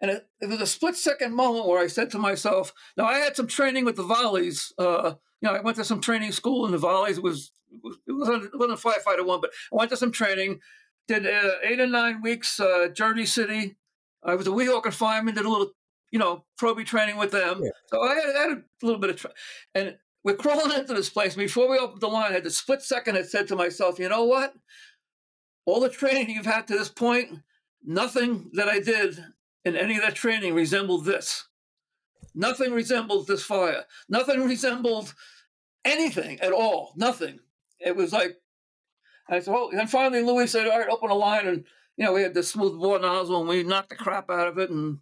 And 0.00 0.10
it, 0.10 0.28
it, 0.40 0.48
was 0.48 0.60
a 0.60 0.66
split 0.66 0.96
second 0.96 1.34
moment 1.34 1.66
where 1.66 1.82
I 1.82 1.86
said 1.86 2.10
to 2.10 2.18
myself, 2.18 2.72
now 2.96 3.06
I 3.06 3.18
had 3.18 3.36
some 3.36 3.46
training 3.46 3.84
with 3.84 3.96
the 3.96 4.02
volleys. 4.02 4.72
Uh, 4.78 5.14
you 5.40 5.48
know, 5.48 5.54
I 5.54 5.60
went 5.60 5.76
to 5.78 5.84
some 5.84 6.00
training 6.00 6.32
school 6.32 6.66
in 6.66 6.72
the 6.72 6.78
volleys. 6.78 7.18
It 7.18 7.24
was, 7.24 7.52
it, 7.70 7.80
was, 7.82 7.96
it 8.06 8.12
wasn't, 8.12 8.44
it 8.44 8.58
wasn't 8.58 8.80
firefighter 8.80 9.24
one, 9.24 9.40
but 9.40 9.50
I 9.72 9.76
went 9.76 9.90
to 9.90 9.96
some 9.96 10.12
training, 10.12 10.60
did 11.08 11.26
uh, 11.26 11.52
eight 11.62 11.80
or 11.80 11.86
nine 11.86 12.22
weeks, 12.22 12.60
uh, 12.60 12.88
Jersey 12.92 13.26
City. 13.26 13.76
I 14.22 14.34
was 14.34 14.46
a 14.46 14.50
Weehawken 14.50 14.92
fireman, 14.92 15.34
did 15.34 15.44
a 15.44 15.50
little, 15.50 15.72
you 16.10 16.18
know, 16.18 16.44
proby 16.60 16.84
training 16.84 17.16
with 17.16 17.30
them. 17.30 17.62
Yeah. 17.62 17.70
So 17.86 18.02
I 18.02 18.14
had, 18.14 18.36
I 18.36 18.42
had, 18.42 18.50
a 18.58 18.62
little 18.86 19.00
bit 19.00 19.10
of, 19.10 19.16
tra- 19.16 19.32
and 19.74 19.96
we're 20.24 20.34
crawling 20.34 20.76
into 20.76 20.92
this 20.92 21.08
place. 21.08 21.36
Before 21.36 21.68
we 21.68 21.78
opened 21.78 22.00
the 22.00 22.08
line, 22.08 22.32
I 22.32 22.34
had 22.34 22.44
the 22.44 22.50
split 22.50 22.82
second 22.82 23.16
I 23.16 23.22
said 23.22 23.46
to 23.48 23.56
myself, 23.56 23.98
you 23.98 24.08
know 24.08 24.24
what? 24.24 24.54
All 25.64 25.80
the 25.80 25.88
training 25.88 26.30
you've 26.30 26.46
had 26.46 26.66
to 26.66 26.76
this 26.76 26.88
point, 26.88 27.30
nothing 27.84 28.50
that 28.54 28.68
I 28.68 28.80
did 28.80 29.24
in 29.66 29.76
any 29.76 29.96
of 29.96 30.02
that 30.02 30.14
training 30.14 30.54
resembled 30.54 31.04
this. 31.04 31.48
Nothing 32.34 32.72
resembled 32.72 33.26
this 33.26 33.42
fire. 33.42 33.84
Nothing 34.08 34.46
resembled 34.46 35.12
anything 35.84 36.38
at 36.40 36.52
all. 36.52 36.92
Nothing. 36.96 37.40
It 37.80 37.96
was 37.96 38.12
like, 38.12 38.36
I 39.28 39.40
said, 39.40 39.52
oh, 39.52 39.70
and 39.70 39.90
finally 39.90 40.22
Louis 40.22 40.46
said, 40.46 40.68
all 40.68 40.78
right, 40.78 40.88
open 40.88 41.10
a 41.10 41.14
line. 41.14 41.48
And, 41.48 41.64
you 41.96 42.04
know, 42.04 42.12
we 42.12 42.22
had 42.22 42.32
the 42.32 42.44
smooth 42.44 42.78
bore 42.78 43.00
nozzle 43.00 43.40
and 43.40 43.48
we 43.48 43.64
knocked 43.64 43.88
the 43.88 43.96
crap 43.96 44.30
out 44.30 44.46
of 44.46 44.58
it. 44.58 44.70
And, 44.70 45.00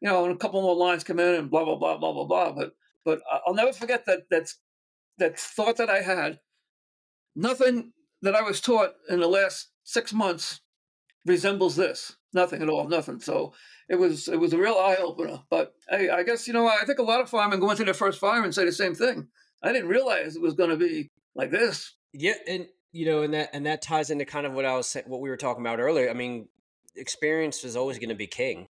you 0.00 0.08
know, 0.08 0.24
and 0.24 0.34
a 0.34 0.38
couple 0.38 0.62
more 0.62 0.74
lines 0.74 1.04
come 1.04 1.20
in 1.20 1.34
and 1.34 1.50
blah, 1.50 1.66
blah, 1.66 1.76
blah, 1.76 1.98
blah, 1.98 2.12
blah, 2.12 2.24
blah. 2.24 2.52
But, 2.52 2.72
but 3.04 3.20
I'll 3.46 3.52
never 3.52 3.74
forget 3.74 4.06
that, 4.06 4.30
that, 4.30 4.54
that 5.18 5.38
thought 5.38 5.76
that 5.76 5.90
I 5.90 6.00
had. 6.00 6.40
Nothing 7.36 7.92
that 8.22 8.34
I 8.34 8.40
was 8.40 8.62
taught 8.62 8.94
in 9.10 9.20
the 9.20 9.28
last 9.28 9.68
six 9.84 10.14
months 10.14 10.60
resembles 11.26 11.76
this. 11.76 12.16
Nothing 12.32 12.62
at 12.62 12.68
all. 12.68 12.88
Nothing. 12.88 13.20
So 13.20 13.54
it 13.88 13.96
was 13.96 14.28
it 14.28 14.38
was 14.38 14.52
a 14.52 14.58
real 14.58 14.74
eye 14.74 14.96
opener. 15.00 15.40
But 15.50 15.74
hey, 15.88 16.10
I 16.10 16.22
guess 16.22 16.46
you 16.46 16.52
know 16.52 16.66
I 16.66 16.84
think 16.84 16.98
a 16.98 17.02
lot 17.02 17.20
of 17.20 17.30
firemen 17.30 17.60
go 17.60 17.70
into 17.70 17.84
their 17.84 17.94
first 17.94 18.18
fire 18.18 18.42
and 18.42 18.54
say 18.54 18.64
the 18.64 18.72
same 18.72 18.94
thing. 18.94 19.28
I 19.62 19.72
didn't 19.72 19.88
realize 19.88 20.36
it 20.36 20.42
was 20.42 20.54
going 20.54 20.70
to 20.70 20.76
be 20.76 21.10
like 21.34 21.50
this. 21.50 21.94
Yeah, 22.12 22.34
and 22.46 22.66
you 22.92 23.06
know, 23.06 23.22
and 23.22 23.34
that 23.34 23.50
and 23.52 23.66
that 23.66 23.82
ties 23.82 24.10
into 24.10 24.24
kind 24.24 24.46
of 24.46 24.52
what 24.52 24.64
I 24.64 24.76
was 24.76 24.88
saying, 24.88 25.06
what 25.08 25.20
we 25.20 25.30
were 25.30 25.36
talking 25.36 25.62
about 25.62 25.80
earlier. 25.80 26.10
I 26.10 26.14
mean, 26.14 26.48
experience 26.96 27.64
is 27.64 27.76
always 27.76 27.98
going 27.98 28.08
to 28.10 28.14
be 28.14 28.26
king. 28.26 28.68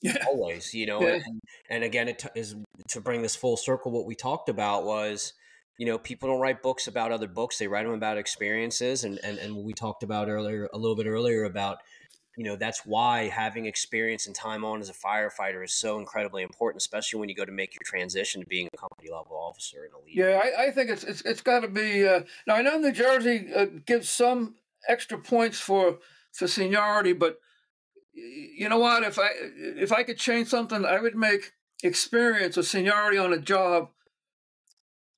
Yeah. 0.00 0.24
Always, 0.28 0.74
you 0.74 0.86
know, 0.86 1.02
yeah. 1.02 1.18
and, 1.26 1.40
and, 1.68 1.82
again, 1.82 2.06
it 2.06 2.20
t- 2.20 2.28
is 2.36 2.54
to 2.90 3.00
bring 3.00 3.22
this 3.22 3.34
full 3.34 3.56
circle. 3.56 3.90
What 3.90 4.06
we 4.06 4.14
talked 4.14 4.48
about 4.48 4.84
was, 4.84 5.32
you 5.76 5.86
know, 5.86 5.98
people 5.98 6.28
don't 6.28 6.40
write 6.40 6.62
books 6.62 6.86
about 6.86 7.10
other 7.10 7.26
books; 7.26 7.58
they 7.58 7.66
write 7.66 7.84
them 7.84 7.94
about 7.94 8.16
experiences, 8.16 9.02
and 9.02 9.18
and 9.24 9.38
and 9.38 9.56
we 9.56 9.72
talked 9.72 10.04
about 10.04 10.28
earlier 10.28 10.68
a 10.72 10.78
little 10.78 10.94
bit 10.94 11.06
earlier 11.06 11.44
about 11.44 11.78
you 12.38 12.44
know 12.44 12.54
that's 12.54 12.86
why 12.86 13.26
having 13.26 13.66
experience 13.66 14.28
and 14.28 14.34
time 14.34 14.64
on 14.64 14.80
as 14.80 14.88
a 14.88 14.94
firefighter 14.94 15.64
is 15.64 15.74
so 15.74 15.98
incredibly 15.98 16.44
important 16.44 16.80
especially 16.80 17.18
when 17.18 17.28
you 17.28 17.34
go 17.34 17.44
to 17.44 17.50
make 17.50 17.74
your 17.74 17.82
transition 17.84 18.40
to 18.40 18.46
being 18.46 18.68
a 18.72 18.76
company 18.76 19.10
level 19.10 19.36
officer 19.36 19.78
and 19.84 19.92
a 19.92 19.98
leader. 20.06 20.30
Yeah 20.30 20.40
i, 20.42 20.68
I 20.68 20.70
think 20.70 20.88
it's 20.88 21.02
it's, 21.02 21.20
it's 21.22 21.40
got 21.40 21.60
to 21.60 21.68
be 21.68 22.06
uh, 22.06 22.20
now 22.46 22.54
i 22.54 22.62
know 22.62 22.78
new 22.78 22.92
jersey 22.92 23.48
uh, 23.54 23.66
gives 23.84 24.08
some 24.08 24.54
extra 24.88 25.18
points 25.18 25.58
for 25.58 25.98
for 26.32 26.46
seniority 26.46 27.12
but 27.12 27.40
you 28.14 28.68
know 28.68 28.78
what? 28.78 29.02
If 29.02 29.18
i 29.18 29.28
if 29.34 29.92
i 29.92 30.04
could 30.04 30.18
change 30.18 30.48
something 30.48 30.84
i 30.84 31.00
would 31.00 31.16
make 31.16 31.52
experience 31.82 32.56
or 32.56 32.62
seniority 32.62 33.18
on 33.18 33.32
a 33.32 33.38
job 33.38 33.90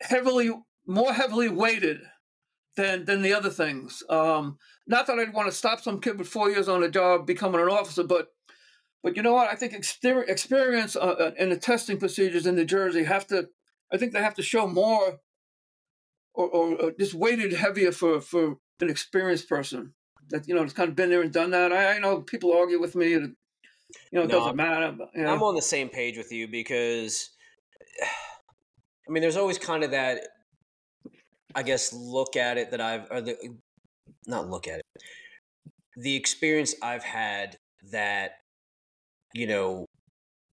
heavily 0.00 0.50
more 0.86 1.12
heavily 1.12 1.48
weighted 1.48 2.00
than 2.80 3.04
than 3.04 3.22
the 3.22 3.32
other 3.32 3.50
things. 3.50 4.02
Um, 4.08 4.58
not 4.86 5.06
that 5.06 5.18
I'd 5.18 5.34
want 5.34 5.48
to 5.48 5.56
stop 5.56 5.80
some 5.80 6.00
kid 6.00 6.18
with 6.18 6.28
four 6.28 6.50
years 6.50 6.68
on 6.68 6.82
a 6.82 6.88
job 6.88 7.26
becoming 7.26 7.60
an 7.60 7.68
officer, 7.68 8.02
but 8.02 8.28
but 9.02 9.16
you 9.16 9.22
know 9.22 9.34
what? 9.34 9.50
I 9.50 9.54
think 9.54 9.72
experience 9.72 10.96
uh, 10.96 10.98
uh, 10.98 11.30
in 11.38 11.50
the 11.50 11.56
testing 11.56 11.98
procedures 11.98 12.46
in 12.46 12.56
New 12.56 12.64
Jersey 12.64 13.04
have 13.04 13.26
to. 13.28 13.48
I 13.92 13.98
think 13.98 14.12
they 14.12 14.22
have 14.22 14.34
to 14.34 14.42
show 14.42 14.68
more, 14.68 15.18
or, 16.32 16.48
or, 16.48 16.76
or 16.76 16.92
just 16.92 17.14
weighted 17.14 17.52
heavier 17.52 17.92
for 17.92 18.20
for 18.20 18.56
an 18.80 18.90
experienced 18.90 19.48
person 19.48 19.94
that 20.30 20.48
you 20.48 20.54
know 20.54 20.62
has 20.62 20.72
kind 20.72 20.88
of 20.88 20.96
been 20.96 21.10
there 21.10 21.22
and 21.22 21.32
done 21.32 21.50
that. 21.50 21.72
I, 21.72 21.96
I 21.96 21.98
know 21.98 22.22
people 22.22 22.52
argue 22.52 22.80
with 22.80 22.94
me, 22.94 23.14
and 23.14 23.36
you 24.10 24.18
know 24.18 24.22
it 24.22 24.28
no, 24.28 24.38
doesn't 24.38 24.56
matter. 24.56 24.94
But, 24.96 25.10
you 25.14 25.22
know. 25.22 25.32
I'm 25.32 25.42
on 25.42 25.54
the 25.54 25.62
same 25.62 25.88
page 25.88 26.16
with 26.16 26.32
you 26.32 26.48
because, 26.48 27.30
I 28.02 29.12
mean, 29.12 29.22
there's 29.22 29.36
always 29.36 29.58
kind 29.58 29.82
of 29.82 29.90
that 29.90 30.20
I 31.54 31.62
guess 31.62 31.92
look 31.92 32.36
at 32.36 32.58
it 32.58 32.70
that 32.70 32.80
I've 32.80 33.06
or 33.10 33.20
the 33.20 33.36
not 34.26 34.48
look 34.48 34.68
at 34.68 34.80
it. 34.80 35.02
The 35.96 36.16
experience 36.16 36.74
I've 36.82 37.04
had 37.04 37.56
that 37.90 38.32
you 39.34 39.46
know 39.46 39.86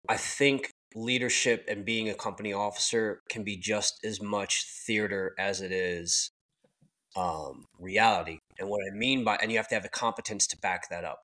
I 0.09 0.17
think 0.17 0.71
leadership 0.95 1.65
and 1.69 1.85
being 1.85 2.09
a 2.09 2.15
company 2.15 2.53
officer 2.53 3.21
can 3.29 3.45
be 3.45 3.57
just 3.57 4.01
as 4.05 4.23
much 4.23 4.65
theater 4.87 5.35
as 5.39 5.61
it 5.61 5.73
is 5.73 6.31
um, 7.17 7.67
reality. 7.79 8.39
And 8.59 8.69
what 8.69 8.81
I 8.91 8.95
mean 8.95 9.25
by 9.25 9.37
and 9.37 9.51
you 9.51 9.59
have 9.59 9.69
to 9.69 9.75
have 9.75 9.83
the 9.83 9.89
competence 9.89 10.47
to 10.49 10.59
back 10.59 10.89
that 10.91 11.05
up. 11.05 11.21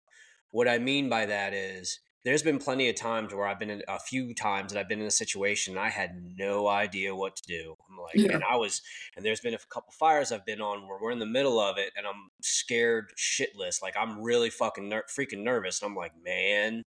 What 0.50 0.68
I 0.68 0.78
mean 0.78 1.08
by 1.08 1.26
that 1.26 1.54
is 1.54 2.00
there's 2.24 2.42
been 2.42 2.58
plenty 2.58 2.88
of 2.88 2.94
times 2.94 3.34
where 3.34 3.46
I've 3.46 3.58
been 3.58 3.70
in 3.70 3.82
a 3.88 3.98
few 3.98 4.32
times 4.34 4.72
that 4.72 4.78
I've 4.78 4.88
been 4.88 5.00
in 5.00 5.06
a 5.06 5.10
situation 5.10 5.74
and 5.74 5.84
I 5.84 5.88
had 5.88 6.22
no 6.36 6.68
idea 6.68 7.14
what 7.14 7.34
to 7.36 7.42
do. 7.42 7.76
I'm 7.90 7.98
like, 7.98 8.14
yeah. 8.14 8.34
and 8.34 8.44
I 8.48 8.56
was, 8.56 8.80
and 9.16 9.24
there's 9.24 9.40
been 9.40 9.54
a 9.54 9.58
couple 9.72 9.92
fires 9.92 10.30
I've 10.30 10.46
been 10.46 10.60
on 10.60 10.86
where 10.86 10.98
we're 11.00 11.10
in 11.10 11.18
the 11.18 11.26
middle 11.26 11.58
of 11.58 11.78
it 11.78 11.92
and 11.96 12.06
I'm 12.06 12.30
scared 12.40 13.12
shitless. 13.18 13.82
Like 13.82 13.94
I'm 13.98 14.20
really 14.20 14.50
fucking 14.50 14.88
ner- 14.88 15.04
freaking 15.08 15.42
nervous. 15.42 15.82
And 15.82 15.90
I'm 15.90 15.96
like, 15.96 16.12
man, 16.24 16.84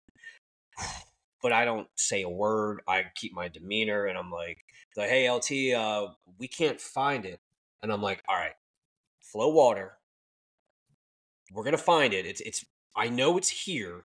but 1.43 1.53
I 1.53 1.67
don't 1.67 1.89
say 1.97 2.23
a 2.23 2.29
word. 2.29 2.81
I 2.89 3.05
keep 3.15 3.35
my 3.35 3.49
demeanor 3.49 4.07
and 4.07 4.17
I'm 4.17 4.31
like, 4.31 4.65
like, 4.97 5.11
hey, 5.11 5.31
LT, 5.31 5.75
uh, 5.79 6.09
we 6.39 6.49
can't 6.49 6.81
find 6.81 7.25
it. 7.25 7.41
And 7.83 7.93
I'm 7.93 8.03
like, 8.03 8.23
all 8.29 8.35
right, 8.35 8.55
flow 9.23 9.49
water. 9.49 9.93
We're 11.53 11.65
gonna 11.65 11.79
find 11.79 12.13
it. 12.13 12.27
It's 12.27 12.41
it's. 12.41 12.65
I 12.97 13.09
know 13.09 13.39
it's 13.39 13.49
here 13.49 14.05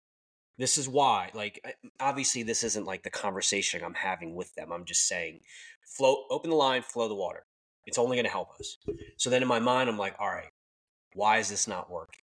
this 0.61 0.77
is 0.77 0.89
why 0.89 1.31
like 1.33 1.79
obviously 2.01 2.43
this 2.43 2.63
isn't 2.63 2.85
like 2.85 3.03
the 3.03 3.11
conversation 3.11 3.83
i'm 3.83 3.95
having 3.95 4.35
with 4.35 4.55
them. 4.55 4.71
I'm 4.71 4.85
just 4.85 5.09
saying 5.09 5.41
flow 5.83 6.25
open 6.31 6.51
the 6.51 6.57
line 6.57 6.83
flow 6.83 7.09
the 7.09 7.15
water. 7.15 7.45
It's 7.87 7.97
only 7.97 8.17
going 8.17 8.27
to 8.27 8.31
help 8.31 8.51
us. 8.61 8.77
So 9.17 9.31
then 9.31 9.41
in 9.41 9.49
my 9.49 9.59
mind 9.59 9.89
i'm 9.89 9.97
like 9.99 10.15
all 10.19 10.29
right 10.29 10.51
why 11.15 11.39
is 11.39 11.49
this 11.49 11.67
not 11.67 11.91
working? 11.91 12.21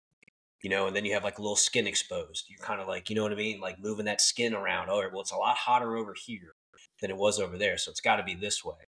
You 0.63 0.71
know 0.71 0.89
and 0.89 0.97
then 0.97 1.05
you 1.05 1.15
have 1.15 1.23
like 1.23 1.39
a 1.39 1.43
little 1.43 1.57
skin 1.57 1.87
exposed. 1.87 2.47
You're 2.49 2.59
kind 2.59 2.81
of 2.81 2.89
like 2.89 3.09
you 3.09 3.15
know 3.15 3.23
what 3.23 3.33
i 3.33 3.37
mean? 3.37 3.61
Like 3.61 3.79
moving 3.79 4.07
that 4.07 4.21
skin 4.21 4.53
around 4.53 4.91
oh 4.91 5.09
well 5.13 5.21
it's 5.21 5.33
a 5.33 5.37
lot 5.37 5.57
hotter 5.57 5.97
over 5.97 6.15
here 6.27 6.55
than 7.01 7.11
it 7.11 7.17
was 7.17 7.39
over 7.39 7.57
there 7.57 7.79
so 7.79 7.91
it's 7.91 8.01
got 8.01 8.17
to 8.17 8.25
be 8.25 8.35
this 8.35 8.65
way. 8.65 8.89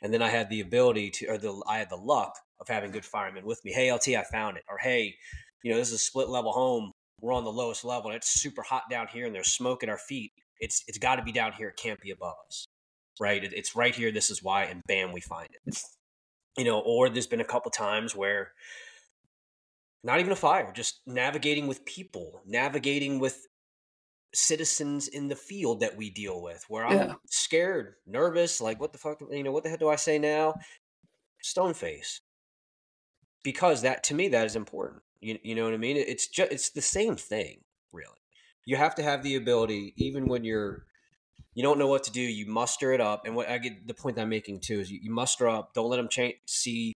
And 0.00 0.14
then 0.14 0.22
i 0.22 0.30
had 0.30 0.48
the 0.48 0.60
ability 0.60 1.10
to 1.10 1.26
or 1.26 1.36
the 1.36 1.62
i 1.68 1.76
had 1.76 1.90
the 1.90 1.96
luck 1.96 2.34
of 2.58 2.68
having 2.68 2.92
good 2.92 3.04
firemen 3.04 3.44
with 3.44 3.62
me. 3.62 3.72
Hey 3.72 3.92
lt 3.92 4.08
i 4.08 4.24
found 4.32 4.56
it 4.56 4.64
or 4.70 4.78
hey 4.78 5.16
you 5.62 5.70
know 5.70 5.76
this 5.76 5.88
is 5.88 5.94
a 5.94 5.98
split 5.98 6.30
level 6.30 6.52
home 6.52 6.92
we're 7.20 7.32
on 7.32 7.44
the 7.44 7.52
lowest 7.52 7.84
level 7.84 8.10
and 8.10 8.16
it's 8.16 8.40
super 8.40 8.62
hot 8.62 8.84
down 8.90 9.08
here 9.08 9.26
and 9.26 9.34
there's 9.34 9.48
smoke 9.48 9.82
at 9.82 9.88
our 9.88 9.98
feet. 9.98 10.32
It's 10.58 10.84
it's 10.86 10.98
got 10.98 11.16
to 11.16 11.22
be 11.22 11.32
down 11.32 11.52
here. 11.52 11.68
It 11.68 11.76
can't 11.76 12.00
be 12.00 12.10
above 12.10 12.34
us, 12.46 12.66
right? 13.18 13.42
It, 13.42 13.52
it's 13.54 13.76
right 13.76 13.94
here. 13.94 14.12
This 14.12 14.30
is 14.30 14.42
why, 14.42 14.64
and 14.64 14.82
bam, 14.86 15.12
we 15.12 15.20
find 15.20 15.48
it. 15.64 15.78
You 16.58 16.64
know, 16.64 16.80
or 16.80 17.08
there's 17.08 17.26
been 17.26 17.40
a 17.40 17.44
couple 17.44 17.70
times 17.70 18.14
where 18.14 18.52
not 20.02 20.20
even 20.20 20.32
a 20.32 20.36
fire, 20.36 20.72
just 20.74 21.00
navigating 21.06 21.66
with 21.66 21.84
people, 21.84 22.42
navigating 22.46 23.20
with 23.20 23.46
citizens 24.34 25.08
in 25.08 25.28
the 25.28 25.36
field 25.36 25.80
that 25.80 25.96
we 25.96 26.10
deal 26.10 26.42
with, 26.42 26.64
where 26.68 26.84
I'm 26.84 26.96
yeah. 26.96 27.14
scared, 27.26 27.94
nervous, 28.06 28.60
like 28.60 28.80
what 28.80 28.92
the 28.92 28.98
fuck, 28.98 29.20
you 29.30 29.42
know, 29.42 29.52
what 29.52 29.62
the 29.62 29.70
heck 29.70 29.80
do 29.80 29.88
I 29.88 29.96
say 29.96 30.18
now? 30.18 30.54
Stone 31.42 31.74
face, 31.74 32.20
because 33.42 33.82
that 33.82 34.02
to 34.04 34.14
me 34.14 34.28
that 34.28 34.46
is 34.46 34.56
important 34.56 35.02
you, 35.20 35.38
you 35.42 35.54
know 35.54 35.64
what 35.64 35.74
I 35.74 35.78
mean? 35.78 35.96
It's 35.96 36.26
just 36.26 36.52
it's 36.52 36.70
the 36.70 36.82
same 36.82 37.16
thing, 37.16 37.60
really. 37.92 38.14
You 38.66 38.76
have 38.76 38.94
to 38.96 39.02
have 39.02 39.22
the 39.22 39.36
ability, 39.36 39.94
even 39.96 40.26
when 40.26 40.44
you're 40.44 40.84
you 41.54 41.62
don't 41.62 41.78
know 41.78 41.88
what 41.88 42.04
to 42.04 42.12
do. 42.12 42.20
You 42.20 42.46
muster 42.46 42.92
it 42.92 43.00
up, 43.00 43.26
and 43.26 43.34
what 43.34 43.48
I 43.48 43.58
get 43.58 43.86
the 43.86 43.94
point 43.94 44.18
I'm 44.18 44.28
making 44.28 44.60
too 44.60 44.80
is 44.80 44.90
you, 44.90 44.98
you 45.02 45.10
muster 45.10 45.48
up. 45.48 45.74
Don't 45.74 45.90
let 45.90 45.96
them 45.96 46.08
change, 46.08 46.36
see 46.46 46.94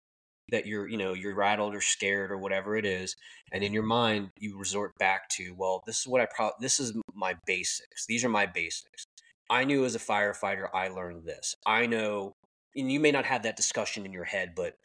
that 0.51 0.67
you're 0.67 0.89
you 0.89 0.97
know 0.97 1.13
you're 1.13 1.35
rattled 1.35 1.75
or 1.75 1.81
scared 1.81 2.31
or 2.31 2.39
whatever 2.39 2.77
it 2.77 2.85
is, 2.85 3.17
and 3.53 3.63
in 3.65 3.73
your 3.73 3.83
mind 3.83 4.31
you 4.39 4.59
resort 4.59 4.93
back 4.99 5.29
to 5.31 5.55
well, 5.57 5.83
this 5.87 6.01
is 6.01 6.07
what 6.07 6.21
I 6.21 6.27
probably 6.35 6.57
this 6.61 6.81
is 6.81 6.95
my 7.15 7.37
basics. 7.47 8.07
These 8.07 8.25
are 8.25 8.29
my 8.29 8.47
basics. 8.47 9.05
I 9.51 9.65
knew 9.65 9.85
as 9.85 9.95
a 9.95 9.99
firefighter, 9.99 10.69
I 10.73 10.89
learned 10.89 11.27
this. 11.27 11.55
I 11.67 11.85
know, 11.87 12.33
and 12.75 12.91
you 12.91 12.99
may 12.99 13.11
not 13.11 13.27
have 13.27 13.43
that 13.43 13.57
discussion 13.57 14.07
in 14.07 14.13
your 14.13 14.25
head, 14.25 14.53
but 14.57 14.77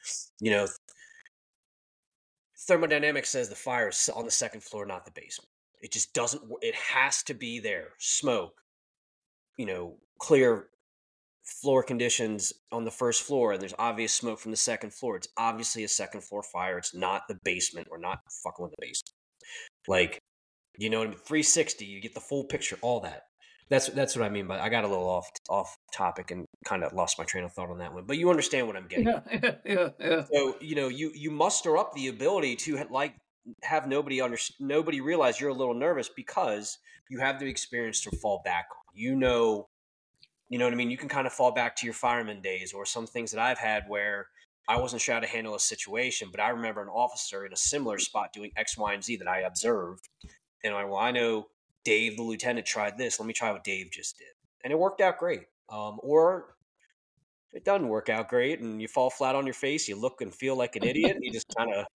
you 0.41 0.52
know 0.52 0.68
thermodynamics 2.69 3.29
says 3.29 3.49
the 3.49 3.55
fire 3.55 3.89
is 3.89 4.09
on 4.15 4.23
the 4.23 4.31
second 4.31 4.63
floor, 4.63 4.85
not 4.85 5.03
the 5.03 5.11
basement. 5.11 5.49
It 5.81 5.91
just 5.91 6.13
doesn't. 6.13 6.43
It 6.61 6.75
has 6.75 7.23
to 7.23 7.33
be 7.33 7.59
there. 7.59 7.89
Smoke, 7.97 8.61
you 9.57 9.65
know, 9.65 9.97
clear 10.19 10.67
floor 11.43 11.81
conditions 11.81 12.53
on 12.71 12.85
the 12.85 12.91
first 12.91 13.23
floor, 13.23 13.53
and 13.53 13.61
there's 13.61 13.73
obvious 13.79 14.13
smoke 14.13 14.39
from 14.39 14.51
the 14.51 14.57
second 14.57 14.93
floor. 14.93 15.15
It's 15.15 15.29
obviously 15.37 15.83
a 15.83 15.87
second 15.87 16.23
floor 16.23 16.43
fire. 16.43 16.77
It's 16.77 16.93
not 16.93 17.23
the 17.27 17.39
basement. 17.43 17.87
We're 17.89 17.97
not 17.97 18.19
fucking 18.43 18.63
with 18.63 18.71
the 18.71 18.81
basement. 18.81 19.15
Like, 19.87 20.19
you 20.77 20.89
know, 20.89 21.03
360. 21.03 21.85
You 21.85 22.01
get 22.01 22.13
the 22.13 22.19
full 22.19 22.43
picture. 22.43 22.77
All 22.81 22.99
that. 23.01 23.23
That's 23.69 23.87
that's 23.87 24.15
what 24.15 24.25
I 24.25 24.29
mean. 24.29 24.47
But 24.47 24.59
I 24.59 24.69
got 24.69 24.83
a 24.83 24.87
little 24.87 25.07
off 25.07 25.29
off 25.47 25.77
topic 25.93 26.31
and 26.31 26.45
kind 26.65 26.83
of 26.83 26.93
lost 26.93 27.19
my 27.19 27.25
train 27.25 27.43
of 27.43 27.53
thought 27.53 27.69
on 27.69 27.77
that 27.79 27.93
one. 27.93 28.05
But 28.05 28.17
you 28.17 28.29
understand 28.29 28.67
what 28.67 28.75
I'm 28.75 28.87
getting. 28.87 29.07
Yeah, 29.07 29.21
yeah, 29.31 29.51
yeah, 29.65 29.89
yeah. 29.99 30.25
So 30.31 30.55
you 30.59 30.75
know, 30.75 30.87
you 30.87 31.11
you 31.13 31.29
muster 31.29 31.77
up 31.77 31.93
the 31.93 32.07
ability 32.07 32.55
to 32.57 32.83
like 32.89 33.15
have 33.63 33.87
nobody 33.87 34.21
under 34.21 34.37
nobody 34.59 35.01
realize 35.01 35.39
you're 35.39 35.51
a 35.51 35.55
little 35.55 35.75
nervous 35.75 36.09
because 36.09 36.77
you 37.09 37.19
have 37.19 37.39
the 37.39 37.45
experience 37.45 38.01
to 38.01 38.11
fall 38.17 38.41
back 38.43 38.65
on. 38.71 38.77
You 38.93 39.15
know, 39.15 39.67
you 40.49 40.57
know 40.57 40.65
what 40.65 40.73
I 40.73 40.77
mean. 40.77 40.89
You 40.89 40.97
can 40.97 41.09
kind 41.09 41.27
of 41.27 41.33
fall 41.33 41.51
back 41.51 41.75
to 41.77 41.85
your 41.85 41.93
fireman 41.93 42.41
days 42.41 42.73
or 42.73 42.85
some 42.85 43.05
things 43.05 43.31
that 43.31 43.39
I've 43.39 43.59
had 43.59 43.83
where 43.87 44.27
I 44.67 44.77
wasn't 44.77 45.01
sure 45.01 45.15
how 45.15 45.21
to 45.21 45.27
handle 45.27 45.55
a 45.55 45.59
situation, 45.59 46.29
but 46.31 46.39
I 46.39 46.49
remember 46.49 46.81
an 46.81 46.89
officer 46.89 47.45
in 47.45 47.53
a 47.53 47.57
similar 47.57 47.97
spot 47.97 48.33
doing 48.33 48.51
X, 48.55 48.77
Y, 48.77 48.93
and 48.93 49.03
Z 49.03 49.17
that 49.17 49.27
I 49.27 49.41
observed, 49.41 50.09
and 50.63 50.73
I 50.73 50.85
well, 50.85 50.97
I 50.97 51.11
know 51.11 51.47
Dave, 51.84 52.18
the 52.18 52.23
lieutenant, 52.23 52.65
tried 52.65 52.97
this. 52.97 53.19
Let 53.19 53.26
me 53.26 53.34
try 53.34 53.51
what 53.51 53.64
Dave 53.64 53.91
just 53.91 54.18
did. 54.18 54.27
And 54.64 54.72
it 54.72 54.80
worked 54.80 55.01
out 55.01 55.18
great. 55.18 55.43
Um, 55.69 55.99
or 56.01 56.56
it 57.53 57.64
doesn't 57.65 57.88
work 57.88 58.10
out 58.10 58.30
great 58.30 58.60
and 58.60 58.81
you 58.81 58.88
fall 58.88 59.10
flat 59.10 59.35
on 59.35 59.45
your 59.45 59.53
face. 59.53 59.88
You 59.88 59.95
look 59.95 60.22
and 60.22 60.34
feel 60.34 60.56
like 60.56 60.76
an 60.76 60.84
idiot. 60.84 61.15
and 61.15 61.23
you 61.23 61.31
just 61.31 61.53
kind 61.57 61.73
of 61.73 61.85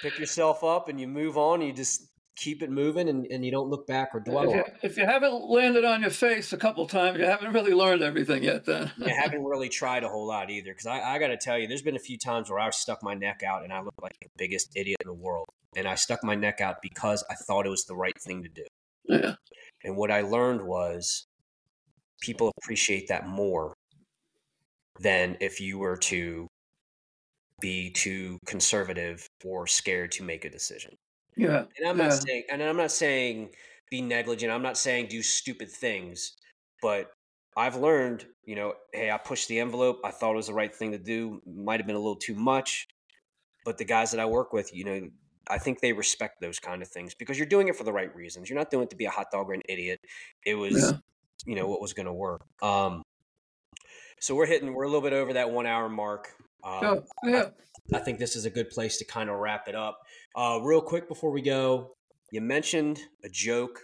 pick 0.00 0.18
yourself 0.18 0.64
up 0.64 0.88
and 0.88 1.00
you 1.00 1.08
move 1.08 1.36
on. 1.36 1.60
You 1.60 1.72
just 1.72 2.08
keep 2.34 2.62
it 2.62 2.70
moving 2.70 3.08
and, 3.08 3.26
and 3.26 3.44
you 3.44 3.50
don't 3.50 3.68
look 3.68 3.86
back 3.86 4.10
or 4.14 4.20
dwell 4.20 4.50
if 4.50 4.56
you, 4.56 4.64
if 4.82 4.96
you 4.96 5.04
haven't 5.04 5.50
landed 5.50 5.84
on 5.84 6.00
your 6.00 6.10
face 6.10 6.52
a 6.54 6.56
couple 6.56 6.86
times, 6.86 7.18
you 7.18 7.26
haven't 7.26 7.52
really 7.52 7.74
learned 7.74 8.02
everything 8.02 8.42
yet 8.42 8.64
then. 8.64 8.90
you 8.98 9.14
haven't 9.14 9.44
really 9.44 9.68
tried 9.68 10.02
a 10.02 10.08
whole 10.08 10.26
lot 10.26 10.50
either. 10.50 10.70
Because 10.70 10.86
I, 10.86 11.00
I 11.00 11.18
got 11.18 11.28
to 11.28 11.36
tell 11.36 11.58
you, 11.58 11.68
there's 11.68 11.82
been 11.82 11.96
a 11.96 12.00
few 12.00 12.18
times 12.18 12.50
where 12.50 12.58
I've 12.58 12.74
stuck 12.74 13.02
my 13.02 13.14
neck 13.14 13.42
out 13.42 13.64
and 13.64 13.72
I 13.72 13.82
look 13.82 14.00
like 14.00 14.16
the 14.20 14.28
biggest 14.38 14.70
idiot 14.74 14.98
in 15.02 15.08
the 15.08 15.14
world. 15.14 15.48
And 15.76 15.86
I 15.86 15.94
stuck 15.94 16.22
my 16.22 16.34
neck 16.34 16.60
out 16.60 16.76
because 16.82 17.24
I 17.30 17.34
thought 17.34 17.66
it 17.66 17.70
was 17.70 17.84
the 17.84 17.96
right 17.96 18.18
thing 18.20 18.42
to 18.42 18.48
do. 18.48 18.64
Yeah. 19.04 19.34
And 19.84 19.96
what 19.96 20.10
I 20.10 20.20
learned 20.22 20.62
was 20.62 21.26
people 22.20 22.52
appreciate 22.58 23.08
that 23.08 23.26
more 23.26 23.74
than 25.00 25.36
if 25.40 25.60
you 25.60 25.78
were 25.78 25.96
to 25.96 26.48
be 27.60 27.90
too 27.90 28.38
conservative 28.46 29.26
or 29.44 29.66
scared 29.66 30.12
to 30.12 30.22
make 30.22 30.44
a 30.44 30.50
decision. 30.50 30.94
Yeah. 31.36 31.64
And 31.78 31.88
I'm 31.88 31.98
yeah. 31.98 32.08
not 32.08 32.12
saying 32.12 32.42
and 32.50 32.62
I'm 32.62 32.76
not 32.76 32.92
saying 32.92 33.50
be 33.90 34.00
negligent. 34.00 34.52
I'm 34.52 34.62
not 34.62 34.78
saying 34.78 35.08
do 35.08 35.22
stupid 35.22 35.70
things, 35.70 36.32
but 36.80 37.10
I've 37.56 37.76
learned, 37.76 38.26
you 38.44 38.56
know, 38.56 38.74
hey, 38.92 39.10
I 39.10 39.18
pushed 39.18 39.48
the 39.48 39.60
envelope. 39.60 40.00
I 40.04 40.10
thought 40.10 40.32
it 40.32 40.36
was 40.36 40.46
the 40.46 40.54
right 40.54 40.74
thing 40.74 40.92
to 40.92 40.98
do. 40.98 41.40
Might 41.46 41.80
have 41.80 41.86
been 41.86 41.96
a 41.96 42.00
little 42.00 42.16
too 42.16 42.34
much. 42.34 42.86
But 43.64 43.78
the 43.78 43.84
guys 43.84 44.10
that 44.10 44.20
I 44.20 44.26
work 44.26 44.52
with, 44.52 44.74
you 44.74 44.84
know, 44.84 45.08
I 45.48 45.58
think 45.58 45.80
they 45.80 45.92
respect 45.92 46.40
those 46.40 46.58
kind 46.58 46.82
of 46.82 46.88
things 46.88 47.14
because 47.14 47.36
you're 47.38 47.46
doing 47.46 47.68
it 47.68 47.76
for 47.76 47.84
the 47.84 47.92
right 47.92 48.14
reasons. 48.14 48.48
You're 48.48 48.58
not 48.58 48.70
doing 48.70 48.84
it 48.84 48.90
to 48.90 48.96
be 48.96 49.04
a 49.06 49.10
hot 49.10 49.26
dog 49.32 49.48
or 49.48 49.54
an 49.54 49.62
idiot. 49.68 50.00
It 50.44 50.54
was, 50.54 50.74
Yeah. 50.92 50.98
you 51.46 51.54
know, 51.56 51.66
what 51.66 51.80
was 51.80 51.92
going 51.92 52.06
to 52.06 52.12
work. 52.12 52.42
Um, 52.62 53.02
so 54.20 54.34
we're 54.34 54.46
hitting, 54.46 54.72
we're 54.72 54.84
a 54.84 54.88
little 54.88 55.00
bit 55.02 55.12
over 55.12 55.32
that 55.32 55.50
one 55.50 55.66
hour 55.66 55.88
mark. 55.88 56.28
Um, 56.62 57.02
Yeah. 57.24 57.30
Yeah. 57.30 57.48
I 57.92 57.98
think 57.98 58.18
this 58.18 58.36
is 58.36 58.44
a 58.44 58.50
good 58.50 58.70
place 58.70 58.98
to 58.98 59.04
kind 59.04 59.28
of 59.28 59.38
wrap 59.38 59.66
it 59.66 59.74
up. 59.74 59.98
Uh, 60.36 60.60
real 60.62 60.80
quick 60.80 61.08
before 61.08 61.30
we 61.32 61.42
go, 61.42 61.96
you 62.30 62.40
mentioned 62.40 63.00
a 63.24 63.28
joke 63.28 63.80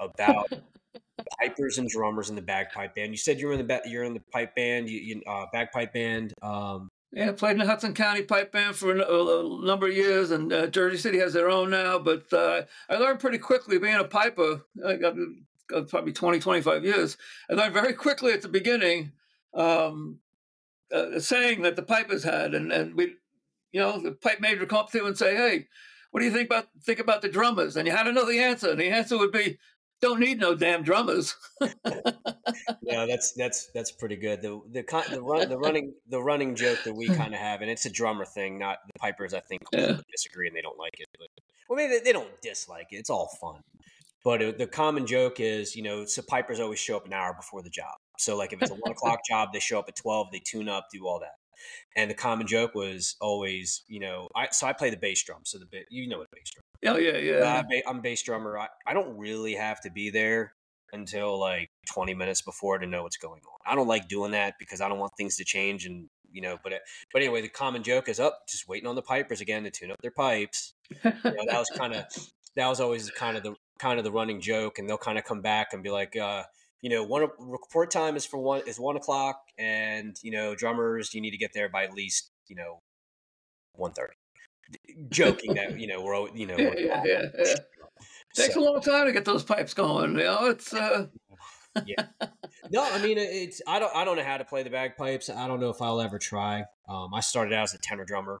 about 0.00 0.52
pipers 1.40 1.78
and 1.78 1.88
drummers 1.88 2.28
in 2.28 2.36
the 2.36 2.42
bagpipe 2.42 2.94
band. 2.94 3.10
You 3.12 3.16
said 3.16 3.40
you're 3.40 3.52
in 3.52 3.58
the 3.58 3.64
ba- 3.64 3.82
you're 3.86 4.04
in 4.04 4.12
the 4.14 4.22
pipe 4.32 4.54
band, 4.54 4.88
you, 4.88 5.00
you 5.00 5.22
uh, 5.26 5.46
bagpipe 5.52 5.92
band. 5.94 6.34
Um, 6.42 6.88
Yeah, 7.12 7.32
played 7.32 7.52
in 7.52 7.58
the 7.58 7.66
Hudson 7.66 7.94
County 7.94 8.22
Pipe 8.22 8.52
Band 8.52 8.76
for 8.76 8.94
a, 8.94 9.02
a 9.02 9.64
number 9.64 9.86
of 9.88 9.94
years, 9.94 10.30
and 10.30 10.52
uh, 10.52 10.66
Jersey 10.66 10.98
City 10.98 11.18
has 11.18 11.32
their 11.32 11.48
own 11.48 11.70
now. 11.70 11.98
But 11.98 12.30
uh, 12.32 12.62
I 12.90 12.96
learned 12.96 13.20
pretty 13.20 13.38
quickly 13.38 13.78
being 13.78 13.94
a 13.94 14.04
piper, 14.04 14.60
I 14.86 14.96
got, 14.96 15.14
got 15.68 15.88
probably 15.88 16.12
20, 16.12 16.38
25 16.38 16.84
years. 16.84 17.16
I 17.50 17.54
learned 17.54 17.72
very 17.72 17.94
quickly 17.94 18.32
at 18.32 18.42
the 18.42 18.48
beginning 18.48 19.12
um, 19.54 20.18
uh, 20.92 21.18
saying 21.18 21.62
that 21.62 21.76
the 21.76 21.82
pipers 21.82 22.24
had, 22.24 22.54
and, 22.54 22.70
and 22.70 22.94
we, 22.94 23.14
you 23.72 23.80
know, 23.80 24.00
the 24.00 24.12
pipe 24.12 24.40
major 24.40 24.66
come 24.66 24.80
up 24.80 24.92
to 24.92 25.06
and 25.06 25.16
say, 25.16 25.34
"Hey, 25.34 25.66
what 26.10 26.20
do 26.20 26.26
you 26.26 26.32
think 26.32 26.48
about 26.50 26.68
think 26.84 27.00
about 27.00 27.22
the 27.22 27.28
drummers?" 27.28 27.76
And 27.76 27.86
you 27.86 27.94
had 27.94 28.04
to 28.04 28.12
know 28.12 28.26
the 28.26 28.40
answer, 28.40 28.70
and 28.70 28.80
the 28.80 28.88
answer 28.88 29.16
would 29.16 29.32
be, 29.32 29.58
"Don't 30.00 30.20
need 30.20 30.38
no 30.38 30.54
damn 30.54 30.82
drummers." 30.82 31.34
no, 31.60 33.06
that's 33.06 33.32
that's 33.32 33.70
that's 33.74 33.92
pretty 33.92 34.16
good. 34.16 34.42
The 34.42 34.60
the 34.70 34.82
the 35.10 35.22
run 35.22 35.48
the 35.48 35.58
running 35.58 35.94
the 36.08 36.22
running 36.22 36.54
joke 36.54 36.78
that 36.84 36.94
we 36.94 37.06
kind 37.20 37.34
of 37.34 37.40
have, 37.40 37.60
and 37.60 37.70
it's 37.70 37.86
a 37.86 37.90
drummer 37.90 38.24
thing, 38.24 38.58
not 38.58 38.78
the 38.86 38.98
pipers. 38.98 39.34
I 39.34 39.40
think 39.40 39.62
Yeah. 39.72 39.96
disagree 40.10 40.48
and 40.48 40.56
they 40.56 40.62
don't 40.62 40.78
like 40.78 40.98
it, 40.98 41.06
but 41.18 41.28
well, 41.68 41.76
maybe 41.76 41.98
they, 41.98 42.04
they 42.04 42.12
don't 42.12 42.40
dislike 42.42 42.88
it. 42.92 42.96
It's 42.96 43.10
all 43.10 43.28
fun. 43.40 43.60
But 44.24 44.42
it, 44.42 44.58
the 44.58 44.66
common 44.66 45.06
joke 45.06 45.38
is, 45.40 45.76
you 45.76 45.82
know, 45.82 46.04
so 46.04 46.22
pipers 46.22 46.60
always 46.60 46.78
show 46.78 46.96
up 46.96 47.06
an 47.06 47.12
hour 47.12 47.34
before 47.34 47.62
the 47.62 47.70
job. 47.70 47.94
So 48.18 48.36
like 48.36 48.52
if 48.52 48.60
it's 48.60 48.70
a 48.70 48.74
one 48.74 48.92
o'clock 48.92 49.20
job, 49.28 49.50
they 49.52 49.60
show 49.60 49.78
up 49.78 49.86
at 49.88 49.96
twelve, 49.96 50.28
they 50.32 50.40
tune 50.44 50.68
up, 50.68 50.86
do 50.92 51.06
all 51.06 51.20
that. 51.20 51.34
And 51.96 52.10
the 52.10 52.14
common 52.14 52.46
joke 52.46 52.74
was 52.74 53.16
always, 53.20 53.82
you 53.88 54.00
know, 54.00 54.28
I 54.34 54.48
so 54.50 54.66
I 54.66 54.72
play 54.72 54.90
the 54.90 54.96
bass 54.96 55.22
drum. 55.22 55.40
So 55.44 55.58
the 55.58 55.66
you 55.90 56.08
know 56.08 56.18
what 56.18 56.28
a 56.32 56.36
bass 56.36 56.50
drum. 56.50 56.64
Oh 56.86 56.96
yeah, 56.96 57.12
Uh, 57.58 57.62
yeah. 57.70 57.80
I'm 57.86 58.00
bass 58.00 58.22
drummer. 58.22 58.58
I, 58.58 58.68
I 58.86 58.94
don't 58.94 59.16
really 59.16 59.54
have 59.54 59.80
to 59.82 59.90
be 59.90 60.10
there 60.10 60.54
until 60.92 61.38
like 61.38 61.70
20 61.92 62.14
minutes 62.14 62.42
before 62.42 62.78
to 62.78 62.86
know 62.86 63.02
what's 63.02 63.16
going 63.16 63.40
on. 63.40 63.72
I 63.72 63.74
don't 63.74 63.88
like 63.88 64.08
doing 64.08 64.32
that 64.32 64.54
because 64.58 64.80
I 64.80 64.88
don't 64.88 64.98
want 64.98 65.12
things 65.16 65.36
to 65.36 65.44
change 65.44 65.86
and 65.86 66.08
you 66.32 66.40
know. 66.42 66.58
But 66.62 66.72
it, 66.72 66.82
but 67.12 67.22
anyway, 67.22 67.42
the 67.42 67.48
common 67.48 67.82
joke 67.82 68.08
is 68.08 68.20
up, 68.20 68.40
just 68.48 68.68
waiting 68.68 68.88
on 68.88 68.94
the 68.94 69.02
pipers 69.02 69.40
again 69.40 69.64
to 69.64 69.70
tune 69.70 69.90
up 69.90 70.00
their 70.00 70.10
pipes. 70.10 70.74
You 71.04 71.10
know, 71.24 71.44
that 71.46 71.58
was 71.58 71.70
kind 71.76 71.94
of 71.94 72.04
that 72.56 72.68
was 72.68 72.80
always 72.80 73.10
kind 73.10 73.36
of 73.36 73.42
the 73.42 73.54
kind 73.78 73.98
of 73.98 74.04
the 74.04 74.12
running 74.12 74.40
joke, 74.40 74.78
and 74.78 74.88
they'll 74.88 74.98
kind 74.98 75.18
of 75.18 75.24
come 75.24 75.40
back 75.42 75.68
and 75.72 75.82
be 75.82 75.90
like, 75.90 76.16
uh, 76.16 76.44
you 76.80 76.90
know, 76.90 77.02
one 77.02 77.28
report 77.38 77.90
time 77.90 78.16
is 78.16 78.24
for 78.24 78.38
one 78.38 78.62
is 78.66 78.78
one 78.80 78.96
o'clock, 78.96 79.40
and 79.58 80.16
you 80.22 80.30
know, 80.30 80.54
drummers, 80.54 81.14
you 81.14 81.20
need 81.20 81.32
to 81.32 81.38
get 81.38 81.52
there 81.54 81.68
by 81.68 81.84
at 81.84 81.92
least 81.92 82.30
you 82.48 82.56
know 82.56 82.80
one 83.74 83.92
thirty. 83.92 84.14
Joking 85.10 85.54
that 85.54 85.78
you 85.80 85.86
know 85.86 86.02
we're 86.02 86.14
al- 86.14 86.36
you 86.36 86.46
know 86.46 86.56
Yeah, 86.56 86.68
we're- 86.70 86.86
yeah, 86.86 87.02
yeah, 87.04 87.22
yeah. 87.38 87.54
Takes 88.34 88.54
So- 88.54 88.60
a 88.60 88.64
long 88.64 88.80
time 88.80 89.06
to 89.06 89.12
get 89.12 89.24
those 89.24 89.42
pipes 89.44 89.74
going. 89.74 90.12
You 90.12 90.24
know, 90.24 90.46
it's 90.46 90.72
uh, 90.74 91.06
yeah 91.86 92.06
No, 92.70 92.82
I 92.84 93.00
mean 93.02 93.16
it's 93.18 93.62
I 93.66 93.78
don't 93.78 93.94
I 93.94 94.04
don't 94.04 94.16
know 94.16 94.24
how 94.24 94.36
to 94.36 94.44
play 94.44 94.62
the 94.62 94.70
bagpipes. 94.70 95.30
I 95.30 95.46
don't 95.46 95.60
know 95.60 95.70
if 95.70 95.80
I'll 95.80 96.00
ever 96.00 96.18
try. 96.18 96.64
Um, 96.88 97.14
I 97.14 97.20
started 97.20 97.54
out 97.54 97.64
as 97.64 97.74
a 97.74 97.78
tenor 97.78 98.04
drummer, 98.04 98.40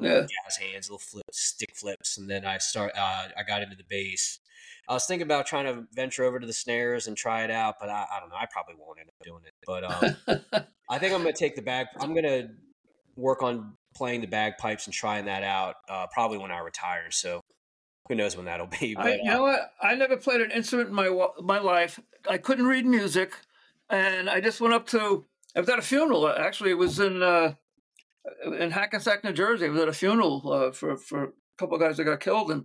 Yeah. 0.00 0.20
jazz 0.22 0.56
hands, 0.60 0.88
little 0.88 0.98
flip, 0.98 1.24
stick 1.32 1.74
flips, 1.76 2.18
and 2.18 2.28
then 2.30 2.44
I 2.44 2.58
start 2.58 2.92
uh, 2.96 3.28
I 3.36 3.42
got 3.46 3.62
into 3.62 3.76
the 3.76 3.84
bass. 3.88 4.40
I 4.88 4.92
was 4.92 5.06
thinking 5.06 5.24
about 5.26 5.46
trying 5.46 5.64
to 5.66 5.86
venture 5.94 6.24
over 6.24 6.38
to 6.38 6.46
the 6.46 6.52
snares 6.52 7.06
and 7.06 7.16
try 7.16 7.42
it 7.44 7.50
out, 7.50 7.76
but 7.80 7.88
I, 7.88 8.04
I 8.16 8.20
don't 8.20 8.28
know. 8.28 8.36
I 8.36 8.46
probably 8.50 8.74
won't 8.78 8.98
end 8.98 9.08
up 9.08 9.14
doing 9.24 9.42
it. 9.46 9.54
But 9.66 9.84
um, 9.84 10.64
I 10.90 10.98
think 10.98 11.14
I'm 11.14 11.22
to 11.24 11.32
take 11.32 11.56
the 11.56 11.62
bag. 11.62 11.86
I'm 11.98 12.14
to 12.14 12.48
work 13.16 13.42
on 13.42 13.76
playing 13.94 14.20
the 14.20 14.26
bagpipes 14.26 14.86
and 14.86 14.94
trying 14.94 15.26
that 15.26 15.42
out. 15.42 15.76
Uh, 15.88 16.06
probably 16.12 16.38
when 16.38 16.50
I 16.50 16.58
retire. 16.60 17.10
So 17.10 17.40
who 18.08 18.14
knows 18.14 18.36
when 18.36 18.46
that'll 18.46 18.66
be? 18.80 18.94
But 18.94 19.06
I, 19.06 19.14
you 19.16 19.24
know 19.24 19.42
what? 19.42 19.60
I 19.82 19.94
never 19.94 20.16
played 20.16 20.40
an 20.40 20.50
instrument 20.50 20.88
in 20.90 20.94
my 20.94 21.26
my 21.42 21.58
life. 21.58 21.98
I 22.28 22.38
couldn't 22.38 22.66
read 22.66 22.86
music, 22.86 23.32
and 23.90 24.28
I 24.30 24.40
just 24.40 24.60
went 24.60 24.74
up 24.74 24.86
to. 24.88 25.24
I 25.56 25.60
was 25.60 25.68
at 25.68 25.78
a 25.78 25.82
funeral. 25.82 26.26
uh, 26.26 26.34
Actually, 26.38 26.70
it 26.70 26.78
was 26.78 26.98
in 27.00 27.22
uh, 27.22 27.54
in 28.58 28.70
Hackensack, 28.70 29.22
New 29.24 29.32
Jersey. 29.32 29.66
I 29.66 29.68
was 29.68 29.80
at 29.80 29.88
a 29.88 29.92
funeral 29.92 30.52
uh, 30.52 30.72
for 30.72 30.96
for 30.96 31.24
a 31.24 31.28
couple 31.58 31.76
of 31.76 31.80
guys 31.80 31.96
that 31.96 32.04
got 32.04 32.20
killed, 32.20 32.50
and 32.50 32.64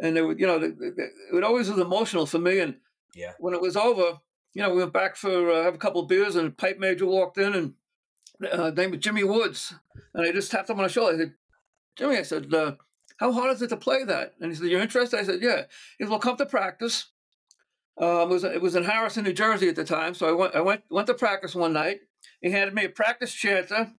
and 0.00 0.16
they 0.16 0.22
would, 0.22 0.40
you 0.40 0.46
know, 0.46 0.58
they, 0.58 0.68
they, 0.70 1.36
it 1.36 1.44
always 1.44 1.68
was 1.68 1.78
emotional 1.78 2.24
for 2.26 2.38
me. 2.38 2.58
And 2.60 2.76
Yeah. 3.14 3.32
when 3.38 3.52
it 3.52 3.60
was 3.60 3.76
over, 3.76 4.18
you 4.54 4.62
know, 4.62 4.70
we 4.70 4.78
went 4.78 4.94
back 4.94 5.14
for 5.14 5.50
uh, 5.50 5.62
have 5.62 5.74
a 5.74 5.78
couple 5.78 6.00
of 6.00 6.08
beers, 6.08 6.36
and 6.36 6.56
pipe 6.56 6.78
major 6.78 7.06
walked 7.06 7.38
in, 7.38 7.54
and 7.54 7.74
uh, 8.50 8.70
name 8.70 8.92
was 8.92 9.00
Jimmy 9.00 9.24
Woods, 9.24 9.74
and 10.14 10.26
I 10.26 10.32
just 10.32 10.50
tapped 10.50 10.70
him 10.70 10.78
on 10.78 10.84
the 10.84 10.88
shoulder. 10.88 11.14
I 11.14 11.18
said, 11.18 11.34
Jimmy, 11.96 12.16
I 12.18 12.22
said, 12.22 12.52
uh, 12.54 12.72
how 13.18 13.32
hard 13.32 13.52
is 13.52 13.62
it 13.62 13.68
to 13.68 13.76
play 13.76 14.04
that? 14.04 14.34
And 14.40 14.50
he 14.50 14.56
said, 14.56 14.68
you're 14.68 14.80
interested? 14.80 15.18
I 15.18 15.24
said, 15.24 15.42
yeah. 15.42 15.64
He 15.98 16.04
said, 16.04 16.10
well, 16.10 16.18
come 16.18 16.36
to 16.36 16.46
practice. 16.46 17.06
Um, 17.98 18.22
it 18.22 18.28
was 18.28 18.44
it 18.44 18.62
was 18.62 18.76
in 18.76 18.84
Harrison, 18.84 19.24
New 19.24 19.34
Jersey 19.34 19.68
at 19.68 19.76
the 19.76 19.84
time, 19.84 20.14
so 20.14 20.26
I 20.26 20.32
went 20.32 20.54
I 20.54 20.62
went 20.62 20.82
went 20.88 21.06
to 21.08 21.14
practice 21.14 21.54
one 21.54 21.74
night. 21.74 22.00
He 22.40 22.50
handed 22.50 22.72
me 22.72 22.84
a 22.86 22.88
practice 22.88 23.30
chanter, 23.30 23.92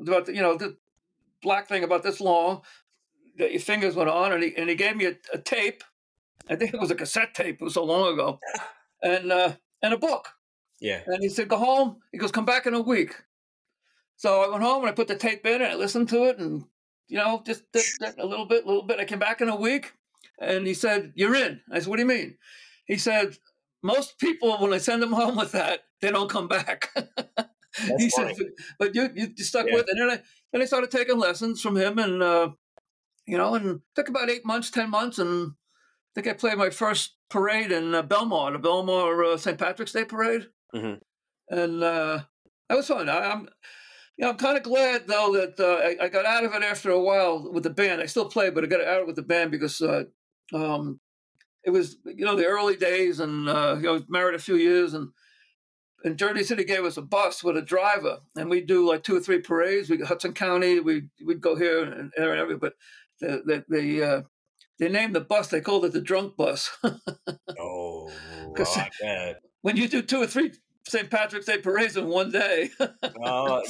about 0.00 0.26
the, 0.26 0.34
you 0.34 0.42
know 0.42 0.56
the 0.56 0.76
black 1.42 1.66
thing 1.66 1.82
about 1.82 2.04
this 2.04 2.20
long 2.20 2.62
that 3.38 3.50
your 3.50 3.60
fingers 3.60 3.96
went 3.96 4.10
on, 4.10 4.32
and 4.32 4.42
he 4.44 4.54
and 4.56 4.68
he 4.68 4.76
gave 4.76 4.96
me 4.96 5.06
a, 5.06 5.16
a 5.32 5.38
tape. 5.38 5.82
I 6.48 6.54
think 6.54 6.72
it 6.72 6.80
was 6.80 6.92
a 6.92 6.94
cassette 6.94 7.34
tape. 7.34 7.56
It 7.60 7.64
was 7.64 7.74
so 7.74 7.84
long 7.84 8.12
ago, 8.12 8.38
and 9.02 9.32
uh, 9.32 9.52
and 9.82 9.94
a 9.94 9.98
book. 9.98 10.28
yeah, 10.80 11.00
And 11.06 11.20
he 11.20 11.28
said, 11.28 11.48
"Go 11.48 11.58
home." 11.58 11.96
He 12.12 12.18
goes, 12.18 12.30
"Come 12.30 12.44
back 12.44 12.66
in 12.66 12.74
a 12.74 12.80
week." 12.80 13.16
So 14.18 14.42
I 14.42 14.48
went 14.50 14.62
home 14.62 14.82
and 14.82 14.90
I 14.90 14.92
put 14.92 15.08
the 15.08 15.14
tape 15.16 15.46
in 15.46 15.62
and 15.62 15.72
I 15.72 15.74
listened 15.76 16.08
to 16.10 16.24
it, 16.24 16.38
and 16.38 16.64
you 17.08 17.16
know, 17.18 17.42
just 17.46 17.62
did, 17.72 17.84
did 18.00 18.18
a 18.18 18.26
little 18.26 18.44
bit, 18.44 18.64
a 18.64 18.66
little 18.66 18.82
bit. 18.82 19.00
I 19.00 19.06
came 19.06 19.18
back 19.18 19.40
in 19.40 19.48
a 19.48 19.56
week, 19.56 19.94
And 20.40 20.66
he 20.66 20.74
said, 20.74 21.12
You're 21.16 21.34
in. 21.34 21.60
I 21.72 21.78
said, 21.78 21.88
What 21.88 21.96
do 21.96 22.02
you 22.02 22.08
mean? 22.08 22.36
He 22.86 22.98
said, 22.98 23.36
Most 23.82 24.18
people, 24.18 24.58
when 24.58 24.72
I 24.74 24.78
send 24.78 25.02
them 25.02 25.12
home 25.12 25.36
with 25.36 25.52
that, 25.52 25.80
they 26.02 26.10
don't 26.10 26.28
come 26.30 26.48
back. 26.48 26.90
he 27.76 28.10
funny. 28.10 28.34
said, 28.34 28.46
But 28.78 28.94
you, 28.94 29.08
you 29.14 29.32
stuck 29.38 29.66
Yeah. 29.66 29.74
with 29.74 29.86
it. 29.88 29.96
And 29.98 30.00
then 30.10 30.18
I, 30.18 30.22
then 30.52 30.62
I 30.62 30.66
started 30.66 30.90
taking 30.90 31.18
lessons 31.18 31.60
from 31.62 31.76
him 31.76 31.98
and, 31.98 32.22
uh, 32.22 32.50
you 33.26 33.36
know, 33.38 33.54
and 33.54 33.80
took 33.94 34.08
about 34.08 34.30
eight 34.30 34.44
months, 34.44 34.70
10 34.70 34.90
months. 34.90 35.18
And 35.18 35.52
I 35.52 36.20
think 36.20 36.26
I 36.26 36.32
played 36.34 36.58
my 36.58 36.70
first 36.70 37.16
parade 37.30 37.72
in 37.72 37.94
uh, 37.94 38.02
Belmar, 38.02 38.52
the 38.52 38.58
Belmar 38.58 39.34
uh, 39.34 39.36
St. 39.36 39.58
Patrick's 39.58 39.92
Day 39.92 40.04
parade. 40.04 40.48
Mhm. 40.74 41.00
And 41.50 41.82
uh, 41.82 42.20
that 42.68 42.76
was 42.76 42.88
fun. 42.88 43.08
I, 43.08 43.30
I'm, 43.30 43.48
you 44.18 44.24
know, 44.24 44.32
I'm 44.32 44.36
kind 44.36 44.56
of 44.56 44.64
glad 44.64 45.06
though 45.06 45.32
that 45.34 45.60
uh, 45.60 46.02
I, 46.02 46.06
I 46.06 46.08
got 46.08 46.26
out 46.26 46.44
of 46.44 46.52
it 46.52 46.62
after 46.64 46.90
a 46.90 47.00
while 47.00 47.50
with 47.52 47.62
the 47.62 47.70
band. 47.70 48.02
I 48.02 48.06
still 48.06 48.28
play, 48.28 48.50
but 48.50 48.64
I 48.64 48.66
got 48.66 48.84
out 48.84 49.02
of 49.02 49.06
with 49.06 49.16
the 49.16 49.22
band 49.22 49.52
because 49.52 49.80
uh, 49.80 50.04
um, 50.52 50.98
it 51.64 51.70
was, 51.70 51.96
you 52.04 52.24
know, 52.24 52.34
the 52.34 52.46
early 52.46 52.76
days, 52.76 53.20
and 53.20 53.48
uh, 53.48 53.74
you 53.76 53.84
know, 53.84 53.90
I 53.90 53.92
was 53.92 54.08
married 54.08 54.34
a 54.34 54.40
few 54.40 54.56
years, 54.56 54.92
and 54.92 55.10
and 56.02 56.18
Jersey 56.18 56.42
City 56.42 56.64
gave 56.64 56.84
us 56.84 56.96
a 56.96 57.02
bus 57.02 57.44
with 57.44 57.56
a 57.56 57.62
driver, 57.62 58.18
and 58.36 58.50
we 58.50 58.60
do 58.60 58.88
like 58.88 59.04
two 59.04 59.16
or 59.16 59.20
three 59.20 59.40
parades. 59.40 59.88
We 59.88 59.98
Hudson 59.98 60.32
County, 60.32 60.80
we 60.80 61.04
we'd 61.24 61.40
go 61.40 61.54
here 61.54 61.84
and 61.84 62.10
there 62.16 62.32
and 62.32 62.40
everywhere, 62.40 62.58
but 62.58 62.74
the 63.20 63.42
the, 63.44 63.64
the 63.68 64.02
uh, 64.02 64.22
they 64.80 64.88
named 64.88 65.14
the 65.14 65.20
bus. 65.20 65.48
They 65.48 65.60
called 65.60 65.84
it 65.84 65.92
the 65.92 66.00
drunk 66.00 66.36
bus. 66.36 66.76
Oh, 67.60 68.10
I 68.76 68.90
bet. 69.00 69.42
when 69.62 69.76
you 69.76 69.88
do 69.88 70.00
two 70.00 70.22
or 70.22 70.26
three 70.26 70.52
St. 70.88 71.10
Patrick's 71.10 71.46
Day 71.46 71.58
parades 71.58 71.96
in 71.96 72.06
one 72.06 72.30
day. 72.30 72.70
Uh, 73.24 73.62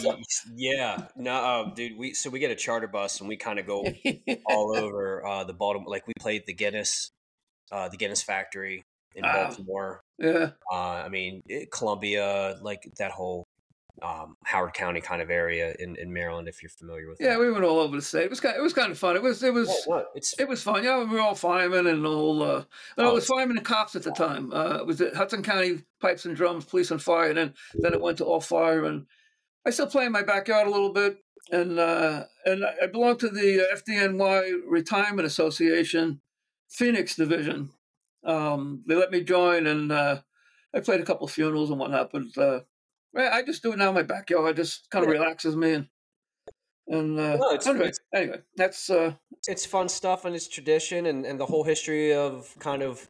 yeah, 0.55 1.07
no, 1.17 1.33
uh, 1.33 1.75
dude. 1.75 1.97
We 1.97 2.13
so 2.13 2.31
we 2.31 2.39
get 2.39 2.51
a 2.51 2.55
charter 2.55 2.87
bus 2.87 3.21
and 3.21 3.29
we 3.29 3.37
kind 3.37 3.59
of 3.59 3.67
go 3.67 3.85
all 4.47 4.77
over 4.77 5.25
uh, 5.27 5.45
the 5.45 5.53
Baltimore. 5.53 5.89
Like 5.89 6.07
we 6.07 6.13
played 6.21 6.45
the 6.47 6.53
Guinness, 6.53 7.11
uh, 7.73 7.89
the 7.89 7.97
Guinness 7.97 8.23
factory 8.23 8.85
in. 9.15 9.23
Baltimore. 9.23 10.01
yeah. 10.19 10.51
Uh, 10.71 10.75
I 10.77 11.09
mean, 11.09 11.43
it, 11.47 11.71
Columbia, 11.71 12.59
like 12.63 12.89
that 12.99 13.11
whole 13.11 13.47
um, 14.03 14.37
Howard 14.45 14.75
County 14.75 15.01
kind 15.01 15.21
of 15.23 15.31
area 15.31 15.75
in, 15.79 15.97
in 15.97 16.13
Maryland, 16.13 16.49
if 16.49 16.63
you're 16.63 16.71
familiar 16.71 17.09
with. 17.09 17.21
It 17.21 17.25
Yeah, 17.25 17.35
that. 17.35 17.41
we 17.41 17.51
went 17.51 17.65
all 17.65 17.79
over 17.79 17.97
the 17.97 18.03
state. 18.03 18.25
It 18.25 18.31
was 18.31 18.41
kind. 18.41 18.57
It 18.57 18.63
was 18.63 18.73
kind 18.73 18.91
of 18.91 18.99
fun. 18.99 19.17
It 19.17 19.23
was. 19.23 19.43
It 19.43 19.53
was. 19.53 19.69
Yeah, 19.69 19.95
no, 19.95 20.05
it's 20.15 20.39
It 20.39 20.49
was 20.49 20.63
fun. 20.63 20.85
Yeah, 20.85 20.99
we 20.99 21.07
were 21.07 21.21
all 21.21 21.35
firemen 21.35 21.87
and 21.87 22.07
all. 22.07 22.43
Uh, 22.43 22.65
no, 22.97 23.05
Oh, 23.07 23.11
it 23.11 23.15
was 23.15 23.27
firemen 23.27 23.57
and 23.57 23.67
cops 23.67 23.97
at 23.97 24.03
the 24.03 24.13
time. 24.13 24.53
Uh, 24.53 24.79
it 24.81 24.87
was 24.87 25.01
at 25.01 25.15
Hudson 25.15 25.43
County 25.43 25.83
Pipes 26.01 26.25
and 26.25 26.37
Drums, 26.37 26.65
Police 26.65 26.91
and 26.91 27.03
Fire, 27.03 27.29
and 27.29 27.39
then 27.39 27.55
then 27.75 27.95
it 27.95 28.01
went 28.01 28.19
to 28.19 28.25
all 28.25 28.41
fire. 28.41 28.85
And 28.85 29.07
I 29.67 29.71
still 29.71 29.87
play 29.87 30.07
in 30.07 30.13
my 30.13 30.23
backyard 30.23 30.67
a 30.67 30.71
little 30.71 30.93
bit. 30.93 31.19
And 31.51 31.79
uh, 31.79 32.25
and 32.45 32.65
I 32.65 32.87
belong 32.89 33.17
to 33.19 33.29
the 33.29 33.67
FDNY 33.75 34.61
Retirement 34.67 35.27
Association, 35.27 36.21
Phoenix 36.69 37.17
Division. 37.17 37.71
Um, 38.25 38.83
they 38.87 38.95
let 38.95 39.11
me 39.11 39.23
join, 39.23 39.67
and 39.67 39.91
uh, 39.91 40.21
I 40.75 40.81
played 40.81 41.01
a 41.01 41.05
couple 41.05 41.27
of 41.27 41.33
funerals 41.33 41.71
and 41.71 41.79
whatnot. 41.79 42.11
But 42.13 42.37
uh, 42.37 42.61
yeah, 43.19 43.31
I 43.35 43.43
just 43.43 43.63
do 43.63 43.73
it 43.73 43.79
now 43.79 43.89
in 43.89 43.95
my 43.95 44.03
backyard. 44.03 44.51
It 44.51 44.63
just 44.63 44.89
kind 44.91 45.05
of 45.05 45.11
Yeah. 45.13 45.19
relaxes 45.21 45.57
me. 45.57 45.73
And, 45.75 45.89
and 46.89 47.19
uh, 47.19 47.37
No, 47.37 47.51
it's- 47.53 47.67
anyway, 47.67 47.89
it's- 47.89 48.01
anyway, 48.15 48.41
that's 48.57 48.91
uh, 48.91 49.15
it's 49.47 49.67
fun 49.67 49.89
stuff 49.89 50.25
and 50.25 50.35
it's 50.35 50.49
tradition 50.49 51.07
and, 51.07 51.25
and 51.27 51.39
the 51.39 51.47
whole 51.47 51.65
history 51.65 52.15
of 52.15 52.55
kind 52.59 52.83
of 52.83 53.09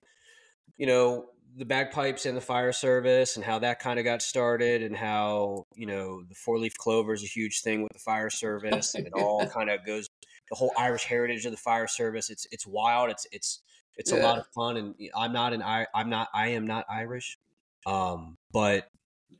you 0.77 0.87
know 0.87 1.31
the 1.57 1.65
bagpipes 1.65 2.25
and 2.27 2.37
the 2.37 2.41
fire 2.41 2.73
service 2.73 3.35
and 3.37 3.45
how 3.45 3.59
that 3.59 3.81
kind 3.81 3.99
of 3.99 4.05
got 4.05 4.23
started 4.23 4.83
and 4.83 4.97
how 4.97 5.65
you 5.75 5.87
know 5.87 6.23
the 6.23 6.35
four 6.35 6.59
leaf 6.59 6.75
clover 6.77 7.13
is 7.13 7.23
a 7.25 7.27
huge 7.27 7.63
thing 7.63 7.83
with 7.83 7.93
the 7.93 7.99
fire 7.99 8.31
service 8.31 8.95
and 8.95 9.07
it 9.07 9.13
all 9.13 9.47
kind 9.57 9.69
of 9.71 9.85
goes 9.85 10.09
the 10.51 10.55
whole 10.57 10.71
irish 10.79 11.03
heritage 11.05 11.45
of 11.47 11.51
the 11.51 11.57
fire 11.57 11.89
service 11.89 12.31
it's 12.31 12.47
it's 12.53 12.65
wild 12.67 13.11
it's 13.11 13.27
it's 13.33 13.61
it's 13.97 14.13
a 14.13 14.17
lot 14.17 14.39
of 14.39 14.47
fun 14.55 14.77
and 14.77 14.95
i'm 15.17 15.33
not 15.33 15.53
an 15.53 15.63
i 15.63 15.85
i'm 15.95 16.09
not 16.09 16.29
i 16.33 16.49
am 16.49 16.65
not 16.67 16.85
irish 16.89 17.37
um 17.87 18.37
but 18.53 18.89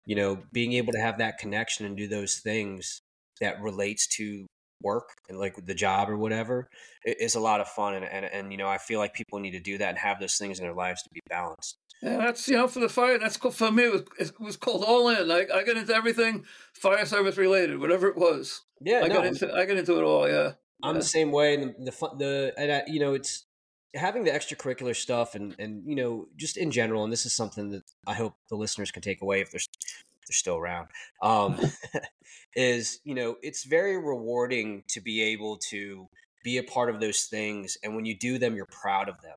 you 0.09 0.17
know 0.17 0.39
being 0.53 0.73
able 0.73 0.93
to 0.93 0.99
have 1.01 1.19
that 1.19 1.39
connection 1.39 1.87
and 1.87 1.97
do 1.97 2.09
those 2.09 2.39
things 2.39 3.01
that 3.41 3.61
relates 3.63 4.09
to 4.09 4.47
work 4.83 5.11
and 5.29 5.39
like 5.39 5.55
the 5.67 5.75
job 5.75 6.09
or 6.09 6.17
whatever 6.17 6.69
is 7.05 7.35
a 7.35 7.41
lot 7.41 7.61
of 7.61 7.69
fun 7.69 7.95
and, 7.95 8.05
and 8.05 8.25
and 8.25 8.51
you 8.53 8.59
know 8.59 8.69
i 8.69 8.79
feel 8.79 8.99
like 8.99 9.13
people 9.13 9.39
need 9.39 9.51
to 9.53 9.61
do 9.61 9.79
that 9.79 9.91
and 9.91 9.99
have 9.99 10.19
those 10.19 10.37
things 10.37 10.59
in 10.59 10.65
their 10.65 10.75
lives 10.75 11.03
to 11.03 11.11
be 11.13 11.21
balanced 11.29 11.77
Yeah, 12.01 12.19
that's 12.19 12.49
you 12.49 12.57
know 12.57 12.69
for 12.69 12.79
the 12.79 12.89
fire. 12.89 13.19
That's 13.19 13.37
cool 13.37 13.51
for 13.51 13.73
me. 13.73 13.83
It 13.87 13.93
was, 13.93 14.03
it 14.21 14.41
was 14.41 14.57
called 14.57 14.85
all 14.85 15.09
in. 15.09 15.33
I, 15.33 15.47
I 15.53 15.65
got 15.65 15.77
into 15.77 15.93
everything 15.93 16.45
fire 16.73 17.05
service 17.05 17.37
related, 17.37 17.81
whatever 17.81 18.07
it 18.07 18.17
was. 18.17 18.63
yeah 18.81 19.01
I 19.03 19.09
no, 19.09 19.15
got 19.17 19.27
into 19.27 19.53
I 19.53 19.67
got 19.67 19.77
into 19.79 19.99
it 19.99 20.05
all. 20.05 20.29
Yeah, 20.29 20.53
i'm 20.85 20.95
yeah. 20.95 21.01
the 21.01 21.05
same 21.19 21.33
way 21.33 21.55
and 21.55 21.63
the, 21.65 21.87
the 21.87 21.93
fun 21.93 22.17
the 22.19 22.55
and 22.57 22.71
I, 22.71 22.83
you 22.87 23.01
know 23.01 23.15
it's 23.15 23.48
having 23.95 24.25
the 24.25 24.31
extracurricular 24.31 24.95
stuff 24.95 25.35
and 25.35 25.55
and 25.59 25.83
you 25.87 25.97
know 25.97 26.27
just 26.37 26.57
in 26.57 26.71
general 26.71 27.05
and 27.05 27.13
this 27.13 27.25
is 27.25 27.35
something 27.35 27.71
that 27.71 27.83
i 28.07 28.15
hope 28.15 28.35
the 28.51 28.57
listeners 28.57 28.91
can 28.91 29.03
take 29.03 29.23
away 29.23 29.41
if 29.41 29.51
they're 29.51 29.61
if 29.61 30.29
they're 30.29 30.35
still 30.35 30.57
around 30.57 30.89
um 31.23 31.59
is 32.55 33.01
you 33.05 33.15
know 33.15 33.37
it's 33.43 33.65
very 33.65 33.97
rewarding 33.97 34.83
to 34.89 35.01
be 35.01 35.23
able 35.23 35.57
to 35.57 36.09
be 36.45 36.59
a 36.59 36.63
part 36.63 36.91
of 36.91 37.01
those 37.01 37.25
things 37.25 37.77
and 37.83 37.95
when 37.95 38.05
you 38.05 38.17
do 38.17 38.39
them 38.39 38.55
you're 38.55 38.67
proud 38.67 39.09
of 39.09 39.21
them. 39.23 39.37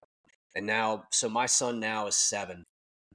And 0.56 0.66
now 0.66 1.04
so 1.12 1.30
my 1.30 1.46
son 1.46 1.80
now 1.80 2.08
is 2.08 2.16
seven 2.16 2.64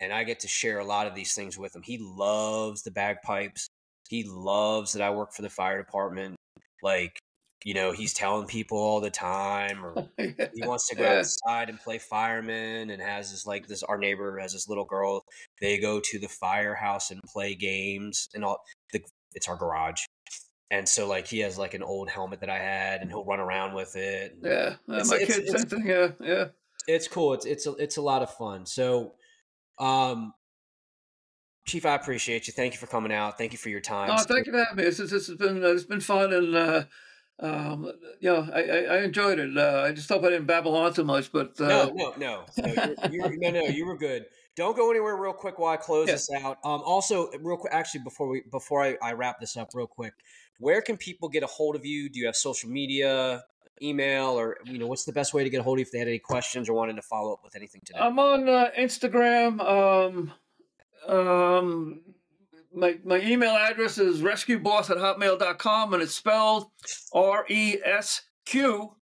and 0.01 0.13
i 0.13 0.25
get 0.25 0.41
to 0.41 0.49
share 0.49 0.79
a 0.79 0.85
lot 0.85 1.07
of 1.07 1.15
these 1.15 1.35
things 1.35 1.59
with 1.59 1.75
him. 1.75 1.83
He 1.83 1.99
loves 1.99 2.83
the 2.83 2.91
bagpipes. 2.91 3.69
He 4.09 4.25
loves 4.25 4.93
that 4.93 5.03
i 5.03 5.11
work 5.11 5.33
for 5.33 5.43
the 5.43 5.51
fire 5.51 5.79
department. 5.79 6.37
Like 6.83 7.19
you 7.65 7.75
know 7.75 7.93
he's 7.93 8.13
telling 8.13 8.47
people 8.47 8.79
all 8.79 9.01
the 9.01 9.11
time 9.11 9.85
or 9.85 10.09
he 10.19 10.63
wants 10.67 10.89
to 10.89 10.95
go 10.95 11.07
outside 11.07 11.69
and 11.69 11.81
play 11.81 11.99
fireman 11.99 12.91
and 12.91 13.01
has 13.03 13.31
this 13.31 13.47
like 13.47 13.67
this 13.67 13.83
our 13.83 13.99
neighbor 13.99 14.39
has 14.39 14.53
this 14.53 14.69
little 14.69 14.85
girl 14.85 15.25
they 15.61 15.79
go 15.79 15.99
to 16.01 16.19
the 16.19 16.29
firehouse 16.29 17.11
and 17.11 17.21
play 17.23 17.55
games 17.55 18.29
and 18.35 18.45
all 18.45 18.59
the 18.93 19.01
it's 19.35 19.49
our 19.49 19.57
garage 19.57 20.03
and 20.71 20.89
so 20.89 21.09
like 21.09 21.27
he 21.27 21.39
has 21.39 21.57
like 21.59 21.75
an 21.75 21.83
old 21.83 22.11
helmet 22.11 22.41
that 22.41 22.51
i 22.51 22.59
had 22.59 23.01
and 23.01 23.11
he'll 23.11 23.25
run 23.25 23.41
around 23.41 23.75
with 23.75 23.97
it 23.97 24.37
yeah. 24.43 24.75
Uh, 24.89 24.93
It's- 24.95 25.11
my 25.11 25.17
it's- 25.17 25.37
kids, 25.37 25.49
it's- 25.49 25.65
thing. 25.65 25.87
Yeah, 25.87 26.09
yeah. 26.21 26.45
it's 26.87 27.09
cool 27.09 27.33
it's 27.35 27.47
it's 27.47 27.67
a, 27.67 27.73
it's 27.77 27.97
a 27.97 28.03
lot 28.03 28.23
of 28.23 28.31
fun 28.35 28.67
so 28.67 29.15
um 29.79 30.35
chief 31.67 31.85
i 31.85 31.95
appreciate 31.95 32.47
you 32.47 32.53
thank 32.53 32.75
you 32.75 32.79
for 32.79 32.87
coming 32.87 33.13
out 33.13 33.39
thank 33.39 33.53
you 33.53 33.59
for 33.59 33.71
your 33.71 33.81
time 33.81 34.11
Oh, 34.13 34.23
thank 34.23 34.47
you 34.47 34.53
for 34.53 34.59
having 34.59 34.77
me. 34.77 34.85
This, 34.85 34.99
this 34.99 35.11
has 35.11 35.37
been 35.37 35.65
uh, 35.65 35.69
it's 35.69 35.85
been 35.85 36.01
fun 36.01 36.33
and 36.33 36.55
uh, 36.55 36.85
um, 37.41 37.91
you 38.21 38.31
know 38.31 38.49
I, 38.53 38.63
I, 38.63 38.79
I 38.79 39.03
enjoyed 39.03 39.39
it. 39.39 39.57
Uh, 39.57 39.83
I 39.87 39.93
just 39.93 40.09
hope 40.09 40.25
I 40.25 40.31
didn't 40.31 40.47
babble 40.47 40.75
on 40.75 40.93
too 40.95 41.05
much, 41.05 41.31
but 41.33 41.61
uh, 41.61 41.69
no, 41.69 41.93
no, 41.95 42.13
no, 42.17 42.45
no, 42.59 42.73
you're, 42.73 42.97
you're, 43.11 43.37
no, 43.39 43.51
no. 43.51 43.67
You 43.67 43.87
were 43.87 43.97
good. 43.97 44.27
Don't 44.57 44.75
go 44.75 44.91
anywhere 44.91 45.17
real 45.17 45.35
quick 45.35 45.59
while 45.59 45.75
I 45.75 45.77
close 45.77 46.09
Yeah. 46.09 46.15
this 46.15 46.31
out. 46.43 46.57
Um, 46.65 46.81
also, 46.83 47.31
real 47.43 47.59
quick, 47.59 47.75
actually, 47.75 48.05
before 48.05 48.29
we 48.29 48.43
before 48.51 48.83
I, 48.83 48.97
I 49.03 49.13
wrap 49.13 49.39
this 49.39 49.57
up, 49.57 49.69
real 49.75 49.87
quick, 49.87 50.15
where 50.59 50.81
can 50.81 50.97
people 50.97 51.29
get 51.29 51.43
a 51.43 51.47
hold 51.47 51.77
of 51.77 51.85
you? 51.85 52.09
Do 52.09 52.19
you 52.19 52.25
have 52.27 52.37
social 52.37 52.71
media, 52.71 53.45
email, 53.83 54.29
or 54.29 54.57
you 54.65 54.79
know, 54.79 54.87
what's 54.87 55.05
the 55.05 55.13
best 55.13 55.35
way 55.35 55.45
to 55.45 55.51
get 55.51 55.61
a 55.61 55.63
hold 55.63 55.77
of 55.77 55.81
you 55.81 55.83
if 55.85 55.93
they 55.93 55.99
had 55.99 56.09
any 56.09 56.19
questions 56.19 56.71
or 56.71 56.73
wanted 56.73 56.97
to 56.97 57.03
follow 57.03 57.35
up 57.35 57.41
with 57.45 57.55
anything 57.55 57.83
today? 57.85 57.99
I'm 57.99 58.19
on 58.19 58.49
uh, 58.49 58.71
Instagram. 58.79 59.61
Um, 59.61 60.33
um, 61.07 62.01
my 62.77 62.99
my 63.05 63.21
email 63.21 63.57
address 63.57 63.99
is 63.99 64.21
resqboss 64.21 64.91
at 64.91 64.99
hotmail.com 64.99 65.95
and 65.95 66.03
it's 66.03 66.15
spelled 66.15 66.67
R 67.13 67.45
E 67.49 67.79
S 67.85 68.23
Q 68.45 68.97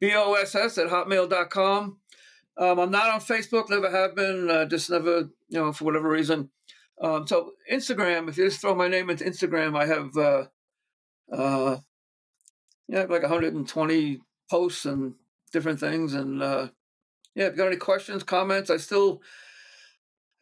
B 0.00 0.12
O 0.14 0.34
S 0.34 0.54
S 0.54 0.78
at 0.78 0.88
hotmail.com. 0.88 1.98
Um, 2.56 2.78
I'm 2.78 2.90
not 2.90 3.08
on 3.10 3.20
Facebook, 3.20 3.70
never 3.70 3.90
have 3.90 4.14
been, 4.14 4.50
uh, 4.50 4.66
just 4.66 4.90
never, 4.90 5.30
you 5.48 5.58
know, 5.58 5.72
for 5.72 5.84
whatever 5.84 6.08
reason. 6.08 6.50
Um, 7.00 7.26
so 7.26 7.52
Instagram, 7.72 8.28
if 8.28 8.36
you 8.36 8.44
just 8.44 8.60
throw 8.60 8.74
my 8.74 8.86
name 8.86 9.08
into 9.08 9.24
Instagram, 9.24 9.78
I 9.78 9.86
have, 9.86 10.16
uh, 10.16 10.44
uh, 11.34 11.78
yeah, 12.88 13.04
like 13.08 13.22
120 13.22 14.20
posts 14.50 14.84
and 14.84 15.14
different 15.52 15.80
things. 15.80 16.12
And, 16.12 16.42
uh, 16.42 16.68
yeah, 17.34 17.46
if 17.46 17.52
you 17.52 17.58
got 17.58 17.68
any 17.68 17.76
questions, 17.76 18.22
comments, 18.24 18.68
I 18.68 18.76
still 18.76 19.22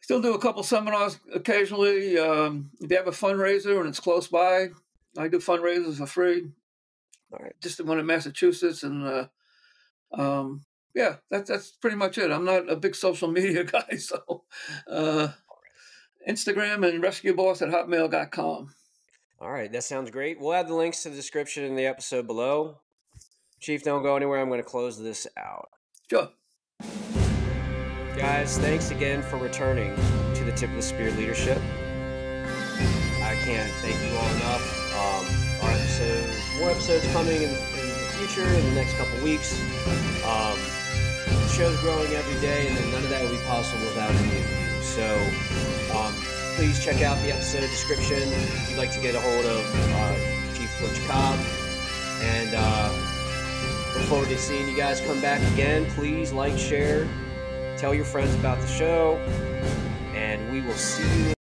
still 0.09 0.19
do 0.19 0.33
a 0.33 0.39
couple 0.39 0.63
seminars 0.63 1.19
occasionally. 1.35 2.17
Um, 2.17 2.71
if 2.81 2.89
you 2.89 2.97
have 2.97 3.05
a 3.05 3.11
fundraiser 3.11 3.79
and 3.79 3.87
it's 3.87 3.99
close 3.99 4.27
by, 4.27 4.69
I 5.15 5.27
do 5.27 5.37
fundraisers 5.37 5.97
for 5.97 6.07
free. 6.07 6.47
All 7.31 7.37
right. 7.39 7.53
Just 7.61 7.77
the 7.77 7.83
one 7.83 7.99
in 7.99 8.07
Massachusetts, 8.07 8.81
and 8.81 9.05
uh, 9.05 9.27
um, 10.11 10.63
yeah, 10.95 11.17
that's 11.29 11.47
that's 11.47 11.69
pretty 11.69 11.95
much 11.95 12.17
it. 12.17 12.31
I'm 12.31 12.43
not 12.43 12.67
a 12.71 12.75
big 12.75 12.95
social 12.95 13.29
media 13.29 13.63
guy, 13.75 13.97
so 13.97 14.45
uh, 14.89 15.27
Instagram 16.27 16.89
and 16.89 17.03
resqboss 17.03 17.61
at 17.61 17.69
hotmail.com. 17.69 18.73
All 19.39 19.51
right, 19.51 19.71
that 19.71 19.83
sounds 19.83 20.09
great. 20.09 20.39
We'll 20.39 20.55
add 20.55 20.69
the 20.69 20.73
links 20.73 21.03
to 21.03 21.11
the 21.11 21.15
description 21.15 21.65
in 21.65 21.75
the 21.75 21.85
episode 21.85 22.25
below. 22.25 22.79
Chief, 23.59 23.83
don't 23.83 24.01
go 24.01 24.15
anywhere. 24.15 24.39
I'm 24.39 24.47
going 24.47 24.59
to 24.59 24.63
close 24.63 24.99
this 24.99 25.27
out. 25.37 25.69
Sure. 26.09 26.29
Guys, 28.19 28.57
thanks 28.57 28.91
again 28.91 29.21
for 29.21 29.37
returning 29.37 29.95
to 30.35 30.43
the 30.43 30.51
Tip 30.51 30.69
of 30.71 30.75
the 30.75 30.81
Spear 30.81 31.09
Leadership. 31.11 31.57
I 33.23 33.33
can't 33.45 33.71
thank 33.79 33.95
you 33.95 34.17
all 34.17 34.29
enough. 34.35 34.59
Um, 34.91 35.39
our 35.63 35.71
more 36.59 36.71
episodes 36.71 37.09
coming 37.13 37.43
in, 37.43 37.47
in 37.47 37.87
the 37.87 38.11
future 38.19 38.43
in 38.43 38.65
the 38.65 38.71
next 38.73 38.97
couple 38.97 39.23
weeks. 39.23 39.57
Um, 40.27 40.59
show's 41.47 41.79
growing 41.79 42.11
every 42.11 42.41
day, 42.41 42.67
and 42.67 42.91
none 42.91 43.05
of 43.05 43.09
that 43.09 43.21
would 43.21 43.31
be 43.31 43.37
possible 43.45 43.85
without 43.85 44.11
any 44.11 44.27
of 44.27 44.51
you. 44.51 44.81
So 44.83 45.15
um, 45.95 46.13
please 46.57 46.83
check 46.83 47.01
out 47.01 47.17
the 47.23 47.31
episode 47.31 47.61
description 47.61 48.19
if 48.19 48.69
you'd 48.69 48.77
like 48.77 48.91
to 48.95 48.99
get 48.99 49.15
a 49.15 49.21
hold 49.21 49.45
of 49.45 49.63
uh, 49.95 50.15
Chief 50.55 50.69
Butch 50.81 50.99
Cobb. 51.07 51.39
And 52.19 52.51
uh, 52.53 52.91
look 53.95 54.03
forward 54.09 54.27
to 54.27 54.37
seeing 54.37 54.67
you 54.67 54.75
guys 54.75 54.99
come 54.99 55.21
back 55.21 55.41
again. 55.53 55.85
Please 55.91 56.33
like, 56.33 56.59
share, 56.59 57.07
tell 57.79 57.95
your 57.95 58.03
friends 58.03 58.35
about 58.35 58.59
the 58.59 58.67
show, 58.67 59.15
and 60.13 60.51
we 60.51 60.59
will 60.59 60.73
see 60.73 61.29
you. 61.29 61.38